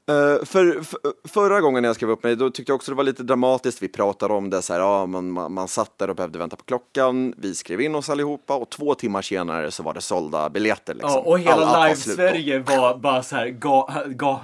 Eh, 0.09 0.45
för, 0.45 0.83
för, 0.83 0.99
förra 1.27 1.61
gången 1.61 1.83
jag 1.83 1.95
skrev 1.95 2.09
upp 2.09 2.23
mig, 2.23 2.35
då 2.35 2.49
tyckte 2.49 2.71
jag 2.71 2.75
också 2.75 2.91
det 2.91 2.95
var 2.95 3.03
lite 3.03 3.23
dramatiskt. 3.23 3.83
Vi 3.83 3.87
pratade 3.87 4.33
om 4.33 4.49
det 4.49 4.61
så 4.61 4.73
här, 4.73 4.79
ja, 4.79 5.05
man, 5.05 5.31
man, 5.31 5.53
man 5.53 5.67
satt 5.67 5.97
där 5.97 6.09
och 6.09 6.15
behövde 6.15 6.39
vänta 6.39 6.55
på 6.55 6.63
klockan. 6.63 7.33
Vi 7.37 7.55
skrev 7.55 7.81
in 7.81 7.95
oss 7.95 8.09
allihopa 8.09 8.55
och 8.55 8.69
två 8.69 8.95
timmar 8.95 9.21
senare 9.21 9.71
så 9.71 9.83
var 9.83 9.93
det 9.93 10.01
sålda 10.01 10.49
biljetter. 10.49 10.93
Liksom. 10.93 11.11
Ja, 11.11 11.19
och 11.19 11.39
hela 11.39 11.55
var 11.65 11.77
då. 11.77 11.83
live-Sverige 11.83 12.59
var 12.59 12.97
bara 12.97 13.23
så 13.23 13.35
här, 13.35 13.47
ga, 13.47 14.03
ga, 14.07 14.41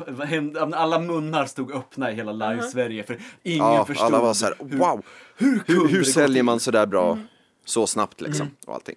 alla 0.73 0.99
munnar 0.99 1.45
stod 1.45 1.71
öppna 1.71 2.11
i 2.11 2.15
hela 2.15 2.31
live-Sverige 2.31 3.03
för 3.03 3.19
ingen 3.43 3.57
Ja, 3.67 3.85
förstod. 3.85 4.05
alla 4.05 4.19
var 4.19 4.33
så 4.33 4.45
här, 4.45 4.55
hur- 4.69 4.77
wow, 4.77 5.01
Hur, 5.37 5.63
hur, 5.65 5.87
hur 5.87 5.99
gå 5.99 6.05
säljer 6.05 6.43
man 6.43 6.59
så 6.59 6.71
där 6.71 6.85
bra 6.85 7.17
så 7.65 7.87
snabbt 7.87 8.21
liksom 8.21 8.47
och 8.65 8.73
allting. 8.73 8.95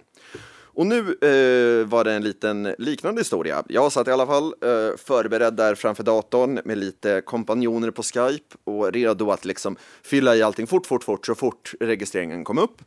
Och 0.79 0.87
nu 0.87 0.99
eh, 0.99 1.87
var 1.87 2.05
det 2.05 2.12
en 2.12 2.23
liten 2.23 2.75
liknande 2.79 3.21
historia. 3.21 3.64
Jag 3.69 3.93
satt 3.93 4.09
i 4.09 4.11
alla 4.11 4.27
fall 4.27 4.45
eh, 4.45 4.97
förberedd 4.97 5.55
där 5.55 5.75
framför 5.75 6.03
datorn 6.03 6.61
med 6.64 6.79
lite 6.79 7.23
kompanjoner 7.25 7.91
på 7.91 8.03
Skype 8.03 8.57
och 8.64 8.93
redo 8.93 9.31
att 9.31 9.45
liksom 9.45 9.77
fylla 10.03 10.37
i 10.37 10.43
allting 10.43 10.67
fort, 10.67 10.87
fort, 10.87 11.05
fort 11.05 11.27
så 11.27 11.35
fort 11.35 11.75
registreringen 11.81 12.45
kom 12.45 12.59
upp. 12.59 12.83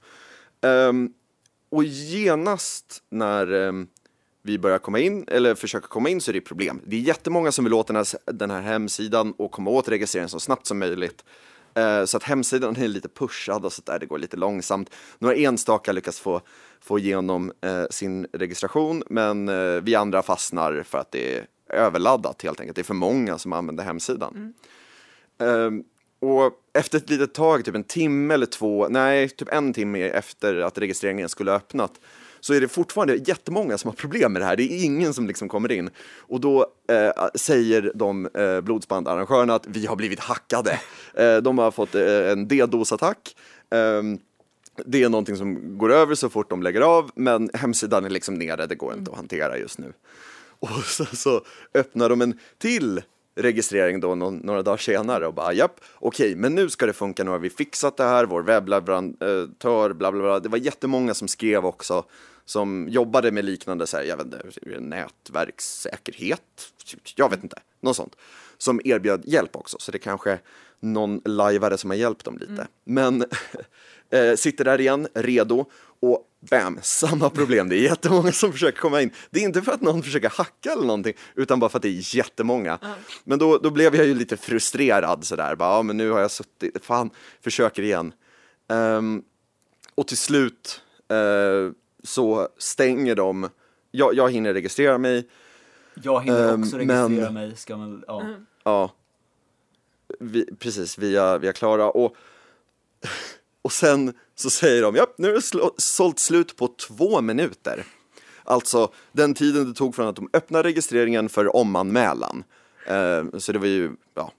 Um, 0.62 1.14
och 1.70 1.84
genast 1.84 3.04
när 3.10 3.52
um, 3.54 3.88
vi 4.44 4.58
börjar 4.60 4.80
komma 4.80 5.00
in, 5.00 5.26
eller 5.28 5.56
försöker 5.56 5.88
komma 5.88 6.10
in, 6.10 6.22
så 6.22 6.32
är 6.32 6.34
det 6.34 6.42
problem. 6.42 6.82
Det 6.86 6.96
är 6.96 7.00
jättemånga 7.00 7.52
som 7.52 7.64
vill 7.64 7.74
åt 7.74 7.88
den 7.88 7.96
här, 7.96 8.08
den 8.26 8.52
här 8.52 8.62
hemsidan 8.62 9.34
och 9.38 9.52
komma 9.52 9.72
åt 9.72 9.90
registreringen 9.90 10.30
så 10.30 10.40
snabbt 10.40 10.68
som 10.68 10.80
möjligt. 10.80 11.26
Uh, 11.78 12.06
Så 12.06 12.18
att 12.18 12.24
hemsidan 12.24 12.76
är 12.76 12.88
lite 12.88 13.10
pushad 13.10 13.66
och 13.66 13.74
så 13.74 13.82
där, 13.86 14.00
det 14.00 14.06
går 14.06 14.18
lite 14.18 14.38
långsamt. 14.38 14.90
Några 15.20 15.36
enstaka 15.36 15.92
lyckas 15.92 16.20
få, 16.20 16.42
få 16.84 17.00
igenom 17.00 17.52
eh, 17.62 17.84
sin 17.90 18.28
registration, 18.34 19.04
men 19.10 19.50
eh, 19.50 19.82
vi 19.82 19.96
andra 19.96 20.22
fastnar 20.22 20.84
för 20.84 20.98
att 20.98 21.12
det 21.12 21.38
är 21.38 21.46
överladdat 21.70 22.42
helt 22.42 22.60
enkelt. 22.60 22.76
Det 22.76 22.82
är 22.82 22.84
för 22.84 22.94
många 22.94 23.38
som 23.38 23.54
använder 23.54 23.84
hemsidan. 23.84 24.54
Ehm, 25.42 25.84
och 26.20 26.54
efter 26.74 26.98
ett 26.98 27.10
litet 27.10 27.34
tag, 27.34 27.66
typ 27.66 27.76
en 27.76 27.84
timme 27.84 28.34
eller 28.34 28.46
två, 28.46 28.88
nej, 28.88 29.30
typ 29.30 29.54
en 29.54 29.74
timme 29.74 30.02
efter 30.02 30.56
att 30.56 30.78
registreringen 30.78 31.30
skulle 31.30 31.52
ha 31.52 31.58
öppnat, 31.58 31.92
så 32.40 32.54
är 32.54 32.62
det 32.62 32.68
fortfarande 32.68 33.16
jättemånga 33.16 33.78
som 33.78 33.88
har 33.88 33.96
problem 33.96 34.34
med 34.34 34.42
det 34.42 34.46
här. 34.46 34.56
Det 34.56 34.64
är 34.64 34.86
ingen 34.86 35.14
som 35.14 35.28
liksom 35.28 35.50
kommer 35.50 35.72
in. 35.72 35.90
Och 36.18 36.42
då 36.42 36.66
eh, 36.90 37.28
säger 37.36 37.92
de 37.96 38.26
eh, 38.34 38.62
blodsbandarrangörerna 38.62 39.56
att 39.56 39.68
vi 39.68 39.86
har 39.86 39.96
blivit 39.96 40.20
hackade. 40.20 40.80
Eh, 41.14 41.38
de 41.38 41.58
har 41.58 41.72
fått 41.72 41.96
eh, 41.96 42.32
en 42.32 42.48
D-dosattack. 42.48 43.36
Ehm, 43.70 44.20
det 44.86 45.04
är 45.04 45.10
någonting 45.10 45.38
som 45.38 45.78
går 45.78 45.92
över 45.92 46.16
så 46.16 46.30
fort 46.30 46.50
de 46.50 46.64
lägger 46.64 46.82
av, 46.82 47.12
men 47.16 47.50
hemsidan 47.54 48.06
är 48.06 48.10
liksom 48.10 48.36
nere, 48.36 48.66
det 48.66 48.76
går 48.76 48.94
inte 48.94 49.12
att 49.12 49.18
hantera 49.18 49.58
just 49.58 49.78
nu. 49.78 49.94
Och 50.60 50.70
så, 50.86 51.06
så 51.06 51.42
öppnar 51.74 52.10
de 52.10 52.22
en 52.22 52.40
till 52.58 53.02
registrering 53.36 54.00
då 54.00 54.16
någon, 54.16 54.38
några 54.38 54.62
dagar 54.62 54.78
senare 54.78 55.28
och 55.28 55.34
bara 55.34 55.54
japp, 55.54 55.82
okej, 55.96 56.36
men 56.36 56.56
nu 56.56 56.70
ska 56.70 56.86
det 56.86 56.94
funka, 56.94 57.24
nu 57.24 57.32
har 57.32 57.40
vi 57.40 57.50
fixat 57.50 57.98
det 57.98 58.04
här, 58.04 58.26
vår 58.26 58.42
webbleverantör, 58.42 59.94
bla 59.94 60.12
bla 60.12 60.22
bla. 60.22 60.40
Det 60.40 60.50
var 60.50 60.58
jättemånga 60.58 61.14
som 61.14 61.28
skrev 61.28 61.66
också, 61.66 62.06
som 62.46 62.88
jobbade 62.90 63.32
med 63.32 63.46
liknande, 63.46 63.88
så 63.88 63.98
här, 63.98 64.04
jag 64.04 64.18
vet 64.18 64.26
inte, 64.26 64.80
nätverkssäkerhet, 64.80 66.72
jag 67.16 67.30
vet 67.30 67.44
inte, 67.44 67.60
något 67.80 67.96
sånt, 67.96 68.16
som 68.58 68.82
erbjöd 68.84 69.24
hjälp 69.26 69.56
också, 69.56 69.78
så 69.80 69.92
det 69.92 70.00
kanske 70.00 70.40
någon 70.80 71.22
lajvare 71.26 71.78
som 71.78 71.90
har 71.90 71.98
hjälpt 71.98 72.26
dem 72.26 72.38
lite. 72.38 72.68
Men 72.84 73.26
eh, 74.12 74.36
sitter 74.36 74.66
där 74.66 74.82
igen, 74.82 75.08
redo 75.14 75.66
och 76.00 76.28
bam, 76.50 76.80
samma 76.82 77.30
problem. 77.30 77.70
Det 77.70 77.76
är 77.76 77.82
jättemånga 77.82 78.32
som 78.32 78.52
försöker 78.52 78.80
komma 78.80 79.02
in. 79.02 79.12
Det 79.30 79.40
är 79.40 79.44
inte 79.44 79.62
för 79.62 79.72
att 79.72 79.82
någon 79.82 80.04
försöker 80.04 80.30
hacka 80.30 80.72
eller 80.72 80.84
någonting, 80.86 81.14
utan 81.36 81.60
bara 81.60 81.70
för 81.70 81.78
att 81.78 81.82
det 81.84 81.88
är 81.90 82.16
jättemånga. 82.16 82.80
Men 83.24 83.40
då, 83.40 83.58
då 83.58 83.70
blev 83.70 83.96
jag 83.96 84.06
ju 84.06 84.14
lite 84.14 84.38
frustrerad 84.38 85.24
sådär, 85.26 85.56
bara, 85.56 85.76
ja 85.76 85.84
men 85.84 85.98
nu 85.98 86.10
har 86.10 86.20
jag 86.20 86.32
suttit, 86.32 86.86
fan, 86.86 87.10
försöker 87.42 87.84
igen. 87.84 88.14
Ehm, 88.70 89.24
och 89.96 90.08
till 90.08 90.18
slut 90.18 90.82
eh, 91.10 91.72
så 92.04 92.48
stänger 92.58 93.16
de, 93.16 93.50
jag, 93.92 94.16
jag 94.16 94.32
hinner 94.32 94.54
registrera 94.54 94.98
mig, 94.98 95.28
Jag 96.04 96.22
hinner 96.24 96.54
Ehm, 96.54 96.64
också 96.64 96.78
registrera 96.78 97.08
men- 97.08 97.34
mig, 97.34 97.56
ska 97.56 97.78
man, 97.78 98.04
ja. 98.08 98.24
Ja, 98.64 98.92
vi, 100.20 100.46
precis, 100.60 100.98
via, 100.98 101.38
via 101.38 101.54
Klara. 101.54 101.92
Och, 101.92 102.16
och 103.62 103.72
sen 103.72 104.14
så 104.36 104.50
säger 104.50 104.82
de, 104.82 104.96
ja, 104.96 105.08
nu 105.18 105.30
är 105.30 105.34
det 105.34 105.70
sålt 105.78 106.20
slut 106.20 106.56
på 106.56 106.68
två 106.68 107.22
minuter. 107.22 107.86
Alltså 108.44 108.94
den 109.12 109.34
tiden 109.34 109.68
det 109.68 109.74
tog 109.74 109.96
från 109.96 110.08
att 110.08 110.16
de 110.16 110.30
öppnade 110.34 110.70
registreringen 110.70 111.30
för 111.30 111.56
omanmälan. 111.56 112.44
Eh, 112.88 113.26
så 113.38 113.52
det 113.52 113.60
var 113.60 113.68
ju, 113.68 113.92
ja, 114.14 114.32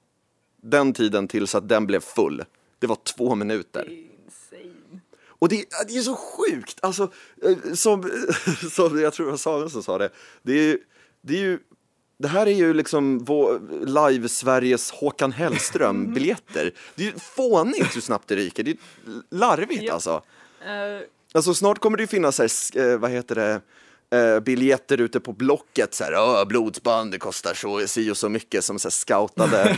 den 0.62 0.92
tiden 0.92 1.28
tills 1.28 1.54
att 1.54 1.68
den 1.68 1.86
blev 1.86 2.00
full. 2.00 2.44
Det 2.78 2.86
var 2.86 2.96
två 2.96 3.34
minuter. 3.34 3.90
Insane. 3.90 5.00
Och 5.26 5.48
det, 5.48 5.64
det 5.88 5.96
är 5.96 6.02
så 6.02 6.16
sjukt, 6.16 6.78
alltså, 6.82 7.12
eh, 7.42 7.74
som, 7.74 8.10
som 8.70 9.00
jag 9.00 9.12
tror 9.12 9.26
det 9.26 9.32
var 9.32 9.38
Samuel 9.38 9.70
som 9.70 9.82
sa 9.82 9.98
det, 9.98 10.10
det 10.42 10.52
är, 10.52 10.78
det 11.20 11.34
är 11.34 11.40
ju, 11.40 11.58
det 12.22 12.28
här 12.28 12.46
är 12.46 12.50
ju 12.54 12.74
liksom 12.74 13.18
vår, 13.24 13.60
live 14.10 14.28
Sveriges 14.28 14.90
Håkan 14.90 15.32
Hellström 15.32 16.14
biljetter. 16.14 16.70
Det 16.94 17.02
är 17.02 17.06
ju 17.06 17.18
fånigt 17.18 17.96
hur 17.96 18.00
snabbt 18.00 18.28
det 18.28 18.36
ryker, 18.36 18.62
det 18.62 18.70
är 18.70 18.76
larvigt 19.30 19.82
Ja. 19.82 19.92
alltså. 19.92 20.22
Eh, 20.60 21.06
Alltså 21.34 21.54
snart 21.54 21.78
kommer 21.78 21.96
det 21.96 22.02
ju 22.02 22.06
finnas 22.06 22.38
här, 22.38 22.50
eh, 22.92 22.98
vad 22.98 23.10
heter 23.10 23.34
det, 23.34 23.60
eh, 24.18 24.40
biljetter 24.40 25.00
ute 25.00 25.20
på 25.20 25.32
Blocket 25.32 25.94
så 25.94 26.04
här, 26.04 26.14
"Åh, 26.14 26.44
blodsband, 26.48 27.12
det 27.12 27.18
kostar 27.18 27.54
så, 27.54 27.86
si 27.86 28.10
och 28.10 28.16
så 28.16 28.28
mycket 28.28 28.64
som 28.64 28.78
så 28.78 28.88
här, 28.88 28.90
scoutade 28.90 29.76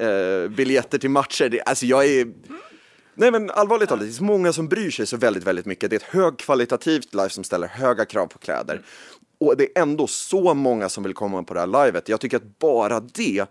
eh, 0.44 0.50
biljetter 0.50 0.98
till 0.98 1.10
matcher. 1.10 1.48
Det, 1.48 1.60
alltså 1.62 1.86
jag 1.86 2.06
är 2.06 2.26
Nej 3.14 3.30
men 3.30 3.50
allvarligt 3.50 3.88
talat, 3.88 4.06
det 4.06 4.12
så 4.12 4.24
många 4.24 4.52
som 4.52 4.68
bryr 4.68 4.90
sig 4.90 5.06
så 5.06 5.16
väldigt, 5.16 5.44
väldigt 5.44 5.66
mycket. 5.66 5.90
Det 5.90 5.96
är 5.96 6.00
ett 6.00 6.02
högkvalitativt 6.06 7.14
live 7.14 7.28
som 7.30 7.44
ställer 7.44 7.66
höga 7.68 8.04
krav 8.04 8.26
på 8.26 8.38
kläder. 8.38 8.82
Och 9.48 9.56
det 9.56 9.64
är 9.64 9.82
ändå 9.82 10.06
så 10.06 10.54
många 10.54 10.88
som 10.88 11.04
vill 11.04 11.14
komma 11.14 11.42
på 11.42 11.54
det 11.54 11.60
här 11.60 11.84
livet. 11.86 12.08
Jag 12.08 12.20
tycker 12.20 12.36
att 12.36 12.58
bara 12.58 13.00
det 13.00 13.46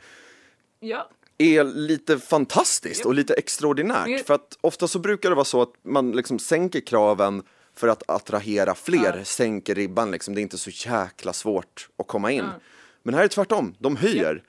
ja. 0.80 1.10
är 1.38 1.64
lite 1.64 2.20
fantastiskt 2.20 3.06
och 3.06 3.14
lite 3.14 3.34
extraordinärt. 3.34 4.08
Men- 4.08 4.24
För 4.24 4.34
att 4.34 4.58
ofta 4.62 4.88
så 4.88 5.00
brukar 5.00 5.30
det 5.30 5.36
vara 5.36 5.46
så 5.46 5.62
att 5.62 5.74
man 5.84 6.12
liksom 6.12 6.40
sänker 6.40 6.80
kraven 6.80 7.44
för 7.76 7.88
att 7.88 8.04
attrahera 8.10 8.76
fler, 8.76 9.22
sänker 9.24 9.76
ribban 9.76 10.12
liksom. 10.12 10.36
Det 10.36 10.42
är 10.42 10.44
inte 10.44 10.58
så 10.58 10.70
jäkla 10.90 11.34
svårt 11.34 11.90
att 11.98 12.08
komma 12.08 12.32
in. 12.32 12.46
Men 13.04 13.14
här 13.14 13.22
är 13.22 13.28
det 13.28 13.34
tvärtom, 13.34 13.76
de 13.80 13.96
höjer. 13.96 14.44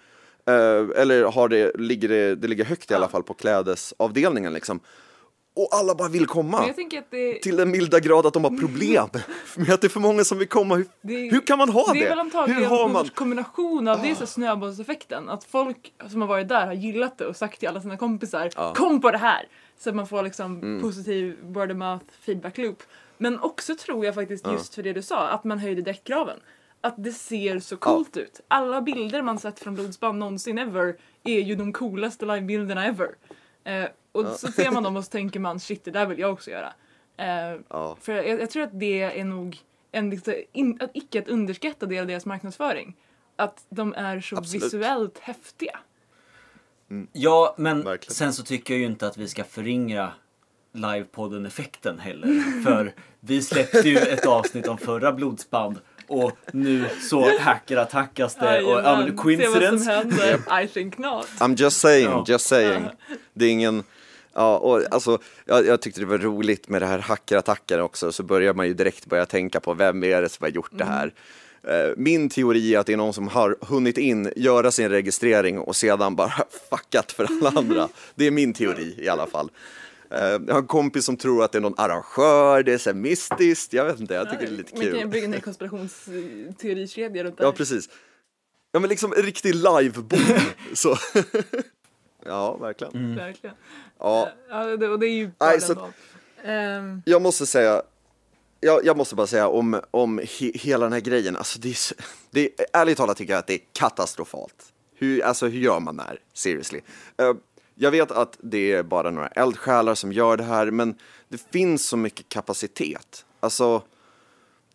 Eh, 0.46 1.00
eller 1.00 1.22
har 1.22 1.48
det, 1.48 1.72
ligger 1.78 2.08
det, 2.08 2.34
det 2.34 2.48
ligger 2.48 2.64
högt 2.64 2.90
i 2.90 2.94
alla 2.94 3.08
fall 3.08 3.22
på 3.22 3.34
klädesavdelningen 3.34 4.52
liksom. 4.52 4.80
Och 5.56 5.68
alla 5.72 5.94
bara 5.94 6.08
vill 6.08 6.26
komma. 6.26 6.66
Det, 7.10 7.34
Till 7.42 7.56
den 7.56 7.70
milda 7.70 8.00
grad 8.00 8.26
att 8.26 8.32
de 8.32 8.44
har 8.44 8.58
problem 8.58 9.08
med 9.56 9.70
att 9.70 9.80
det 9.80 9.86
är 9.86 9.88
för 9.88 10.00
många 10.00 10.24
som 10.24 10.38
vill 10.38 10.48
komma. 10.48 10.74
Hur, 10.76 10.86
Det- 11.02 11.30
hur 11.30 11.40
kan 11.46 11.58
man 11.58 11.68
ha 11.68 11.92
det? 11.92 11.98
det 11.98 12.04
är 12.04 12.08
väl 12.08 12.18
antagligen 12.18 12.62
hur 12.62 12.68
har 12.68 12.88
man... 12.88 13.04
sorts 13.04 13.14
kombination 13.16 13.88
av 13.88 14.02
det 14.02 14.14
så 14.14 14.26
snöbollseffekten. 14.26 15.28
Att 15.28 15.44
folk 15.44 15.92
som 16.10 16.20
har 16.20 16.28
varit 16.28 16.48
där 16.48 16.66
har 16.66 16.72
gillat 16.72 17.18
det 17.18 17.26
och 17.26 17.36
sagt 17.36 17.60
till 17.60 17.68
alla 17.68 17.80
sina 17.80 17.96
kompisar 17.96 18.74
Kom 18.74 19.00
på 19.00 19.10
det 19.10 19.18
här! 19.18 19.48
Så 19.78 19.88
att 19.90 19.96
man 19.96 20.06
får 20.06 20.22
liksom 20.22 20.56
Mm. 20.62 20.82
positiv 20.82 21.36
word 21.42 21.70
of 21.70 21.76
mouth 21.76 22.04
feedback 22.20 22.58
loop. 22.58 22.82
Men 23.18 23.40
också 23.40 23.74
tror 23.76 24.04
jag 24.04 24.14
faktiskt 24.14 24.46
just 24.52 24.74
för 24.74 24.82
det 24.82 24.92
du 24.92 25.02
sa, 25.02 25.28
att 25.28 25.44
man 25.44 25.58
höjde 25.58 25.82
däckkraven. 25.82 26.36
Att 26.80 26.94
det 27.04 27.12
ser 27.12 27.58
så 27.58 27.76
coolt 27.76 28.16
ut. 28.16 28.40
Alla 28.48 28.80
bilder 28.82 29.22
man 29.22 29.38
sett 29.38 29.60
från 29.60 29.74
blodsband 29.74 30.18
någonsin 30.18 30.58
ever 30.58 30.96
är 31.24 31.40
ju 31.40 31.54
de 31.54 31.72
coolaste 31.72 32.26
livebilderna 32.26 32.86
ever. 32.86 33.08
Eh, 33.64 33.84
och 34.14 34.26
så 34.26 34.52
ser 34.52 34.70
man 34.70 34.82
dem 34.82 34.96
och 34.96 35.04
så 35.04 35.10
tänker 35.10 35.40
man 35.40 35.60
shit 35.60 35.84
det 35.84 35.90
där 35.90 36.06
vill 36.06 36.18
jag 36.18 36.32
också 36.32 36.50
göra. 36.50 36.72
Eh, 37.16 37.60
Ja. 37.68 37.96
för 38.00 38.12
jag, 38.12 38.40
jag 38.40 38.50
tror 38.50 38.62
att 38.62 38.80
det 38.80 39.02
är 39.20 39.24
nog 39.24 39.58
en 39.92 40.20
in, 40.52 40.78
att 40.82 40.90
icke 40.94 41.18
att 41.18 41.28
underskatta 41.28 41.86
del 41.86 42.00
av 42.00 42.06
deras 42.06 42.26
marknadsföring. 42.26 42.96
Att 43.36 43.64
de 43.68 43.94
är 43.94 44.20
så 44.20 44.36
Absolut. 44.36 44.64
visuellt 44.64 45.18
häftiga. 45.18 45.78
Ja, 47.12 47.54
men 47.58 47.84
Verkligen. 47.84 48.14
sen 48.14 48.32
så 48.32 48.42
tycker 48.42 48.74
jag 48.74 48.80
ju 48.80 48.86
inte 48.86 49.06
att 49.06 49.16
vi 49.16 49.28
ska 49.28 49.44
förringra 49.44 50.12
livepodden-effekten 50.72 51.98
heller. 51.98 52.62
För 52.64 52.94
vi 53.20 53.42
släppte 53.42 53.88
ju 53.88 53.96
ett 53.98 54.26
avsnitt 54.26 54.68
om 54.68 54.78
förra 54.78 55.12
blodsband 55.12 55.78
och 56.08 56.32
nu 56.52 56.84
så 57.00 57.38
hackerattackas 57.38 58.34
det. 58.34 58.62
Och, 58.62 58.70
ja, 58.70 58.74
men, 58.82 58.84
Jajamän, 58.84 58.98
Se 58.98 59.00
vad 59.00 59.08
som 59.08 59.16
coincidence? 59.16 59.90
händer. 59.90 60.62
I 60.64 60.68
think 60.68 60.98
not. 60.98 61.26
I'm 61.38 61.56
just 61.56 61.80
saying, 61.80 62.24
just 62.26 62.46
saying. 62.46 62.88
Det 63.32 63.44
är 63.44 63.50
ingen... 63.50 63.84
Ja, 64.34 64.58
och 64.58 64.82
alltså, 64.90 65.18
jag, 65.44 65.66
jag 65.66 65.80
tyckte 65.82 66.00
det 66.00 66.06
var 66.06 66.18
roligt 66.18 66.68
med 66.68 66.82
det 66.82 66.86
här 66.86 66.98
hackerattacken 66.98 67.80
också, 67.80 68.12
så 68.12 68.22
börjar 68.22 68.54
man 68.54 68.66
ju 68.66 68.74
direkt 68.74 69.06
börja 69.06 69.26
tänka 69.26 69.60
på 69.60 69.74
vem 69.74 70.04
är 70.04 70.22
det 70.22 70.28
som 70.28 70.44
har 70.44 70.50
gjort 70.50 70.70
det 70.72 70.84
här. 70.84 71.14
Eh, 71.62 71.92
Min 71.96 72.28
teori 72.28 72.74
är 72.74 72.78
att 72.78 72.86
det 72.86 72.92
är 72.92 72.96
någon 72.96 73.12
som 73.12 73.28
har 73.28 73.56
hunnit 73.60 73.98
in, 73.98 74.32
göra 74.36 74.70
sin 74.70 74.88
registrering 74.88 75.58
och 75.58 75.76
sedan 75.76 76.16
bara 76.16 76.32
fuckat 76.70 77.12
för 77.12 77.24
alla 77.24 77.48
andra. 77.60 77.88
Det 78.14 78.26
är 78.26 78.30
min 78.30 78.52
teori 78.52 78.94
i 78.98 79.08
alla 79.08 79.26
fall. 79.26 79.50
Eh, 80.10 80.18
Jag 80.46 80.52
har 80.54 80.58
en 80.60 80.66
kompis 80.66 81.04
som 81.04 81.16
tror 81.16 81.44
att 81.44 81.52
det 81.52 81.58
är 81.58 81.62
någon 81.62 81.74
arrangör, 81.76 82.62
det 82.62 82.72
är 82.72 82.78
så 82.78 82.94
mystiskt, 82.94 83.72
jag 83.72 83.84
vet 83.84 84.00
inte, 84.00 84.14
jag 84.14 84.30
tycker 84.30 84.46
det 84.46 84.52
är 84.52 84.56
lite 84.56 84.74
Man 84.76 84.82
kan 84.84 84.92
kul. 85.00 85.08
bygga 85.08 85.24
en 85.26 85.40
konspirationsteorikedja 85.40 87.24
runt 87.24 87.38
det 87.38 87.44
Ja, 87.44 87.52
precis. 87.52 87.88
Ja, 88.72 88.80
men 88.80 88.90
liksom 88.90 89.12
en 89.16 89.22
riktig 89.22 89.54
live-boom. 89.54 90.40
Ja, 92.24 92.56
verkligen. 92.56 93.14
Verkligen. 93.16 93.56
Ja, 93.98 94.28
Ja, 94.48 94.76
det, 94.76 94.88
och 94.88 94.98
det 94.98 95.06
är 95.06 95.14
ju 95.14 95.30
bara 95.38 95.50
Nej, 95.50 95.60
så-. 95.60 95.88
Ehm, 96.44 97.02
jag 97.06 97.22
måste 97.22 97.46
säga, 97.46 97.82
jag, 98.60 98.84
jag 98.84 98.96
måste 98.96 99.14
bara 99.14 99.26
säga 99.26 99.48
om, 99.48 99.80
om 99.90 100.18
he, 100.18 100.52
hela 100.54 100.84
den 100.84 100.92
här 100.92 101.00
grejen, 101.00 101.36
alltså 101.36 101.58
det 101.58 101.68
är, 101.68 101.76
det 102.30 102.40
är, 102.40 102.66
ärligt 102.72 102.98
talat 102.98 103.16
tycker 103.16 103.32
jag 103.32 103.38
att 103.38 103.46
det 103.46 103.54
är 103.54 103.60
katastrofalt. 103.72 104.72
Hur, 104.94 105.24
alltså 105.24 105.46
hur 105.46 105.60
gör 105.60 105.80
man 105.80 105.96
det 105.96 106.02
här? 106.02 106.18
Seriously. 106.32 106.80
Eh, 107.16 107.32
jag 107.74 107.90
vet 107.90 108.10
att 108.10 108.38
det 108.40 108.72
är 108.72 108.82
bara 108.82 109.10
några 109.10 109.28
eldsjälar 109.28 109.94
som 109.94 110.12
gör 110.12 110.36
det 110.36 110.44
här, 110.44 110.70
men 110.70 110.98
det 111.28 111.46
finns 111.52 111.86
så 111.86 111.96
mycket 111.96 112.28
kapacitet. 112.28 113.24
Alltså, 113.40 113.82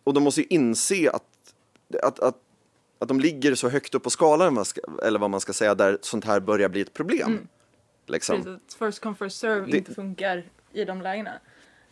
och 0.04 0.14
de 0.14 0.22
måste 0.22 0.40
ju 0.40 0.46
inse 0.50 1.10
att, 1.10 1.24
att, 2.02 2.20
att, 2.20 2.36
att 3.00 3.08
de 3.08 3.20
ligger 3.20 3.54
så 3.54 3.68
högt 3.68 3.94
upp 3.94 4.02
på 4.02 4.10
skalan, 4.10 4.64
eller 5.02 5.18
vad 5.18 5.30
man 5.30 5.40
ska 5.40 5.52
säga, 5.52 5.74
där 5.74 5.98
sånt 6.02 6.24
här 6.24 6.40
börjar 6.40 6.68
bli 6.68 6.80
ett 6.80 6.92
problem. 6.94 7.48
Liksom. 8.06 8.36
precis, 8.44 8.76
first 8.78 9.00
come 9.02 9.16
first 9.16 9.38
serve 9.38 9.66
Det- 9.70 9.76
inte 9.78 9.94
funkar 9.94 10.44
i 10.72 10.84
de 10.84 11.02
lägena. 11.02 11.30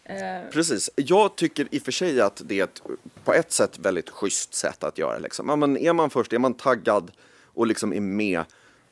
Eh, 0.04 0.50
Precis. 0.52 0.90
Jag 0.96 1.36
tycker 1.36 1.68
i 1.70 1.78
och 1.78 1.82
för 1.82 1.92
sig 1.92 2.20
att 2.20 2.42
det 2.44 2.60
är 2.60 2.64
ett, 2.64 2.82
på 3.24 3.32
ett 3.34 3.52
sätt 3.52 3.78
väldigt 3.78 4.10
schysst 4.10 4.54
sätt 4.54 4.84
att 4.84 4.98
göra. 4.98 5.18
Liksom. 5.18 5.48
Ja, 5.48 5.56
men 5.56 5.76
är 5.76 5.92
man 5.92 6.10
först, 6.10 6.32
är 6.32 6.38
man 6.38 6.54
taggad 6.54 7.10
och 7.44 7.66
liksom 7.66 7.92
är 7.92 8.00
med, 8.00 8.44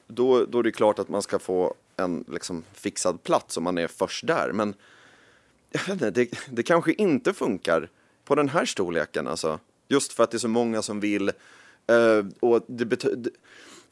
då, 0.07 0.45
då 0.45 0.59
är 0.59 0.62
det 0.62 0.73
klart 0.73 0.99
att 0.99 1.09
man 1.09 1.23
ska 1.23 1.39
få 1.39 1.75
en 1.97 2.25
liksom, 2.29 2.64
fixad 2.73 3.23
plats 3.23 3.57
om 3.57 3.64
man 3.64 3.79
är 3.79 3.87
först 3.87 4.27
där. 4.27 4.53
Men 4.53 4.75
inte, 5.91 6.11
det, 6.11 6.29
det 6.51 6.62
kanske 6.62 6.93
inte 6.93 7.33
funkar 7.35 7.89
på 8.25 8.35
den 8.35 8.49
här 8.49 8.64
storleken. 8.64 9.27
Alltså. 9.27 9.59
Just 9.89 10.12
för 10.12 10.25
att 10.25 10.31
det 10.31 10.37
är 10.37 10.39
så 10.39 10.49
många 10.49 10.83
som 10.83 11.01
vill. 11.01 11.33
Eh, 11.89 12.26
och 12.41 12.64
det 12.68 13.03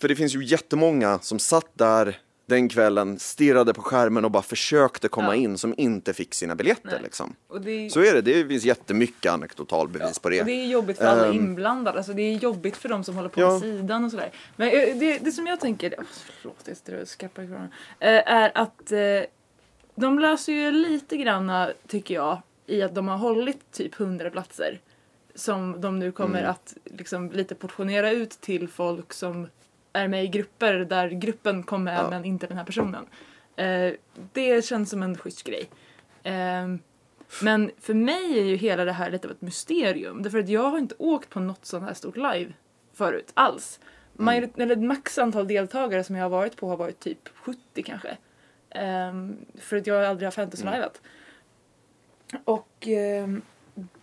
för 0.00 0.08
det 0.08 0.16
finns 0.16 0.34
ju 0.34 0.44
jättemånga 0.44 1.18
som 1.18 1.38
satt 1.38 1.66
där 1.74 2.18
den 2.46 2.68
kvällen 2.68 3.18
stirrade 3.18 3.74
på 3.74 3.82
skärmen 3.82 4.24
och 4.24 4.30
bara 4.30 4.42
försökte 4.42 5.08
komma 5.08 5.26
Ja. 5.28 5.34
in 5.34 5.58
som 5.58 5.74
inte 5.76 6.12
fick 6.14 6.34
sina 6.34 6.54
biljetter. 6.54 7.00
Liksom. 7.02 7.34
Det, 7.60 7.90
Så 7.92 8.00
är 8.00 8.12
det, 8.14 8.20
det 8.22 8.48
finns 8.48 8.64
jättemycket 8.64 9.32
anekdotal 9.32 9.88
bevis 9.88 10.18
på 10.18 10.28
det. 10.28 10.40
Och 10.40 10.46
det 10.46 10.52
är 10.52 10.66
jobbigt 10.66 10.98
för 10.98 11.04
alla 11.04 11.26
Ehm. 11.26 11.34
inblandade, 11.34 11.98
alltså 11.98 12.12
det 12.12 12.22
är 12.22 12.32
jobbigt 12.36 12.76
för 12.76 12.88
de 12.88 13.04
som 13.04 13.14
håller 13.16 13.28
på 13.28 13.40
Ja. 13.40 13.60
sidan 13.60 14.04
och 14.04 14.10
sådär. 14.10 14.30
Men 14.56 14.68
eh, 14.68 14.96
det, 14.98 15.18
det 15.18 15.32
som 15.32 15.46
jag 15.46 15.60
tänker, 15.60 15.90
oh, 15.98 16.04
förlåt 16.40 16.56
jag 16.66 16.76
sitter 16.76 17.00
och 17.02 17.08
skarpar 17.08 17.42
ifrån 17.42 17.68
eh, 18.00 18.32
är 18.32 18.52
att 18.54 18.92
de 19.94 20.18
löser 20.18 20.52
ju 20.52 20.70
lite 20.72 21.16
granna, 21.16 21.70
tycker 21.88 22.14
jag, 22.14 22.42
i 22.66 22.82
att 22.82 22.94
de 22.94 23.08
har 23.08 23.18
hållit 23.18 23.72
typ 23.72 24.00
100 24.00 24.30
platser. 24.30 24.80
Som 25.34 25.80
de 25.80 25.98
nu 25.98 26.12
kommer 26.12 26.38
Mm. 26.38 26.50
att 26.50 26.76
liksom 26.84 27.30
lite 27.32 27.54
portionera 27.54 28.10
ut 28.10 28.30
till 28.30 28.68
folk 28.68 29.12
som 29.12 29.48
är 29.92 30.08
med 30.08 30.24
i 30.24 30.28
grupper 30.28 30.74
där 30.74 31.08
gruppen 31.08 31.62
kom 31.62 31.84
med 31.84 31.98
Ja. 31.98 32.10
men 32.10 32.24
inte 32.24 32.46
den 32.46 32.56
här 32.56 32.64
personen. 32.64 33.06
Eh, 33.56 33.92
det 34.32 34.64
känns 34.64 34.90
som 34.90 35.02
en 35.02 35.18
schysst 35.18 35.42
grej. 35.44 35.70
Ehm, 36.22 36.78
men 37.42 37.70
för 37.80 37.94
mig 37.94 38.38
är 38.38 38.44
ju 38.44 38.56
hela 38.56 38.84
det 38.84 38.92
här 38.92 39.10
lite 39.10 39.28
av 39.28 39.32
ett 39.32 39.40
mysterium. 39.40 40.22
Därför 40.22 40.38
att 40.38 40.48
jag 40.48 40.70
har 40.70 40.78
inte 40.78 40.94
åkt 40.98 41.30
på 41.30 41.40
något 41.40 41.64
sånt 41.66 41.84
här 41.84 41.94
stort 41.94 42.16
live 42.16 42.52
förut 42.92 43.30
alls. 43.34 43.80
Majorit- 44.16 44.58
eller 44.58 44.76
max 44.76 45.18
antal 45.18 45.48
deltagare 45.48 46.04
som 46.04 46.16
jag 46.16 46.24
har 46.24 46.30
varit 46.30 46.56
på 46.56 46.68
har 46.68 46.76
varit 46.76 47.00
typ 47.00 47.28
70 47.34 47.82
kanske. 47.82 48.16
Ehm, 48.70 49.36
för 49.58 49.76
att 49.76 49.86
jag 49.86 49.94
har 49.94 50.02
aldrig 50.02 50.26
har 50.26 50.30
fantasy-livat. 50.32 51.00
Och 52.44 52.86
ehm, 52.88 53.42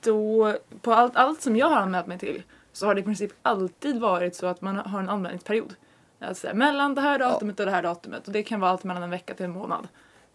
då, 0.02 0.56
på 0.82 0.94
allt, 0.94 1.16
allt 1.16 1.42
som 1.42 1.56
jag 1.56 1.68
har 1.68 1.78
anmält 1.78 2.08
mig 2.08 2.20
till 2.20 2.44
så 2.72 2.86
har 2.86 2.96
det 2.96 3.02
i 3.02 3.04
princip 3.04 3.32
alltid 3.42 4.00
varit 4.00 4.36
så 4.36 4.48
att 4.48 4.62
man 4.62 4.76
har 4.76 5.00
en 5.00 5.10
anmälningsperiod. 5.10 5.76
Alltså 6.20 6.48
mellan 6.54 6.96
det 6.96 7.02
här 7.02 7.20
datumet 7.20 7.60
och 7.60 7.66
det 7.66 7.72
här 7.72 7.84
datumet. 7.84 8.28
Och 8.28 8.34
det 8.34 8.44
kan 8.44 8.60
vara 8.60 8.72
allt 8.72 8.84
mellan 8.84 9.04
en 9.04 9.10
vecka 9.10 9.34
till 9.34 9.46
en 9.46 9.52
månad. 9.52 9.88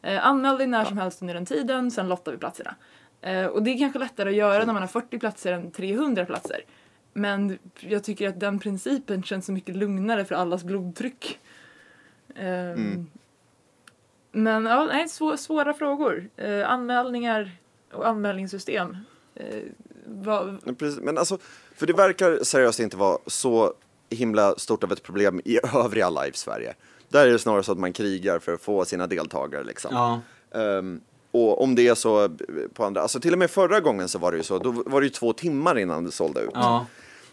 Eh, 0.02 0.26
anmäl 0.26 0.58
dig 0.58 0.66
när 0.66 0.84
som 0.84 0.98
helst 0.98 1.22
under 1.22 1.34
den 1.34 1.46
tiden, 1.46 1.90
sen 1.90 2.08
lottar 2.08 2.32
vi 2.32 2.38
platserna. 2.38 2.74
Eh, 3.20 3.46
och 3.46 3.62
det 3.62 3.70
är 3.70 3.78
kanske 3.78 3.98
lättare 3.98 4.28
att 4.28 4.36
göra 4.36 4.64
när 4.64 4.72
man 4.72 4.82
har 4.82 4.88
40 4.88 5.18
platser 5.18 5.52
än 5.52 5.70
300 5.70 6.24
platser. 6.24 6.60
Men 7.12 7.58
jag 7.80 8.04
tycker 8.04 8.28
att 8.28 8.40
den 8.40 8.58
principen 8.58 9.22
känns 9.22 9.46
så 9.46 9.52
mycket 9.52 9.76
lugnare 9.76 10.24
för 10.24 10.34
allas 10.34 10.64
blodtryck. 10.64 11.38
Ehm, 12.34 12.72
Mm. 12.72 13.06
Men 14.32 14.66
ja, 14.66 14.84
nej, 14.84 15.08
svå, 15.08 15.36
svåra 15.36 15.74
frågor. 15.74 16.28
Eh, 16.36 16.70
anmälningar 16.70 17.50
och 17.92 18.08
anmälningssystem. 18.08 18.96
Eh, 19.36 19.62
Ja, 20.24 20.50
Precis, 20.78 21.00
men 21.00 21.18
alltså, 21.18 21.38
för 21.76 21.86
det 21.86 21.92
verkar 21.92 22.44
seriöst 22.44 22.80
inte 22.80 22.96
vara 22.96 23.18
så 23.26 23.74
himla 24.10 24.54
stort 24.56 24.84
av 24.84 24.92
ett 24.92 25.02
problem 25.02 25.40
i 25.44 25.58
övriga 25.74 26.10
live 26.10 26.32
Sverige. 26.34 26.74
Där 27.08 27.26
är 27.26 27.32
det 27.32 27.38
snarare 27.38 27.62
så 27.62 27.72
att 27.72 27.78
man 27.78 27.92
krigar 27.92 28.38
för 28.38 28.54
att 28.54 28.60
få 28.60 28.84
sina 28.84 29.06
deltagare 29.06 29.64
liksom. 29.64 29.90
Ja. 29.94 30.20
Ehm, 30.60 31.00
och 31.30 31.62
om 31.62 31.74
det 31.74 31.88
är 31.88 31.94
så 31.94 32.28
på 32.74 32.84
andra, 32.84 33.02
alltså 33.02 33.20
till 33.20 33.32
och 33.32 33.38
med 33.38 33.50
förra 33.50 33.80
gången 33.80 34.08
så 34.08 34.18
var 34.18 34.32
det 34.32 34.36
ju 34.36 34.42
så, 34.42 34.58
då 34.58 34.70
var 34.70 35.00
det 35.00 35.06
ju 35.06 35.10
två 35.10 35.32
timmar 35.32 35.78
innan 35.78 36.04
det 36.04 36.12
sålde 36.12 36.40
ut. 36.40 36.50
Ja. 36.54 36.86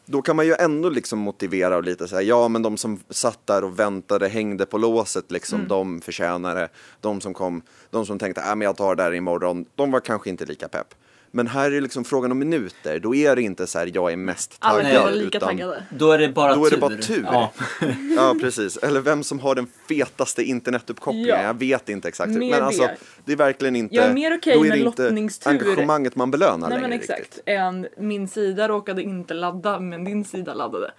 Då 0.06 0.22
kan 0.22 0.36
man 0.36 0.46
ju 0.46 0.54
ändå 0.54 0.90
liksom 0.90 1.20
motivera 1.20 1.78
och 1.78 1.84
lite 1.84 2.08
säga, 2.08 2.22
ja 2.22 2.48
men 2.48 2.62
de 2.62 2.78
som 2.78 3.00
satt 3.10 3.48
där 3.48 3.64
och 3.64 3.80
väntade, 3.80 4.28
hängde 4.28 4.66
på 4.66 4.78
låset 4.78 5.32
liksom, 5.32 5.68
de 5.68 6.02
förtjänar 6.02 6.56
det. 6.56 6.70
De 7.02 7.22
som 7.22 7.34
kom, 7.34 7.62
de 7.90 8.06
som 8.06 8.20
tänkte, 8.20 8.42
äh, 8.42 8.48
men 8.48 8.62
jag 8.62 8.78
tar 8.78 8.96
det 8.96 9.04
här 9.04 9.14
imorgon, 9.14 9.66
de 9.76 9.92
var 9.92 10.00
kanske 10.00 10.30
inte 10.30 10.46
lika 10.46 10.68
pepp. 10.68 10.96
Men 11.36 11.48
här 11.48 11.66
är 11.66 11.72
det 11.72 11.82
liksom 11.82 12.04
frågan 12.04 12.32
om 12.32 12.40
minuter, 12.40 13.00
då 13.00 13.16
är 13.16 13.36
det 13.36 13.42
inte 13.42 13.68
så 13.68 13.80
här, 13.80 13.92
jag 13.94 14.12
är 14.12 14.18
mest 14.18 14.56
alla 14.60 14.76
taggad. 14.78 14.94
kan 14.94 15.04
vara 15.04 15.14
lika 15.16 15.38
utan, 15.38 15.50
taggade. 15.50 15.84
Då 15.90 16.12
är 16.12 16.18
det 16.20 16.30
bara 16.30 16.56
Då 16.56 16.66
är 16.66 16.70
tur. 16.70 16.76
det 16.78 16.82
bara 16.82 16.98
tur. 16.98 17.24
Ja. 17.32 17.52
Ja, 18.18 18.36
precis. 18.42 18.78
Eller 18.78 19.02
vem 19.02 19.24
som 19.24 19.40
har 19.40 19.56
den 19.56 19.68
fetaste 19.90 20.44
internetuppkopplingen. 20.44 21.28
Ja. 21.30 21.44
Jag 21.44 21.60
vet 21.60 21.90
inte 21.90 22.08
exakt. 22.08 22.32
Mer 22.32 22.52
men 22.52 22.64
alltså, 22.64 22.90
det. 23.26 23.32
är 23.32 23.36
verkligen 23.36 23.76
inte... 23.76 23.96
Jag 23.96 24.06
är 24.06 24.14
mer 24.14 24.38
okej 24.38 24.54
är 24.54 24.70
med 24.70 24.80
lottningstur. 24.80 25.52
engagemanget 25.52 26.16
man 26.16 26.32
belönar 26.32 26.58
Nej 26.58 26.70
längre 26.70 26.82
men 26.82 27.00
exakt. 27.00 27.20
riktigt. 27.20 27.44
Än 27.46 27.88
min 27.98 28.28
sida 28.28 28.68
råkade 28.68 29.02
inte 29.04 29.34
ladda 29.34 29.80
men 29.80 30.04
din 30.04 30.26
sida 30.26 30.54
laddade. 30.54 30.92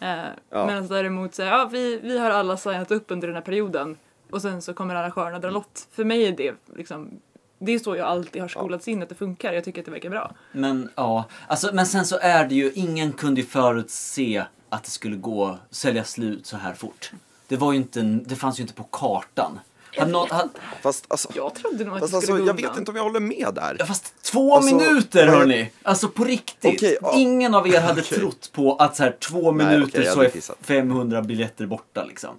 Eh, 0.00 0.08
Ja. 0.50 0.66
Medan 0.66 0.86
däremot 0.86 1.34
så, 1.34 1.42
ja, 1.42 1.68
vi, 1.72 2.00
vi 2.02 2.18
har 2.18 2.30
alla 2.30 2.56
signat 2.56 2.90
upp 2.90 3.04
under 3.08 3.26
den 3.28 3.34
här 3.34 3.42
perioden 3.42 3.96
och 4.30 4.42
sen 4.42 4.62
så 4.62 4.74
kommer 4.74 4.94
arrangörerna 4.94 5.38
dra 5.38 5.50
lott. 5.50 5.88
För 5.92 6.04
mig 6.04 6.26
är 6.26 6.32
det 6.32 6.54
liksom 6.76 7.20
det 7.58 7.74
är 7.74 7.78
så 7.78 7.96
jag 7.96 8.06
alltid 8.06 8.42
har 8.42 8.48
skolats 8.48 8.88
in 8.88 9.02
att 9.02 9.08
det 9.08 9.14
funkar. 9.14 9.52
Jag 9.52 9.64
tycker 9.64 9.80
att 9.80 9.84
det 9.84 9.90
verkar 9.90 10.10
bra. 10.10 10.32
Men 10.52 10.90
ja, 10.94 11.24
alltså, 11.46 11.70
men 11.72 11.86
sen 11.86 12.04
så 12.04 12.18
är 12.18 12.44
det 12.44 12.54
ju, 12.54 12.72
ingen 12.74 13.12
kunde 13.12 13.40
ju 13.40 13.46
förutse 13.46 14.44
att 14.68 14.84
det 14.84 14.90
skulle 14.90 15.16
gå 15.16 15.44
att 15.46 15.74
sälja 15.74 16.04
slut 16.04 16.46
så 16.46 16.56
här 16.56 16.74
fort. 16.74 17.10
Det 17.48 17.56
var 17.56 17.72
ju 17.72 17.78
inte, 17.78 18.00
det 18.02 18.36
fanns 18.36 18.58
ju 18.58 18.62
inte 18.62 18.74
på 18.74 18.82
kartan. 18.84 19.58
Hade 19.98 20.10
någon, 20.10 20.30
hade, 20.30 20.48
Fast 20.82 21.04
alltså, 21.08 21.28
Jag 21.34 21.54
trodde 21.54 21.84
nog 21.84 21.94
att 21.94 22.00
fast 22.00 22.12
det 22.12 22.20
skulle 22.20 22.38
alltså 22.50 22.62
jag 22.62 22.68
vet 22.70 22.78
inte 22.78 22.90
om 22.90 22.96
jag 22.96 23.04
håller 23.04 23.20
med 23.20 23.48
där. 23.54 23.76
ja, 23.78 23.86
fast 23.86 24.22
två 24.22 24.56
Alltså, 24.56 24.76
minuter 24.76 25.26
hörni! 25.26 25.70
Alltså 25.82 26.08
på 26.08 26.24
riktigt. 26.24 26.74
Okej, 26.74 26.98
ja. 27.02 27.12
Ingen 27.16 27.54
av 27.54 27.68
er 27.68 27.80
hade 27.80 28.02
trott 28.02 28.50
på 28.52 28.76
att 28.76 28.96
så 28.96 29.02
här 29.02 29.16
två 29.20 29.52
Nej, 29.52 29.66
minuter 29.66 30.02
jag 30.02 30.14
så 30.14 30.22
är 30.22 30.30
gissat. 30.34 30.58
500 30.60 31.22
biljetter 31.22 31.66
borta 31.66 32.04
liksom. 32.04 32.30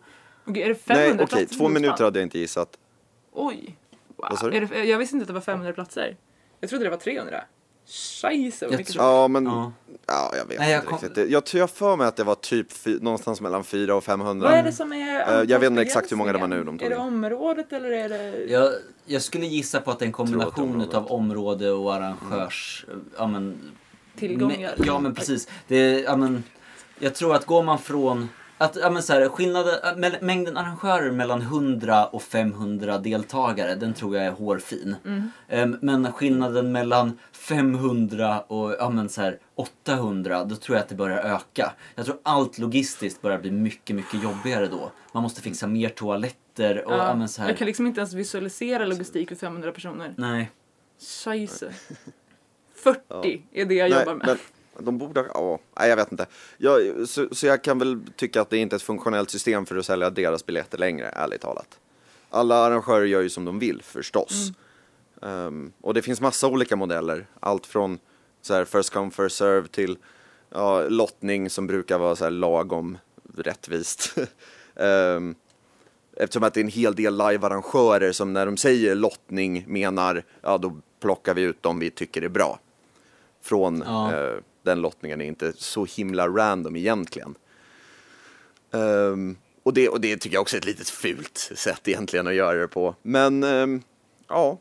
Okej, 0.45 0.63
är 0.63 0.70
det 0.70 0.76
500 0.76 1.13
Nej, 1.15 1.24
okej, 1.32 1.45
två 1.45 1.70
minuter 1.70 2.03
hade 2.03 2.20
jag 2.20 2.26
inte 2.26 2.39
gissat. 2.39 2.70
Oj! 3.34 3.78
Wow. 4.18 4.53
Är 4.53 4.61
det, 4.61 4.84
jag 4.84 4.97
visste 4.97 5.15
inte 5.15 5.24
att 5.24 5.28
det 5.28 5.34
var 5.34 5.41
500 5.41 5.74
platser. 5.74 6.18
Jag 6.59 6.70
trodde 6.70 6.84
det 6.86 6.89
var 6.89 6.97
300. 6.97 7.43
Scheisse 8.22 8.65
vad 8.68 8.78
mycket 8.78 8.93
tror- 8.93 9.05
Ja, 9.05 9.28
men 9.28 9.45
Ja. 9.45 9.72
ja, 10.07 10.32
jag 10.38 10.45
vet 10.45 10.59
Nej, 10.59 10.72
jag 10.72 10.78
inte 10.80 10.88
kom- 10.89 10.99
riktigt. 11.01 11.30
Jag 11.30 11.45
tror 11.45 11.59
jag 11.59 11.70
för 11.70 11.95
mig 11.95 12.07
att 12.07 12.15
det 12.15 12.24
var 12.24 12.36
typ 12.36 12.72
fy, 12.74 12.99
någonstans 12.99 13.41
mellan 13.41 13.63
400 13.63 13.95
och 13.95 14.03
500. 14.03 14.49
Vad 14.49 14.57
är 14.57 14.63
det 14.63 14.72
som 14.74 14.93
är 14.93 15.45
jag 15.49 15.59
vet 15.59 15.70
inte 15.70 15.82
exakt 15.82 16.11
hur 16.11 16.18
många 16.18 16.34
det 16.34 16.39
var 16.39 16.47
nu 16.47 16.63
de 16.63 16.78
tog 16.78 16.86
Är 16.86 16.89
det 16.89 16.97
området 16.97 17.74
eller 17.74 17.91
är 17.91 18.09
det... 18.09 18.45
Jag, 18.51 18.74
jag 19.05 19.22
skulle 19.22 19.45
gissa 19.45 19.82
på 19.82 19.91
att 19.91 19.99
det 19.99 20.05
är 20.05 20.07
en 20.07 20.13
kombination 20.13 20.82
utav 20.82 21.07
område 21.11 21.72
och 21.72 21.93
arrangörs... 21.95 22.86
Ja, 23.18 23.28
men, 23.28 23.72
Tillgångar. 24.15 24.76
Ja 24.86 24.99
men 24.99 25.15
precis. 25.15 25.47
Det, 25.68 25.99
ja, 25.99 26.15
men, 26.15 26.43
jag 26.99 27.15
tror 27.15 27.36
att 27.36 27.45
går 27.45 27.63
man 27.63 27.80
från 27.80 28.30
att, 28.58 28.76
ja, 28.76 28.89
men 28.89 29.03
så 29.03 29.14
här, 29.14 29.30
skillnaden, 29.30 30.03
äh, 30.03 30.14
mängden 30.22 30.58
arrangörer 30.58 31.12
mellan 31.12 31.41
100 31.41 32.05
och 32.05 32.24
500 32.24 32.97
deltagare, 32.97 33.76
den 33.76 33.93
tror 33.93 34.16
jag 34.16 34.26
är 34.26 34.32
hårfin. 34.32 34.95
Mm. 35.05 35.32
Ehm, 35.47 35.78
men 35.82 36.12
skillnaden 36.12 36.72
mellan 36.72 37.20
500 37.32 38.39
och 38.41 38.76
ja, 38.80 38.89
men 38.89 39.10
så 39.10 39.22
här, 39.22 39.39
800, 39.55 40.43
då 40.43 40.55
tror 40.55 40.78
jag 40.78 40.84
att 40.84 40.89
det 40.89 40.95
börjar 40.95 41.18
öka. 41.18 41.74
Jag 41.95 42.05
tror 42.05 42.18
allt 42.24 42.58
logistiskt 42.58 43.22
börjar 43.22 43.39
bli 43.39 43.51
mycket, 43.51 43.95
mycket 43.95 44.24
jobbigare 44.24 44.68
då. 44.68 44.91
Man 45.12 45.24
måste 45.24 45.41
fixa 45.41 45.68
mer 45.68 45.89
toaletter 45.89 46.86
och 46.86 46.93
ja, 46.93 47.08
Ja, 47.08 47.16
men 47.16 47.30
så 47.30 47.41
här. 47.41 47.49
Jag 47.49 47.58
kan 47.58 47.66
liksom 47.66 47.88
inte 47.88 47.99
ens 47.99 48.14
visualisera 48.14 48.86
logistik 48.86 49.30
för 49.30 49.36
500 49.36 49.72
personer. 49.72 50.14
Nej. 50.18 50.51
Scheisse. 50.99 51.74
40 52.76 53.43
är 53.51 53.66
det 53.66 53.74
jag 53.74 53.89
Nej, 53.89 53.99
jobbar 53.99 54.16
med. 54.16 54.28
men 54.28 54.38
de 54.80 54.97
borde, 54.97 55.25
ja, 55.34 55.59
nej 55.80 55.89
jag 55.89 55.95
vet 55.95 56.11
inte. 56.11 56.25
Jag, 56.57 57.07
så, 57.09 57.28
så 57.32 57.47
jag 57.47 57.63
kan 57.63 57.80
väl 57.80 57.99
tycka 58.15 58.41
att 58.41 58.49
det 58.49 58.57
inte 58.57 58.75
är 58.75 58.78
ett 58.78 58.84
funktionellt 58.84 59.30
system 59.30 59.65
för 59.65 59.75
att 59.75 59.86
sälja 59.86 60.09
deras 60.09 60.45
biljetter 60.45 60.78
längre, 60.78 61.07
ärligt 61.09 61.41
talat. 61.41 61.80
Alla 62.30 62.55
arrangörer 62.55 63.05
gör 63.05 63.21
ju 63.21 63.30
som 63.30 63.45
de 63.45 63.59
vill 63.59 63.82
förstås. 63.84 64.51
Ehm, 65.21 65.71
och 65.82 65.93
det 65.93 66.01
finns 66.01 66.21
massa 66.21 66.47
olika 66.47 66.75
modeller. 66.75 67.28
Allt 67.39 67.65
från 67.65 67.99
så 68.41 68.53
här 68.53 68.65
first 68.65 68.89
come 68.93 69.11
first 69.11 69.38
serve 69.38 69.67
till 69.67 69.97
ja, 70.49 70.82
lottning 70.89 71.49
som 71.49 71.67
brukar 71.67 71.97
vara 71.97 72.15
så 72.15 72.23
här 72.23 72.32
lagom 72.32 72.97
rättvist. 73.38 74.15
Ehm, 74.75 75.36
eftersom 76.17 76.43
att 76.43 76.53
det 76.53 76.59
är 76.59 76.63
en 76.63 76.69
hel 76.71 76.95
del 76.95 77.17
live-arrangörer 77.17 78.11
som 78.11 78.34
när 78.34 78.45
de 78.45 78.57
säger 78.57 78.95
lottning 78.95 79.63
menar 79.67 80.23
ja 80.41 80.57
då 80.57 80.78
plockar 80.99 81.34
vi 81.34 81.41
ut 81.41 81.63
dem 81.63 81.80
vi 81.80 81.89
tycker 81.91 82.21
är 82.21 82.30
bra. 82.30 82.59
Från 83.41 83.84
Ja. 83.86 84.13
eh, 84.13 84.34
den 84.68 84.82
lottningen 84.82 85.22
är 85.22 85.26
inte 85.26 85.53
så 85.57 85.86
himla 85.86 86.28
random 86.28 86.76
egentligen. 86.76 87.36
Ehm, 88.74 89.38
och, 89.63 89.74
det, 89.74 89.89
och 89.89 90.01
det 90.01 90.18
tycker 90.18 90.36
jag 90.36 90.41
också 90.41 90.55
är 90.55 90.59
ett 90.59 90.65
litet 90.65 90.89
fult 90.89 91.38
sätt 91.55 91.88
egentligen 91.88 92.28
att 92.28 92.34
göra 92.36 92.57
det 92.61 92.68
på. 92.68 92.95
Men 93.01 93.43
ehm, 93.43 93.82
ja, 94.28 94.59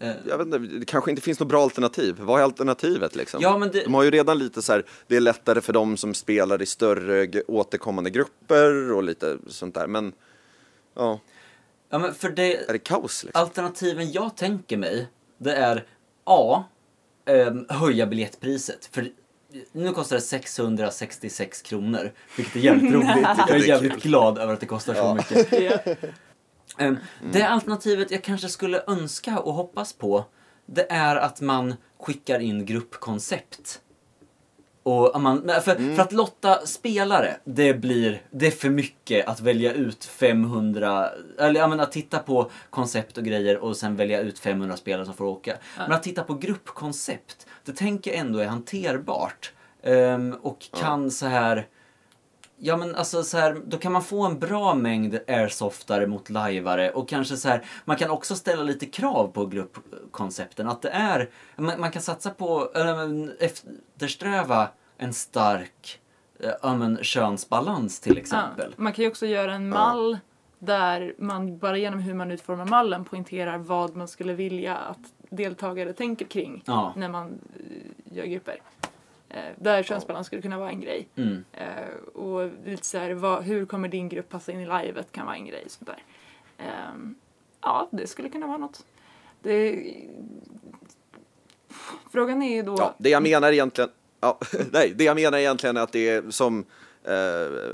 Eh, 0.00 0.12
jag 0.28 0.38
vet 0.38 0.46
inte, 0.46 0.58
det 0.58 0.84
kanske 0.86 1.10
inte 1.10 1.22
finns 1.22 1.40
något 1.40 1.48
bra 1.48 1.62
alternativ. 1.62 2.16
Vad 2.20 2.40
är 2.40 2.44
alternativet 2.44 3.16
liksom? 3.16 3.40
Ja, 3.42 3.58
men 3.58 3.70
det- 3.70 3.84
De 3.84 3.94
har 3.94 4.02
ju 4.02 4.10
redan 4.10 4.38
lite 4.38 4.62
så 4.62 4.72
här, 4.72 4.84
det 5.06 5.16
är 5.16 5.20
lättare 5.20 5.60
för 5.60 5.72
dem 5.72 5.96
som 5.96 6.14
spelar 6.14 6.62
i 6.62 6.66
större 6.66 7.42
återkommande 7.46 8.10
grupper 8.10 8.92
och 8.92 9.02
lite 9.02 9.38
sånt 9.46 9.74
där. 9.74 9.86
Men 9.86 10.12
ja, 10.94 11.20
ja, 11.90 11.98
men 11.98 12.14
för 12.14 12.30
det, 12.30 12.56
är 12.68 12.72
det 12.72 12.78
kaos 12.78 13.24
liksom? 13.24 13.42
Alternativen 13.42 14.12
jag 14.12 14.36
tänker 14.36 14.76
mig, 14.76 15.08
det 15.38 15.52
är 15.52 15.86
A. 16.24 16.64
ehm, 17.26 17.66
höja 17.68 18.06
biljettpriset. 18.06 18.88
För 18.92 19.08
nu 19.72 19.92
kostar 19.92 20.16
det 20.16 20.22
666 20.22 21.62
kronor, 21.62 22.12
vilket 22.36 22.56
är 22.56 22.60
jävligt 22.60 22.92
roligt. 22.94 23.08
Jag 23.38 23.50
är 23.50 23.56
jävligt 23.68 24.02
glad 24.02 24.38
över 24.38 24.52
att 24.54 24.60
det 24.60 24.66
kostar 24.66 24.94
så 24.94 25.00
Ja. 25.00 25.14
mycket. 25.14 25.98
Ehm, 26.78 26.96
Det 27.32 27.42
alternativet 27.42 28.10
jag 28.10 28.24
kanske 28.24 28.48
skulle 28.48 28.82
önska 28.86 29.38
och 29.38 29.54
hoppas 29.54 29.92
på, 29.92 30.24
det 30.66 30.86
är 30.92 31.16
att 31.16 31.40
man 31.40 31.74
skickar 32.00 32.40
in 32.40 32.66
gruppkoncept. 32.66 33.80
Och 34.82 35.22
nej, 35.44 35.60
för, 35.60 35.76
Mm. 35.76 35.96
för 35.96 36.02
att 36.02 36.12
lotta 36.12 36.66
spelare, 36.66 37.36
det 37.44 37.74
blir, 37.74 38.22
det 38.30 38.46
är 38.46 38.50
för 38.50 38.70
mycket 38.70 39.26
att 39.28 39.40
välja 39.40 39.72
ut 39.72 40.04
500, 40.04 41.08
eller 41.38 41.60
jag 41.60 41.70
menar 41.70 41.84
att 41.84 41.92
titta 41.92 42.18
på 42.18 42.50
koncept 42.70 43.18
och 43.18 43.24
grejer 43.24 43.58
och 43.58 43.76
sen 43.76 43.96
välja 43.96 44.20
ut 44.20 44.38
500 44.38 44.76
spelare 44.76 45.04
som 45.04 45.14
får 45.14 45.24
åka. 45.24 45.56
Men 45.78 45.92
att 45.92 46.02
titta 46.02 46.22
på 46.24 46.34
gruppkoncept, 46.34 47.46
det 47.64 47.72
tänker 47.72 48.10
jag 48.10 48.20
ändå 48.20 48.38
är 48.38 48.46
hanterbart. 48.46 49.52
Ehm, 49.82 50.32
och 50.42 50.58
kan 50.80 51.10
så 51.10 51.26
här 51.26 51.66
Ja 52.62 52.76
men 52.76 52.94
alltså 52.94 53.22
så 53.22 53.38
här, 53.38 53.56
då 53.66 53.76
kan 53.78 53.92
man 53.92 54.02
få 54.02 54.26
en 54.26 54.38
bra 54.38 54.74
mängd 54.74 55.18
airsoftare 55.28 56.06
mot 56.06 56.30
lajvare 56.30 56.90
och 56.90 57.08
kanske 57.08 57.36
så 57.36 57.48
här, 57.48 57.64
man 57.84 57.96
kan 57.96 58.10
också 58.10 58.36
ställa 58.36 58.62
lite 58.62 58.86
krav 58.86 59.28
på 59.28 59.46
gruppkoncepten. 59.46 60.68
Att 60.68 60.82
det 60.82 60.88
är, 60.90 61.30
man, 61.56 61.80
man 61.80 61.90
kan 61.90 62.02
satsa 62.02 62.30
på, 62.30 62.70
eller 62.74 63.30
eftersträva 63.42 64.68
en 64.98 65.12
stark 65.12 66.00
eh, 66.40 66.50
ja, 66.62 66.74
men, 66.74 66.98
könsbalans 67.02 68.00
till 68.00 68.18
exempel. 68.18 68.74
Ja, 68.76 68.82
man 68.82 68.92
kan 68.92 69.02
ju 69.02 69.10
också 69.10 69.26
göra 69.26 69.52
en 69.52 69.68
mall 69.68 70.18
där 70.58 71.14
man 71.18 71.58
bara 71.58 71.78
genom 71.78 72.00
hur 72.00 72.14
man 72.14 72.30
utformar 72.30 72.64
mallen 72.64 73.04
poängterar 73.04 73.58
vad 73.58 73.96
man 73.96 74.08
skulle 74.08 74.32
vilja 74.34 74.76
att 74.76 75.12
deltagare 75.30 75.92
tänker 75.92 76.24
kring 76.24 76.62
Ja. 76.66 76.92
när 76.96 77.08
man 77.08 77.38
eh, 77.56 78.16
gör 78.16 78.24
grupper. 78.24 78.60
Eh, 79.30 79.52
där 79.56 79.82
könsbalans 79.82 80.26
skulle 80.26 80.42
kunna 80.42 80.58
vara 80.58 80.70
en 80.70 80.80
grej. 80.80 81.08
Mm. 81.16 81.44
Eh, 81.52 82.14
och 82.14 82.50
lite 82.64 82.86
så 82.86 82.98
här, 82.98 83.14
vad, 83.14 83.42
hur 83.42 83.66
kommer 83.66 83.88
din 83.88 84.08
grupp 84.08 84.28
passa 84.28 84.52
in 84.52 84.60
i 84.60 84.68
livet 84.82 85.12
kan 85.12 85.26
vara 85.26 85.36
en 85.36 85.46
grej. 85.46 85.64
Sånt 85.66 85.86
där. 85.86 86.02
Ehm, 86.58 87.14
ja, 87.60 87.88
det 87.92 88.06
skulle 88.06 88.28
kunna 88.28 88.46
vara 88.46 88.58
något. 88.58 88.84
Det, 89.42 89.84
frågan 92.12 92.42
är 92.42 92.54
ju 92.56 92.62
då... 92.62 92.74
Ja, 92.78 92.94
det 92.98 93.10
jag 93.10 93.22
menar 93.22 93.52
egentligen, 93.52 93.90
ja, 94.20 94.38
nej, 94.72 94.92
det 94.96 95.04
jag 95.04 95.14
menar 95.14 95.38
egentligen 95.38 95.76
är 95.76 95.80
att 95.80 95.92
det 95.92 96.08
är 96.08 96.30
som, 96.30 96.64
eh, 97.04 97.72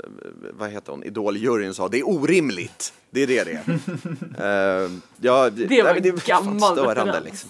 vad 0.53 0.69
heter 0.69 0.91
hon, 0.91 1.03
Idol-juryn 1.03 1.73
sa, 1.73 1.87
det 1.87 1.99
är 1.99 2.09
orimligt. 2.09 2.93
Det 3.09 3.23
är 3.23 3.27
det 3.27 3.43
det 3.43 3.51
är. 3.51 3.63
eh, 4.85 4.91
ja, 5.21 5.49
Det 5.49 5.83
var 5.83 5.93
nej, 5.93 6.01
men 6.03 6.17
fan 6.17 6.43
gammal 6.43 6.73
störande, 6.77 7.19
liksom. 7.19 7.49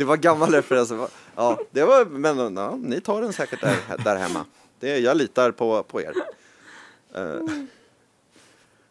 Det 0.00 0.04
var 0.04 0.16
gammal 0.16 0.50
referens. 0.50 0.92
Ja, 1.36 1.58
det 1.70 1.84
var, 1.84 2.04
men 2.04 2.56
ja, 2.56 2.76
ni 2.82 3.00
tar 3.00 3.22
den 3.22 3.32
säkert 3.32 3.60
där, 3.60 3.76
där 4.04 4.16
hemma. 4.16 4.44
Det, 4.78 4.98
jag 4.98 5.16
litar 5.16 5.50
på, 5.50 5.82
på 5.82 6.02
er. 6.02 6.12
Eh, 7.14 7.40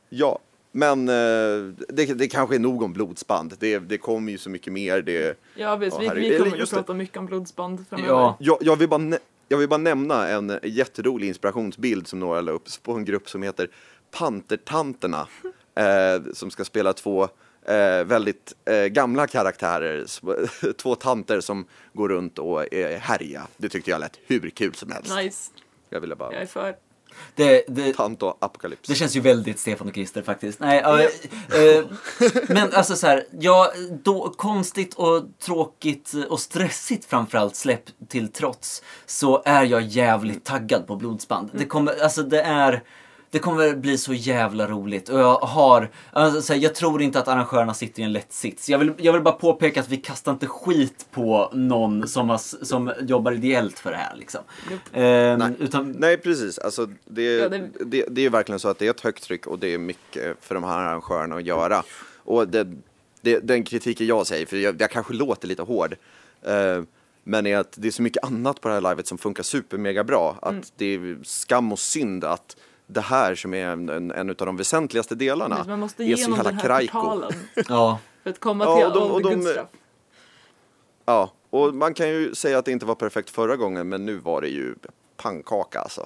ja, 0.10 0.39
men 0.72 1.10
eh, 1.10 1.74
det, 1.89 2.14
det 2.14 2.28
kanske 2.28 2.55
är 2.55 2.60
nog 2.60 2.84
om 2.84 2.93
blodsband. 2.93 3.53
Det, 3.60 3.80
det 3.80 3.97
kommer 3.97 4.32
ju 4.32 4.38
så 4.38 4.49
mycket 4.49 4.74
mer. 4.74 5.01
Det, 5.01 5.39
Ja, 5.55 5.76
visst, 5.76 5.97
Ja, 6.01 6.14
vi, 6.14 6.30
vi 6.30 6.38
kommer 6.38 6.57
just 6.57 6.74
prata 6.74 6.93
mycket 6.93 7.18
om 7.18 7.26
blodsband 7.26 7.86
framöver. 7.89 8.14
Ja. 8.14 8.38
Jag, 8.39 8.57
jag, 8.62 8.76
vill 8.76 8.89
bara 8.89 9.18
jag 9.47 9.57
vill 9.57 9.70
bara 9.70 9.78
nämna 9.78 10.28
en 10.28 10.60
jätterolig 10.64 11.28
inspirationsbild 11.28 12.07
som 12.07 12.20
några 12.20 12.41
la 12.41 12.51
upp 12.51 12.68
på 12.84 12.93
en 12.93 13.05
grupp 13.05 13.30
som 13.30 13.43
heter 13.43 13.70
Pantertanterna. 14.12 15.28
Eh, 15.76 16.34
som 16.34 16.51
ska 16.51 16.66
spela 16.66 16.93
två 16.93 17.30
eh, 17.70 18.03
väldigt 18.03 18.53
eh, 18.65 18.86
gamla 18.86 19.28
karaktärer. 19.28 20.05
Två 20.74 20.95
tanter 20.95 21.41
som 21.41 21.65
går 21.93 22.09
runt 22.09 22.39
och 22.39 22.74
är 22.74 22.97
härja. 22.97 23.47
Det 23.57 23.70
tyckte 23.70 23.91
jag 23.91 23.99
lät 23.99 24.20
hur 24.28 24.49
kul 24.49 24.74
som 24.74 24.91
helst. 24.91 25.15
Nice, 25.15 25.51
Jag 25.89 26.01
ville 26.01 26.15
jag 26.20 26.34
är 26.34 26.39
bara... 26.39 26.47
för. 26.47 26.76
Det, 27.36 27.63
det, 27.67 27.93
Tant 27.93 28.24
och 28.24 28.38
apokalyps. 28.39 28.89
Det 28.89 28.95
känns 28.95 29.15
ju 29.15 29.20
väldigt 29.20 29.59
Stefan 29.59 29.88
och 29.88 29.93
Christer 29.93 30.22
faktiskt. 30.22 30.59
Nej, 30.59 30.80
äh, 30.80 30.99
äh, 31.61 31.86
men 32.47 32.74
alltså 32.74 32.95
så 32.95 33.07
här, 33.07 33.26
ja, 33.39 33.72
då, 34.03 34.34
konstigt 34.38 34.93
och 34.93 35.24
tråkigt 35.39 36.13
och 36.30 36.39
stressigt 36.39 37.05
framförallt 37.05 37.55
släpp 37.55 37.84
till 38.07 38.32
trots 38.32 38.84
så 39.05 39.41
är 39.45 39.63
jag 39.63 39.82
jävligt 39.82 40.43
taggad 40.43 40.88
på 40.88 40.95
blodsband. 40.95 41.49
Det 41.53 41.65
kommer, 41.65 42.03
alltså 42.03 42.24
det 42.24 42.41
är 42.41 42.84
det 43.32 43.40
kommer 43.40 43.76
bli 43.76 43.98
så 43.98 44.14
jävla 44.14 44.68
roligt 44.68 45.10
och 45.10 45.20
jag 45.20 45.36
har, 45.40 45.90
alltså, 46.12 46.56
jag 46.56 46.76
tror 46.76 47.02
inte 47.02 47.20
att 47.20 47.28
arrangörerna 47.28 47.74
sitter 47.74 48.02
i 48.02 48.06
en 48.06 48.14
lätt 48.14 48.34
sits. 48.34 48.70
Jag 48.70 48.80
vill, 48.80 48.94
jag 48.98 49.14
vill 49.14 49.22
bara 49.22 49.34
påpeka 49.34 49.80
att 49.80 49.90
vi 49.90 49.98
kastar 49.98 50.32
inte 50.32 50.48
skit 50.48 51.06
på 51.12 51.50
någon 51.54 52.08
som, 52.08 52.30
har, 52.30 52.66
som 52.66 52.92
jobbar 53.02 53.32
ideellt 53.32 53.80
för 53.80 53.92
det 53.92 53.98
här 53.98 54.16
liksom. 54.16 54.42
Ehm, 54.94 55.40
Nej. 55.40 55.52
utan, 55.60 55.92
Nej, 55.92 56.18
precis. 56.18 56.58
Alltså, 56.60 56.88
det, 57.06 57.24
Ja, 57.24 57.50
det... 57.50 57.70
det- 57.86 58.06
Det, 58.10 58.22
är 58.22 58.24
ju 58.24 58.30
verkligen 58.30 58.60
så 58.60 58.68
att 58.70 58.80
det 58.80 58.86
är 58.86 58.90
ett 58.90 59.02
högt 59.02 59.24
tryck 59.24 59.48
och 59.48 59.60
det 59.60 59.74
är 59.74 59.78
mycket 59.78 60.38
för 60.42 60.56
de 60.56 60.64
här 60.64 60.78
arrangörerna 60.80 61.36
att 61.36 61.44
göra. 61.46 61.84
Och 62.18 62.48
det, 62.48 62.68
det, 63.22 63.40
den 63.40 63.64
kritiken 63.64 64.08
jag 64.08 64.28
säger, 64.28 64.46
för 64.46 64.58
jag, 64.58 64.82
jag 64.82 64.92
kanske 64.92 65.14
låter 65.14 65.48
lite 65.48 65.62
hård, 65.62 65.96
eh, 66.42 66.84
men 67.24 67.48
är 67.48 67.58
att 67.58 67.74
det 67.78 67.88
är 67.88 67.92
så 67.92 68.02
mycket 68.02 68.24
annat 68.24 68.62
på 68.62 68.68
det 68.68 68.74
här 68.74 68.82
livet 68.82 69.08
som 69.08 69.18
funkar 69.18 69.44
supermega 69.44 70.04
bra. 70.04 70.38
Att 70.42 70.52
Mm. 70.52 70.64
det 70.78 70.86
är 70.86 71.18
skam 71.24 71.72
och 71.72 71.80
synd 71.80 72.24
att 72.24 72.56
det 72.92 73.02
här 73.02 73.36
som 73.36 73.54
är 73.54 73.66
en, 73.68 73.90
en, 73.90 74.12
en 74.12 74.30
av 74.30 74.36
de 74.36 74.58
väsentligaste 74.58 75.16
delarna 75.16 75.64
Man 75.68 75.80
måste 75.80 76.04
är 76.04 76.16
så 76.16 76.36
här 76.36 76.60
krajko. 76.60 76.94
portalen 77.00 77.32
ja. 77.70 78.00
för 78.24 78.30
att 78.30 78.40
komma 78.40 78.66
Ja, 78.66 78.76
till 78.76 78.86
och 78.86 78.94
de- 78.94 79.12
och 79.12 79.22
de- 79.22 79.42
stuff. 79.42 79.68
Ja, 81.06 81.32
och 81.50 81.74
man 81.76 81.94
kan 81.94 82.10
ju 82.10 82.36
säga 82.36 82.58
att 82.58 82.66
det 82.66 82.72
inte 82.72 82.86
var 82.86 82.96
perfekt 82.96 83.30
förra 83.30 83.56
gången, 83.56 83.90
men 83.90 84.06
nu 84.06 84.18
var 84.18 84.42
det 84.42 84.48
ju 84.48 84.76
pannkaka 85.18 85.80
alltså. 85.82 86.02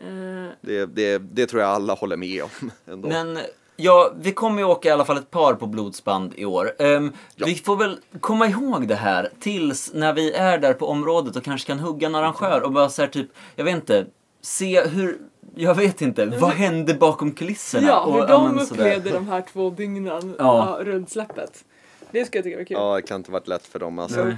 Eh, 0.00 0.50
Det, 0.60 0.86
det, 0.86 1.18
det 1.18 1.46
tror 1.46 1.62
jag 1.62 1.70
alla 1.70 1.94
håller 1.94 2.16
med 2.16 2.42
om. 2.42 2.70
Ändå. 2.92 3.08
Men 3.08 3.38
ja, 3.76 4.12
vi 4.20 4.32
kommer 4.32 4.58
ju 4.58 4.64
åka 4.64 4.88
i 4.88 4.92
alla 4.92 5.04
fall 5.04 5.16
ett 5.18 5.30
par 5.30 5.54
på 5.54 5.66
blodsband 5.66 6.32
i 6.36 6.44
år. 6.44 6.72
Ehm, 6.78 7.12
Vi 7.36 7.54
får 7.54 7.76
väl 7.76 7.98
komma 8.20 8.46
ihåg 8.46 8.88
det 8.88 8.94
här 8.94 9.30
tills 9.40 9.90
när 9.94 10.12
vi 10.12 10.32
är 10.32 10.58
där 10.58 10.72
på 10.74 10.86
området 10.88 11.36
och 11.36 11.44
kanske 11.44 11.66
kan 11.66 11.78
hugga 11.78 12.06
en 12.06 12.14
arrangör 12.14 12.60
och 12.62 12.72
bara 12.72 12.88
så 12.88 13.02
här 13.02 13.08
typ, 13.08 13.28
jag 13.56 13.64
vet 13.64 13.74
inte, 13.74 14.06
se 14.40 14.84
hur, 14.84 15.18
jag 15.54 15.74
vet 15.74 16.02
inte, 16.02 16.26
vad 16.26 16.50
hände 16.50 16.94
bakom 16.94 17.32
kulisserna? 17.32 17.86
ja, 17.88 18.00
Och, 18.00 18.12
hur 18.12 18.20
ja, 18.20 18.26
de 18.26 18.58
upplevde 18.58 19.10
de 19.10 19.28
här 19.28 19.44
två 19.52 19.70
dygnen 19.70 20.34
Ja. 20.38 20.78
runt 20.80 21.10
släppet. 21.10 21.64
Det 22.10 22.24
ska 22.24 22.38
jag 22.38 22.44
tycka 22.44 22.56
var 22.56 22.64
kul. 22.64 22.76
Ja, 22.80 22.96
det 22.96 23.02
kan 23.02 23.16
inte 23.16 23.30
varit 23.30 23.48
lätt 23.48 23.66
för 23.66 23.78
dem 23.78 23.98
alltså. 23.98 24.24
Nej. 24.24 24.36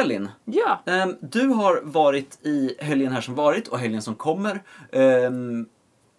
Elin, 0.00 0.28
Ja. 0.44 0.82
ehm, 0.86 1.16
du 1.20 1.46
har 1.48 1.80
varit 1.82 2.38
i 2.46 2.74
helgen 2.78 3.12
här 3.12 3.20
som 3.20 3.34
varit 3.34 3.68
och 3.68 3.78
helgen 3.78 4.02
som 4.02 4.14
kommer 4.14 4.62
ehm, 4.92 5.66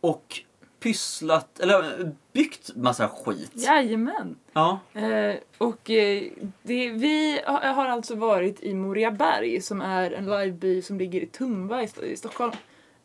och 0.01 0.41
pysslat, 0.79 1.59
eller 1.59 2.11
byggt 2.33 2.75
massa 2.75 3.07
skit. 3.07 3.51
Jajamän. 3.53 4.35
Ja. 4.53 4.79
Eh, 4.93 5.35
och 5.57 5.89
eh, 5.89 6.23
det, 6.63 6.89
vi 6.89 7.39
har, 7.45 7.85
alltså 7.85 8.15
varit 8.15 8.63
i 8.63 8.73
Moriaberg 8.73 9.61
som 9.61 9.81
är 9.81 10.11
en 10.11 10.25
liveby 10.25 10.81
som 10.81 10.97
ligger 10.97 11.21
i 11.21 11.25
Tumba 11.25 11.81
i, 11.81 11.89
i 12.03 12.17
Stockholm. 12.17 12.51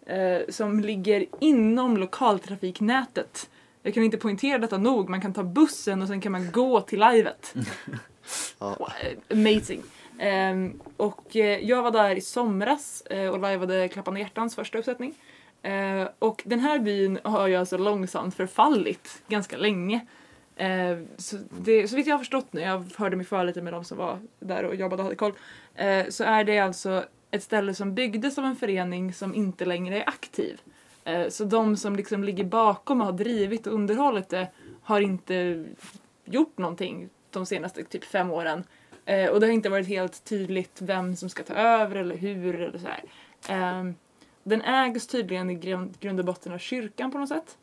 Eh, 0.07 0.40
som 0.48 0.80
ligger 0.80 1.26
inom 1.40 1.96
lokaltrafiknätet. 1.96 3.50
Jag 3.82 3.94
kan 3.94 4.03
inte 4.03 4.16
poängtera 4.16 4.59
detta 4.59 4.78
nog, 4.78 5.09
man 5.09 5.20
kan 5.20 5.32
ta 5.32 5.42
bussen 5.42 6.03
och 6.03 6.09
sen 6.09 6.20
kan 6.20 6.32
man 6.32 6.50
gå 6.50 6.80
till 6.80 7.00
livet. 7.00 7.55
Ja. 8.59 8.92
Amazing. 9.30 9.82
Ehm, 10.18 10.80
och 10.96 11.36
eh, 11.36 11.59
jag 11.59 11.82
var 11.82 11.90
där 11.90 12.16
i 12.16 12.20
somras 12.20 13.03
eh, 13.11 13.28
och 13.28 13.38
lajvade 13.38 13.88
Klappande 13.88 14.20
hjärtans 14.20 14.55
första 14.55 14.78
uppsättning. 14.78 15.14
Eh, 15.62 16.09
och 16.18 16.42
den 16.44 16.61
här 16.61 16.78
byn 16.78 17.18
har 17.24 17.46
ju 17.46 17.57
alltså 17.57 17.78
långsamt 17.78 18.34
förfallit 18.34 19.22
ganska 19.28 19.57
länge. 19.57 20.07
Eh, 20.57 20.98
så, 21.16 21.36
det, 21.50 21.88
så 21.88 21.96
vitt 21.96 22.07
jag 22.07 22.14
har 22.14 22.18
förstått 22.18 22.53
nu, 22.53 22.61
jag 22.61 22.84
hörde 22.96 23.16
mig 23.16 23.26
för 23.26 23.44
lite 23.44 23.62
med 23.62 23.72
de 23.72 23.84
som 23.84 23.98
var 23.98 24.18
där 24.40 24.64
och 24.64 24.74
jobbade 24.74 25.03
och 25.03 25.05
hade 25.05 25.16
koll, 25.16 25.32
så 26.09 26.24
är 26.24 26.44
det 26.44 26.59
alltså 26.59 27.05
ett 27.33 27.43
ställe 27.43 27.74
som 27.74 27.95
byggdes 27.95 28.39
av 28.39 28.45
en 28.45 28.57
förening 28.57 29.14
som 29.14 29.35
inte 29.35 29.64
längre 29.64 30.03
är 30.03 30.09
aktiv. 30.09 30.61
Eh, 31.05 31.28
så 31.28 31.45
de 31.45 31.76
som 31.76 31.97
liksom 31.97 32.24
ligger 32.24 32.45
bakom 32.45 33.01
och 33.01 33.07
har 33.07 33.12
drivit 33.12 33.66
och 33.66 33.74
underhållit 33.74 34.28
det 34.28 34.49
har 34.83 35.01
inte 35.01 35.64
gjort 36.24 36.59
någonting 36.59 37.09
de 37.30 37.47
senaste 37.47 37.85
typ 37.85 38.05
fem 38.05 38.30
åren. 38.30 38.64
Eh, 39.05 39.30
och 39.30 39.41
det 39.41 39.47
har 39.47 39.53
inte 39.53 39.68
varit 39.68 39.89
helt 39.89 40.24
tydligt 40.24 40.83
vem 40.83 41.16
som 41.16 41.28
ska 41.28 41.43
ta 41.43 41.55
över 41.55 41.97
eller 41.97 42.16
hur 42.16 42.61
eller 42.61 42.78
så 42.78 42.89
här. 42.89 43.03
Ehm, 43.49 43.95
den 44.43 44.62
ägs 44.62 45.07
tydligen 45.07 45.51
i 45.51 45.55
grund, 45.55 46.18
och 46.18 46.24
botten 46.24 46.53
av 46.53 46.59
kyrkan 46.59 47.12
på 47.12 47.18
något 47.18 47.28
sätt. 47.28 47.57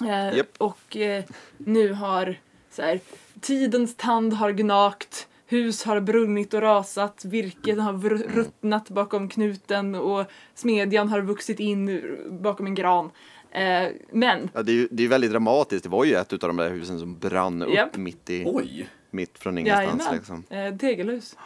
Eh, 0.00 0.36
Japp. 0.36 0.56
Och 0.58 0.96
eh, 0.96 1.24
nu 1.56 1.92
har 1.92 2.36
så 2.70 2.82
här, 2.82 3.00
tidens 3.40 3.96
tand 3.96 4.32
har 4.32 4.52
gnagt, 4.52 5.28
hus 5.52 5.84
har 5.84 6.00
brunnit 6.00 6.54
och 6.54 6.60
rasat, 6.62 7.24
virket 7.24 7.78
har 7.78 7.92
ruttnat 8.34 8.88
bakom 8.88 9.28
knuten 9.28 9.94
och 9.94 10.26
smedjan 10.54 11.08
har 11.08 11.20
vuxit 11.20 11.60
in 11.60 12.02
bakom 12.42 12.66
en 12.66 12.74
gran. 12.74 13.10
Eh, 13.50 13.88
men 14.12 14.50
Ja, 14.54 14.62
det 14.62 14.72
är 14.72 14.74
ju 14.74 14.88
det 14.90 15.04
är 15.04 15.08
väldigt 15.08 15.30
dramatiskt. 15.30 15.82
Det 15.82 15.88
var 15.88 16.04
ju 16.04 16.14
ett 16.14 16.32
av 16.32 16.38
de 16.38 16.56
där 16.56 16.70
husen 16.70 16.98
som 16.98 17.18
brann 17.18 17.62
upp 17.62 17.74
Japp. 17.74 17.96
mitt, 17.96 18.30
i, 18.30 18.42
Oj. 18.46 18.88
mitt 19.10 19.38
från 19.38 19.58
ingenstans. 19.58 20.02
Jajamän. 20.02 20.16
Liksom. 20.16 20.44
Eh, 20.50 20.76
tegelhus. 20.76 21.36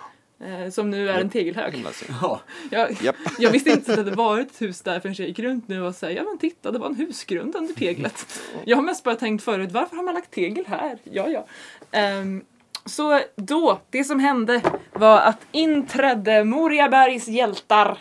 Eh, 0.41 0.71
som 0.71 0.91
nu 0.91 1.11
är 1.11 1.21
en 1.21 1.31
tegelhög. 1.31 1.85
Ja. 2.23 2.41
Jag, 2.71 2.97
jag 3.39 3.51
visste 3.51 3.71
inte 3.71 4.01
att 4.01 4.07
det 4.07 4.11
var 4.11 4.39
ett 4.41 4.63
hus 4.63 4.81
där 4.81 5.01
förrän 5.01 5.15
jag 5.19 5.29
gick 5.29 5.39
runt 5.39 5.69
nu 5.69 5.83
och 5.83 5.95
sa 5.95 6.11
ja 6.11 6.23
men 6.23 6.39
titta 6.39 6.71
det 6.71 6.79
var 6.79 6.87
en 6.87 6.95
husgrund 6.95 7.57
under 7.57 7.75
teglet. 7.75 8.41
Jag 8.65 8.77
har 8.77 8.83
mest 8.83 9.05
bara 9.05 9.15
tänkt 9.15 9.45
förut 9.45 9.73
varför 9.73 9.97
har 9.97 10.03
man 10.03 10.15
lagt 10.15 10.31
tegel 10.31 10.65
här? 10.67 10.99
Ja 11.05 11.29
ja. 11.29 11.47
Ehm, 11.91 12.45
så 12.87 13.21
då, 13.37 13.81
det 13.91 14.05
som 14.05 14.21
hände 14.21 14.63
var 14.93 15.21
att 15.21 15.47
inträdde 15.53 16.45
Moriabergs 16.45 17.29
hjältar. 17.29 17.99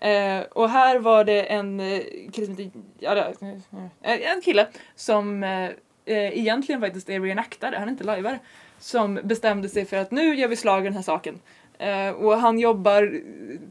Eh, 0.00 0.40
och 0.40 0.70
här 0.70 0.98
var 0.98 1.24
det 1.24 1.42
en 1.42 1.80
eh, 1.80 2.02
kille 2.32 2.70
som 3.38 3.46
eh, 4.02 4.32
en 4.32 4.40
kille 4.40 4.66
som 4.94 5.42
eh, 5.42 5.64
eh 6.04 6.38
egentligen 6.38 6.80
faktiskt 6.80 7.10
är 7.10 7.20
reenactare, 7.20 7.76
han 7.78 7.88
är 7.88 7.92
inte 7.92 8.04
lajvare, 8.04 8.38
som 8.78 9.20
bestämde 9.24 9.68
sig 9.68 9.84
för 9.84 9.96
att 9.96 10.10
nu 10.10 10.34
gör 10.34 10.48
vi 10.48 10.56
slag 10.56 10.80
i 10.80 10.84
den 10.84 10.94
här 10.94 11.02
saken. 11.02 11.40
Eh, 11.78 12.10
och 12.10 12.38
han 12.38 12.58
jobbar 12.58 13.20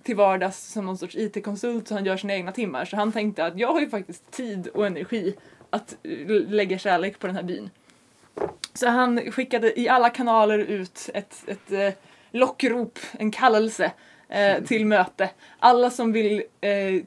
till 0.04 0.16
vardags 0.16 0.72
som 0.72 0.86
någon 0.86 0.98
sorts 0.98 1.16
IT-konsult 1.16 1.88
så 1.88 1.94
han 1.94 2.06
gör 2.06 2.18
sina 2.18 2.34
egna 2.34 2.52
timmar. 2.52 2.86
Så 2.86 2.96
han 2.96 3.12
tänkte 3.12 3.46
att 3.46 3.60
jag 3.60 3.74
har 3.74 3.80
ju 3.80 3.90
faktiskt 3.90 4.32
tid 4.32 4.68
och 4.68 4.88
energi 4.88 5.36
att 5.70 5.96
lägga 6.48 6.78
kärlek 6.78 7.20
på 7.20 7.28
den 7.28 7.36
här 7.36 7.44
byn. 7.44 7.70
Så 8.74 8.88
han 8.88 9.32
skickade 9.32 9.80
i 9.80 9.90
alla 9.90 10.10
kanaler 10.10 10.60
ut 10.60 11.10
ett, 11.14 11.44
ett 11.48 11.72
eh, 11.72 11.94
lockrop, 12.32 13.00
en 13.12 13.32
kallelse 13.32 13.92
eh, 14.30 14.64
till 14.68 14.86
möte. 14.86 15.30
Alla 15.60 15.90
som 15.90 16.12
vill 16.12 16.44
eh, 16.62 17.04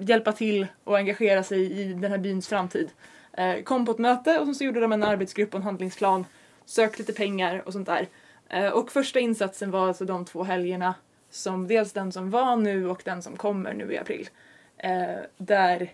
hjälpa 0.00 0.32
till 0.32 0.66
och 0.84 0.96
engagera 0.96 1.42
sig 1.42 1.80
i 1.80 1.92
den 1.92 2.10
här 2.10 2.18
byns 2.18 2.48
framtid 2.48 2.90
eh, 3.32 3.62
kom 3.62 3.86
på 3.86 3.92
ett 3.92 3.98
möte 3.98 4.38
och 4.38 4.56
så 4.56 4.64
gjorde 4.64 4.80
de 4.80 4.92
en 4.92 5.02
arbetsgrupp 5.02 5.54
och 5.54 5.60
en 5.60 5.64
handlingsplan, 5.64 6.26
sökte 6.64 6.98
lite 6.98 7.12
pengar 7.12 7.62
och 7.66 7.72
sånt 7.72 7.86
där. 7.86 8.06
Eh, 8.48 8.68
och 8.68 8.92
första 8.92 9.20
insatsen 9.20 9.70
var 9.70 9.88
alltså 9.88 10.04
de 10.04 10.24
två 10.24 10.42
helgerna, 10.42 10.94
som 11.30 11.68
dels 11.68 11.92
den 11.92 12.12
som 12.12 12.30
var 12.30 12.56
nu 12.56 12.88
och 12.88 13.02
den 13.04 13.22
som 13.22 13.36
kommer 13.36 13.74
nu 13.74 13.92
i 13.92 13.98
april. 13.98 14.28
Eh, 14.76 15.18
där 15.36 15.90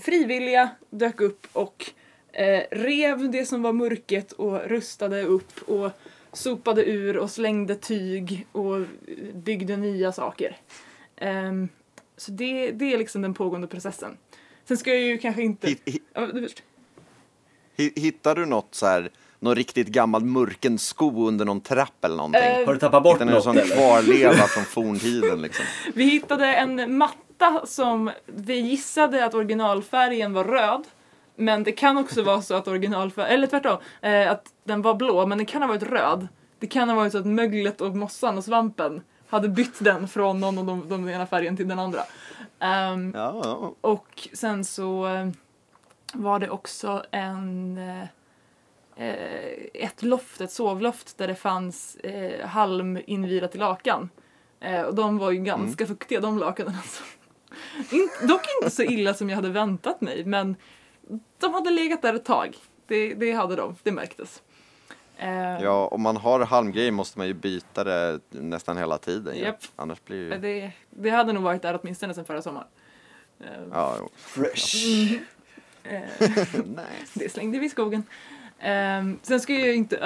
frivilliga 0.00 0.70
dök 0.90 1.20
upp 1.20 1.46
och 1.52 1.90
eh, 2.38 2.62
rev 2.70 3.30
det 3.30 3.46
som 3.46 3.62
var 3.62 3.72
mörket 3.72 4.32
och 4.32 4.60
rustade 4.64 5.22
upp 5.22 5.62
och 5.68 5.90
sopade 6.32 6.84
ur 6.84 7.16
och 7.16 7.30
slängde 7.30 7.74
tyg 7.74 8.46
och 8.52 8.80
byggde 9.34 9.76
nya 9.76 10.12
saker. 10.12 10.56
Ehm, 11.16 11.68
så 12.16 12.30
det, 12.32 12.70
det 12.70 12.94
är 12.94 12.98
liksom 12.98 13.22
den 13.22 13.34
pågående 13.34 13.66
processen. 13.66 14.16
Sen 14.64 14.76
ska 14.76 14.90
jag 14.90 15.00
ju 15.02 15.18
kanske 15.18 15.42
inte... 15.42 15.74
Hittar 17.76 18.34
du 18.34 18.46
något 18.46 18.74
så 18.74 18.86
här, 18.86 19.10
någon 19.38 19.54
riktigt 19.54 19.88
gammal 19.88 20.24
murken 20.24 20.78
sko 20.78 21.28
under 21.28 21.44
någon 21.44 21.60
trapp 21.60 22.04
eller 22.04 22.16
någonting? 22.16 22.42
Eh, 22.42 22.66
Har 22.66 22.74
du 22.74 22.80
tappat 22.80 23.02
bort 23.02 23.12
Hittar 23.12 23.24
någon 23.24 23.34
något 23.34 23.44
sån 23.44 23.58
eller? 23.58 23.76
kvarleva 23.76 24.32
från 24.32 24.64
forntiden 24.64 25.42
liksom? 25.42 25.64
Vi 25.94 26.04
hittade 26.04 26.46
en 26.46 26.96
matta 26.98 27.66
som 27.66 28.10
vi 28.26 28.54
gissade 28.54 29.24
att 29.24 29.34
originalfärgen 29.34 30.32
var 30.32 30.44
röd. 30.44 30.84
Men 31.38 31.62
det 31.64 31.72
kan 31.72 31.98
också 31.98 32.22
vara 32.22 32.42
så 32.42 32.54
att 32.54 32.68
originalfärgen, 32.68 33.32
eller 33.32 33.46
tvärtom, 33.46 33.78
eh, 34.00 34.30
att 34.30 34.52
den 34.64 34.82
var 34.82 34.94
blå 34.94 35.26
men 35.26 35.38
den 35.38 35.46
kan 35.46 35.62
ha 35.62 35.68
varit 35.68 35.82
röd. 35.82 36.28
Det 36.58 36.66
kan 36.66 36.88
ha 36.88 36.96
varit 36.96 37.12
så 37.12 37.18
att 37.18 37.26
möglet 37.26 37.80
och 37.80 37.96
mossan 37.96 38.38
och 38.38 38.44
svampen 38.44 39.02
hade 39.28 39.48
bytt 39.48 39.84
den 39.84 40.08
från 40.08 40.40
någon 40.40 40.58
av 40.58 40.64
de, 40.64 40.88
de 40.88 41.08
ena 41.08 41.26
färgen 41.26 41.56
till 41.56 41.68
den 41.68 41.78
andra. 41.78 42.00
Ehm, 42.60 43.12
Ja, 43.16 43.40
ja. 43.44 43.74
Och 43.80 44.28
sen 44.32 44.64
så 44.64 45.06
eh, 45.06 45.28
var 46.12 46.38
det 46.38 46.50
också 46.50 47.04
en 47.10 47.78
eh, 47.78 48.02
eh, 49.06 49.54
ett 49.74 50.02
loft, 50.02 50.40
ett 50.40 50.52
sovloft 50.52 51.18
där 51.18 51.28
det 51.28 51.34
fanns 51.34 51.96
eh, 51.96 52.46
halm 52.46 52.98
invirat 53.06 53.54
i 53.54 53.58
lakan. 53.58 54.10
Eh, 54.60 54.82
och 54.82 54.94
de 54.94 55.18
var 55.18 55.30
ju 55.30 55.38
ganska 55.38 55.86
fuktiga 55.86 56.20
de 56.20 56.38
lakanen 56.38 56.74
alltså. 56.76 57.02
In, 57.90 58.28
dock 58.28 58.42
inte 58.58 58.70
så 58.70 58.82
illa 58.82 59.14
som 59.14 59.30
jag 59.30 59.36
hade 59.36 59.48
väntat 59.48 60.00
mig 60.00 60.24
men 60.24 60.56
de 61.38 61.54
hade 61.54 61.70
legat 61.70 62.02
där 62.02 62.14
ett 62.14 62.24
tag. 62.24 62.56
Det, 62.86 63.14
det 63.14 63.32
hade 63.32 63.56
de, 63.56 63.76
det 63.82 63.92
märktes. 63.92 64.42
Eh, 65.16 65.62
ja, 65.62 65.86
om 65.88 66.02
man 66.02 66.16
har 66.16 66.40
halmgrejer 66.40 66.92
måste 66.92 67.18
man 67.18 67.26
ju 67.26 67.34
byta 67.34 67.84
det 67.84 68.20
nästan 68.30 68.76
hela 68.76 68.98
tiden. 68.98 69.36
ju. 69.36 69.42
Japp. 69.42 69.56
Annars 69.76 70.04
blir 70.04 70.30
det... 70.30 70.36
det, 70.38 70.72
det 70.90 71.10
hade 71.10 71.32
nog 71.32 71.42
varit 71.42 71.62
där 71.62 71.80
åtminstone 71.82 72.14
sen 72.14 72.24
förra 72.24 72.42
sommaren. 72.42 72.66
Eh, 73.40 73.46
Ja, 73.72 73.94
jo. 73.98 74.08
Fresh. 74.16 74.76
eh, 75.84 76.00
nice. 76.64 77.12
Det 77.14 77.32
slängde 77.32 77.58
vi 77.58 77.66
i 77.66 77.70
skogen. 77.70 78.02
Sen 79.22 79.40
ska 79.40 79.52
jag 79.52 79.66
ju 79.66 79.74
inte 79.74 79.96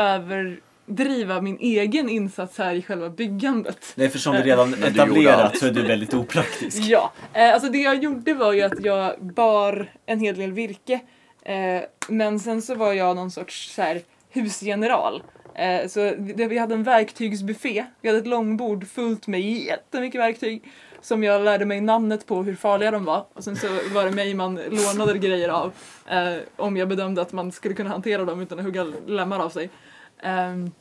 överdriva 0.89 1.41
min 1.41 1.59
egen 1.61 2.09
insats 2.09 2.59
här 2.59 2.75
i 2.75 2.83
själva 2.83 3.11
byggandet. 3.11 3.93
Nej, 3.95 4.09
för 4.09 4.19
som 4.19 4.37
vi 4.37 4.43
redan 4.43 4.71
du 4.71 4.77
gjorde 4.77 4.89
etablerat 4.89 5.59
så 5.59 5.67
är 5.67 5.71
du 5.71 5.83
väldigt 5.83 6.15
opraktisk. 6.15 6.83
Ja, 6.83 7.13
eh, 7.33 7.55
alltså 7.55 7.69
det 7.69 7.79
jag 7.79 8.03
gjorde 8.03 8.35
var 8.35 8.53
ju 8.53 8.63
att 8.63 8.85
jag 8.85 9.25
bar 9.35 9.93
en 10.07 10.21
hel 10.21 10.37
del 10.37 10.53
virke. 10.53 11.01
Eh, 11.43 11.83
men 12.09 12.41
sen 12.41 12.63
så 12.63 12.75
var 12.75 12.93
jag 12.93 13.17
någon 13.17 13.31
sorts 13.31 13.75
så 13.75 13.83
här, 13.83 14.01
husgeneral. 14.31 15.23
Eh, 15.55 15.89
så 15.89 16.15
vi, 16.19 16.59
hade 16.59 16.75
en 16.75 16.83
verktygsbuffé. 16.83 17.85
Vi 18.01 18.09
hade 18.09 18.19
ett 18.19 18.27
långbord 18.27 18.89
fullt 18.89 19.27
med 19.27 19.41
jättemycket 19.41 20.21
verktyg. 20.21 20.63
Som 21.01 21.25
jag 21.25 21.45
lärde 21.45 21.65
mig 21.65 21.81
namnet 21.81 22.27
på 22.27 22.43
hur 22.43 22.55
farliga 22.55 22.91
de 22.91 23.05
var. 23.05 23.27
Och 23.33 23.45
sen 23.45 23.57
så 23.57 23.67
var 23.95 24.05
det 24.05 24.11
mig 24.11 24.35
man 24.35 24.55
lånade 24.55 25.19
grejer 25.19 25.49
av. 25.49 25.73
Eh, 26.11 26.37
om 26.57 26.77
jag 26.77 26.89
bedömde 26.89 27.23
att 27.23 27.33
man 27.33 27.53
skulle 27.53 27.75
kunna 27.75 27.91
hantera 27.91 28.25
dem 28.25 28.41
utan 28.41 28.59
att 28.59 28.65
hugga 28.65 28.87
lemmar 29.07 29.39
av 29.39 29.51
sig. 29.51 29.71
Um, 30.25 30.73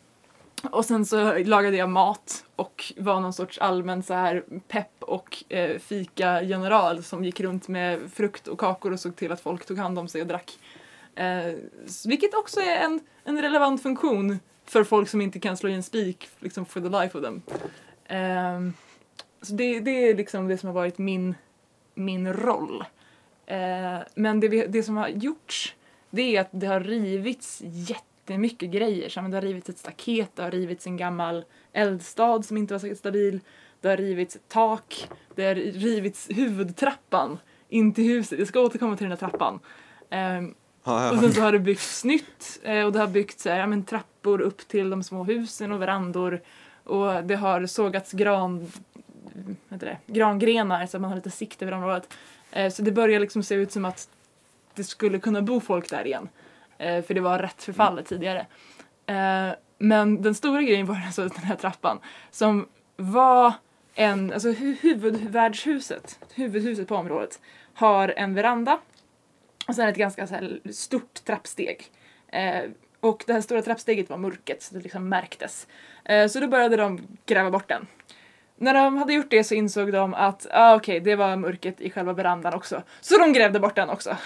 och 0.71 0.85
sen 0.85 1.05
så 1.05 1.37
lagade 1.37 1.77
jag 1.77 1.89
mat 1.89 2.45
och 2.55 2.93
var 2.97 3.19
någon 3.19 3.33
sorts 3.33 3.57
allmän 3.57 4.03
så 4.03 4.13
här 4.13 4.43
pepp 4.67 5.03
och 5.03 5.43
eh, 5.49 5.79
fika-general 5.79 7.03
som 7.03 7.25
gick 7.25 7.39
runt 7.39 7.67
med 7.67 8.11
frukt 8.13 8.47
och 8.47 8.59
kakor 8.59 8.93
och 8.93 8.99
såg 8.99 9.15
till 9.15 9.31
att 9.31 9.41
folk 9.41 9.65
tog 9.65 9.77
hand 9.77 9.99
om 9.99 10.07
sig 10.07 10.21
och 10.21 10.27
drack. 10.27 10.59
Eh, 11.15 11.53
vilket 12.05 12.33
också 12.33 12.59
är 12.59 12.77
en, 12.77 12.99
en 13.23 13.41
relevant 13.41 13.83
funktion 13.83 14.39
för 14.65 14.83
folk 14.83 15.09
som 15.09 15.21
inte 15.21 15.39
kan 15.39 15.57
slå 15.57 15.69
i 15.69 15.73
en 15.73 15.83
spik 15.83 16.29
liksom 16.39 16.65
for 16.65 16.81
the 16.81 16.89
life 16.89 17.17
of 17.17 17.23
them. 17.23 17.41
Eh, 18.05 18.73
så 19.41 19.53
det, 19.53 19.79
det 19.79 20.09
är 20.09 20.15
liksom 20.15 20.47
det 20.47 20.57
som 20.57 20.67
har 20.67 20.73
varit 20.73 20.97
min, 20.97 21.35
min 21.95 22.33
roll. 22.33 22.83
Eh, 23.45 23.99
men 24.15 24.39
det, 24.39 24.47
vi, 24.47 24.67
det 24.67 24.83
som 24.83 24.97
har 24.97 25.07
gjorts 25.07 25.75
det 26.09 26.35
är 26.35 26.41
att 26.41 26.49
det 26.51 26.67
har 26.67 26.79
rivits 26.79 27.61
jätte 27.63 28.10
jättemycket 28.21 28.71
grejer. 28.71 29.09
Så 29.09 29.21
det 29.21 29.37
har 29.37 29.41
rivits 29.41 29.69
ett 29.69 29.77
staket, 29.77 30.31
det 30.35 30.43
har 30.43 30.51
rivits 30.51 30.87
en 30.87 30.97
gammal 30.97 31.45
eldstad 31.73 32.43
som 32.43 32.57
inte 32.57 32.73
var 32.73 32.79
så 32.79 32.95
stabil. 32.95 33.39
Det 33.81 33.89
har 33.89 33.97
rivits 33.97 34.35
ett 34.35 34.49
tak, 34.49 35.09
det 35.35 35.45
har 35.45 35.55
rivits 35.55 36.27
huvudtrappan 36.29 37.39
in 37.69 37.93
till 37.93 38.03
huset. 38.03 38.39
Jag 38.39 38.47
ska 38.47 38.59
återkomma 38.59 38.95
till 38.97 39.03
den 39.03 39.11
här 39.11 39.29
trappan. 39.29 39.59
Ja, 40.83 41.11
och 41.11 41.19
sen 41.19 41.33
så 41.33 41.41
har 41.41 41.51
det 41.51 41.59
byggts 41.59 42.03
nytt 42.03 42.59
eh, 42.63 42.85
och 42.85 42.91
det 42.91 42.99
har 42.99 43.07
byggts 43.07 43.45
här, 43.45 43.59
ja, 43.59 43.67
men, 43.67 43.83
trappor 43.83 44.41
upp 44.41 44.67
till 44.67 44.89
de 44.89 45.03
små 45.03 45.23
husen 45.23 45.71
och 45.71 45.81
verandor. 45.81 46.41
Och 46.83 47.23
det 47.23 47.35
har 47.35 47.65
sågats 47.65 48.11
gran, 48.11 48.71
det, 49.69 49.97
grangrenar 50.07 50.85
så 50.85 50.97
att 50.97 51.01
man 51.01 51.09
har 51.09 51.15
lite 51.15 51.31
sikt 51.31 51.61
över 51.61 51.71
området. 51.71 52.13
Eh, 52.51 52.71
så 52.71 52.81
det 52.81 52.91
börjar 52.91 53.19
liksom 53.19 53.43
se 53.43 53.55
ut 53.55 53.71
som 53.71 53.85
att 53.85 54.09
det 54.75 54.83
skulle 54.83 55.19
kunna 55.19 55.41
bo 55.41 55.59
folk 55.59 55.89
där 55.89 56.05
igen. 56.07 56.29
Eh, 56.81 57.03
för 57.03 57.13
det 57.13 57.21
var 57.21 57.39
rätt 57.39 57.63
förfallet 57.63 58.05
tidigare. 58.05 58.45
Eh, 59.05 59.49
men 59.77 60.21
den 60.21 60.35
stora 60.35 60.61
grejen 60.61 60.85
var 60.85 60.95
alltså 61.05 61.21
den 61.21 61.43
här 61.43 61.55
trappan 61.55 61.99
som 62.31 62.67
var 62.95 63.53
en, 63.95 64.33
alltså 64.33 64.51
huvudvärdshuset, 64.51 66.19
huvudhuset 66.33 66.87
på 66.87 66.95
området, 66.95 67.39
har 67.73 68.13
en 68.17 68.33
veranda 68.33 68.79
och 69.67 69.75
sen 69.75 69.89
ett 69.89 69.95
ganska 69.95 70.27
så 70.27 70.33
här 70.33 70.59
stort 70.71 71.13
trappsteg. 71.25 71.85
Eh, 72.27 72.63
och 72.99 73.23
det 73.27 73.33
här 73.33 73.41
stora 73.41 73.61
trappsteget 73.61 74.09
var 74.09 74.17
mörket 74.17 74.63
så 74.63 74.75
det 74.75 74.81
liksom 74.81 75.09
märktes. 75.09 75.67
Eh, 76.05 76.27
så 76.27 76.39
då 76.39 76.47
började 76.47 76.75
de 76.75 77.07
gräva 77.25 77.51
bort 77.51 77.67
den. 77.67 77.87
När 78.55 78.73
de 78.73 78.97
hade 78.97 79.13
gjort 79.13 79.29
det 79.29 79.43
så 79.43 79.53
insåg 79.53 79.91
de 79.91 80.13
att 80.13 80.47
ah, 80.51 80.75
okej, 80.75 80.99
det 80.99 81.15
var 81.15 81.35
mörket 81.35 81.81
i 81.81 81.89
själva 81.89 82.13
verandan 82.13 82.53
också. 82.53 82.83
Så 83.01 83.17
de 83.17 83.33
grävde 83.33 83.59
bort 83.59 83.75
den 83.75 83.89
också. 83.89 84.17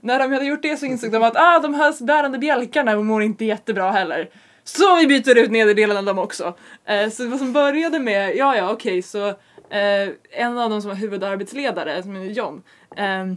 När 0.00 0.18
de 0.18 0.32
hade 0.32 0.44
gjort 0.44 0.62
det 0.62 0.76
så 0.76 0.86
insåg 0.86 1.12
de 1.12 1.22
att 1.22 1.36
ah, 1.36 1.58
de 1.58 1.74
här 1.74 2.04
bärande 2.04 2.38
bjälkarna 2.38 2.96
mår 2.96 3.22
inte 3.22 3.44
jättebra 3.44 3.90
heller. 3.90 4.30
Så 4.64 4.96
vi 4.96 5.06
byter 5.06 5.38
ut 5.38 5.50
nederdelen 5.50 5.96
av 5.96 6.04
dem 6.04 6.18
också. 6.18 6.54
Eh, 6.84 7.10
så 7.10 7.26
vad 7.28 7.38
som 7.38 7.52
började 7.52 7.98
med, 7.98 8.36
ja 8.36 8.56
ja 8.56 8.72
okej 8.72 9.02
så 9.02 9.28
eh, 9.28 10.08
en 10.30 10.58
av 10.58 10.70
dem 10.70 10.82
som 10.82 10.88
var 10.88 10.96
huvudarbetsledare, 10.96 12.02
som 12.02 12.16
är 12.16 12.24
John, 12.24 12.62
ehm, 12.96 13.36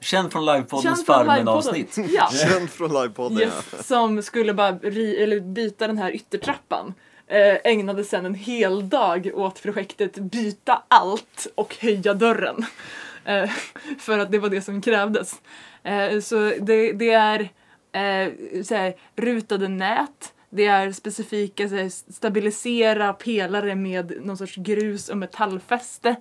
Känd 0.00 0.32
från 0.32 0.46
livepoddens 0.46 1.04
från 1.04 1.16
Farmen 1.16 1.36
livepodden. 1.36 1.58
avsnitt. 1.58 1.98
Ja. 2.12 2.28
Känd 2.48 2.70
från 2.70 2.92
livepodden 2.92 3.38
ja. 3.38 3.44
Yes, 3.44 3.86
som 3.86 4.22
skulle 4.22 4.54
bara 4.54 4.72
ri, 4.72 5.22
eller 5.22 5.40
byta 5.40 5.86
den 5.86 5.98
här 5.98 6.10
yttertrappan. 6.10 6.94
Eh, 7.26 7.56
ägnade 7.64 8.04
sen 8.04 8.26
en 8.26 8.34
hel 8.34 8.88
dag 8.88 9.30
åt 9.34 9.62
projektet 9.62 10.14
byta 10.14 10.82
allt 10.88 11.46
och 11.54 11.76
höja 11.80 12.14
dörren. 12.14 12.66
Eh, 13.24 13.50
för 13.98 14.18
att 14.18 14.30
det 14.30 14.38
var 14.38 14.48
det 14.48 14.60
som 14.62 14.80
krävdes. 14.82 15.42
Eh, 15.82 16.20
så 16.20 16.52
det, 16.60 16.92
det 16.92 17.10
är 17.10 17.40
eh, 17.92 18.32
så 18.62 18.74
här, 18.74 18.94
rutade 19.16 19.68
nät, 19.68 20.34
det 20.50 20.66
är 20.66 20.92
specifika 20.92 21.68
så 21.68 21.74
här, 21.74 22.12
stabilisera 22.12 23.12
pelare 23.12 23.74
med 23.74 24.12
någon 24.22 24.36
sorts 24.36 24.56
grus 24.56 25.08
och 25.08 25.16
metallfäste. 25.16 26.16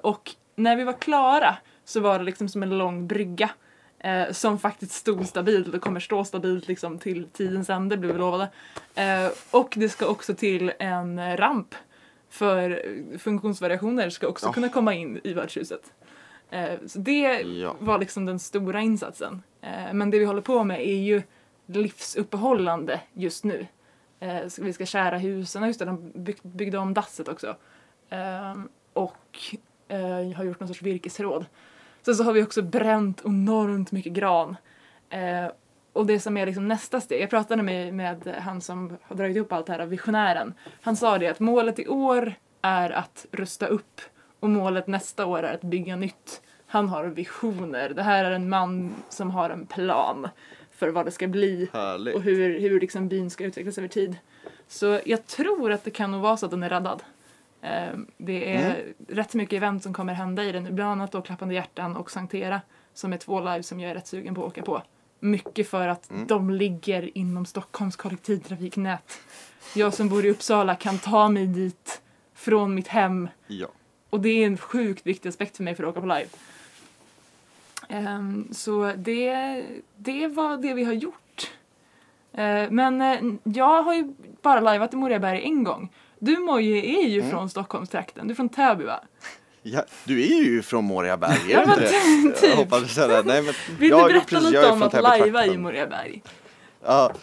Och 0.00 0.30
när 0.56 0.76
vi 0.76 0.84
var 0.84 0.92
klara 0.92 1.56
så 1.84 2.00
var 2.00 2.18
det 2.18 2.24
liksom 2.24 2.48
som 2.48 2.62
en 2.62 2.78
lång 2.78 3.06
brygga 3.06 3.50
eh, 3.98 4.32
som 4.32 4.58
faktiskt 4.58 4.92
stod 4.92 5.26
stabilt 5.26 5.74
och 5.74 5.80
kommer 5.80 6.00
stå 6.00 6.24
stabilt 6.24 6.68
liksom 6.68 6.98
till 6.98 7.28
tidens 7.32 7.70
ände 7.70 7.96
blev 7.96 8.12
vi 8.12 8.18
lovade. 8.18 8.48
Eh, 8.94 9.30
och 9.50 9.72
det 9.76 9.88
ska 9.88 10.06
också 10.06 10.34
till 10.34 10.72
en 10.78 11.36
ramp 11.36 11.74
för 12.30 12.82
funktionsvariationer 13.18 14.10
ska 14.10 14.26
också 14.28 14.46
Ja. 14.46 14.52
kunna 14.52 14.68
komma 14.68 14.94
in 14.94 15.20
i 15.24 15.32
värdshuset. 15.32 15.92
Eh, 16.50 16.74
så 16.86 16.98
det 16.98 17.40
Ja. 17.40 17.76
var 17.80 17.98
liksom 17.98 18.26
den 18.26 18.38
stora 18.38 18.80
insatsen. 18.80 19.42
Eh, 19.60 19.92
men 19.92 20.10
det 20.10 20.18
vi 20.18 20.24
håller 20.24 20.40
på 20.42 20.64
med 20.64 20.80
är 20.80 20.96
ju 20.96 21.22
livsuppehållande 21.66 23.00
just 23.12 23.44
nu. 23.44 23.66
Eh, 24.20 24.48
så 24.48 24.62
vi 24.64 24.72
ska 24.72 24.86
kära 24.86 25.18
husen, 25.18 25.66
just 25.66 25.78
det, 25.78 25.84
de 25.84 26.12
bygg, 26.14 26.36
byggde 26.42 26.78
om 26.78 26.94
dasset 26.94 27.28
också. 27.28 27.56
Eh, 28.10 28.54
och 28.92 29.38
har 30.36 30.44
gjort 30.44 30.60
någon 30.60 30.68
sorts 30.68 30.82
virkesförråd. 30.82 31.46
Sen 32.02 32.14
så 32.14 32.24
har 32.24 32.32
vi 32.32 32.42
också 32.42 32.62
bränt 32.62 33.22
enormt 33.24 33.92
mycket 33.92 34.12
gran. 34.12 34.56
Och 35.92 36.06
det 36.06 36.20
som 36.20 36.36
är 36.36 36.46
liksom 36.46 36.68
nästa 36.68 37.00
steg, 37.00 37.22
jag 37.22 37.30
pratade 37.30 37.62
med, 37.62 37.94
med 37.94 38.34
han 38.38 38.60
som 38.60 38.96
har 39.02 39.16
dragit 39.16 39.36
upp 39.36 39.52
allt 39.52 39.66
det 39.66 39.72
här, 39.72 39.86
visionären. 39.86 40.54
Han 40.80 40.96
sa 40.96 41.18
det 41.18 41.28
att 41.28 41.40
målet 41.40 41.78
i 41.78 41.88
år 41.88 42.34
är 42.62 42.90
att 42.90 43.26
rusta 43.32 43.66
upp 43.66 44.00
och 44.46 44.50
målet 44.52 44.86
nästa 44.86 45.26
år 45.26 45.42
är 45.42 45.54
att 45.54 45.60
bygga 45.62 45.96
nytt. 45.96 46.42
Han 46.66 46.88
har 46.88 47.04
visioner. 47.04 47.88
Det 47.88 48.02
här 48.02 48.24
är 48.24 48.30
en 48.30 48.48
man 48.48 48.94
som 49.08 49.30
har 49.30 49.50
en 49.50 49.66
plan 49.66 50.28
för 50.70 50.88
vad 50.88 51.04
det 51.04 51.10
ska 51.10 51.26
bli 51.28 51.68
Härligt. 51.72 52.14
och 52.14 52.22
hur, 52.22 52.60
hur 52.60 52.80
liksom 52.80 53.08
byn 53.08 53.30
ska 53.30 53.44
utvecklas 53.44 53.78
över 53.78 53.88
tid. 53.88 54.16
Så 54.68 55.00
jag 55.04 55.26
tror 55.26 55.72
att 55.72 55.84
det 55.84 55.90
kan 55.90 56.10
nog 56.10 56.20
vara 56.20 56.36
så 56.36 56.46
att 56.46 56.50
den 56.50 56.62
är 56.62 56.68
räddad. 56.68 57.02
Eh, 57.62 57.98
Det 58.16 58.54
är 58.56 58.84
rätt 59.08 59.34
mycket 59.34 59.56
event 59.56 59.82
som 59.82 59.92
kommer 59.94 60.12
hända 60.14 60.44
i 60.44 60.52
den, 60.52 60.74
bland 60.74 60.90
annat 60.90 61.12
då 61.12 61.22
Klappande 61.22 61.54
hjärtan 61.54 61.96
och 61.96 62.10
Sanktera 62.10 62.60
som 62.94 63.12
är 63.12 63.16
två 63.18 63.40
live 63.40 63.62
som 63.62 63.80
jag 63.80 63.90
är 63.90 63.94
rätt 63.94 64.06
sugen 64.06 64.34
på 64.34 64.42
att 64.42 64.48
åka 64.48 64.62
på. 64.62 64.82
Mycket 65.20 65.68
för 65.68 65.88
att 65.88 66.10
de 66.26 66.50
ligger 66.50 67.18
inom 67.18 67.46
Stockholms 67.46 67.96
kollektivtrafiknät. 67.96 69.18
Jag 69.74 69.94
som 69.94 70.08
bor 70.08 70.24
i 70.26 70.30
Uppsala 70.30 70.74
kan 70.74 70.98
ta 70.98 71.28
mig 71.28 71.46
dit 71.46 72.02
från 72.34 72.74
mitt 72.74 72.88
hem 72.88 73.28
Ja. 73.46 73.66
Och 74.16 74.22
det 74.22 74.42
är 74.42 74.46
en 74.46 74.58
sjukt 74.58 75.06
viktig 75.06 75.28
aspekt 75.28 75.56
för 75.56 75.64
mig 75.64 75.74
för 75.74 75.84
att 75.84 75.90
åka 75.90 76.00
på 76.00 76.06
live. 76.06 76.28
Ehm, 77.88 78.48
så 78.52 78.92
det, 78.96 79.62
det 79.96 80.26
var 80.26 80.56
det 80.56 80.74
vi 80.74 80.84
har 80.84 80.92
gjort. 80.92 81.50
Eh, 82.32 82.70
men 82.70 83.00
eh, 83.00 83.18
jag 83.44 83.82
har 83.82 83.94
ju 83.94 84.14
bara 84.42 84.60
lajvat 84.60 84.92
i 84.92 84.96
Moriaberg 84.96 85.42
en 85.44 85.64
gång. 85.64 85.92
Du 86.18 86.38
Moje 86.38 86.84
är 86.84 87.08
ju 87.08 87.30
från 87.30 87.50
Stockholmstrakten, 87.50 88.26
du 88.26 88.32
är 88.32 88.36
från 88.36 88.48
Täby 88.48 88.84
va? 88.84 89.00
Ja, 89.62 89.82
du 90.04 90.22
är 90.22 90.44
ju 90.44 90.62
från 90.62 90.84
Moriaberg, 90.84 91.52
är 91.52 91.66
Ja, 91.66 91.76
du 91.76 92.16
inte 92.22 92.40
typ. 92.40 92.50
Jag 92.50 92.56
hoppas 92.56 92.94
säga 92.94 93.06
det. 93.06 93.22
Nej, 93.22 93.42
men, 93.42 93.54
Vill 93.78 93.90
du 93.90 93.96
berätta 93.96 94.26
precis, 94.26 94.50
lite 94.50 94.70
om 94.70 94.82
att 94.82 95.02
lajva 95.02 95.46
i 95.46 95.58
Moriaberg? 95.58 96.22
Ja, 96.84 97.10
eh, 97.10 97.16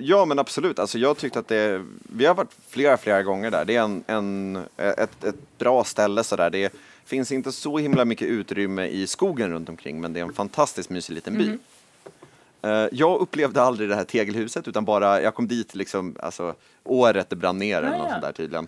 ja, 0.00 0.24
men 0.24 0.38
absolut. 0.38 0.78
Alltså, 0.78 0.98
jag 0.98 1.16
tyckte 1.16 1.38
att 1.38 1.48
det, 1.48 1.84
vi 2.02 2.26
har 2.26 2.34
varit 2.34 2.56
flera, 2.68 2.96
flera 2.96 3.22
gånger 3.22 3.50
där. 3.50 3.64
Det 3.64 3.76
är 3.76 3.82
en, 3.82 4.04
en, 4.06 4.56
ett, 4.76 5.24
ett 5.24 5.58
bra 5.58 5.84
ställe 5.84 6.24
sådär. 6.24 6.50
Det 6.50 6.72
finns 7.04 7.32
inte 7.32 7.52
så 7.52 7.78
himla 7.78 8.04
mycket 8.04 8.28
utrymme 8.28 8.86
i 8.86 9.06
skogen 9.06 9.50
runt 9.50 9.68
omkring, 9.68 10.00
men 10.00 10.12
det 10.12 10.20
är 10.20 10.24
en 10.24 10.32
fantastiskt 10.32 10.90
mysig 10.90 11.14
liten 11.14 11.38
by. 11.38 11.58
Eh, 12.62 12.86
Jag 12.92 13.20
upplevde 13.20 13.62
aldrig 13.62 13.88
det 13.88 13.94
här 13.94 14.04
tegelhuset, 14.04 14.68
utan 14.68 14.84
bara, 14.84 15.22
jag 15.22 15.34
kom 15.34 15.48
dit 15.48 15.74
liksom, 15.74 16.16
alltså, 16.20 16.54
året 16.84 17.30
det 17.30 17.36
brann 17.36 17.58
ner 17.58 17.78
eller 17.78 17.90
Ja, 17.92 17.98
något 17.98 18.06
ja. 18.06 18.10
sånt 18.12 18.22
där 18.22 18.32
tydligen. 18.32 18.66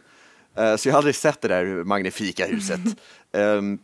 Eh, 0.55 0.77
Så 0.77 0.89
jag 0.89 0.93
har 0.95 0.99
aldrig 0.99 1.15
sett 1.15 1.41
det 1.41 1.49
där 1.49 1.65
magnifika 1.85 2.47
huset. 2.47 2.81
Ehm, 3.33 3.79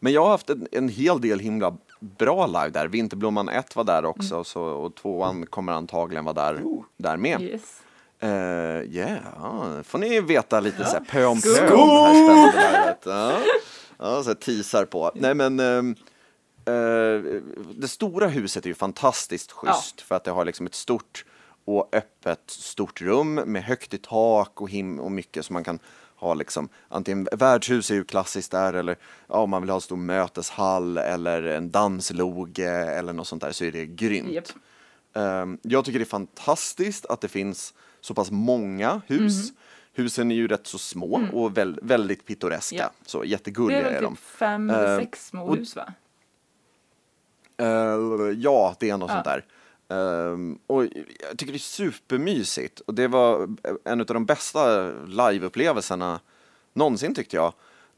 Men 0.00 0.12
jag 0.12 0.22
har 0.22 0.30
haft 0.30 0.50
en, 0.50 0.68
en 0.72 0.88
hel 0.88 1.20
del 1.20 1.38
himla 1.38 1.76
bra 2.00 2.46
live 2.46 2.70
där. 2.70 2.88
Vinterblomman 2.88 3.48
1 3.48 3.76
var 3.76 3.84
där 3.84 4.04
också 4.04 4.34
Mm. 4.34 4.44
så, 4.44 4.62
och 4.62 4.94
tvåan 4.94 5.46
kommer 5.46 5.72
antagligen 5.72 6.24
vara 6.24 6.34
där, 6.34 6.62
där 6.96 7.16
med. 7.16 7.40
Yes. 7.42 7.80
Uh, 8.22 8.30
yeah, 8.94 9.82
får 9.82 9.98
ni 9.98 10.20
veta 10.20 10.60
lite 10.60 10.84
så 10.84 10.90
här 10.92 11.00
pö 11.00 11.24
om 11.24 11.40
pö 11.40 11.74
om. 11.74 12.52
Ja, 13.04 13.38
ja 13.98 14.22
så 14.22 14.28
här 14.30 14.34
teasar 14.34 14.84
på. 14.84 15.10
Nej 15.14 15.34
men 15.34 15.60
ehm, 15.60 15.94
eh, 16.64 17.40
det 17.74 17.88
stora 17.88 18.26
huset 18.28 18.64
är 18.64 18.68
ju 18.68 18.74
fantastiskt 18.74 19.52
schysst 19.52 20.00
för 20.00 20.14
att 20.14 20.24
det 20.24 20.30
har 20.30 20.44
liksom 20.44 20.66
ett 20.66 20.74
stort 20.74 21.24
och 21.68 21.88
öppet 21.92 22.40
stort 22.50 23.00
rum 23.00 23.34
med 23.34 23.62
högt 23.64 23.94
i 23.94 23.98
tak 23.98 24.60
och, 24.60 24.70
him 24.70 25.00
och 25.00 25.12
mycket 25.12 25.44
som 25.46 25.54
man 25.54 25.64
kan 25.64 25.78
ha 26.16 26.34
liksom 26.34 26.68
antingen 26.88 27.28
värdshus 27.32 27.90
är 27.90 27.94
ju 27.94 28.04
klassiskt 28.04 28.50
där 28.50 28.72
eller 28.72 28.96
ja, 29.28 29.34
om 29.34 29.50
man 29.50 29.62
vill 29.62 29.70
ha 29.70 29.74
en 29.74 29.80
stor 29.80 29.96
möteshall 29.96 30.98
eller 30.98 31.42
en 31.42 31.70
dansloge 31.70 32.68
eller 32.70 33.12
något 33.12 33.26
sånt 33.28 33.42
där 33.42 33.52
så 33.52 33.64
är 33.64 33.72
det 33.72 33.86
grymt. 33.86 34.30
Japp. 34.32 34.44
Ehm, 35.14 35.58
Jag 35.62 35.84
tycker 35.84 35.98
det 35.98 36.02
är 36.02 36.06
fantastiskt 36.06 37.06
att 37.06 37.20
det 37.20 37.28
finns 37.28 37.74
så 38.00 38.14
pass 38.14 38.30
många 38.30 39.00
hus. 39.06 39.52
Husen 39.92 40.30
är 40.30 40.34
ju 40.34 40.48
rätt 40.48 40.66
så 40.66 40.78
små 40.78 41.28
och 41.32 41.56
väl, 41.56 41.78
väldigt 41.82 42.26
pittoreska. 42.26 42.76
Ja. 42.76 42.90
Så 43.06 43.20
Det 43.22 43.28
jättegulliga 43.28 43.80
är 43.80 43.84
är, 43.84 43.92
väl 43.92 44.02
de. 44.02 44.16
typ 44.16 44.24
fem 44.24 44.70
eller 44.70 44.92
Eh, 44.98 45.04
sex 45.04 45.26
små 45.26 45.44
och- 45.44 45.56
hus 45.56 45.76
va? 45.76 45.92
Eh, 47.56 47.66
ja, 48.36 48.74
det 48.78 48.90
är 48.90 48.96
något 48.96 49.10
Ja. 49.10 49.14
sånt 49.14 49.24
där. 49.24 49.44
Ehm, 49.88 50.58
och 50.66 50.84
jag 50.84 51.38
tycker 51.38 51.52
det 51.52 51.56
är 51.56 51.58
supermysigt. 51.58 52.80
Och 52.80 52.94
det 52.94 53.08
var 53.08 53.48
en 53.84 54.00
av 54.00 54.06
de 54.06 54.26
bästa 54.26 54.90
liveupplevelserna 55.06 56.20
någonsin 56.72 57.14
tyckte 57.14 57.36
jag. 57.36 57.52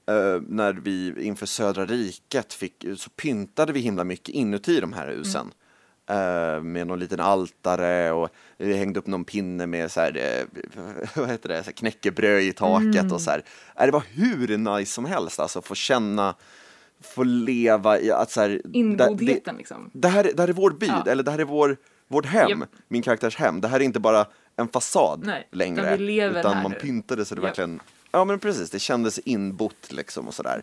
Eh, 0.07 0.41
när 0.49 0.72
vi 0.72 1.24
inför 1.24 1.47
Södra 1.47 1.86
riket 1.86 2.53
fick, 2.53 2.84
så 2.97 3.11
pyntade 3.11 3.72
vi 3.72 3.80
himla 3.80 4.05
mycket 4.05 4.28
inuti 4.34 4.80
de 4.80 4.93
här 4.93 5.09
husen. 5.09 5.53
Eh, 6.07 6.61
med 6.62 6.86
någon 6.86 6.99
liten 6.99 7.20
altare 7.20 8.12
och 8.12 8.28
vi 8.57 8.74
hängde 8.74 8.99
upp 8.99 9.07
någon 9.07 9.24
pinne 9.24 9.66
med 9.66 9.91
så 9.91 10.01
här, 10.01 10.16
eh, 10.16 10.62
vad 11.16 11.28
heter 11.30 11.49
det, 11.49 11.64
så 11.64 11.72
knäckebröd 11.72 12.43
i 12.43 12.53
taket 12.53 13.12
och 13.12 13.20
så 13.20 13.30
här. 13.30 13.43
Eh, 13.76 13.86
Det 13.86 13.93
var 13.93 14.03
hur 14.11 14.59
nice 14.59 14.93
som 14.93 15.05
helst 15.05 15.41
alltså, 15.41 15.62
få 15.62 15.74
känna, 15.74 16.34
få 17.01 17.23
leva 17.23 18.01
i 18.01 18.11
att 18.11 18.31
så 18.31 18.41
här, 18.41 18.49
där- 18.49 18.61
det- 18.65 18.79
Ingodheten 18.79 19.57
liksom. 19.57 19.91
det 19.93 20.09
här, 20.09 20.25
det 20.35 20.43
här 20.43 20.49
är 20.49 20.53
vår 20.53 20.71
by, 20.71 20.87
Ja. 20.87 21.05
eller 21.07 21.23
det 21.23 21.31
här 21.31 21.39
är 21.39 21.45
vår, 21.45 21.77
vårt 22.09 22.27
hem, 22.27 22.61
Japp. 22.61 22.69
min 22.89 23.03
karaktärs 23.03 23.37
hem. 23.37 23.61
Det 23.61 23.69
här 23.69 23.81
är 23.81 23.85
inte 23.85 24.01
bara 24.01 24.27
en 24.57 24.69
fasad 24.69 25.23
Nej, 25.27 25.49
längre. 25.51 25.81
utan 25.83 25.99
vi 25.99 26.05
lever 26.05 26.41
utan 26.41 26.63
man 26.63 26.73
pyntade 26.73 27.25
så 27.25 27.35
det 27.35 27.39
Japp. 27.41 27.49
verkligen, 27.49 27.81
ja 28.11 28.25
men 28.25 28.39
precis, 28.39 28.71
det 28.71 28.79
kändes 28.79 29.19
inbott 29.19 29.93
liksom 29.93 30.29
och 30.29 30.35
sådär. 30.35 30.63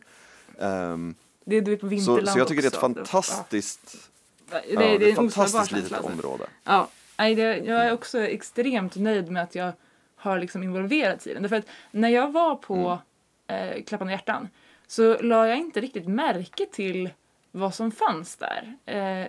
Ehm, 0.59 1.15
Det 1.45 1.55
är 1.55 1.61
du 1.61 1.73
är 1.73 1.77
på 1.77 1.85
så, 1.85 1.89
Vinterland 1.89 2.29
så 2.29 2.39
jag 2.39 2.47
tycker 2.47 2.61
det 2.61 2.65
är 2.65 2.77
ett 2.77 2.83
också. 2.83 3.05
fantastiskt, 3.05 4.09
Ja, 4.51 4.59
ja, 4.69 4.79
det, 4.79 4.85
det, 4.85 4.95
är 4.95 4.99
det 4.99 5.05
är 5.05 5.09
ett 5.09 5.15
fantastiskt 5.33 5.71
litet 5.71 5.93
alltså. 5.93 6.11
område. 6.11 6.45
Ja, 6.63 6.87
nej, 7.17 7.35
det, 7.35 7.41
jag 7.57 7.85
är 7.85 7.93
också 7.93 8.19
extremt 8.19 8.95
nöjd 8.95 9.31
med 9.31 9.43
att 9.43 9.55
jag 9.55 9.71
har 10.15 10.39
liksom 10.39 10.63
involverats 10.63 11.27
i 11.27 11.33
den. 11.33 11.41
Därför 11.43 11.55
att 11.55 11.65
när 11.91 12.09
jag 12.09 12.31
var 12.31 12.55
på 12.55 12.99
eh, 13.47 13.83
Klappande 13.83 14.13
hjärtan 14.13 14.47
så 14.87 15.21
la 15.21 15.47
jag 15.47 15.57
inte 15.57 15.81
riktigt 15.81 16.07
märke 16.07 16.65
till 16.65 17.09
vad 17.51 17.75
som 17.75 17.91
fanns 17.91 18.35
där. 18.35 18.77
Eh, 18.85 19.27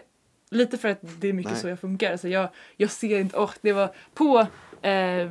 lite 0.51 0.79
för 0.79 0.89
att 0.89 0.99
det 1.21 1.29
är 1.29 1.33
mycket 1.33 1.53
Nej. 1.53 1.61
så 1.61 1.69
jag 1.69 1.81
funkar. 1.81 2.13
Alltså 2.13 2.29
jag, 2.29 2.49
jag 2.77 2.91
ser 2.91 3.19
inte, 3.19 3.37
åh, 3.39 3.51
det 3.61 3.73
var 3.73 3.95
på 4.15 4.47
eh, 4.87 5.31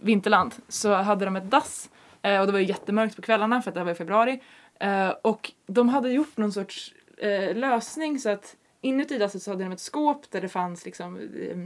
Vinterland 0.00 0.54
så 0.68 0.92
hade 0.94 1.24
de 1.24 1.36
ett 1.36 1.50
dass 1.50 1.90
eh, 2.22 2.40
och 2.40 2.46
det 2.46 2.52
var 2.52 2.58
ju 2.58 2.66
jättemörkt 2.66 3.16
på 3.16 3.22
kvällarna 3.22 3.62
för 3.62 3.70
att 3.70 3.74
det 3.74 3.84
var 3.84 3.92
i 3.92 3.94
februari. 3.94 4.42
Eh, 4.80 5.08
och 5.08 5.52
de 5.66 5.88
hade 5.88 6.10
gjort 6.10 6.36
någon 6.36 6.52
sorts 6.52 6.94
eh, 7.16 7.56
lösning 7.56 8.18
så 8.18 8.30
att 8.30 8.56
inuti 8.80 9.18
dasset 9.18 9.42
så 9.42 9.50
hade 9.50 9.64
de 9.64 9.72
ett 9.72 9.80
skåp 9.80 10.30
där 10.30 10.40
det 10.40 10.48
fanns 10.48 10.84
liksom 10.84 11.16
eh, 11.16 11.56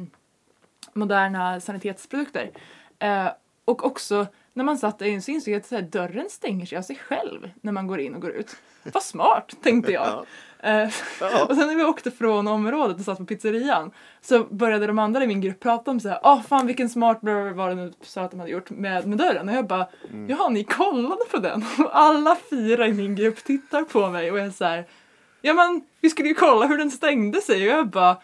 moderna 0.93 1.61
sanitetsprodukter. 1.61 2.51
Och 3.65 3.85
också 3.85 4.27
när 4.55 4.65
man 4.65 4.79
satt 4.79 4.99
där 4.99 5.21
så 5.21 5.31
insåg 5.31 5.55
jag 5.55 5.61
att 5.61 5.67
så 5.67 5.75
här, 5.75 5.83
dörren 5.83 6.27
stänger 6.31 6.67
sig 6.67 6.79
av 6.79 6.83
sig 6.83 6.97
själv 6.97 7.51
när 7.61 7.73
man 7.73 7.87
går 7.87 8.01
in 8.01 8.15
och 8.15 8.21
går 8.21 8.31
ut. 8.31 8.57
Vad 8.93 9.03
smart, 9.03 9.53
tänkte 9.63 9.93
jag. 9.93 10.27
Eh, 10.63 10.89
Ja. 11.21 11.45
och 11.49 11.57
sen 11.57 11.67
när 11.69 11.75
vi 11.77 11.85
åkte 11.85 12.11
från 12.11 12.49
området 12.49 12.99
och 12.99 13.05
satt 13.05 13.19
på 13.19 13.25
pizzerian 13.25 13.91
så 14.21 14.45
började 14.45 14.87
de 14.87 14.99
andra 14.99 15.25
i 15.25 15.27
min 15.27 15.41
grupp 15.41 15.61
prata 15.61 15.91
om 15.91 16.01
så 16.01 16.09
här, 16.09 16.19
ah 16.23 16.43
fan 16.43 16.67
vilken 16.67 16.89
smart 16.89 17.21
bla, 17.21 17.53
vad 17.53 17.69
det 17.71 17.75
nu 17.75 17.93
sa 18.03 18.23
att 18.23 18.31
de 18.31 18.41
hade 18.41 18.53
gjort 18.53 18.71
med, 18.71 19.07
med 19.07 19.19
dörren. 19.19 19.49
Och 19.49 19.55
jag 19.55 19.67
bara, 19.67 19.87
Mm. 20.11 20.29
jaha 20.31 20.49
ni 20.49 20.65
kollade 20.65 21.25
på 21.31 21.39
den? 21.39 21.65
Och 21.79 21.97
alla 21.99 22.37
fyra 22.51 22.87
i 22.87 22.93
min 22.93 23.15
grupp 23.17 23.45
tittar 23.45 23.83
på 23.83 24.09
mig 24.09 24.31
och 24.33 24.39
är 24.39 24.51
så 24.51 24.65
här, 24.65 24.85
ja 25.41 25.55
men 25.55 25.83
vi 26.01 26.11
skulle 26.11 26.29
ju 26.29 26.35
kolla 26.35 26.67
hur 26.67 26.79
den 26.79 26.91
stängde 26.91 27.41
sig 27.41 27.71
och 27.71 27.79
jag 27.79 27.87
bara, 27.89 28.17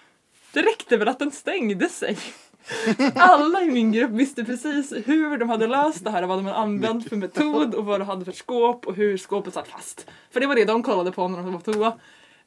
det 0.53 0.62
räckte 0.62 0.97
väl 0.97 1.09
att 1.09 1.18
den 1.18 1.31
stängde 1.31 1.89
sig. 1.89 2.18
Alla 3.14 3.62
i 3.62 3.71
min 3.71 3.93
grupp 3.93 4.11
visste 4.11 4.45
precis 4.45 4.93
hur 5.07 5.39
de 5.39 5.49
hade 5.49 5.66
löst 5.66 6.05
det 6.05 6.11
här 6.11 6.23
och 6.23 6.29
vad 6.29 6.39
de 6.39 6.47
hade 6.47 6.59
använt 6.59 7.09
för 7.09 7.16
metod 7.16 7.75
och 7.75 7.85
vad 7.85 8.01
de 8.01 8.05
hade 8.05 8.25
för 8.25 8.33
skåp 8.33 8.87
och 8.87 8.95
hur 8.95 9.16
skåpet 9.16 9.55
satt 9.55 9.69
fast. 9.69 10.07
För 10.31 10.41
det 10.41 10.47
var 10.47 10.55
det 10.55 10.64
de 10.64 10.83
kollade 10.83 11.12
på 11.12 11.29
när 11.29 11.37
de 11.37 11.53
var 11.53 11.61
på 11.61 11.73
toa. 11.73 11.93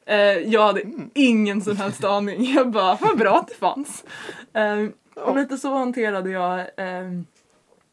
Eh, 0.06 0.16
jag 0.38 0.66
hade 0.66 0.82
ingen 1.14 1.60
som 1.62 1.76
helst 1.76 2.04
aning. 2.04 2.54
Jag 2.54 2.70
bara, 2.70 2.98
vad 3.00 3.18
bra 3.18 3.38
att 3.38 3.48
det 3.48 3.54
fanns. 3.54 4.04
Eh, 4.52 4.88
och 5.14 5.36
lite 5.36 5.58
så 5.58 5.74
hanterade 5.74 6.30
jag 6.30 6.58
eh, 6.60 7.10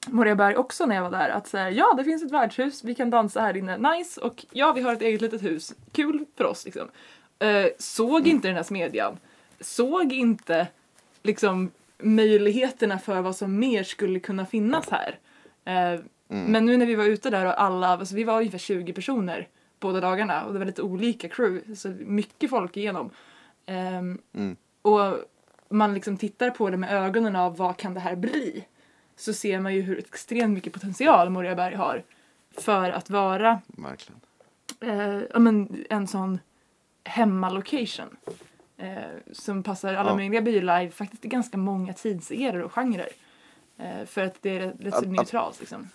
Moriaberg 0.07 0.55
också 0.55 0.85
när 0.85 0.95
jag 0.95 1.03
var 1.03 1.11
där. 1.11 1.29
Att 1.29 1.47
säga, 1.47 1.71
ja 1.71 1.93
det 1.97 2.03
finns 2.03 2.23
ett 2.23 2.31
värdshus, 2.31 2.83
vi 2.83 2.95
kan 2.95 3.09
dansa 3.09 3.41
här 3.41 3.57
inne, 3.57 3.77
nice. 3.77 4.21
Och 4.21 4.45
ja, 4.51 4.71
vi 4.73 4.81
har 4.81 4.93
ett 4.93 5.01
eget 5.01 5.21
litet 5.21 5.43
hus, 5.43 5.73
kul 5.91 6.25
för 6.37 6.43
oss 6.43 6.65
liksom. 6.65 6.87
Eh, 7.39 7.65
såg 7.79 8.27
inte 8.27 8.47
den 8.47 8.55
här 8.55 8.63
smedjan. 8.63 9.17
Såg 9.59 10.13
inte 10.13 10.67
liksom 11.23 11.71
möjligheterna 12.03 12.99
för 12.99 13.21
vad 13.21 13.35
som 13.35 13.59
mer 13.59 13.83
skulle 13.83 14.19
kunna 14.19 14.45
finnas 14.45 14.89
här. 14.89 15.19
Eh, 15.65 15.99
Men 16.27 16.65
nu 16.65 16.77
när 16.77 16.85
vi 16.85 16.95
var 16.95 17.05
ute 17.05 17.29
där 17.29 17.45
och 17.45 17.61
alla, 17.61 17.87
alltså 17.87 18.15
vi 18.15 18.23
var 18.23 18.37
ungefär 18.37 18.57
20 18.57 18.93
personer 18.93 19.47
båda 19.79 19.99
dagarna 20.01 20.45
och 20.45 20.53
det 20.53 20.59
var 20.59 20.65
lite 20.65 20.81
olika 20.81 21.29
crew, 21.29 21.75
så 21.75 21.89
mycket 21.89 22.49
folk 22.49 22.77
igenom. 22.77 23.09
Ehm, 23.65 24.21
Mm. 24.33 24.55
Och 24.81 25.17
man 25.69 25.93
liksom 25.93 26.17
tittar 26.17 26.49
på 26.49 26.69
det 26.69 26.77
med 26.77 26.93
ögonen 26.93 27.35
av 27.35 27.57
vad 27.57 27.77
kan 27.77 27.93
det 27.93 27.99
här 27.99 28.15
bli? 28.15 28.65
Så 29.15 29.33
ser 29.33 29.59
man 29.59 29.75
ju 29.75 29.81
hur 29.81 29.97
extremt 29.99 30.53
mycket 30.53 30.73
potential 30.73 31.29
Moriaberg 31.29 31.75
har 31.75 32.03
för 32.57 32.89
att 32.89 33.09
vara 33.09 33.61
Verkligen. 33.67 34.19
eh, 34.81 35.21
ja, 35.33 35.39
men 35.39 35.85
en 35.89 36.07
sån 36.07 36.39
hemmalocation. 37.03 38.07
Eh, 38.79 38.97
som 39.31 39.63
passar 39.63 39.93
alla 39.93 40.09
Ja. 40.09 40.15
möjliga 40.15 40.41
biolive, 40.41 40.91
faktiskt 40.91 41.25
i 41.25 41.27
ganska 41.27 41.57
många 41.57 41.93
tidseror 41.93 42.61
och 42.61 42.73
genrer. 42.73 43.09
Eh, 43.77 44.05
för 44.05 44.21
att 44.25 44.35
det 44.41 44.49
är 44.57 44.73
rätt 44.79 44.93
så 44.95 45.01
neutralt 45.01 45.59
liksom. 45.59 45.89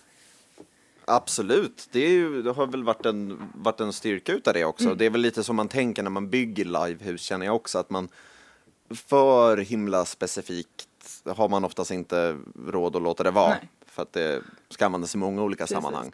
Absolut, 1.07 1.87
det, 1.91 1.99
är 1.99 2.09
ju, 2.09 2.41
det 2.41 2.51
har 2.51 2.67
väl 2.67 2.83
varit 2.83 3.05
en, 3.05 3.49
varit 3.55 3.79
en 3.79 3.93
styrka 3.93 4.33
utav 4.33 4.53
det 4.53 4.65
också. 4.65 4.85
Mm. 4.85 4.97
Det 4.97 5.05
är 5.05 5.09
väl 5.09 5.21
lite 5.21 5.43
som 5.43 5.55
man 5.55 5.67
tänker 5.67 6.03
när 6.03 6.09
man 6.09 6.29
bygger 6.29 6.65
livehus 6.65 7.21
känner 7.21 7.45
jag 7.45 7.55
också 7.55 7.77
att 7.79 7.89
man 7.89 8.07
för 8.89 9.57
himla 9.57 10.05
specifikt 10.05 10.87
har 11.25 11.49
man 11.49 11.65
oftast 11.65 11.91
inte 11.91 12.37
råd 12.67 12.95
att 12.95 13.01
låta 13.01 13.23
det 13.23 13.31
vara. 13.31 13.49
Nej. 13.49 13.69
För 13.85 14.01
att 14.01 14.13
det 14.13 14.41
ska 14.69 14.85
användas 14.85 15.15
i 15.15 15.17
många 15.17 15.43
olika 15.43 15.63
Precis. 15.63 15.75
sammanhang. 15.75 16.11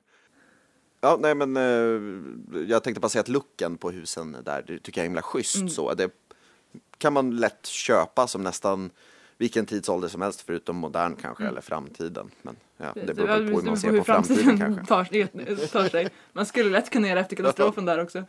Ja, 1.01 1.17
nej 1.21 1.35
men 1.35 1.57
eh, 1.57 2.63
jag 2.69 2.83
tänkte 2.83 2.99
bara 2.99 3.09
säga 3.09 3.21
att 3.21 3.27
looken 3.29 3.77
på 3.77 3.91
husen 3.91 4.37
där, 4.45 4.63
det 4.67 4.79
tycker 4.79 5.01
jag 5.01 5.03
är 5.05 5.09
himla 5.09 5.21
schysst 5.21 5.55
Mm. 5.55 5.69
så. 5.69 5.93
Det 5.93 6.09
kan 6.97 7.13
man 7.13 7.35
lätt 7.35 7.65
köpa 7.65 8.27
som 8.27 8.43
nästan 8.43 8.89
vilken 9.37 9.65
tidsålder 9.65 10.07
som 10.07 10.21
helst 10.21 10.41
förutom 10.41 10.75
modern 10.77 11.15
kanske 11.21 11.47
eller 11.47 11.61
framtiden. 11.61 12.31
Men 12.41 12.55
ja, 12.77 12.85
det 13.05 13.13
beror 13.13 13.27
på 13.27 13.59
hur 13.59 13.61
man 13.61 13.77
ser 13.77 13.97
på 13.97 14.03
framtiden 14.03 14.57
kanske. 14.57 14.85
tar, 14.87 15.67
tar 15.67 15.89
sig. 15.89 16.09
Man 16.33 16.45
skulle 16.45 16.69
lätt 16.69 16.89
kunna 16.89 17.07
göra 17.07 17.19
efter 17.19 17.35
katastrofen 17.35 17.85
där 17.85 18.01
också. 18.01 18.23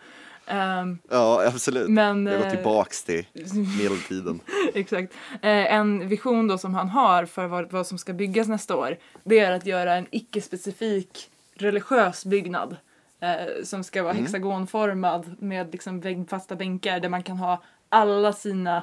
Ehm, 0.46 0.98
Ja, 1.10 1.46
absolut. 1.46 1.88
men 1.88 2.26
Jag 2.26 2.38
går 2.38 2.46
eh, 2.46 2.52
tillbaks 2.52 3.04
till 3.04 3.26
medeltiden. 3.78 4.40
Exakt. 4.74 5.12
Eh, 5.32 5.74
en 5.74 6.08
vision 6.08 6.48
då 6.48 6.58
som 6.58 6.74
han 6.74 6.88
har 6.88 7.26
för 7.26 7.46
vad, 7.46 7.72
vad 7.72 7.86
som 7.86 7.98
ska 7.98 8.12
byggas 8.12 8.48
nästa 8.48 8.76
år 8.76 8.96
det 9.24 9.38
är 9.38 9.52
att 9.52 9.66
göra 9.66 9.94
en 9.94 10.06
icke-specifik 10.10 11.30
religiös 11.54 12.24
byggnad 12.24 12.76
eh, 13.20 13.64
som 13.64 13.84
ska 13.84 14.02
vara 14.02 14.12
hexagonformad 14.12 15.36
med 15.38 15.72
liksom 15.72 16.00
väggfasta 16.00 16.56
bänkar 16.56 17.00
där 17.00 17.08
man 17.08 17.22
kan 17.22 17.36
ha 17.36 17.62
alla 17.92 18.32
sina 18.32 18.82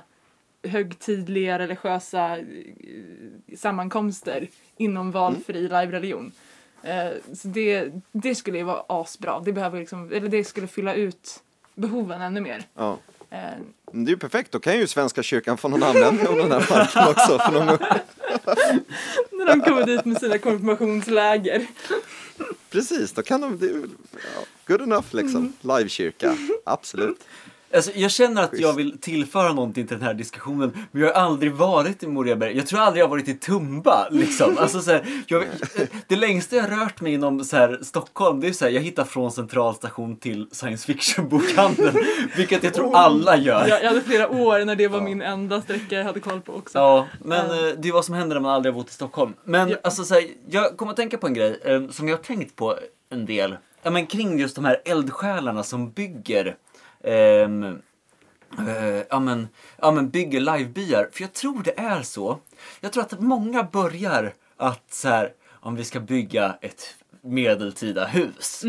högtidliga 0.64 1.60
religiösa 1.60 2.38
eh, 2.38 2.45
sammankomster 3.57 4.47
inom 4.78 5.12
valfri 5.12 5.62
live-religion. 5.62 6.32
Eh, 6.84 7.36
så 7.36 7.47
det, 7.47 7.91
det 8.12 8.36
skulle 8.36 8.57
ju 8.57 8.64
vara 8.64 8.84
asbra. 8.88 9.39
Det, 9.39 9.51
behöver 9.53 9.80
liksom, 9.80 10.12
eller 10.14 10.30
det 10.30 10.43
skulle 10.43 10.68
fylla 10.68 10.93
ut 10.93 11.43
behoven 11.76 12.22
ännu 12.22 12.41
mer. 12.41 12.64
Ja. 12.76 12.97
Eh, 13.30 13.39
Det 13.91 14.10
är 14.10 14.14
ju 14.14 14.18
perfekt, 14.18 14.51
då 14.51 14.60
kan 14.60 14.78
ju 14.78 14.88
Svenska 14.88 15.24
kyrkan 15.24 15.57
få 15.57 15.68
någon 15.68 15.84
användning 15.84 16.28
av 16.28 16.36
den 16.36 16.51
här 16.51 16.62
parken 16.62 17.07
också. 17.07 17.39
För 17.39 17.51
någon... 17.51 17.66
när 19.32 19.45
de 19.45 19.62
kommer 19.62 19.86
dit 19.86 20.05
med 20.05 20.18
sina 20.18 20.38
konfirmationsläger. 20.38 21.68
Precis, 22.70 23.12
då 23.12 23.22
kan 23.22 23.41
de, 23.41 23.60
ja, 24.12 24.45
good 24.68 24.82
enough 24.82 25.07
liksom. 25.16 25.53
Livekyrka, 25.62 26.38
absolut. 26.64 27.26
Alltså, 27.74 27.91
jag 27.95 28.11
känner 28.11 28.43
att 28.43 28.49
Schysst. 28.49 28.61
jag 28.63 28.74
vill 28.74 28.97
tillföra 28.99 29.53
någonting 29.53 29.88
till 29.88 29.97
den 29.97 30.05
här 30.07 30.13
diskussionen, 30.13 30.88
men 30.91 31.01
jag 31.01 31.13
har 31.13 31.22
aldrig 31.22 31.51
varit 31.53 32.03
i 32.03 32.07
Moriaberg. 32.07 32.57
Jag 32.57 32.67
tror 32.67 32.80
aldrig 32.80 33.01
jag 33.01 33.05
har 33.05 33.09
varit 33.09 33.28
i 33.28 33.34
Tumba, 33.34 34.07
liksom. 34.11 34.57
Alltså, 34.59 34.82
så 34.82 34.91
här, 34.91 35.24
jag, 35.28 35.45
det 36.07 36.15
längsta 36.15 36.55
jag 36.55 36.63
har 36.63 36.84
rört 36.86 37.01
mig 37.01 37.13
inom 37.13 37.43
så 37.43 37.55
här, 37.57 37.80
Stockholm, 37.82 38.39
det 38.39 38.47
är 38.47 38.51
så 38.53 38.65
här, 38.65 38.72
jag 38.72 38.82
hittar 38.82 39.03
från 39.03 39.32
centralstation 39.32 40.15
till 40.15 40.47
science 40.51 40.86
fiction-bokhandeln, 40.93 41.97
vilket 42.38 42.63
jag 42.63 42.74
tror 42.74 42.95
alla 42.95 43.38
gör. 43.38 43.67
Jag, 43.67 43.84
jag 43.84 43.88
hade 43.88 44.01
flera 44.01 44.30
år 44.30 44.65
när 44.65 44.76
det 44.76 44.88
var 44.88 45.01
min 45.01 45.22
enda 45.22 45.61
sträcka 45.61 45.95
jag 45.95 46.05
hade 46.05 46.20
koll 46.20 46.41
på 46.41 46.53
också. 46.53 46.78
Ja, 46.78 47.07
men 47.24 47.45
Ja. 47.49 47.70
eh, 47.70 47.76
det 47.78 47.88
är 47.89 47.93
vad 47.93 48.05
som 48.05 48.15
händer 48.15 48.36
när 48.36 48.41
man 48.41 48.51
aldrig 48.51 48.74
har 48.74 48.80
bott 48.82 48.89
i 48.89 48.93
Stockholm. 48.93 49.34
Men 49.43 49.70
Ja. 49.70 49.78
alltså 49.84 50.03
så 50.03 50.13
här, 50.13 50.24
jag 50.49 50.78
kommer 50.78 50.91
att 50.91 50.95
tänka 50.97 51.17
på 51.17 51.28
en 51.28 51.34
grej 51.34 51.59
eh, 51.65 51.88
som 51.89 52.07
jag 52.07 52.15
har 52.17 52.24
tänkt 52.24 52.55
på 52.55 52.76
en 53.09 53.26
del. 53.26 53.57
Ja, 53.84 53.89
men 53.91 54.05
kring 54.07 54.39
just 54.39 54.55
de 54.55 54.65
här 54.65 54.82
eldsjälarna 54.86 55.63
som 55.63 55.91
bygger 55.91 56.55
eh, 58.57 59.03
ja, 59.09 59.19
men, 59.19 59.47
ja 59.77 59.91
men 59.91 60.09
bygger 60.09 60.39
livebyar. 60.39 61.09
För 61.11 61.21
jag 61.21 61.33
tror 61.33 61.63
det 61.63 61.79
är 61.79 62.01
så. 62.01 62.39
Jag 62.79 62.93
tror 62.93 63.03
att 63.03 63.19
många 63.19 63.63
börjar 63.63 64.33
att 64.57 64.93
så 64.93 65.07
här, 65.07 65.33
om 65.51 65.75
vi 65.75 65.83
ska 65.83 65.99
bygga 65.99 66.57
ett 66.61 66.95
medeltida 67.21 68.05
hus. 68.05 68.63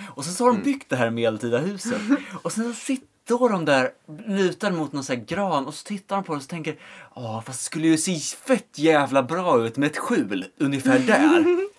Och 0.00 0.24
sen 0.24 0.34
så 0.34 0.44
har 0.44 0.52
de 0.52 0.62
byggt 0.62 0.88
det 0.88 0.96
här 0.96 1.10
medeltida 1.10 1.58
huset. 1.58 2.00
Och 2.42 2.52
sen 2.52 2.64
så 2.64 2.80
sitter 2.80 3.48
de 3.48 3.64
där 3.64 3.90
lutade 4.26 4.76
mot 4.76 4.92
någon 4.92 5.04
sån 5.04 5.16
här 5.16 5.24
gran 5.24 5.66
och 5.66 5.74
så 5.74 5.84
tittar 5.84 6.16
de 6.16 6.24
på 6.24 6.32
det 6.32 6.36
och 6.36 6.42
så 6.42 6.48
tänker 6.48 6.76
Ja 7.14 7.42
fast 7.46 7.60
det 7.60 7.64
skulle 7.64 7.86
ju 7.88 7.98
se 7.98 8.18
fett 8.18 8.78
jävla 8.78 9.22
bra 9.22 9.66
ut 9.66 9.76
med 9.76 9.90
ett 9.90 9.98
skjul 9.98 10.46
ungefär 10.58 10.98
där. 10.98 11.44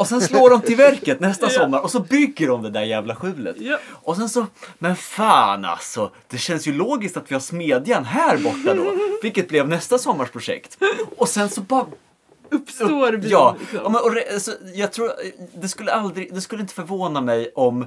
Och 0.00 0.06
sen 0.06 0.20
slår 0.20 0.50
de 0.50 0.60
till 0.60 0.76
verket 0.76 1.20
nästa 1.20 1.46
Ja. 1.46 1.50
sommar 1.50 1.80
och 1.80 1.90
så 1.90 2.00
bygger 2.00 2.48
de 2.48 2.62
det 2.62 2.70
där 2.70 2.82
jävla 2.82 3.16
skjulet. 3.16 3.56
Ja. 3.58 3.78
Och 3.90 4.16
sen 4.16 4.28
så, 4.28 4.46
men 4.78 4.96
fan 4.96 5.64
alltså, 5.64 6.10
det 6.28 6.38
känns 6.38 6.66
ju 6.68 6.72
logiskt 6.72 7.16
att 7.16 7.30
vi 7.30 7.34
har 7.34 7.40
smedjan 7.40 8.04
här 8.04 8.38
borta 8.38 8.74
då. 8.74 8.94
Vilket 9.22 9.48
blev 9.48 9.68
nästa 9.68 9.98
sommars 9.98 10.30
projekt. 10.30 10.78
Och 11.16 11.28
sen 11.28 11.48
så 11.48 11.60
bara 11.60 11.86
Uppstår 12.52 13.12
byn, 13.16 13.30
Ja, 13.30 13.56
liksom. 13.60 13.94
och, 13.94 14.12
re- 14.14 14.32
alltså, 14.34 14.52
jag 14.74 14.92
tror 14.92 15.12
det 15.60 15.68
skulle 15.68 15.92
aldrig, 15.92 16.34
det 16.34 16.40
skulle 16.40 16.62
inte 16.62 16.74
förvåna 16.74 17.20
mig 17.20 17.52
om 17.54 17.86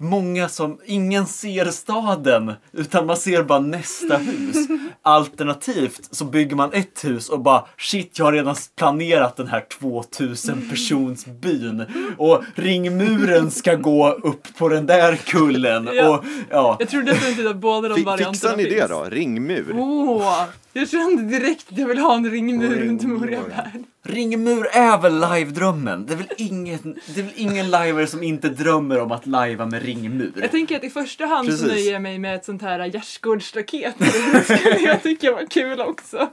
många 0.00 0.48
som, 0.48 0.78
ingen 0.86 1.26
ser 1.26 1.64
staden 1.70 2.52
utan 2.72 3.06
man 3.06 3.16
ser 3.16 3.42
bara 3.42 3.58
nästa 3.60 4.16
hus. 4.16 4.56
Alternativt 5.02 6.08
så 6.10 6.24
bygger 6.24 6.56
man 6.56 6.72
ett 6.72 7.04
hus 7.04 7.28
och 7.28 7.40
bara 7.40 7.64
shit 7.78 8.18
jag 8.18 8.24
har 8.24 8.32
redan 8.32 8.54
planerat 8.76 9.36
den 9.36 9.46
här 9.48 9.64
2000 9.80 10.68
persons 10.70 11.26
byn 11.26 11.84
och 12.18 12.42
ringmuren 12.54 13.50
ska 13.50 13.74
gå 13.74 14.10
upp 14.12 14.56
på 14.58 14.68
den 14.68 14.86
där 14.86 15.16
kullen 15.16 15.88
Ja. 15.92 16.08
och 16.18 16.24
ja. 16.50 16.76
Jag 16.78 16.88
tror 16.88 17.02
definitivt 17.02 17.46
att 17.46 17.56
båda 17.56 17.88
de 17.88 17.94
Fi- 17.94 18.04
varianterna 18.04 18.32
Fixar 18.32 18.56
ni 18.56 18.64
det 18.64 18.70
finns. 18.70 18.88
då? 18.90 19.04
Ringmur? 19.10 19.74
Åh! 19.78 20.44
jag 20.72 20.88
kände 20.88 21.22
direkt 21.38 21.72
att 21.72 21.78
jag 21.78 21.88
vill 21.88 21.98
ha 21.98 22.14
en 22.14 22.30
ringmur 22.30 22.76
runt. 22.76 23.02
Moriaberg. 23.02 23.84
Ringmur 24.02 24.66
är 24.72 24.98
väl 24.98 25.20
live-drömmen? 25.20 26.06
Det 26.06 26.12
är 26.12 26.16
väl 26.16 26.26
ingen, 26.36 26.98
det 27.14 27.20
är 27.20 27.24
väl 27.24 27.32
ingen 27.36 27.70
liver 27.70 28.06
som 28.06 28.22
inte 28.22 28.48
drömmer 28.48 29.00
om 29.00 29.12
att 29.12 29.26
lajva 29.26 29.66
med 29.66 29.82
ringmur? 29.82 30.32
Jag 30.36 30.50
tänker 30.50 30.76
att 30.76 30.84
i 30.84 30.90
första 30.90 31.26
hand 31.26 31.46
så 31.46 31.50
Precis. 31.52 31.66
nöjer 31.68 31.92
jag 31.92 32.02
mig 32.02 32.18
med 32.18 32.34
ett 32.36 32.44
sånt 32.44 32.62
här 32.62 32.86
gärdsgårdsstaket. 32.86 33.94
Det 33.98 34.42
skulle 34.44 34.80
jag 34.80 35.02
tycka 35.02 35.32
var 35.32 35.46
kul 35.50 35.80
också. 35.80 36.16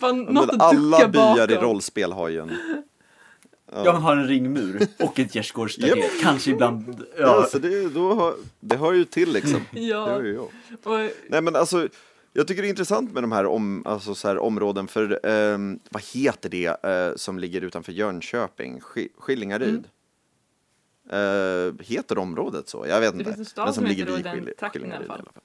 Bara 0.00 0.12
något 0.12 0.28
Men 0.32 0.38
att 0.38 0.62
alla 0.62 0.96
ducka 0.98 1.08
byar 1.08 1.50
i 1.50 1.54
bakom. 1.54 1.68
rollspel 1.68 2.12
har 2.12 2.28
ju 2.28 2.38
en... 2.40 2.52
Ja, 3.84 3.92
man 3.92 4.02
har 4.02 4.16
en 4.16 4.28
ringmur 4.28 4.86
och 4.98 5.18
ett 5.18 5.34
gärdsgårdsstaket. 5.34 5.96
Japp. 5.96 6.22
Kanske 6.22 6.50
ibland... 6.50 7.02
Ja, 7.18 7.22
Ja. 7.22 7.46
så 7.52 7.58
det, 7.58 7.88
då 7.88 8.14
har, 8.14 8.34
det 8.60 8.76
hör 8.76 8.92
ju 8.92 9.04
till 9.04 9.32
liksom. 9.32 9.60
Ja. 9.70 10.06
Det 10.06 10.12
hör 10.12 10.22
ju 10.22 10.34
jag. 10.34 10.44
Och, 10.84 11.10
Nej 11.28 11.40
men 11.42 11.56
alltså, 11.56 11.88
jag 12.36 12.48
tycker 12.48 12.62
det 12.62 12.68
är 12.68 12.70
intressant 12.70 13.12
med 13.12 13.22
de 13.22 13.32
här, 13.32 13.46
om, 13.46 13.82
alltså, 13.86 14.14
så 14.14 14.28
här 14.28 14.38
områden, 14.38 14.88
för 14.88 15.20
ehm, 15.26 15.78
vad 15.90 16.02
heter 16.02 16.48
det 16.48 16.84
eh, 16.84 17.16
som 17.16 17.38
ligger 17.38 17.60
utanför 17.60 17.92
Jönköping? 17.92 18.80
Sk- 18.80 19.08
Skillingaryd? 19.18 19.88
Eh, 21.10 21.72
heter 21.80 22.18
området 22.18 22.68
så? 22.68 22.86
Jag 22.88 23.00
vet 23.00 23.12
Det 23.12 23.18
inte. 23.18 23.24
finns 23.24 23.38
en 23.38 23.44
stad 23.44 23.64
Men 23.64 23.74
som 23.74 23.84
heter 23.84 24.06
ligger 24.12 24.22
den 24.22 24.34
Skill- 24.44 24.54
trakten 24.58 24.82
i 24.82 24.84
alla 24.86 24.96
Skillingaryd 24.98 25.24
fall. 25.24 25.42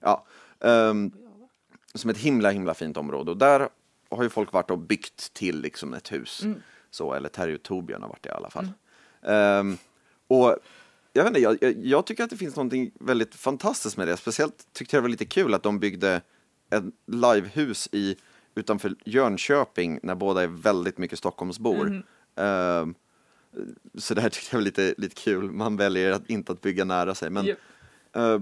Ja, 0.00 0.24
ehm, 0.68 1.12
som 1.94 2.10
ett 2.10 2.18
himla 2.18 2.50
himla 2.50 2.74
fint 2.74 2.96
område 2.96 3.30
och 3.30 3.36
där 3.36 3.68
har 4.08 4.22
ju 4.22 4.28
folk 4.28 4.52
varit 4.52 4.70
och 4.70 4.78
byggt 4.78 5.34
till 5.34 5.60
liksom 5.60 5.94
ett 5.94 6.12
hus. 6.12 6.42
Mm. 6.44 6.62
Så, 6.90 7.14
eller 7.14 7.28
Terry 7.28 7.56
och 7.56 7.62
Torbjörn 7.62 8.02
har 8.02 8.08
varit 8.08 8.22
det 8.22 8.28
i 8.28 8.32
alla 8.32 8.50
fall. 8.50 8.68
Ehm, 9.22 9.76
och 10.28 10.56
jag, 11.12 11.24
vet 11.24 11.30
inte, 11.30 11.40
jag, 11.40 11.58
jag, 11.60 11.86
jag 11.86 12.06
tycker 12.06 12.24
att 12.24 12.30
det 12.30 12.36
finns 12.36 12.56
något 12.56 12.72
väldigt 13.00 13.34
fantastiskt 13.34 13.96
med 13.96 14.08
det. 14.08 14.16
Speciellt 14.16 14.66
tyckte 14.72 14.96
jag 14.96 15.02
det 15.02 15.04
var 15.04 15.10
lite 15.10 15.24
kul 15.24 15.54
att 15.54 15.62
de 15.62 15.78
byggde 15.80 16.20
ett 16.70 16.84
livehus 17.06 17.88
i, 17.92 18.16
utanför 18.54 18.94
Jönköping 19.04 20.00
när 20.02 20.14
båda 20.14 20.42
är 20.42 20.46
väldigt 20.46 20.98
mycket 20.98 21.18
Stockholmsbor. 21.18 21.86
Mm. 21.86 22.02
Ehm, 22.36 22.94
så 23.98 24.14
det 24.14 24.20
här 24.20 24.28
tyckte 24.28 24.48
jag 24.56 24.58
var 24.60 24.64
lite, 24.64 24.94
lite 24.98 25.14
kul. 25.14 25.50
Man 25.50 25.76
väljer 25.76 26.12
att 26.12 26.30
inte 26.30 26.52
att 26.52 26.60
bygga 26.60 26.84
nära 26.84 27.14
sig. 27.14 27.30
Men 27.30 27.46
Japp. 27.46 27.58
eh, 28.16 28.40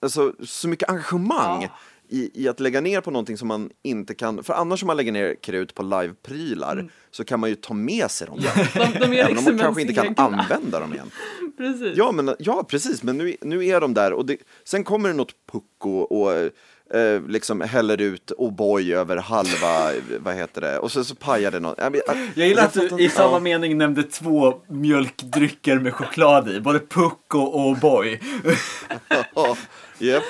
alltså, 0.00 0.34
så 0.44 0.68
mycket 0.68 0.88
engagemang 0.88 1.62
Ja. 1.62 1.68
i, 2.08 2.42
i 2.44 2.48
att 2.48 2.60
lägga 2.60 2.80
ner 2.80 3.00
på 3.00 3.10
någonting 3.10 3.38
som 3.38 3.48
man 3.48 3.70
inte 3.82 4.14
kan, 4.14 4.44
för 4.44 4.54
annars 4.54 4.82
om 4.82 4.86
man 4.86 4.96
lägger 4.96 5.12
ner 5.12 5.34
krut 5.34 5.74
på 5.74 5.82
liveprylar 5.82 6.90
så 7.10 7.24
kan 7.24 7.40
man 7.40 7.50
ju 7.50 7.56
ta 7.56 7.74
med 7.74 8.10
sig 8.10 8.26
dem. 8.26 8.38
Mm. 8.38 8.66
ja, 8.74 8.86
de, 8.92 8.98
de 8.98 9.04
Även 9.18 9.26
om 9.26 9.34
liksom 9.34 9.44
man 9.56 9.58
kanske 9.58 9.80
inte 9.82 9.94
kan 9.94 10.14
använda 10.16 10.80
dem 10.80 10.94
igen. 10.94 11.10
Precis. 11.58 11.96
Ja, 11.96 12.12
men, 12.12 12.34
ja 12.38 12.64
precis, 12.68 13.02
men 13.02 13.18
nu, 13.18 13.36
nu 13.40 13.66
är 13.66 13.80
de 13.80 13.94
där 13.94 14.12
och 14.12 14.26
det, 14.26 14.36
sen 14.64 14.84
kommer 14.84 15.08
det 15.08 15.14
något 15.14 15.34
pucko 15.52 15.90
och 15.90 16.32
eh, 16.96 17.22
liksom 17.28 17.60
häller 17.60 18.00
ut 18.00 18.32
O'boy 18.38 18.94
över 18.94 19.16
halva, 19.16 19.92
vad 20.20 20.34
heter 20.34 20.60
det, 20.60 20.78
och 20.78 20.92
så, 20.92 21.04
så 21.04 21.14
pajar 21.14 21.50
det 21.50 21.60
något. 21.60 21.78
Jag, 21.78 21.92
men, 21.92 22.30
Jag 22.34 22.48
gillar 22.48 22.64
att 22.64 22.72
du 22.72 22.98
i 22.98 23.08
samma 23.08 23.32
ja. 23.36 23.40
mening 23.40 23.78
nämnde 23.78 24.02
två 24.02 24.54
mjölkdrycker 24.66 25.78
med 25.78 25.94
choklad 25.94 26.48
i. 26.50 26.60
Både 26.60 26.78
Pucko 26.80 27.38
och 27.38 27.76
O'boy. 27.76 28.18
Ja, 29.34 29.56
japp. 29.98 30.22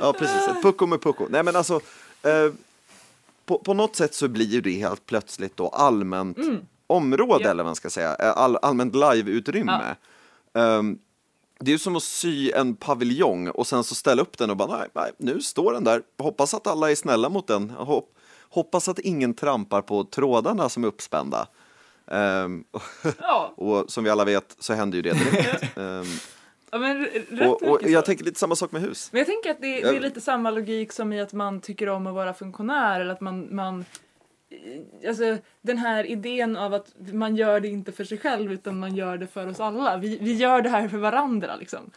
ja 0.00 0.12
precis. 0.12 0.48
Ett 0.48 0.62
pucko 0.62 0.86
med 0.86 1.00
pucko. 1.02 1.26
Nej 1.30 1.42
men 1.42 1.56
alltså, 1.56 1.80
eh, 2.22 2.52
på, 3.46 3.58
på 3.58 3.74
något 3.74 3.96
sätt 3.96 4.14
så 4.14 4.28
blir 4.28 4.46
ju 4.46 4.60
det 4.60 4.70
helt 4.70 5.06
plötsligt 5.06 5.56
då 5.56 5.68
allmänt 5.68 6.38
område 6.86 7.44
Ja. 7.44 7.50
eller 7.50 7.62
vad 7.62 7.68
man 7.68 7.76
ska 7.76 7.90
säga, 7.90 8.14
Eh, 8.14 8.30
all, 8.36 8.56
allmänt 8.56 8.94
liveutrymme. 8.94 9.94
Ehm, 10.56 10.98
det 11.60 11.70
är 11.70 11.72
ju 11.72 11.78
som 11.78 11.96
att 11.96 12.02
sy 12.02 12.50
en 12.50 12.76
paviljong 12.76 13.48
och 13.48 13.66
sen 13.66 13.84
så 13.84 13.94
ställa 13.94 14.22
upp 14.22 14.38
den 14.38 14.50
och 14.50 14.56
bara 14.56 14.78
nej, 14.78 14.88
nej, 14.94 15.12
nu 15.18 15.40
står 15.40 15.72
den 15.72 15.84
där. 15.84 16.02
Hoppas 16.18 16.54
att 16.54 16.66
alla 16.66 16.90
är 16.90 16.94
snälla 16.94 17.28
mot 17.28 17.46
den. 17.46 17.70
Hopp, 17.70 18.14
hoppas 18.48 18.88
att 18.88 18.98
ingen 18.98 19.34
trampar 19.34 19.82
på 19.82 20.04
trådarna 20.04 20.68
som 20.68 20.84
är 20.84 20.88
uppspända. 20.88 21.48
Ehm, 22.10 22.64
Ja, 23.18 23.52
och 23.56 23.90
som 23.90 24.04
vi 24.04 24.10
alla 24.10 24.24
vet 24.24 24.56
så 24.58 24.74
händer 24.74 24.96
ju 24.96 25.02
det 25.02 25.12
direkt. 25.12 25.62
Ehm, 25.76 26.04
ja 26.70 26.78
men 26.78 27.08
och, 27.48 27.62
och 27.62 27.82
jag 27.82 28.04
tänker 28.04 28.24
lite 28.24 28.38
samma 28.38 28.56
sak 28.56 28.72
med 28.72 28.82
hus. 28.82 29.08
Men 29.12 29.18
jag 29.18 29.26
tänker 29.26 29.50
att 29.50 29.60
det, 29.60 29.80
det 29.80 29.96
är 29.96 30.00
lite 30.00 30.20
samma 30.20 30.50
logik 30.50 30.92
som 30.92 31.12
i 31.12 31.20
att 31.20 31.32
man 31.32 31.60
tycker 31.60 31.88
om 31.88 32.06
att 32.06 32.14
vara 32.14 32.34
funktionär 32.34 33.00
eller 33.00 33.12
att 33.12 33.20
man, 33.20 33.54
man 33.54 33.84
Alltså 35.06 35.38
den 35.62 35.78
här 35.78 36.04
idén 36.04 36.56
av 36.56 36.74
att 36.74 36.94
man 37.12 37.36
gör 37.36 37.60
det 37.60 37.68
inte 37.68 37.92
för 37.92 38.04
sig 38.04 38.18
själv 38.18 38.52
utan 38.52 38.78
man 38.78 38.96
gör 38.96 39.18
det 39.18 39.26
för 39.26 39.46
oss 39.46 39.60
alla. 39.60 39.96
Vi, 39.96 40.18
vi 40.18 40.34
gör 40.34 40.62
det 40.62 40.68
här 40.68 40.88
för 40.88 40.98
varandra 40.98 41.56
liksom. 41.56 41.90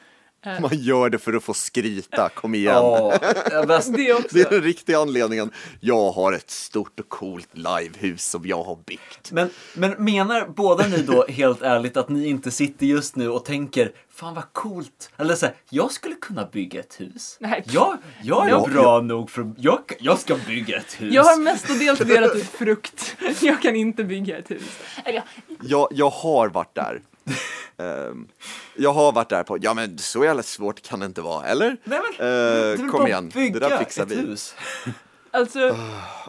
Eh, 0.45 0.59
Man 0.61 0.69
gör 0.73 1.09
det 1.09 1.17
för 1.17 1.33
att 1.33 1.43
få 1.43 1.53
skryta, 1.53 2.29
kom 2.29 2.55
igen. 2.55 2.73
Ja, 2.75 3.17
det 3.67 4.13
också. 4.13 4.27
Det 4.31 4.41
är 4.41 4.49
den 4.49 4.61
riktiga 4.61 4.99
anledningen. 4.99 5.51
Jag 5.79 6.11
har 6.11 6.33
ett 6.33 6.49
stort 6.51 6.99
och 6.99 7.09
coolt 7.09 7.49
livehus 7.51 8.25
som 8.25 8.45
jag 8.45 8.63
har 8.63 8.75
byggt. 8.85 9.31
Men, 9.31 9.49
men 9.73 9.91
menar 10.03 10.47
båda 10.55 10.87
ni 10.87 10.97
då 11.01 11.25
helt 11.29 11.61
ärligt 11.61 11.97
att 11.97 12.09
ni 12.09 12.27
inte 12.27 12.51
sitter 12.51 12.85
just 12.85 13.15
nu 13.15 13.29
och 13.29 13.45
tänker 13.45 13.91
Fan 14.13 14.35
vad 14.35 14.53
coolt! 14.53 15.11
Eller 15.17 15.35
så 15.35 15.45
här, 15.45 15.55
jag 15.69 15.91
skulle 15.91 16.15
kunna 16.15 16.45
bygga 16.45 16.79
ett 16.79 16.95
hus. 16.99 17.37
Nej. 17.39 17.63
Jag, 17.67 17.97
jag 18.23 18.45
är 18.45 18.49
Ja. 18.49 18.67
bra 18.71 19.01
nog 19.01 19.29
för 19.31 19.51
jag, 19.57 19.79
jag 19.99 20.19
ska 20.19 20.35
bygga 20.47 20.77
ett 20.77 21.01
hus. 21.01 21.13
Jag 21.13 21.23
har 21.23 21.37
mestadels 21.41 21.99
delat 21.99 22.35
ut 22.35 22.45
frukt. 22.45 23.15
Jag 23.41 23.61
kan 23.61 23.75
inte 23.75 24.03
bygga 24.03 24.37
ett 24.37 24.51
hus. 24.51 24.63
Eller 25.05 25.23
ja, 25.47 25.55
Jag, 25.63 25.87
jag 25.91 26.09
har 26.09 26.49
varit 26.49 26.75
där. 26.75 27.01
Ehm, 27.77 28.27
jag 28.75 28.93
har 28.93 29.11
varit 29.11 29.30
där 29.30 29.43
på, 29.43 29.57
ja 29.61 29.73
men 29.73 29.97
så 29.97 30.23
jävla 30.23 30.43
svårt 30.43 30.82
kan 30.82 30.99
det 30.99 31.05
inte 31.05 31.21
vara, 31.21 31.45
eller? 31.45 31.77
Nej, 31.84 31.99
men, 32.17 32.27
väl 32.27 32.89
kom 32.89 33.07
igen, 33.07 33.32
det 33.34 33.59
där 33.59 33.77
fixar 33.77 34.05
vi. 34.05 34.15
hus. 34.15 34.55
alltså 35.32 35.75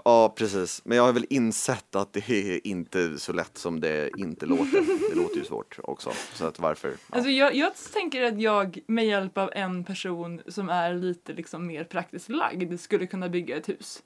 Ja, 0.04 0.34
precis. 0.36 0.80
Men 0.84 0.96
jag 0.96 1.04
har 1.04 1.12
väl 1.12 1.26
insett 1.30 1.96
att 1.96 2.12
det 2.12 2.30
är 2.30 2.66
inte 2.66 3.18
så 3.18 3.32
lätt 3.32 3.58
som 3.58 3.80
det 3.80 4.10
inte 4.16 4.46
låter. 4.46 5.10
Det 5.10 5.16
låter 5.16 5.36
ju 5.36 5.44
svårt 5.44 5.78
också. 5.82 6.12
Så 6.34 6.46
att 6.46 6.58
varför? 6.58 6.88
Ja. 6.88 6.96
Alltså 7.10 7.30
jag, 7.30 7.54
jag 7.54 7.72
tänker 7.92 8.22
att 8.22 8.40
jag 8.40 8.78
med 8.86 9.06
hjälp 9.06 9.38
av 9.38 9.50
en 9.52 9.84
person 9.84 10.40
som 10.48 10.68
är 10.68 10.94
lite 10.94 11.32
liksom 11.32 11.66
mer 11.66 11.84
praktiskt 11.84 12.28
lagd 12.28 12.80
skulle 12.80 13.06
kunna 13.06 13.28
bygga 13.28 13.56
ett 13.56 13.68
hus. 13.68 14.02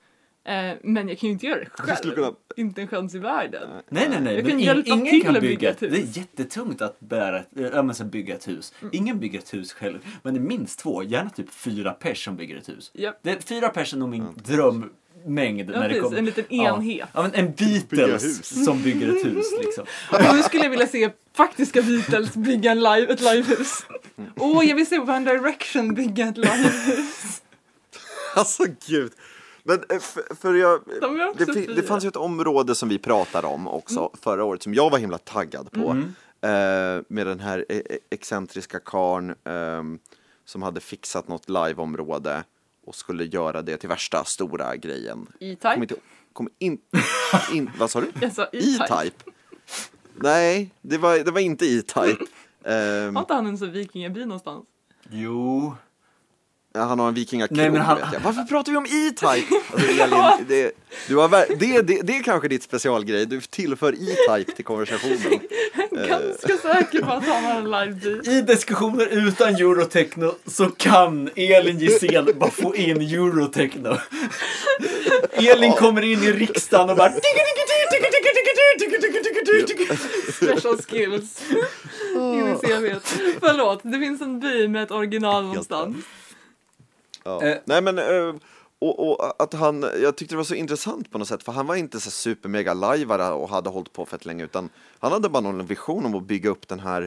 Eh, 0.46 0.72
men 0.82 1.08
jag 1.08 1.18
kan 1.18 1.26
ju 1.28 1.32
inte 1.32 1.46
göra 1.46 1.58
det 1.60 1.66
själv. 1.70 2.14
kunna- 2.14 2.32
Inte 2.56 2.80
en 2.82 2.88
chans 2.88 3.14
i 3.14 3.18
världen. 3.18 3.68
Nej, 3.88 4.06
nej, 4.10 4.20
nej. 4.20 4.34
Jag 4.34 4.42
kan 4.44 4.52
in, 4.52 4.58
hjälpa 4.66 4.90
ingen 4.90 5.06
till 5.06 5.22
kan 5.22 5.36
att 5.36 5.42
bygga 5.42 5.50
bygga 5.56 5.70
ett 5.70 5.82
ett 5.82 5.90
Det 5.92 5.96
hus. 5.98 6.16
är 6.16 6.20
jättetungt 6.20 6.82
att 6.82 7.00
bära 7.00 7.38
äh, 7.38 7.82
men, 7.82 7.94
så 7.94 8.04
bygga 8.04 8.34
ett 8.34 8.48
hus. 8.48 8.72
Mm. 8.80 8.90
Ingen 8.94 9.18
bygger 9.18 9.38
ett 9.38 9.54
hus 9.54 9.72
själv. 9.72 9.98
Men 10.22 10.34
det 10.34 10.40
är 10.40 10.42
minst 10.42 10.78
två, 10.78 11.02
gärna 11.02 11.30
typ 11.30 11.50
fyra 11.50 11.92
pers 11.92 12.24
som 12.24 12.36
bygger 12.36 12.56
ett 12.56 12.68
hus. 12.68 12.90
Japp. 12.94 13.18
Det 13.22 13.30
är 13.30 13.40
fyra 13.40 13.68
pers 13.68 13.92
är 13.94 13.96
nog 13.98 14.08
min 14.08 14.26
drömmängd. 14.34 15.70
Ja, 15.70 15.80
när 15.80 15.82
det 15.82 15.88
precis, 15.88 16.02
kommer. 16.02 16.18
en 16.18 16.24
liten 16.24 16.52
enhet. 16.52 17.08
Ja, 17.12 17.22
men 17.22 17.34
en 17.34 17.52
Beatles 17.52 18.24
hus. 18.24 18.64
som 18.64 18.82
bygger 18.82 19.08
ett 19.08 19.26
hus 19.26 19.46
liksom. 19.60 19.84
Och 20.12 20.34
nu 20.36 20.42
skulle 20.42 20.62
jag 20.62 20.70
vilja 20.70 20.86
se 20.86 21.10
faktiska 21.36 21.82
Beatles 21.82 22.34
bygga 22.36 22.70
en 22.70 22.78
live, 22.80 23.12
ett 23.12 23.20
livehus. 23.20 23.86
Åh, 24.36 24.64
jag 24.66 24.76
vill 24.76 24.86
se 24.86 24.98
One 24.98 25.32
Direction 25.32 25.94
bygga 25.94 26.28
ett 26.28 26.36
livehus. 26.36 27.40
Alltså 28.36 28.64
gud. 28.86 29.12
Men 29.66 29.84
eh, 29.88 29.98
för, 29.98 30.34
för 30.34 30.54
jag, 30.54 30.80
De 31.00 31.34
det, 31.36 31.74
det 31.74 31.82
fanns 31.82 32.04
ju 32.04 32.08
ett 32.08 32.16
område 32.16 32.74
som 32.74 32.88
vi 32.88 32.98
pratade 32.98 33.46
om 33.46 33.68
också 33.68 34.10
förra 34.22 34.44
året 34.44 34.62
som 34.62 34.74
jag 34.74 34.90
var 34.90 34.98
himla 34.98 35.18
taggad 35.18 35.72
på. 35.72 35.90
Eh, 36.44 37.02
med 37.08 37.26
den 37.26 37.40
här 37.40 37.64
eh, 37.68 37.76
eh, 37.76 37.96
excentriska 38.10 38.80
karn 38.80 39.34
ehm, 39.44 39.98
som 40.44 40.62
hade 40.62 40.80
fixat 40.80 41.28
något 41.28 41.48
liveområde 41.48 42.44
och 42.86 42.94
skulle 42.94 43.24
göra 43.24 43.62
det 43.62 43.76
till 43.76 43.88
värsta 43.88 44.24
stora 44.24 44.76
grejen. 44.76 45.26
Kom 45.26 45.36
E-Type. 45.40 45.74
inte, 45.74 45.94
kom 46.32 46.48
in, 46.58 46.78
in, 47.52 47.70
vad 47.78 47.90
sa 47.90 48.00
du? 48.00 48.12
Jag 48.20 48.32
sa 48.32 48.44
E-Type. 48.44 48.84
E-Type? 48.84 49.30
Nej, 50.14 50.70
det 50.80 50.98
var, 50.98 51.18
det 51.18 51.30
var 51.30 51.40
inte 51.40 51.66
E-Type. 51.66 52.24
Har 52.64 53.20
inte 53.20 53.34
han 53.34 53.46
en 53.46 53.58
sån 53.58 53.72
vikingaby 53.72 54.24
någonstans? 54.24 54.66
Jo. 55.10 55.74
Ja, 56.76 56.80
han 56.82 56.98
har 56.98 57.08
en 57.08 57.14
vikingakrog 57.14 57.56
Nej, 57.58 57.70
men 57.70 57.80
han- 57.80 57.96
vet 57.98 58.06
jag. 58.12 58.20
Varför 58.20 58.42
pratar 58.42 58.72
vi 58.72 58.78
om 58.78 58.84
E-Type? 58.84 59.54
Alltså, 59.72 59.88
Elin, 60.02 60.46
det, 60.48 60.72
du 61.08 61.16
har, 61.16 61.28
det, 61.58 61.82
det, 61.82 62.00
det 62.02 62.16
är 62.18 62.22
kanske 62.22 62.48
ditt 62.48 62.62
specialgrej, 62.62 63.26
du 63.26 63.40
tillför 63.40 63.92
E-Type 63.92 64.52
till 64.52 64.64
konversationen. 64.64 65.40
Ganska 66.08 66.56
säker 66.56 67.02
på 67.02 67.12
att 67.12 67.24
han 67.24 67.44
har 67.44 67.54
en 67.54 67.70
live 67.70 68.30
I 68.38 68.42
diskussioner 68.42 69.06
utan 69.28 69.54
eurotechno 69.54 70.34
så 70.46 70.66
kan 70.70 71.30
Elin 71.36 71.78
Gissén 71.78 72.28
bara 72.38 72.50
få 72.50 72.76
in 72.76 73.00
eurotechno. 73.00 73.96
Elin 75.32 75.72
kommer 75.72 76.02
in 76.02 76.22
i 76.22 76.32
riksdagen 76.32 76.90
och 76.90 76.96
bara 76.96 77.12
Special 80.32 80.76
skills. 80.88 81.42
In 82.14 82.48
i 82.48 82.54
CVt. 82.66 83.06
Förlåt, 83.40 83.80
det 83.82 83.98
finns 83.98 84.20
en 84.22 84.40
by 84.40 84.68
med 84.68 84.82
ett 84.82 84.90
original 84.90 85.44
någonstans. 85.44 85.96
Ja. 87.24 87.42
Eh. 87.42 87.56
Nej 87.64 87.82
men, 87.82 87.98
eh, 87.98 88.34
och, 88.78 89.10
och 89.10 89.42
att 89.42 89.54
han, 89.54 89.82
jag 90.02 90.16
tyckte 90.16 90.34
det 90.34 90.36
var 90.36 90.44
så 90.44 90.54
intressant 90.54 91.10
på 91.10 91.18
något 91.18 91.28
sätt, 91.28 91.42
för 91.42 91.52
han 91.52 91.66
var 91.66 91.74
inte 91.76 92.00
så 92.00 92.10
supermega 92.10 92.74
lajvare 92.74 93.32
och 93.32 93.48
hade 93.48 93.70
hållit 93.70 93.92
på 93.92 94.06
fett 94.06 94.24
länge, 94.26 94.44
utan 94.44 94.68
han 94.98 95.12
hade 95.12 95.28
bara 95.28 95.40
någon 95.40 95.66
vision 95.66 96.06
om 96.06 96.14
att 96.14 96.22
bygga 96.24 96.50
upp 96.50 96.68
den 96.68 96.80
här, 96.80 97.02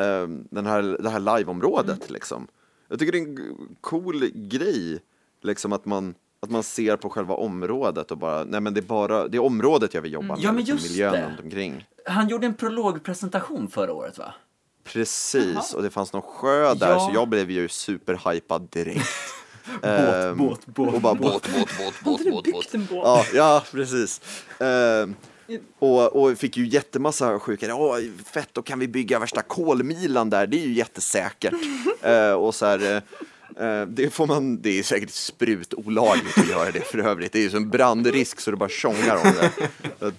eh, 0.00 0.26
den 0.50 0.66
här, 0.66 0.82
det 0.82 1.10
här 1.10 1.20
liveområdet 1.38 2.10
liksom. 2.10 2.46
Jag 2.88 2.98
tycker 2.98 3.12
det 3.12 3.18
är 3.18 3.22
en 3.22 3.76
cool 3.80 4.30
grej, 4.34 5.00
liksom 5.42 5.72
att 5.72 5.84
man, 5.84 6.14
att 6.40 6.50
man 6.50 6.62
ser 6.62 6.96
på 6.96 7.10
själva 7.10 7.34
området 7.34 8.10
och 8.10 8.18
bara, 8.18 8.44
nej 8.44 8.60
men 8.60 8.74
det 8.74 8.80
är 8.80 8.82
bara, 8.82 9.28
det 9.28 9.36
är 9.36 9.42
området 9.42 9.94
jag 9.94 10.02
vill 10.02 10.12
jobba 10.12 10.26
med, 10.26 10.38
Ja, 10.40 10.52
men 10.52 10.56
liksom, 10.56 10.76
just 10.76 10.90
miljön 10.90 11.12
det. 11.12 11.26
runt 11.26 11.40
omkring. 11.40 11.86
Han 12.06 12.28
gjorde 12.28 12.46
en 12.46 12.54
prologpresentation 12.54 13.68
förra 13.68 13.92
året 13.92 14.18
va? 14.18 14.34
Precis, 14.84 15.54
Jaha. 15.54 15.64
och 15.76 15.82
det 15.82 15.90
fanns 15.90 16.12
någon 16.12 16.22
sjö 16.22 16.74
där, 16.74 16.90
Ja. 16.90 16.98
så 17.00 17.10
jag 17.14 17.28
blev 17.28 17.50
ju 17.50 17.68
superhypad 17.68 18.68
direkt. 18.70 19.08
Båt, 19.66 19.84
Ehm, 19.84 20.38
båt, 20.38 20.66
båt. 20.66 20.94
och 20.94 21.00
bara 21.00 21.14
båt, 21.14 21.42
båt, 21.54 21.68
båt, 21.78 21.94
båt, 22.04 22.24
båt, 22.24 22.44
båt. 22.52 22.72
båt? 22.72 22.88
Ja, 22.90 23.24
ja 23.34 23.64
precis. 23.72 24.20
Ehm, 24.60 25.14
och, 25.78 26.16
och 26.22 26.38
fick 26.38 26.56
ju 26.56 26.66
jättemassa 26.66 27.38
sjuka, 27.38 27.74
åh 27.74 27.98
fett, 28.32 28.48
då 28.52 28.62
kan 28.62 28.78
vi 28.78 28.88
bygga 28.88 29.18
värsta 29.18 29.42
kolmilan 29.42 30.30
där, 30.30 30.46
det 30.46 30.56
är 30.56 30.66
ju 30.66 30.72
jättesäkert. 30.72 31.54
Eh, 32.02 32.32
och 32.32 32.54
så 32.54 32.66
här, 32.66 33.02
eh, 33.56 33.86
det 33.86 34.10
får 34.14 34.26
man, 34.26 34.62
det 34.62 34.78
är 34.78 34.82
säkert 34.82 35.10
sprutolagligt 35.10 36.38
att 36.38 36.48
göra 36.50 36.70
det 36.70 36.80
för 36.80 36.98
övrigt, 36.98 37.32
det 37.32 37.38
är 37.38 37.42
ju 37.42 37.50
som 37.50 37.70
brandrisk 37.70 38.40
så 38.40 38.50
det 38.50 38.56
bara 38.56 38.68
tjongar 38.68 39.16
om 39.16 39.32
det. 39.40 40.12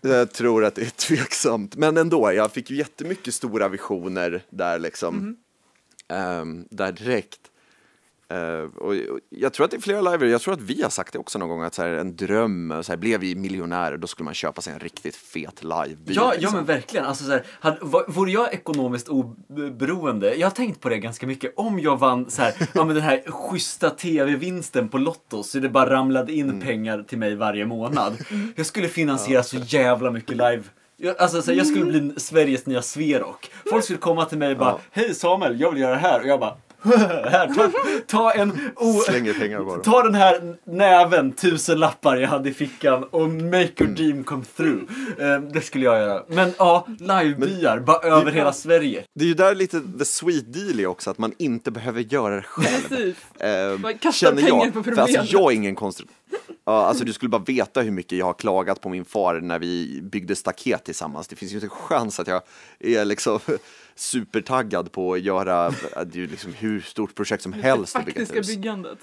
Jag 0.00 0.32
tror 0.32 0.64
att 0.64 0.74
det 0.74 0.82
är 0.82 0.90
tveksamt, 0.90 1.76
men 1.76 1.96
ändå, 1.96 2.32
jag 2.32 2.52
fick 2.52 2.70
ju 2.70 2.76
jättemycket 2.76 3.34
stora 3.34 3.68
visioner 3.68 4.42
där 4.50 4.78
liksom. 4.78 5.36
Ehm, 6.08 6.64
där 6.70 6.92
direkt. 6.92 7.40
Eh, 8.30 8.38
och, 8.76 8.86
och 8.86 9.18
jag 9.30 9.52
tror 9.52 9.64
att 9.64 9.70
det 9.70 9.76
är 9.76 9.80
flera 9.80 10.00
live, 10.00 10.26
jag 10.28 10.40
tror 10.40 10.54
att 10.54 10.60
vi 10.60 10.82
har 10.82 10.90
sagt 10.90 11.12
det 11.12 11.18
också 11.18 11.38
någon 11.38 11.48
gång, 11.48 11.62
att 11.62 11.74
så 11.74 11.82
här, 11.82 11.88
en 11.88 12.16
dröm, 12.16 12.74
så 12.82 12.92
här, 12.92 12.96
blev 12.96 13.20
vi 13.20 13.34
miljonärer 13.34 13.96
då 13.96 14.06
skulle 14.06 14.24
man 14.24 14.34
köpa 14.34 14.60
sig 14.60 14.72
en 14.72 14.78
riktigt 14.78 15.16
fet 15.16 15.62
livebil. 15.64 16.16
Ja, 16.16 16.22
ja 16.24 16.32
liksom. 16.32 16.56
men 16.56 16.64
verkligen. 16.64 17.06
Alltså, 17.06 17.24
så 17.24 17.30
här, 17.30 17.42
hade, 17.60 17.78
var, 17.80 18.04
vore 18.08 18.30
jag 18.30 18.54
ekonomiskt 18.54 19.08
oberoende, 19.08 20.34
jag 20.34 20.46
har 20.46 20.50
tänkt 20.54 20.80
på 20.80 20.88
det 20.88 20.98
ganska 20.98 21.26
mycket, 21.26 21.52
om 21.56 21.78
jag 21.80 21.98
vann 21.98 22.30
så 22.30 22.42
här, 22.42 22.54
ja, 22.74 22.84
men 22.84 22.94
den 22.94 23.04
här 23.04 23.22
schyssta 23.26 23.90
tv-vinsten 23.90 24.88
på 24.88 24.98
Lotto 24.98 25.42
så 25.42 25.58
det 25.58 25.68
bara 25.68 25.90
ramlade 25.90 26.32
in 26.32 26.48
Mm. 26.48 26.60
pengar 26.60 27.02
till 27.02 27.18
mig 27.18 27.34
varje 27.36 27.66
månad. 27.66 28.18
Jag 28.56 28.66
skulle 28.66 28.88
finansiera 28.88 29.42
så 29.42 29.56
jävla 29.56 30.10
mycket 30.10 30.30
live. 30.36 30.62
Jag, 30.96 31.18
alltså, 31.18 31.42
så 31.42 31.50
här, 31.50 31.58
jag 31.58 31.66
skulle 31.66 31.84
bli 31.84 32.12
Sveriges 32.16 32.66
nya 32.66 32.82
Sverok. 32.82 33.50
Folk 33.70 33.84
skulle 33.84 33.98
komma 33.98 34.24
till 34.24 34.38
mig 34.38 34.52
och 34.52 34.58
bara, 34.58 34.70
Ja. 34.70 34.80
hej 34.90 35.14
Samuel, 35.14 35.60
jag 35.60 35.70
vill 35.72 35.80
göra 35.80 35.92
det 35.94 36.00
här. 36.00 36.20
Och 36.20 36.26
jag 36.26 36.40
bara, 36.40 36.56
här, 37.30 37.54
ta, 37.54 37.70
ta 38.06 38.30
en... 38.32 38.52
O, 38.76 38.92
Slänger 38.92 39.34
pengar 39.34 39.60
bara. 39.64 39.78
Ta 39.78 40.02
den 40.02 40.14
här 40.14 40.56
näven, 40.64 41.32
tusen 41.32 41.78
lappar 41.78 42.16
jag 42.16 42.28
hade 42.28 42.48
i 42.48 42.54
fickan 42.54 43.04
och 43.04 43.28
make 43.28 43.72
your 43.84 43.86
dream 43.94 44.24
come 44.24 44.44
through. 44.56 44.82
Eh, 45.18 45.40
det 45.40 45.60
skulle 45.60 45.84
jag 45.84 45.98
göra. 45.98 46.22
Men 46.28 46.52
ja, 46.58 46.86
livebyar, 46.98 47.78
bara 47.78 47.98
över 48.08 48.32
hela 48.32 48.52
Sverige. 48.52 49.04
Det 49.14 49.24
är 49.24 49.28
ju 49.28 49.34
där 49.34 49.54
lite 49.54 49.80
the 49.98 50.04
sweet 50.04 50.52
deal 50.52 50.80
är 50.80 50.86
också, 50.86 51.10
att 51.10 51.18
man 51.18 51.32
inte 51.38 51.70
behöver 51.70 52.00
göra 52.00 52.36
det 52.36 52.42
själv. 52.42 52.88
Precis. 52.88 53.16
Eh, 53.40 53.78
Man 53.78 53.98
kastar 53.98 54.12
känner 54.28 54.42
pengar 54.42 54.64
jag. 54.64 54.74
på 54.74 54.82
För 54.82 54.90
alltså, 54.90 55.04
problemet. 55.06 55.32
jag 55.32 55.52
är 55.52 55.56
ingen 55.56 55.74
konstru... 55.74 56.06
Ja, 56.64 56.84
alltså 56.86 57.04
du 57.04 57.12
skulle 57.12 57.28
bara 57.28 57.42
veta 57.46 57.80
hur 57.80 57.90
mycket 57.90 58.18
jag 58.18 58.26
har 58.26 58.32
klagat 58.34 58.80
på 58.80 58.88
min 58.88 59.04
far 59.04 59.40
när 59.40 59.58
vi 59.58 60.00
byggde 60.02 60.36
staket 60.36 60.84
tillsammans. 60.84 61.28
Det 61.28 61.36
finns 61.36 61.52
ju 61.52 61.56
inte 61.56 61.66
en 61.66 61.70
chans 61.70 62.20
att 62.20 62.26
jag 62.28 62.42
är 62.80 63.04
liksom 63.04 63.38
supertaggad 63.98 64.92
på 64.92 65.12
att 65.14 65.20
göra 65.20 65.70
det 65.70 66.14
är 66.14 66.16
ju 66.16 66.26
liksom 66.26 66.52
hur 66.52 66.80
stort 66.80 67.14
projekt 67.14 67.42
som 67.42 67.52
helst 67.52 67.92
det 67.96 68.04
bygga 68.04 68.20
faktiska 68.20 68.36
hus. 68.38 68.46
byggandet. 68.46 68.98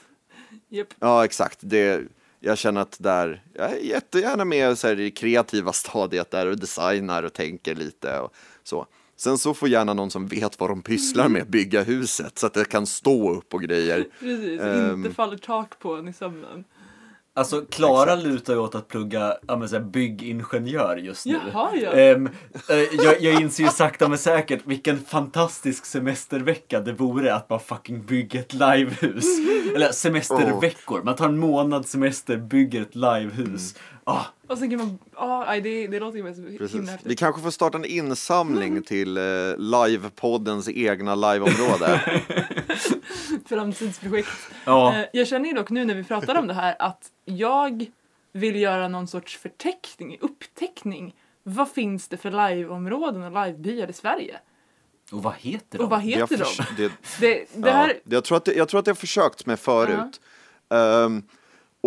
Japp. 0.69 0.87
Ja, 0.99 1.25
exakt. 1.25 1.59
Det, 1.61 2.01
jag 2.39 2.57
känner 2.57 2.81
att 2.81 2.95
där, 2.99 3.43
jag 3.53 3.71
är 3.71 3.77
jättegärna 3.77 4.45
med 4.45 4.77
så 4.77 4.87
här, 4.87 4.99
i 4.99 5.03
det 5.03 5.11
kreativa 5.11 5.73
stadiet 5.73 6.31
där 6.31 6.47
och 6.47 6.57
designar 6.59 7.23
och 7.23 7.33
tänker 7.33 7.75
lite 7.75 8.19
och 8.19 8.33
så. 8.63 8.85
Sen 9.17 9.37
så 9.37 9.53
får 9.53 9.69
gärna 9.69 9.93
någon 9.93 10.11
som 10.11 10.27
vet 10.27 10.59
vad 10.59 10.69
de 10.69 10.81
pysslar 10.81 11.29
med 11.29 11.49
bygga 11.49 11.83
huset 11.83 12.37
så 12.39 12.47
att 12.47 12.53
det 12.53 12.65
kan 12.65 12.85
stå 12.85 13.31
upp 13.33 13.53
och 13.53 13.61
grejer. 13.61 14.07
Precis, 14.19 14.61
Ehm. 14.61 15.05
inte 15.05 15.15
faller 15.15 15.37
tak 15.37 15.79
på 15.79 15.95
en 15.95 16.07
i 16.07 16.13
sömnen. 16.13 16.63
Alltså 17.37 17.61
Klara 17.61 18.15
lutar 18.15 18.53
ju 18.53 18.59
åt 18.59 18.75
att 18.75 18.87
plugga 18.87 19.37
ja, 19.47 19.57
men, 19.57 19.69
så 19.69 19.75
här, 19.75 19.83
byggingenjör 19.83 20.97
just 20.97 21.25
nu. 21.25 21.39
Jaha, 21.53 21.75
ja. 21.75 21.91
Ehm, 21.91 22.29
eh, 22.69 22.77
jag, 22.77 23.21
jag 23.21 23.41
inser 23.41 23.63
ju 23.63 23.69
sakta 23.69 24.07
men 24.07 24.17
säkert 24.17 24.61
vilken 24.65 24.99
fantastisk 24.99 25.85
semestervecka 25.85 26.79
det 26.79 26.93
vore 26.93 27.35
att 27.35 27.47
bara 27.47 27.59
fucking 27.59 28.05
bygga 28.05 28.39
ett 28.39 28.53
livehus. 28.53 29.25
Eller 29.75 29.91
semesterveckor, 29.91 31.03
man 31.03 31.15
tar 31.15 31.25
en 31.25 31.37
månad 31.37 31.87
semester, 31.87 32.37
bygger 32.37 32.81
ett 32.81 32.95
livehus. 32.95 33.75
Ah, 34.03 34.25
Och 34.47 34.57
sen 34.57 34.69
kan 34.69 34.79
man, 34.79 34.99
ja, 35.15 35.43
nej, 35.47 35.61
det, 35.61 35.87
det 35.87 35.99
låter 35.99 36.17
ju 36.17 36.33
så 36.35 36.41
himla 36.41 36.57
Precis. 36.57 36.79
Vi 36.81 36.85
häftigt. 36.91 37.19
kanske 37.19 37.41
får 37.41 37.51
starta 37.51 37.77
en 37.77 37.85
insamling 37.85 38.83
till 38.87 39.17
eh, 39.17 39.23
livepoddens 39.57 40.69
egna 40.69 41.15
liveområde. 41.15 42.01
Framtidsprojekt. 43.45 44.29
ja. 44.65 44.95
Eh, 44.99 45.05
Jag 45.13 45.27
känner 45.27 45.49
ju 45.49 45.55
dock 45.55 45.69
nu 45.69 45.85
när 45.85 45.95
vi 45.95 46.03
pratar 46.03 46.35
om 46.35 46.47
det 46.47 46.53
här 46.53 46.75
att 46.79 47.11
jag 47.25 47.85
vill 48.33 48.55
göra 48.55 48.87
någon 48.87 49.07
sorts 49.07 49.37
förteckning, 49.37 50.17
uppteckning. 50.21 51.15
Vad 51.43 51.69
finns 51.71 52.07
det 52.07 52.17
för 52.17 52.31
liveområden 52.49 53.23
och 53.23 53.45
livebyar 53.45 53.89
i 53.89 53.93
Sverige? 53.93 54.37
Och 55.11 55.23
vad 55.23 55.33
heter 55.37 55.77
de? 55.77 55.83
Och 55.83 55.89
vad 55.89 55.99
Det 55.99 56.13
har 56.13 56.27
heter 56.27 56.37
de? 56.37 56.65
det, 56.77 56.91
Det, 57.19 57.45
ja, 57.69 57.89
jag, 58.03 58.23
tror 58.23 58.37
att 58.37 58.45
det, 58.45 58.53
jag 58.53 58.69
tror 58.69 58.79
att 58.79 58.85
det 58.85 58.91
har 58.91 58.95
försökt 58.95 59.45
med 59.45 59.59
förut. 59.59 60.21
Ehm, 60.69 61.23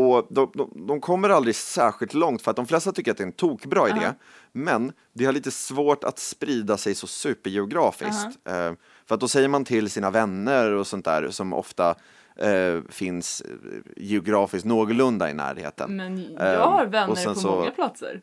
och 0.01 0.27
de, 0.31 0.51
de, 0.55 0.87
de 0.87 1.01
kommer 1.01 1.29
aldrig 1.31 1.55
särskilt 1.57 2.15
långt 2.15 2.43
för 2.43 2.51
att 2.51 2.57
de 2.57 2.67
flesta 2.67 2.93
tycker 2.93 3.11
att 3.11 3.17
det 3.17 3.23
är 3.23 3.27
en 3.27 3.33
tokbra 3.33 3.89
idé. 3.89 3.99
Ja. 4.03 4.15
Men 4.53 4.93
det 5.13 5.25
har 5.25 5.33
lite 5.33 5.51
svårt 5.51 6.05
att 6.05 6.19
sprida 6.19 6.77
sig 6.77 6.95
så 6.95 7.07
supergeografiskt. 7.07 8.39
Ehm, 8.45 8.77
för 9.07 9.15
att 9.15 9.21
då 9.21 9.29
säger 9.29 9.49
man 9.49 9.65
till 9.65 9.91
sina 9.91 10.11
vänner 10.11 10.71
och 10.73 10.87
sånt 10.87 11.05
där 11.05 11.31
som 11.31 11.53
ofta 11.53 11.95
eh, 12.37 12.81
finns 12.89 13.41
eh, 13.41 13.51
geografiskt 13.97 14.67
någorlunda 14.67 15.31
i 15.31 15.35
närheten. 15.35 15.97
men 15.97 16.33
jag 16.35 16.67
har 16.67 16.87
vänner 16.87 17.15
sen 17.15 17.35
på 17.35 17.41
så- 17.41 17.51
många 17.51 17.71
platser. 17.71 18.21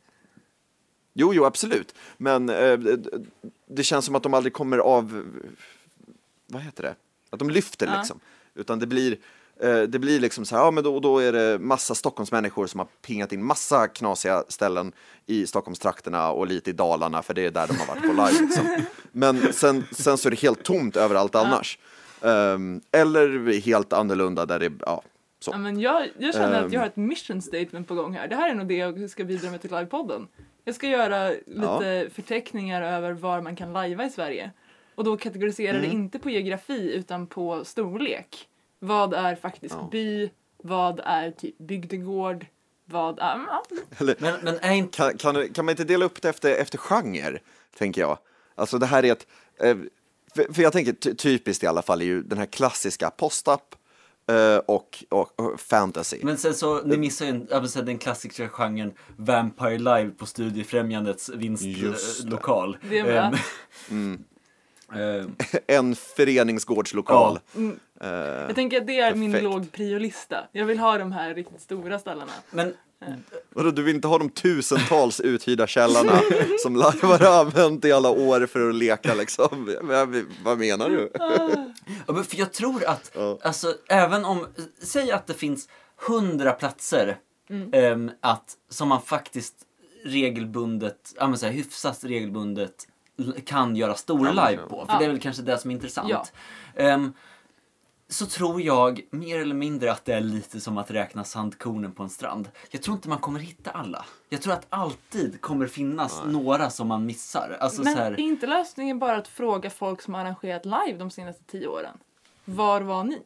Jo, 1.13 1.33
jo, 1.33 1.45
absolut. 1.45 1.95
Men 2.17 2.49
eh, 2.49 2.77
det- 3.67 3.83
känns 3.83 4.05
som 4.05 4.15
att 4.15 4.23
de 4.23 4.33
aldrig 4.33 4.53
kommer 4.53 4.77
av... 4.77 5.23
Vad 6.47 6.61
heter 6.61 6.83
det? 6.83 6.95
Att 7.29 7.39
de 7.39 7.49
lyfter 7.49 7.87
Ja. 7.87 7.97
liksom. 7.97 8.19
Utan 8.55 8.79
det 8.79 8.87
blir, 8.87 9.11
eh, 9.11 9.17
det 9.87 9.99
blir 9.99 10.19
liksom 10.19 10.45
så 10.45 10.55
här, 10.55 10.63
ja 10.63 10.71
men 10.71 10.83
då, 10.83 10.99
då 10.99 11.19
är 11.19 11.31
det 11.31 11.59
massa 11.59 11.95
Stockholmsmänniskor 11.95 12.67
som 12.67 12.79
har 12.79 12.87
pingat 13.01 13.31
in 13.31 13.43
massa 13.45 13.87
knasiga 13.87 14.43
ställen 14.47 14.91
i 15.25 15.47
Stockholmstrakterna 15.47 16.31
och 16.31 16.47
lite 16.47 16.69
i 16.69 16.73
Dalarna, 16.73 17.21
för 17.23 17.33
det 17.33 17.45
är 17.45 17.51
där 17.51 17.67
de 17.67 17.73
har 17.77 17.87
varit 17.87 18.01
på 18.01 18.07
live. 18.13 18.45
Liksom. 18.45 18.65
Men 19.11 19.53
sen, 19.53 19.83
sen 19.91 20.17
så 20.17 20.29
är 20.29 20.31
det 20.31 20.39
helt 20.39 20.63
tomt 20.63 20.95
överallt 20.97 21.35
annars. 21.35 21.79
Ehm, 22.21 22.81
eller 22.91 23.61
helt 23.61 23.93
annorlunda 23.93 24.45
där 24.45 24.59
det, 24.59 24.71
ja, 24.85 25.01
så. 25.39 25.51
Ja, 25.51 25.57
men 25.57 25.79
jag, 25.79 26.07
jag 26.17 26.33
känner 26.33 26.53
att 26.53 26.61
jag 26.61 26.73
Ehm. 26.73 26.79
har 26.79 26.87
ett 26.87 26.95
mission 26.95 27.41
statement 27.41 27.87
på 27.87 27.95
gång 27.95 28.13
här. 28.13 28.27
Det 28.27 28.35
här 28.35 28.49
är 28.49 28.55
nog 28.55 28.67
det 28.67 28.75
jag 28.77 29.09
ska 29.09 29.23
bidra 29.23 29.51
med 29.51 29.61
till 29.61 29.71
livepodden. 29.71 30.27
Jag 30.63 30.75
ska 30.75 30.87
göra 30.87 31.29
lite 31.45 32.09
förteckningar 32.13 32.81
över 32.81 33.11
var 33.11 33.41
man 33.41 33.55
kan 33.55 33.73
lajva 33.73 34.05
i 34.05 34.09
Sverige. 34.09 34.51
Och 34.95 35.03
då 35.03 35.17
kategoriserar 35.17 35.77
Mm. 35.77 35.89
det 35.89 35.95
inte 35.95 36.19
på 36.19 36.29
geografi 36.29 36.93
utan 36.93 37.27
på 37.27 37.65
storlek. 37.65 38.47
Vad 38.85 39.13
är 39.13 39.35
faktisk 39.35 39.73
Ja. 39.73 39.89
by? 39.91 40.29
Vad 40.63 40.99
är 41.03 41.31
typ 41.31 41.57
bygdegård? 41.57 42.45
Vad 42.85 43.19
är... 43.19 43.45
Ja, 43.47 43.63
Eller, 43.97 44.15
Men, 44.19 44.39
men 44.43 44.59
är 44.61 44.73
inte... 44.73 44.97
Kan, 44.97 45.17
kan, 45.17 45.53
kan 45.53 45.65
man 45.65 45.71
inte 45.73 45.83
dela 45.83 46.05
upp 46.05 46.21
det 46.21 46.29
efter, 46.29 46.55
efter 46.55 46.77
genre, 46.77 47.39
tänker 47.77 48.01
jag? 48.01 48.17
Alltså 48.55 48.77
det 48.77 48.85
här 48.85 49.05
är 49.05 49.11
ett, 49.11 49.27
eh, 49.59 49.77
för, 50.35 50.53
för 50.53 50.61
jag 50.61 50.73
tänker 50.73 50.93
ty, 50.93 51.13
typiskt 51.15 51.63
i 51.63 51.67
alla 51.67 51.81
fall 51.81 52.01
är 52.01 52.05
ju 52.05 52.21
den 52.23 52.37
här 52.37 52.45
klassiska 52.45 53.09
post-up 53.09 53.75
eh, 54.27 54.57
och, 54.57 55.03
och, 55.09 55.39
och 55.39 55.59
fantasy. 55.59 56.19
Men 56.23 56.37
sen 56.37 56.53
så, 56.53 56.81
ni 56.81 56.97
missar 56.97 57.25
ju 57.25 57.67
säga, 57.67 57.85
den 57.85 57.97
klassiska 57.97 58.49
genren 58.49 58.93
Vampire 59.17 59.77
Live 59.77 60.09
på 60.09 60.25
Studiefrämjandets 60.25 61.29
vinstlokal. 61.29 62.77
Det 62.89 63.03
med. 63.03 63.39
Ehm, 64.93 65.35
En 65.67 65.95
föreningsgårdslokal. 65.95 67.39
Eh, 68.01 68.09
Jag 68.09 68.55
tänker 68.55 68.81
att 68.81 68.87
det 68.87 68.99
är 68.99 69.15
min 69.15 69.31
Perfekt. 69.31 69.43
låg 69.53 69.71
priolista. 69.71 70.47
Jag 70.51 70.65
vill 70.65 70.79
ha 70.79 70.97
de 70.97 71.11
här 71.11 71.33
riktigt 71.33 71.61
stora 71.61 71.99
ställena. 71.99 72.31
men 72.51 72.73
vadå, 73.49 73.71
du 73.71 73.83
vill 73.83 73.95
inte 73.95 74.07
ha 74.07 74.17
de 74.17 74.29
tusentals 74.29 75.19
uthyrda 75.19 75.67
källarna 75.67 76.19
som 76.63 76.75
lajvar 76.75 77.19
har 77.19 77.39
använt 77.45 77.85
i 77.85 77.91
alla 77.91 78.09
år 78.09 78.45
för 78.45 78.69
att 78.69 78.75
leka 78.75 79.13
liksom? 79.13 79.75
Men, 79.81 80.27
vad 80.43 80.57
menar 80.57 80.89
du? 80.89 81.11
Ja, 82.07 82.13
men 82.13 82.23
för 82.23 82.37
jag 82.37 82.53
tror 82.53 82.85
att, 82.85 83.11
Ja. 83.15 83.37
alltså 83.43 83.73
även 83.89 84.25
om, 84.25 84.47
säg 84.83 85.11
att 85.11 85.27
det 85.27 85.33
finns 85.33 85.69
hundra 86.07 86.51
platser 86.51 87.17
ehm, 87.71 88.11
att, 88.21 88.53
som 88.69 88.87
man 88.87 89.01
faktiskt 89.01 89.55
regelbundet, 90.05 91.13
ja 91.19 91.27
men 91.27 91.37
så 91.37 91.45
här, 91.45 91.53
hyfsat 91.53 92.03
regelbundet 92.03 92.87
kan 93.45 93.75
göra 93.75 93.95
stor 93.95 94.27
Ja, 94.27 94.33
men, 94.33 94.51
live 94.51 94.63
på. 94.69 94.85
För 94.89 94.99
det 94.99 95.05
är 95.05 95.09
väl 95.09 95.19
kanske 95.19 95.41
det 95.41 95.57
som 95.57 95.71
är 95.71 95.75
intressant. 95.75 96.09
Ja. 96.09 96.25
Ehm, 96.75 97.13
så 98.09 98.25
tror 98.25 98.61
jag 98.61 99.01
mer 99.09 99.39
eller 99.39 99.55
mindre 99.55 99.91
att 99.91 100.05
det 100.05 100.13
är 100.13 100.21
lite 100.21 100.59
som 100.59 100.77
att 100.77 100.91
räkna 100.91 101.23
sandkornen 101.23 101.91
på 101.91 102.03
en 102.03 102.09
strand. 102.09 102.49
Jag 102.71 102.81
tror 102.81 102.95
inte 102.95 103.09
man 103.09 103.17
kommer 103.17 103.39
hitta 103.39 103.71
alla. 103.71 104.05
Jag 104.29 104.41
tror 104.41 104.53
att 104.53 104.65
alltid 104.69 105.41
kommer 105.41 105.67
finnas 105.67 106.21
några 106.25 106.69
som 106.69 106.87
man 106.87 107.05
missar. 107.05 107.57
Alltså 107.59 107.83
Men 107.83 107.93
så 107.93 107.99
här, 107.99 108.11
är 108.11 108.19
inte 108.19 108.47
lösningen 108.47 108.99
bara 108.99 109.17
att 109.17 109.27
fråga 109.27 109.69
folk 109.69 110.01
som 110.01 110.13
har 110.13 110.21
arrangerat 110.21 110.65
live 110.65 110.97
de 110.97 111.11
senaste 111.11 111.43
tio 111.43 111.67
åren? 111.67 111.97
Var 112.45 112.81
var 112.81 113.03
ni? 113.03 113.21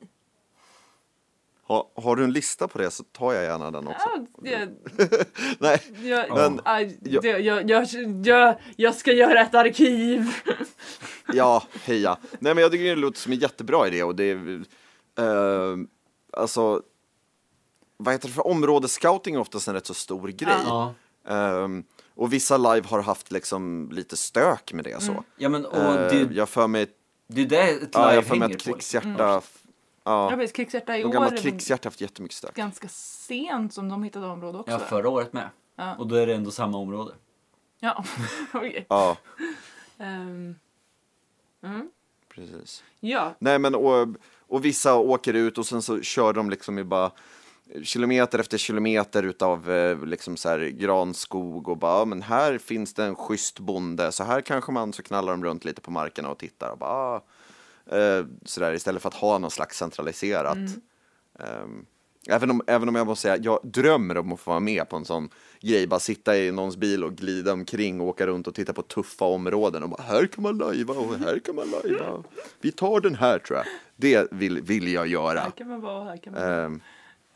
Ha, 1.70 1.92
har 1.96 2.16
du 2.16 2.24
en 2.24 2.32
lista 2.34 2.68
på 2.68 2.78
det 2.78 2.92
så 2.92 3.04
tar 3.04 3.34
jag 3.34 3.44
gärna 3.44 3.72
den 3.72 3.88
också. 3.88 4.10
Ja, 4.44 4.52
jag, 4.52 4.70
Nej, 5.60 5.82
jag, 6.04 6.36
Men- 6.36 6.62
aj, 6.66 6.98
jag- 7.04 7.26
jag, 7.26 7.42
jag, 7.42 7.70
jag, 7.70 7.88
jag, 8.26 8.56
jag 8.76 8.96
ska 8.96 9.12
göra 9.14 9.42
ett 9.42 9.56
arkiv. 9.56 10.26
Ja, 11.34 11.64
heja. 11.84 12.18
Nej, 12.40 12.56
men 12.56 12.62
jag 12.62 12.72
tycker 12.72 12.84
det 12.86 12.96
låter 12.96 13.20
som 13.20 13.32
en 13.32 13.38
jättebra 13.40 13.88
idé 13.88 14.04
och 14.04 14.16
det 14.16 14.24
är, 14.24 14.64
eh, 15.20 15.78
alltså, 16.34 16.82
vad 17.98 18.14
heter 18.14 18.28
det 18.28 18.34
för 18.34 18.48
områdesscouting 18.48 19.36
är 19.36 19.40
oftast 19.40 19.68
en 19.68 19.74
rätt 19.74 19.86
så 19.86 19.94
stor 19.94 20.28
grej. 20.28 20.54
ja. 20.66 20.94
Ehm, 21.28 21.84
och 22.16 22.34
vissa 22.34 22.58
live 22.58 22.88
har 22.88 23.02
haft 23.02 23.32
liksom 23.32 23.90
lite 23.92 24.18
stök 24.18 24.74
med 24.74 24.84
det 24.86 25.02
så. 25.04 25.24
ja 25.38 25.50
men 25.50 25.66
och 25.66 25.78
Eh, 25.78 25.94
det, 26.10 26.36
jag 26.36 26.50
för 26.50 26.68
mig, 26.68 26.88
det 27.28 27.42
är 27.42 27.46
det 27.46 27.70
ett 27.70 27.90
ja, 27.94 28.02
live 28.06 28.16
jag 28.16 28.26
för 28.26 28.36
mig 28.36 28.46
att 28.46 28.66
på. 28.66 28.74
krigshjärta, 28.74 29.10
Jag 29.24 29.44
ja, 30.12 30.36
vet, 30.36 30.54
krigshjärta 30.54 30.98
i 30.98 31.02
de 31.02 31.08
år 31.08 31.14
gamla 31.14 31.38
krigshjärta 31.38 31.86
har 31.88 31.92
haft 31.92 32.02
jättemycket 32.02 32.38
stök. 32.38 32.56
ganska 32.56 32.88
sent 32.90 33.74
som 33.74 33.90
de 33.90 34.04
hittade 34.04 34.28
område 34.28 34.58
också. 34.58 34.72
Ja, 34.72 34.80
förra 34.80 35.10
året 35.10 35.34
med. 35.34 35.50
Ja. 35.76 35.96
Och 35.96 36.08
då 36.08 36.16
är 36.16 36.28
det 36.28 36.36
ändå 36.36 36.52
samma 36.52 36.78
område. 36.78 37.14
Ja, 37.80 38.04
okej. 38.54 38.86
Ja, 38.90 39.18
Ehm, 40.00 40.56
mm. 41.64 41.90
precis. 42.36 42.84
Ja, 43.00 43.36
Nej 43.40 43.60
men 43.60 43.76
och, 43.76 44.08
och 44.48 44.66
vissa 44.66 44.96
åker 44.96 45.34
ut 45.34 45.58
och 45.58 45.66
sen 45.66 45.82
så 45.82 46.02
kör 46.02 46.34
de 46.34 46.50
liksom 46.50 46.80
i 46.80 46.84
bara 46.84 47.12
kilometer 47.84 48.40
efter 48.40 48.58
kilometer 48.58 49.24
utav 49.24 49.72
eh, 49.72 50.06
liksom 50.06 50.38
så 50.38 50.50
här 50.50 50.60
granskog 50.60 51.68
och 51.68 51.78
bara, 51.78 52.06
men 52.06 52.22
här 52.22 52.58
finns 52.58 52.94
det 52.94 53.06
en 53.06 53.16
schysst 53.16 53.60
bonde, 53.60 54.12
så 54.12 54.24
här 54.24 54.42
kanske 54.42 54.72
man 54.72 54.94
så 54.94 55.04
knallar 55.04 55.32
de 55.32 55.44
runt 55.44 55.66
lite 55.66 55.82
på 55.82 55.92
markerna 55.92 56.30
och 56.30 56.38
tittar 56.38 56.70
och 56.70 56.78
bara, 56.78 56.90
ah, 56.92 57.22
eh, 57.92 58.26
sådär 58.46 58.74
istället 58.74 59.02
för 59.02 59.10
att 59.10 59.16
ha 59.16 59.38
någon 59.38 59.52
slags 59.52 59.78
centraliserat. 59.78 60.58
ehm, 61.40 61.86
Även 62.30 62.52
om, 62.52 62.62
även 62.68 62.90
om 62.90 62.96
jag 62.96 63.08
måste 63.08 63.22
säga, 63.22 63.38
jag 63.38 63.60
drömmer 63.64 64.18
om 64.18 64.34
att 64.34 64.40
få 64.40 64.52
vara 64.52 64.60
med 64.60 64.90
på 64.90 64.96
en 64.96 65.06
sån 65.06 65.30
grej, 65.62 65.88
bara 65.88 66.00
sitta 66.00 66.38
i 66.38 66.52
någons 66.52 66.78
bil 66.78 67.04
och 67.04 67.16
glida 67.16 67.54
omkring 67.54 68.02
och 68.02 68.08
åka 68.08 68.28
runt 68.28 68.48
och 68.48 68.56
titta 68.56 68.74
på 68.74 68.82
tuffa 68.82 69.26
områden 69.26 69.84
och 69.84 69.90
bara 69.90 70.02
här 70.02 70.26
kan 70.28 70.44
man 70.44 70.58
lajva 70.58 70.94
och 70.94 71.16
här 71.16 71.40
kan 71.40 71.56
man 71.56 71.68
lajva. 71.72 72.24
Vi 72.62 72.72
tar 72.72 73.00
den 73.02 73.16
här 73.16 73.40
tror 73.40 73.58
jag. 73.58 73.66
Det 73.96 74.28
vill, 74.32 74.62
vill 74.62 74.88
jag 74.94 75.08
göra. 75.08 75.40
Här 75.40 75.52
kan 75.52 75.68
man 75.68 75.82
vara, 75.82 76.04
här 76.04 76.18
kan 76.18 76.34
man 76.34 76.42
vara. 76.42 76.66
Ehm, 76.66 76.82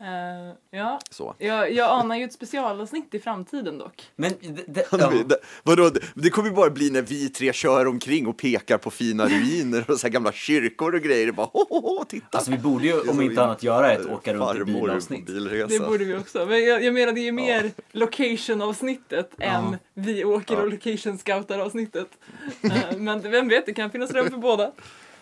Eh, 0.04 0.54
ja, 0.70 1.00
så. 1.10 1.34
jag, 1.38 1.72
jag 1.72 1.90
anar 1.90 2.16
ju 2.16 2.24
ett 2.24 2.32
specialavsnitt 2.32 3.14
i 3.14 3.18
framtiden 3.18 3.78
dock. 3.78 4.02
Men 4.16 4.32
det, 4.40 4.64
det, 4.66 4.86
ja. 4.92 5.12
Det, 5.28 5.36
vadå, 5.62 5.90
det, 5.90 6.00
det 6.14 6.30
kommer 6.30 6.48
ju 6.48 6.54
bara 6.54 6.70
bli 6.70 6.90
när 6.90 7.02
vi 7.02 7.28
tre 7.28 7.52
kör 7.52 7.86
omkring 7.86 8.26
och 8.26 8.38
pekar 8.38 8.78
på 8.78 8.90
fina 8.90 9.26
ruiner 9.26 9.90
och 9.90 10.00
så 10.00 10.06
här 10.06 10.12
gamla 10.12 10.32
kyrkor 10.32 10.94
och 10.94 11.00
grejer. 11.00 11.28
Och 11.28 11.34
bara, 11.34 11.46
ho, 11.52 11.64
ho, 11.68 11.80
ho, 11.80 12.04
titta! 12.04 12.26
Alltså 12.38 12.50
vi 12.50 12.58
borde 12.58 12.86
ju 12.86 13.00
om 13.00 13.20
inte 13.20 13.44
annat 13.44 13.62
göra 13.62 13.92
ett 13.92 14.06
åka 14.06 14.34
runt 14.34 14.68
i 14.68 14.72
bilavsnitt. 14.72 15.26
bilresa. 15.26 15.68
Det 15.68 15.80
borde 15.80 16.04
vi 16.04 16.16
också. 16.16 16.46
Men 16.46 16.64
jag, 16.64 16.84
jag 16.84 16.94
menar 16.94 17.12
det 17.12 17.20
är 17.20 17.24
ju 17.24 17.32
mer 17.32 17.70
location-avsnittet 17.92 19.30
än 19.38 19.76
vi 19.94 20.24
åker 20.24 20.60
och 20.60 20.68
location-scoutar-avsnittet. 20.68 22.08
Eh, 22.64 22.98
men 22.98 23.20
vem 23.20 23.48
vet, 23.48 23.66
det 23.66 23.74
kan 23.74 23.90
finnas 23.90 24.10
rum 24.10 24.30
för 24.30 24.36
båda. 24.36 24.72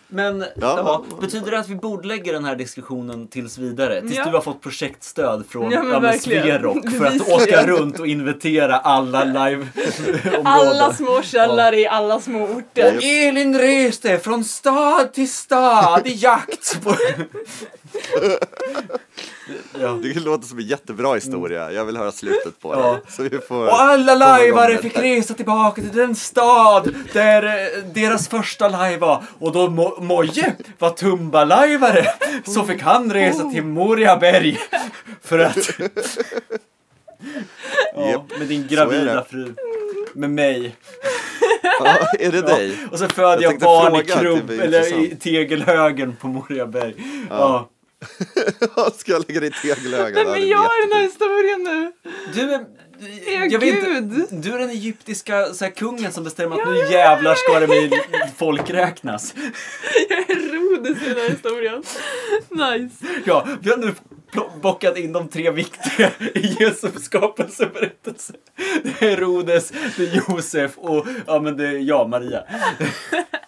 Men 0.07 0.45
ja, 0.55 1.03
betyder 1.21 1.51
det 1.51 1.59
att 1.59 1.69
vi 1.69 1.75
bordlägger 1.75 2.33
den 2.33 2.45
här 2.45 2.55
diskussionen 2.55 3.27
tills 3.27 3.57
vidare? 3.57 4.01
Tills 4.01 4.15
Ja. 4.15 4.25
du 4.25 4.31
har 4.31 4.41
fått 4.41 4.61
projektstöd 4.61 5.43
från 5.49 5.71
Ja. 5.71 6.13
Sverok 6.19 6.89
för 6.89 7.05
att 7.05 7.29
åka 7.29 7.67
runt 7.67 7.99
och 7.99 8.07
inventera 8.07 8.77
alla 8.77 9.23
live-områden. 9.23 10.41
Alla 10.47 10.93
små 10.93 11.21
källare 11.21 11.79
i 11.79 11.87
alla 11.87 12.19
små 12.19 12.43
orter. 12.43 12.97
Och 12.97 13.03
Elin 13.03 13.57
reste 13.59 14.19
från 14.19 14.43
stad 14.43 15.13
till 15.13 15.31
stad 15.31 16.07
i 16.07 16.13
jakt 16.13 16.83
på... 16.83 16.95
ja. 19.81 19.99
Det 20.03 20.19
låter 20.19 20.47
som 20.47 20.59
en 20.59 20.65
jättebra 20.65 21.15
historia. 21.15 21.71
Jag 21.71 21.85
vill 21.85 21.97
höra 21.97 22.11
slutet 22.11 22.59
på 22.61 22.73
Ja. 22.73 22.99
det. 23.05 23.11
Så 23.11 23.23
vi 23.23 23.29
får 23.47 23.65
Och 23.67 23.81
alla 23.81 24.15
lajvare 24.15 24.77
fick 24.77 24.97
resa 24.97 25.33
tillbaka 25.33 25.81
till 25.81 25.91
den 25.97 26.15
stad 26.15 26.95
där 27.13 27.43
eh, 27.43 27.83
deras 27.93 28.27
första 28.27 28.67
live 28.67 28.97
var. 28.97 29.23
Och 29.39 29.51
då 29.51 29.67
Mo- 29.67 30.01
Moje 30.01 30.53
var 30.79 30.89
Tumba-lajvare 30.89 32.05
så 32.45 32.63
fick 32.63 32.81
han 32.81 33.13
resa 33.13 33.49
till 33.49 33.63
Moriaberg 33.63 34.57
för 35.21 35.39
att... 35.39 35.57
Ja, 37.95 38.25
med 38.39 38.47
din 38.47 38.67
gravida 38.67 39.25
fru. 39.29 39.53
Med 40.13 40.29
mig. 40.29 40.75
Ja, 41.79 41.97
är 42.19 42.31
det 42.31 42.41
dig? 42.41 42.77
Och 42.91 42.99
så 42.99 43.07
föder 43.07 43.43
jag, 43.43 43.53
Jag 43.53 43.59
barn 43.59 43.95
i 43.95 44.03
fråga, 44.03 44.19
krubb, 44.21 44.49
eller 44.49 44.99
i 45.03 45.15
tegelhögen 45.15 46.15
på 46.15 46.27
Moriaberg. 46.27 46.95
Ja. 47.29 47.69
Ska 48.97 49.11
jag 49.11 49.25
lägga 49.27 49.39
dig 49.39 49.49
i 49.49 49.67
tegelögat? 49.67 50.23
Ja, 50.25 50.35
är 50.35 50.39
det 50.39 50.45
jag 50.45 50.65
i 50.65 50.87
den 50.87 50.97
här 50.97 51.03
historien 51.03 51.63
nu? 51.63 51.91
Du 52.33 52.53
är... 52.53 52.65
Ja, 53.25 53.45
Jag 53.45 53.59
vet 53.59 53.85
gud. 53.85 53.97
inte, 53.97 54.35
du 54.35 54.53
är 54.53 54.59
den 54.59 54.69
egyptiska 54.69 55.53
så 55.53 55.65
här, 55.65 55.71
kungen 55.71 56.11
som 56.11 56.23
bestämmer 56.23 56.61
att 56.61 56.67
nu 56.67 56.77
jävlar 56.77 57.35
ska 57.35 57.59
det 57.59 57.67
med 57.67 57.99
folkräknas. 58.37 59.33
Jag 60.09 60.19
är 60.19 60.25
Herodes 60.35 61.01
i 61.01 61.05
den 61.09 61.17
här 61.17 61.29
historien. 61.29 61.83
Nice. 62.49 63.05
Ja, 63.25 63.47
vi 63.61 63.69
har 63.69 63.77
nu 63.77 63.93
bockat 64.61 64.97
in 64.97 65.13
de 65.13 65.27
tre 65.27 65.51
viktiga 65.51 66.11
i 66.19 66.55
Jesu 66.59 66.87
skapelseberättelse. 67.01 68.33
Det 68.83 68.89
är 68.89 69.09
Herodes, 69.09 69.71
det 69.97 70.03
är 70.03 70.21
Josef 70.29 70.77
och 70.77 71.07
ja, 71.27 71.39
men 71.39 71.57
det 71.57 71.67
är 71.67 71.71
jag, 71.79 72.09
Maria. 72.09 72.43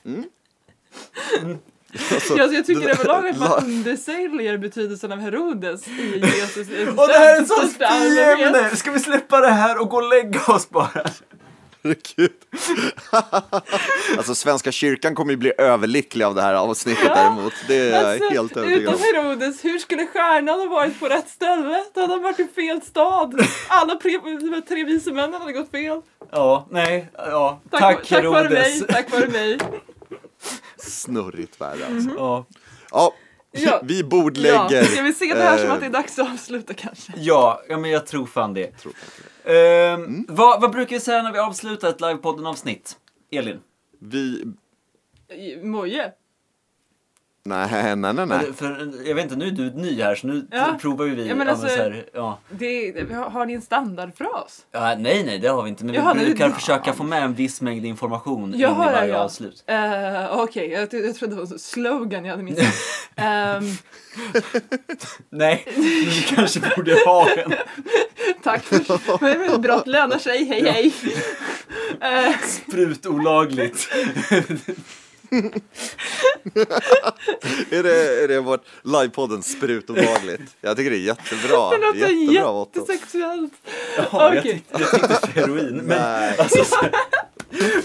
Alltså, 2.14 2.38
Jag, 2.38 2.54
jag 2.54 2.66
tycker 2.66 2.90
överlag 2.90 3.28
att 3.28 3.38
man 3.40 3.64
undersäljer 3.66 4.58
betydelsen 4.58 5.12
av 5.12 5.20
Herodes 5.20 5.88
i 5.88 6.20
Jesus. 6.40 6.68
Och 6.98 7.08
det 7.08 7.14
här 7.14 7.38
är 7.38 7.42
ett 7.42 7.48
sånt 7.48 7.70
största 7.72 7.86
allmänhet. 7.88 8.56
ämne! 8.56 8.76
Ska 8.76 8.92
vi 8.92 9.00
släppa 9.00 9.40
det 9.42 9.50
här 9.52 9.82
och 9.82 9.90
gå 9.90 9.98
och 9.98 10.10
lägga 10.10 10.40
oss 10.48 10.70
bara? 10.70 10.90
Herregud. 11.84 12.32
alltså 14.18 14.36
Svenska 14.36 14.72
kyrkan 14.72 15.16
kommer 15.16 15.32
ju 15.32 15.38
bli 15.38 15.54
överlycklig 15.58 16.26
av 16.26 16.36
det 16.36 16.42
här 16.42 16.54
avsnittet 16.54 17.12
däremot. 17.16 17.54
Det 17.68 17.76
är 17.76 17.92
jag 18.02 18.12
Alltså, 18.12 18.30
helt 18.30 18.58
övertygad 18.58 18.82
utan 18.82 18.94
om. 18.96 19.00
Herodes, 19.26 19.66
hur 19.66 19.80
skulle 19.80 20.08
stjärnan 20.08 20.60
ha 20.60 20.66
varit 20.66 21.00
på 21.00 21.06
rätt 21.08 21.30
ställe? 21.30 21.84
Då 21.94 22.02
hade 22.02 22.14
han 22.14 22.22
varit 22.24 22.40
i 22.40 22.48
fel 22.56 22.82
stad. 22.82 23.46
Alla 23.68 23.96
pre, 23.96 24.12
de 24.52 24.62
tre 24.68 24.84
vise 24.84 25.12
männen 25.12 25.42
hade 25.42 25.54
gått 25.54 25.72
fel. 25.72 26.02
Ja, 26.32 26.68
nej, 26.72 27.10
ja. 27.18 27.62
Tack, 27.72 27.82
Tack, 27.82 28.08
tack 28.08 28.24
vare 28.24 28.50
mig, 28.50 28.62
Herodes. 28.62 28.88
tack 28.88 29.12
vare 29.12 29.28
mig. 29.28 29.58
Snurrigt 31.06 31.62
värre 31.62 31.86
alltså. 31.86 32.10
Ja. 32.18 32.46
Ja, 32.92 33.14
Ja. 33.52 33.80
vi 33.84 34.00
Ja, 34.00 34.06
bordlägger. 34.08 34.84
ska 34.84 35.02
vi 35.02 35.14
se 35.14 35.34
det 35.34 35.42
här 35.44 35.58
som 35.58 35.68
eh, 35.68 35.74
att 35.74 35.80
det 35.80 35.86
är 35.86 35.90
dags 35.90 36.20
att 36.20 36.32
avsluta 36.34 36.74
kanske? 36.74 37.14
Ja, 37.18 37.62
ja, 37.70 37.78
men 37.78 37.92
jag 37.92 38.08
tror 38.08 38.26
fan 38.26 38.54
det. 38.54 38.72
tror 38.72 38.94
det. 39.44 39.88
Ehm, 39.88 40.26
vad, 40.30 40.62
vad 40.62 40.72
brukar 40.72 40.96
vi 40.96 41.00
säga 41.00 41.22
när 41.22 41.32
vi 41.32 41.40
avslutar 41.40 41.90
ett 41.90 42.02
livepodden-avsnitt? 42.02 42.98
Elin? 43.32 43.60
Vi... 44.00 44.46
Moje? 45.64 46.12
Nej, 47.48 47.96
nej, 47.96 48.14
nej, 48.14 48.26
nej. 48.26 48.40
För, 48.40 48.54
för, 48.54 49.08
jag 49.08 49.16
vet 49.16 49.24
inte, 49.24 49.36
nu 49.36 49.48
är 49.48 49.52
du 49.52 49.70
ny 49.72 50.02
här 50.02 50.16
så 50.16 50.28
nu 50.28 50.48
Ja. 50.52 50.78
provar 50.82 51.06
ju 51.06 51.16
vi. 51.16 51.28
Ja, 51.28 51.36
men 51.36 51.48
ja, 51.48 51.54
alltså- 51.54 51.68
så 51.68 51.76
här, 51.76 52.06
ja. 52.14 52.40
Det, 52.50 52.94
har 53.32 53.46
ni 53.46 53.54
en 53.54 53.62
standardfras? 53.62 54.66
Ja, 54.72 54.96
nej, 55.00 55.24
nej, 55.24 55.40
det 55.40 55.48
har 55.48 55.64
vi 55.64 55.70
inte. 55.70 55.86
Men 55.86 55.96
Jaha, 55.96 56.14
vi 56.14 56.20
nej, 56.20 56.26
brukar 56.30 56.48
det- 56.48 56.54
försöka 56.56 56.94
få 56.94 57.04
med 57.04 57.24
en 57.24 57.34
viss 57.34 57.62
mängd 57.62 57.86
information 57.86 58.54
in 58.54 58.60
i 58.60 58.62
Jaha, 58.64 58.86
ja, 58.86 58.92
varje 59.00 59.12
ja. 59.14 59.18
avslut. 59.18 59.64
Uh, 59.70 60.40
Okej, 60.40 60.70
jag, 60.70 60.82
jag 60.94 61.16
trodde 61.16 61.36
det 61.36 61.42
var 61.42 61.54
en 61.54 61.60
slogan 61.60 62.26
jag 62.26 62.32
hade 62.32 62.44
missat. 62.44 62.66
Ehm, 63.16 63.64
Nej, 65.30 65.64
vi 65.76 66.26
kanske 66.36 66.60
borde 66.76 66.94
ha 67.06 67.30
en. 67.30 67.54
tack 68.44 68.64
för 68.64 69.58
brott 69.58 69.88
lönar 69.88 70.18
sig, 70.18 70.46
hej 70.46 70.64
hej. 70.72 70.94
Eh, 72.02 72.36
Sprut 72.48 73.06
olagligt. 73.06 73.88
Är 77.72 77.84
det, 77.84 78.24
är 78.24 78.28
det 78.28 78.40
vårt 78.40 78.64
livepodden 78.84 79.44
sprutobagligt? 79.44 80.56
Jag 80.62 80.78
tycker 80.78 80.92
det 80.92 80.98
är 80.98 81.00
jättebra. 81.00 81.70
det 81.70 81.78
låter 81.78 81.98
Jättebra 82.10 82.66
jättesexuellt. 82.76 83.54
Ja, 83.98 84.04
jag, 84.12 84.38
Okej. 84.40 84.42
tyckte, 84.54 84.80
jag 84.80 84.92
tyckte 85.22 85.40
heroin. 85.40 85.76
Men 85.76 85.88
Nej, 86.02 86.36
alltså, 86.40 86.64
så, 86.66 86.78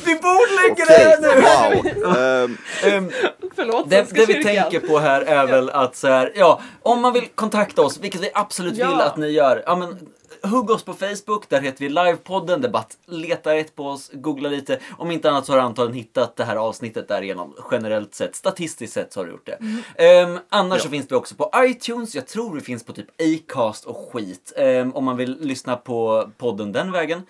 vi 0.04 0.14
bordlägger 0.14 0.84
okej, 0.84 1.16
det 1.20 1.40
här 1.40 1.70
nu! 1.82 2.00
wow. 2.02 2.16
Ehm, 2.16 2.56
Ehm, 2.84 3.10
Förlåt, 3.56 3.90
Det, 3.90 4.06
det 4.10 4.26
vi 4.26 4.44
tänker 4.44 4.80
på 4.80 4.98
här 4.98 5.20
är 5.22 5.46
väl 5.46 5.70
att 5.70 5.96
så 5.96 6.08
här, 6.08 6.32
ja, 6.34 6.60
om 6.82 7.00
man 7.02 7.12
vill 7.12 7.26
kontakta 7.34 7.82
oss, 7.82 7.98
vilket 8.00 8.20
vi 8.20 8.30
absolut 8.34 8.76
Ja. 8.76 8.88
vill 8.90 9.00
att 9.00 9.16
ni 9.16 9.28
gör, 9.30 9.62
ja 9.66 9.76
men 9.76 9.98
hugg 10.42 10.70
oss 10.70 10.84
på 10.84 10.94
Facebook, 10.94 11.48
där 11.48 11.60
heter 11.60 11.80
vi 11.80 11.88
Livepodden, 11.88 12.60
Debatt, 12.60 12.98
leta 13.06 13.54
rätt 13.54 13.76
på 13.76 13.86
oss, 13.86 14.10
googla 14.12 14.48
lite. 14.48 14.78
Om 14.98 15.10
inte 15.10 15.30
annat 15.30 15.46
så 15.46 15.52
har 15.52 15.56
du 15.56 15.62
antagligen 15.62 15.96
hittat 15.96 16.36
det 16.36 16.44
här 16.44 16.56
avsnittet 16.56 17.08
därigenom, 17.08 17.54
generellt 17.70 18.14
sett, 18.14 18.36
statistiskt 18.36 18.92
sett 18.92 19.12
så 19.12 19.20
har 19.20 19.24
du 19.24 19.30
gjort 19.30 19.46
det. 19.46 19.58
Ehm, 20.04 20.38
annars 20.48 20.82
så 20.82 20.88
finns 20.88 21.10
vi 21.10 21.14
också 21.14 21.34
på 21.34 21.50
iTunes, 21.56 22.14
jag 22.14 22.26
tror 22.26 22.54
vi 22.54 22.60
finns 22.60 22.84
på 22.84 22.92
typ 22.92 23.08
Acast 23.20 23.84
och 23.84 23.96
skit, 24.12 24.52
ehm, 24.56 24.92
om 24.92 25.04
man 25.04 25.16
vill 25.16 25.38
lyssna 25.40 25.76
på 25.76 26.30
podden 26.38 26.72
den 26.72 26.92
vägen. 26.92 27.22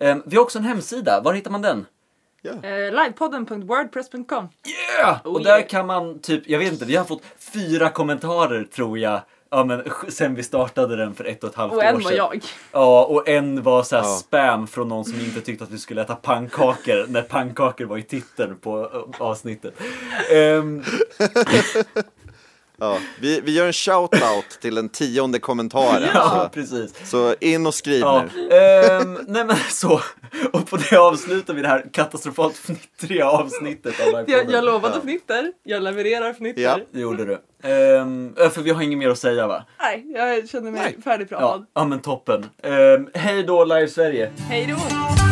Ehm, 0.00 0.22
vi 0.26 0.36
har 0.36 0.42
också 0.42 0.58
en 0.58 0.64
hemsida, 0.64 1.20
var 1.20 1.34
hittar 1.34 1.50
man 1.50 1.62
den? 1.62 1.86
Eh, 2.46 2.92
livepodden.wordpress.com 2.92 4.48
Yeah! 4.98 5.20
Oh 5.24 5.32
och 5.32 5.44
där 5.44 5.58
yeah. 5.58 5.68
kan 5.68 5.86
man 5.86 6.18
typ, 6.18 6.48
jag 6.48 6.58
vet 6.58 6.72
inte, 6.72 6.84
vi 6.84 6.96
har 6.96 7.04
fått 7.04 7.22
fyra 7.52 7.90
kommentarer 7.90 8.64
tror 8.64 8.98
jag. 8.98 9.20
Ja 9.50 9.64
men 9.64 9.82
sen 10.08 10.34
vi 10.34 10.42
startade 10.42 10.96
den 10.96 11.14
för 11.14 11.24
ett 11.24 11.44
och 11.44 11.50
ett 11.50 11.56
halvt 11.56 11.72
Och 11.72 11.78
år 11.78 11.82
en 11.82 11.94
sedan. 11.94 12.04
var 12.04 12.12
jag. 12.12 12.42
Ja, 12.72 13.04
och 13.04 13.28
en 13.28 13.62
var 13.62 13.82
så 13.82 13.96
här 13.96 14.02
Ja. 14.02 14.08
spam 14.16 14.66
från 14.66 14.88
någon 14.88 15.04
som 15.04 15.20
inte 15.20 15.40
tyckte 15.40 15.64
att 15.64 15.70
vi 15.70 15.78
skulle 15.78 16.02
äta 16.02 16.14
pannkakor 16.14 17.06
när 17.08 17.22
pannkakor 17.22 17.84
var 17.84 17.96
i 17.98 18.02
titeln 18.02 18.56
på 18.58 19.04
avsnittet. 19.18 19.74
Ehm, 20.32 20.82
ja, 22.78 22.98
vi, 23.20 23.40
vi 23.40 23.52
gör 23.54 23.66
en 23.66 23.72
shout-out 23.72 24.60
till 24.60 24.74
den 24.74 24.88
tionde 24.88 25.38
kommentaren. 25.38 26.08
ja, 26.14 26.30
Så, 26.44 26.48
precis. 26.54 27.10
så 27.10 27.34
in 27.40 27.66
och 27.66 27.74
skriv 27.74 28.00
Ja, 28.00 28.24
nu. 28.34 28.50
ehm, 28.56 29.18
nej 29.28 29.44
men 29.44 29.56
så. 29.70 30.00
Och 30.52 30.66
på 30.70 30.76
det 30.76 30.96
avslutar 30.96 31.54
vi 31.54 31.62
det 31.62 31.68
här 31.68 31.84
katastrofalt 31.92 32.56
fnittriga 32.56 33.26
avsnittet 33.26 33.94
av 34.00 34.24
Jag, 34.30 34.50
jag 34.50 34.64
lovade 34.64 34.94
Ja. 34.94 35.00
fnitter, 35.00 35.52
jag 35.62 35.82
levererar 35.82 36.32
fnitter. 36.32 36.62
Ja. 36.62 36.78
Det 36.92 37.00
gjorde 37.00 37.24
du. 37.24 37.38
Ehm, 37.68 38.34
för 38.50 38.60
vi 38.62 38.70
har 38.70 38.82
inget 38.82 38.98
mer 38.98 39.08
att 39.10 39.18
säga 39.18 39.46
va? 39.46 39.64
Nej, 39.80 40.04
jag 40.14 40.48
känner 40.48 40.70
mig 40.70 40.80
Nej. 40.80 40.96
färdigpratad. 41.04 41.60
Ja, 41.74 41.80
ja 41.80 41.84
men 41.84 42.00
toppen. 42.00 42.46
Ehm, 42.62 43.08
hej 43.14 43.42
då 43.42 43.64
Live 43.64 43.88
Sverige! 43.88 44.30
Hej 44.48 44.66
då! 44.66 45.25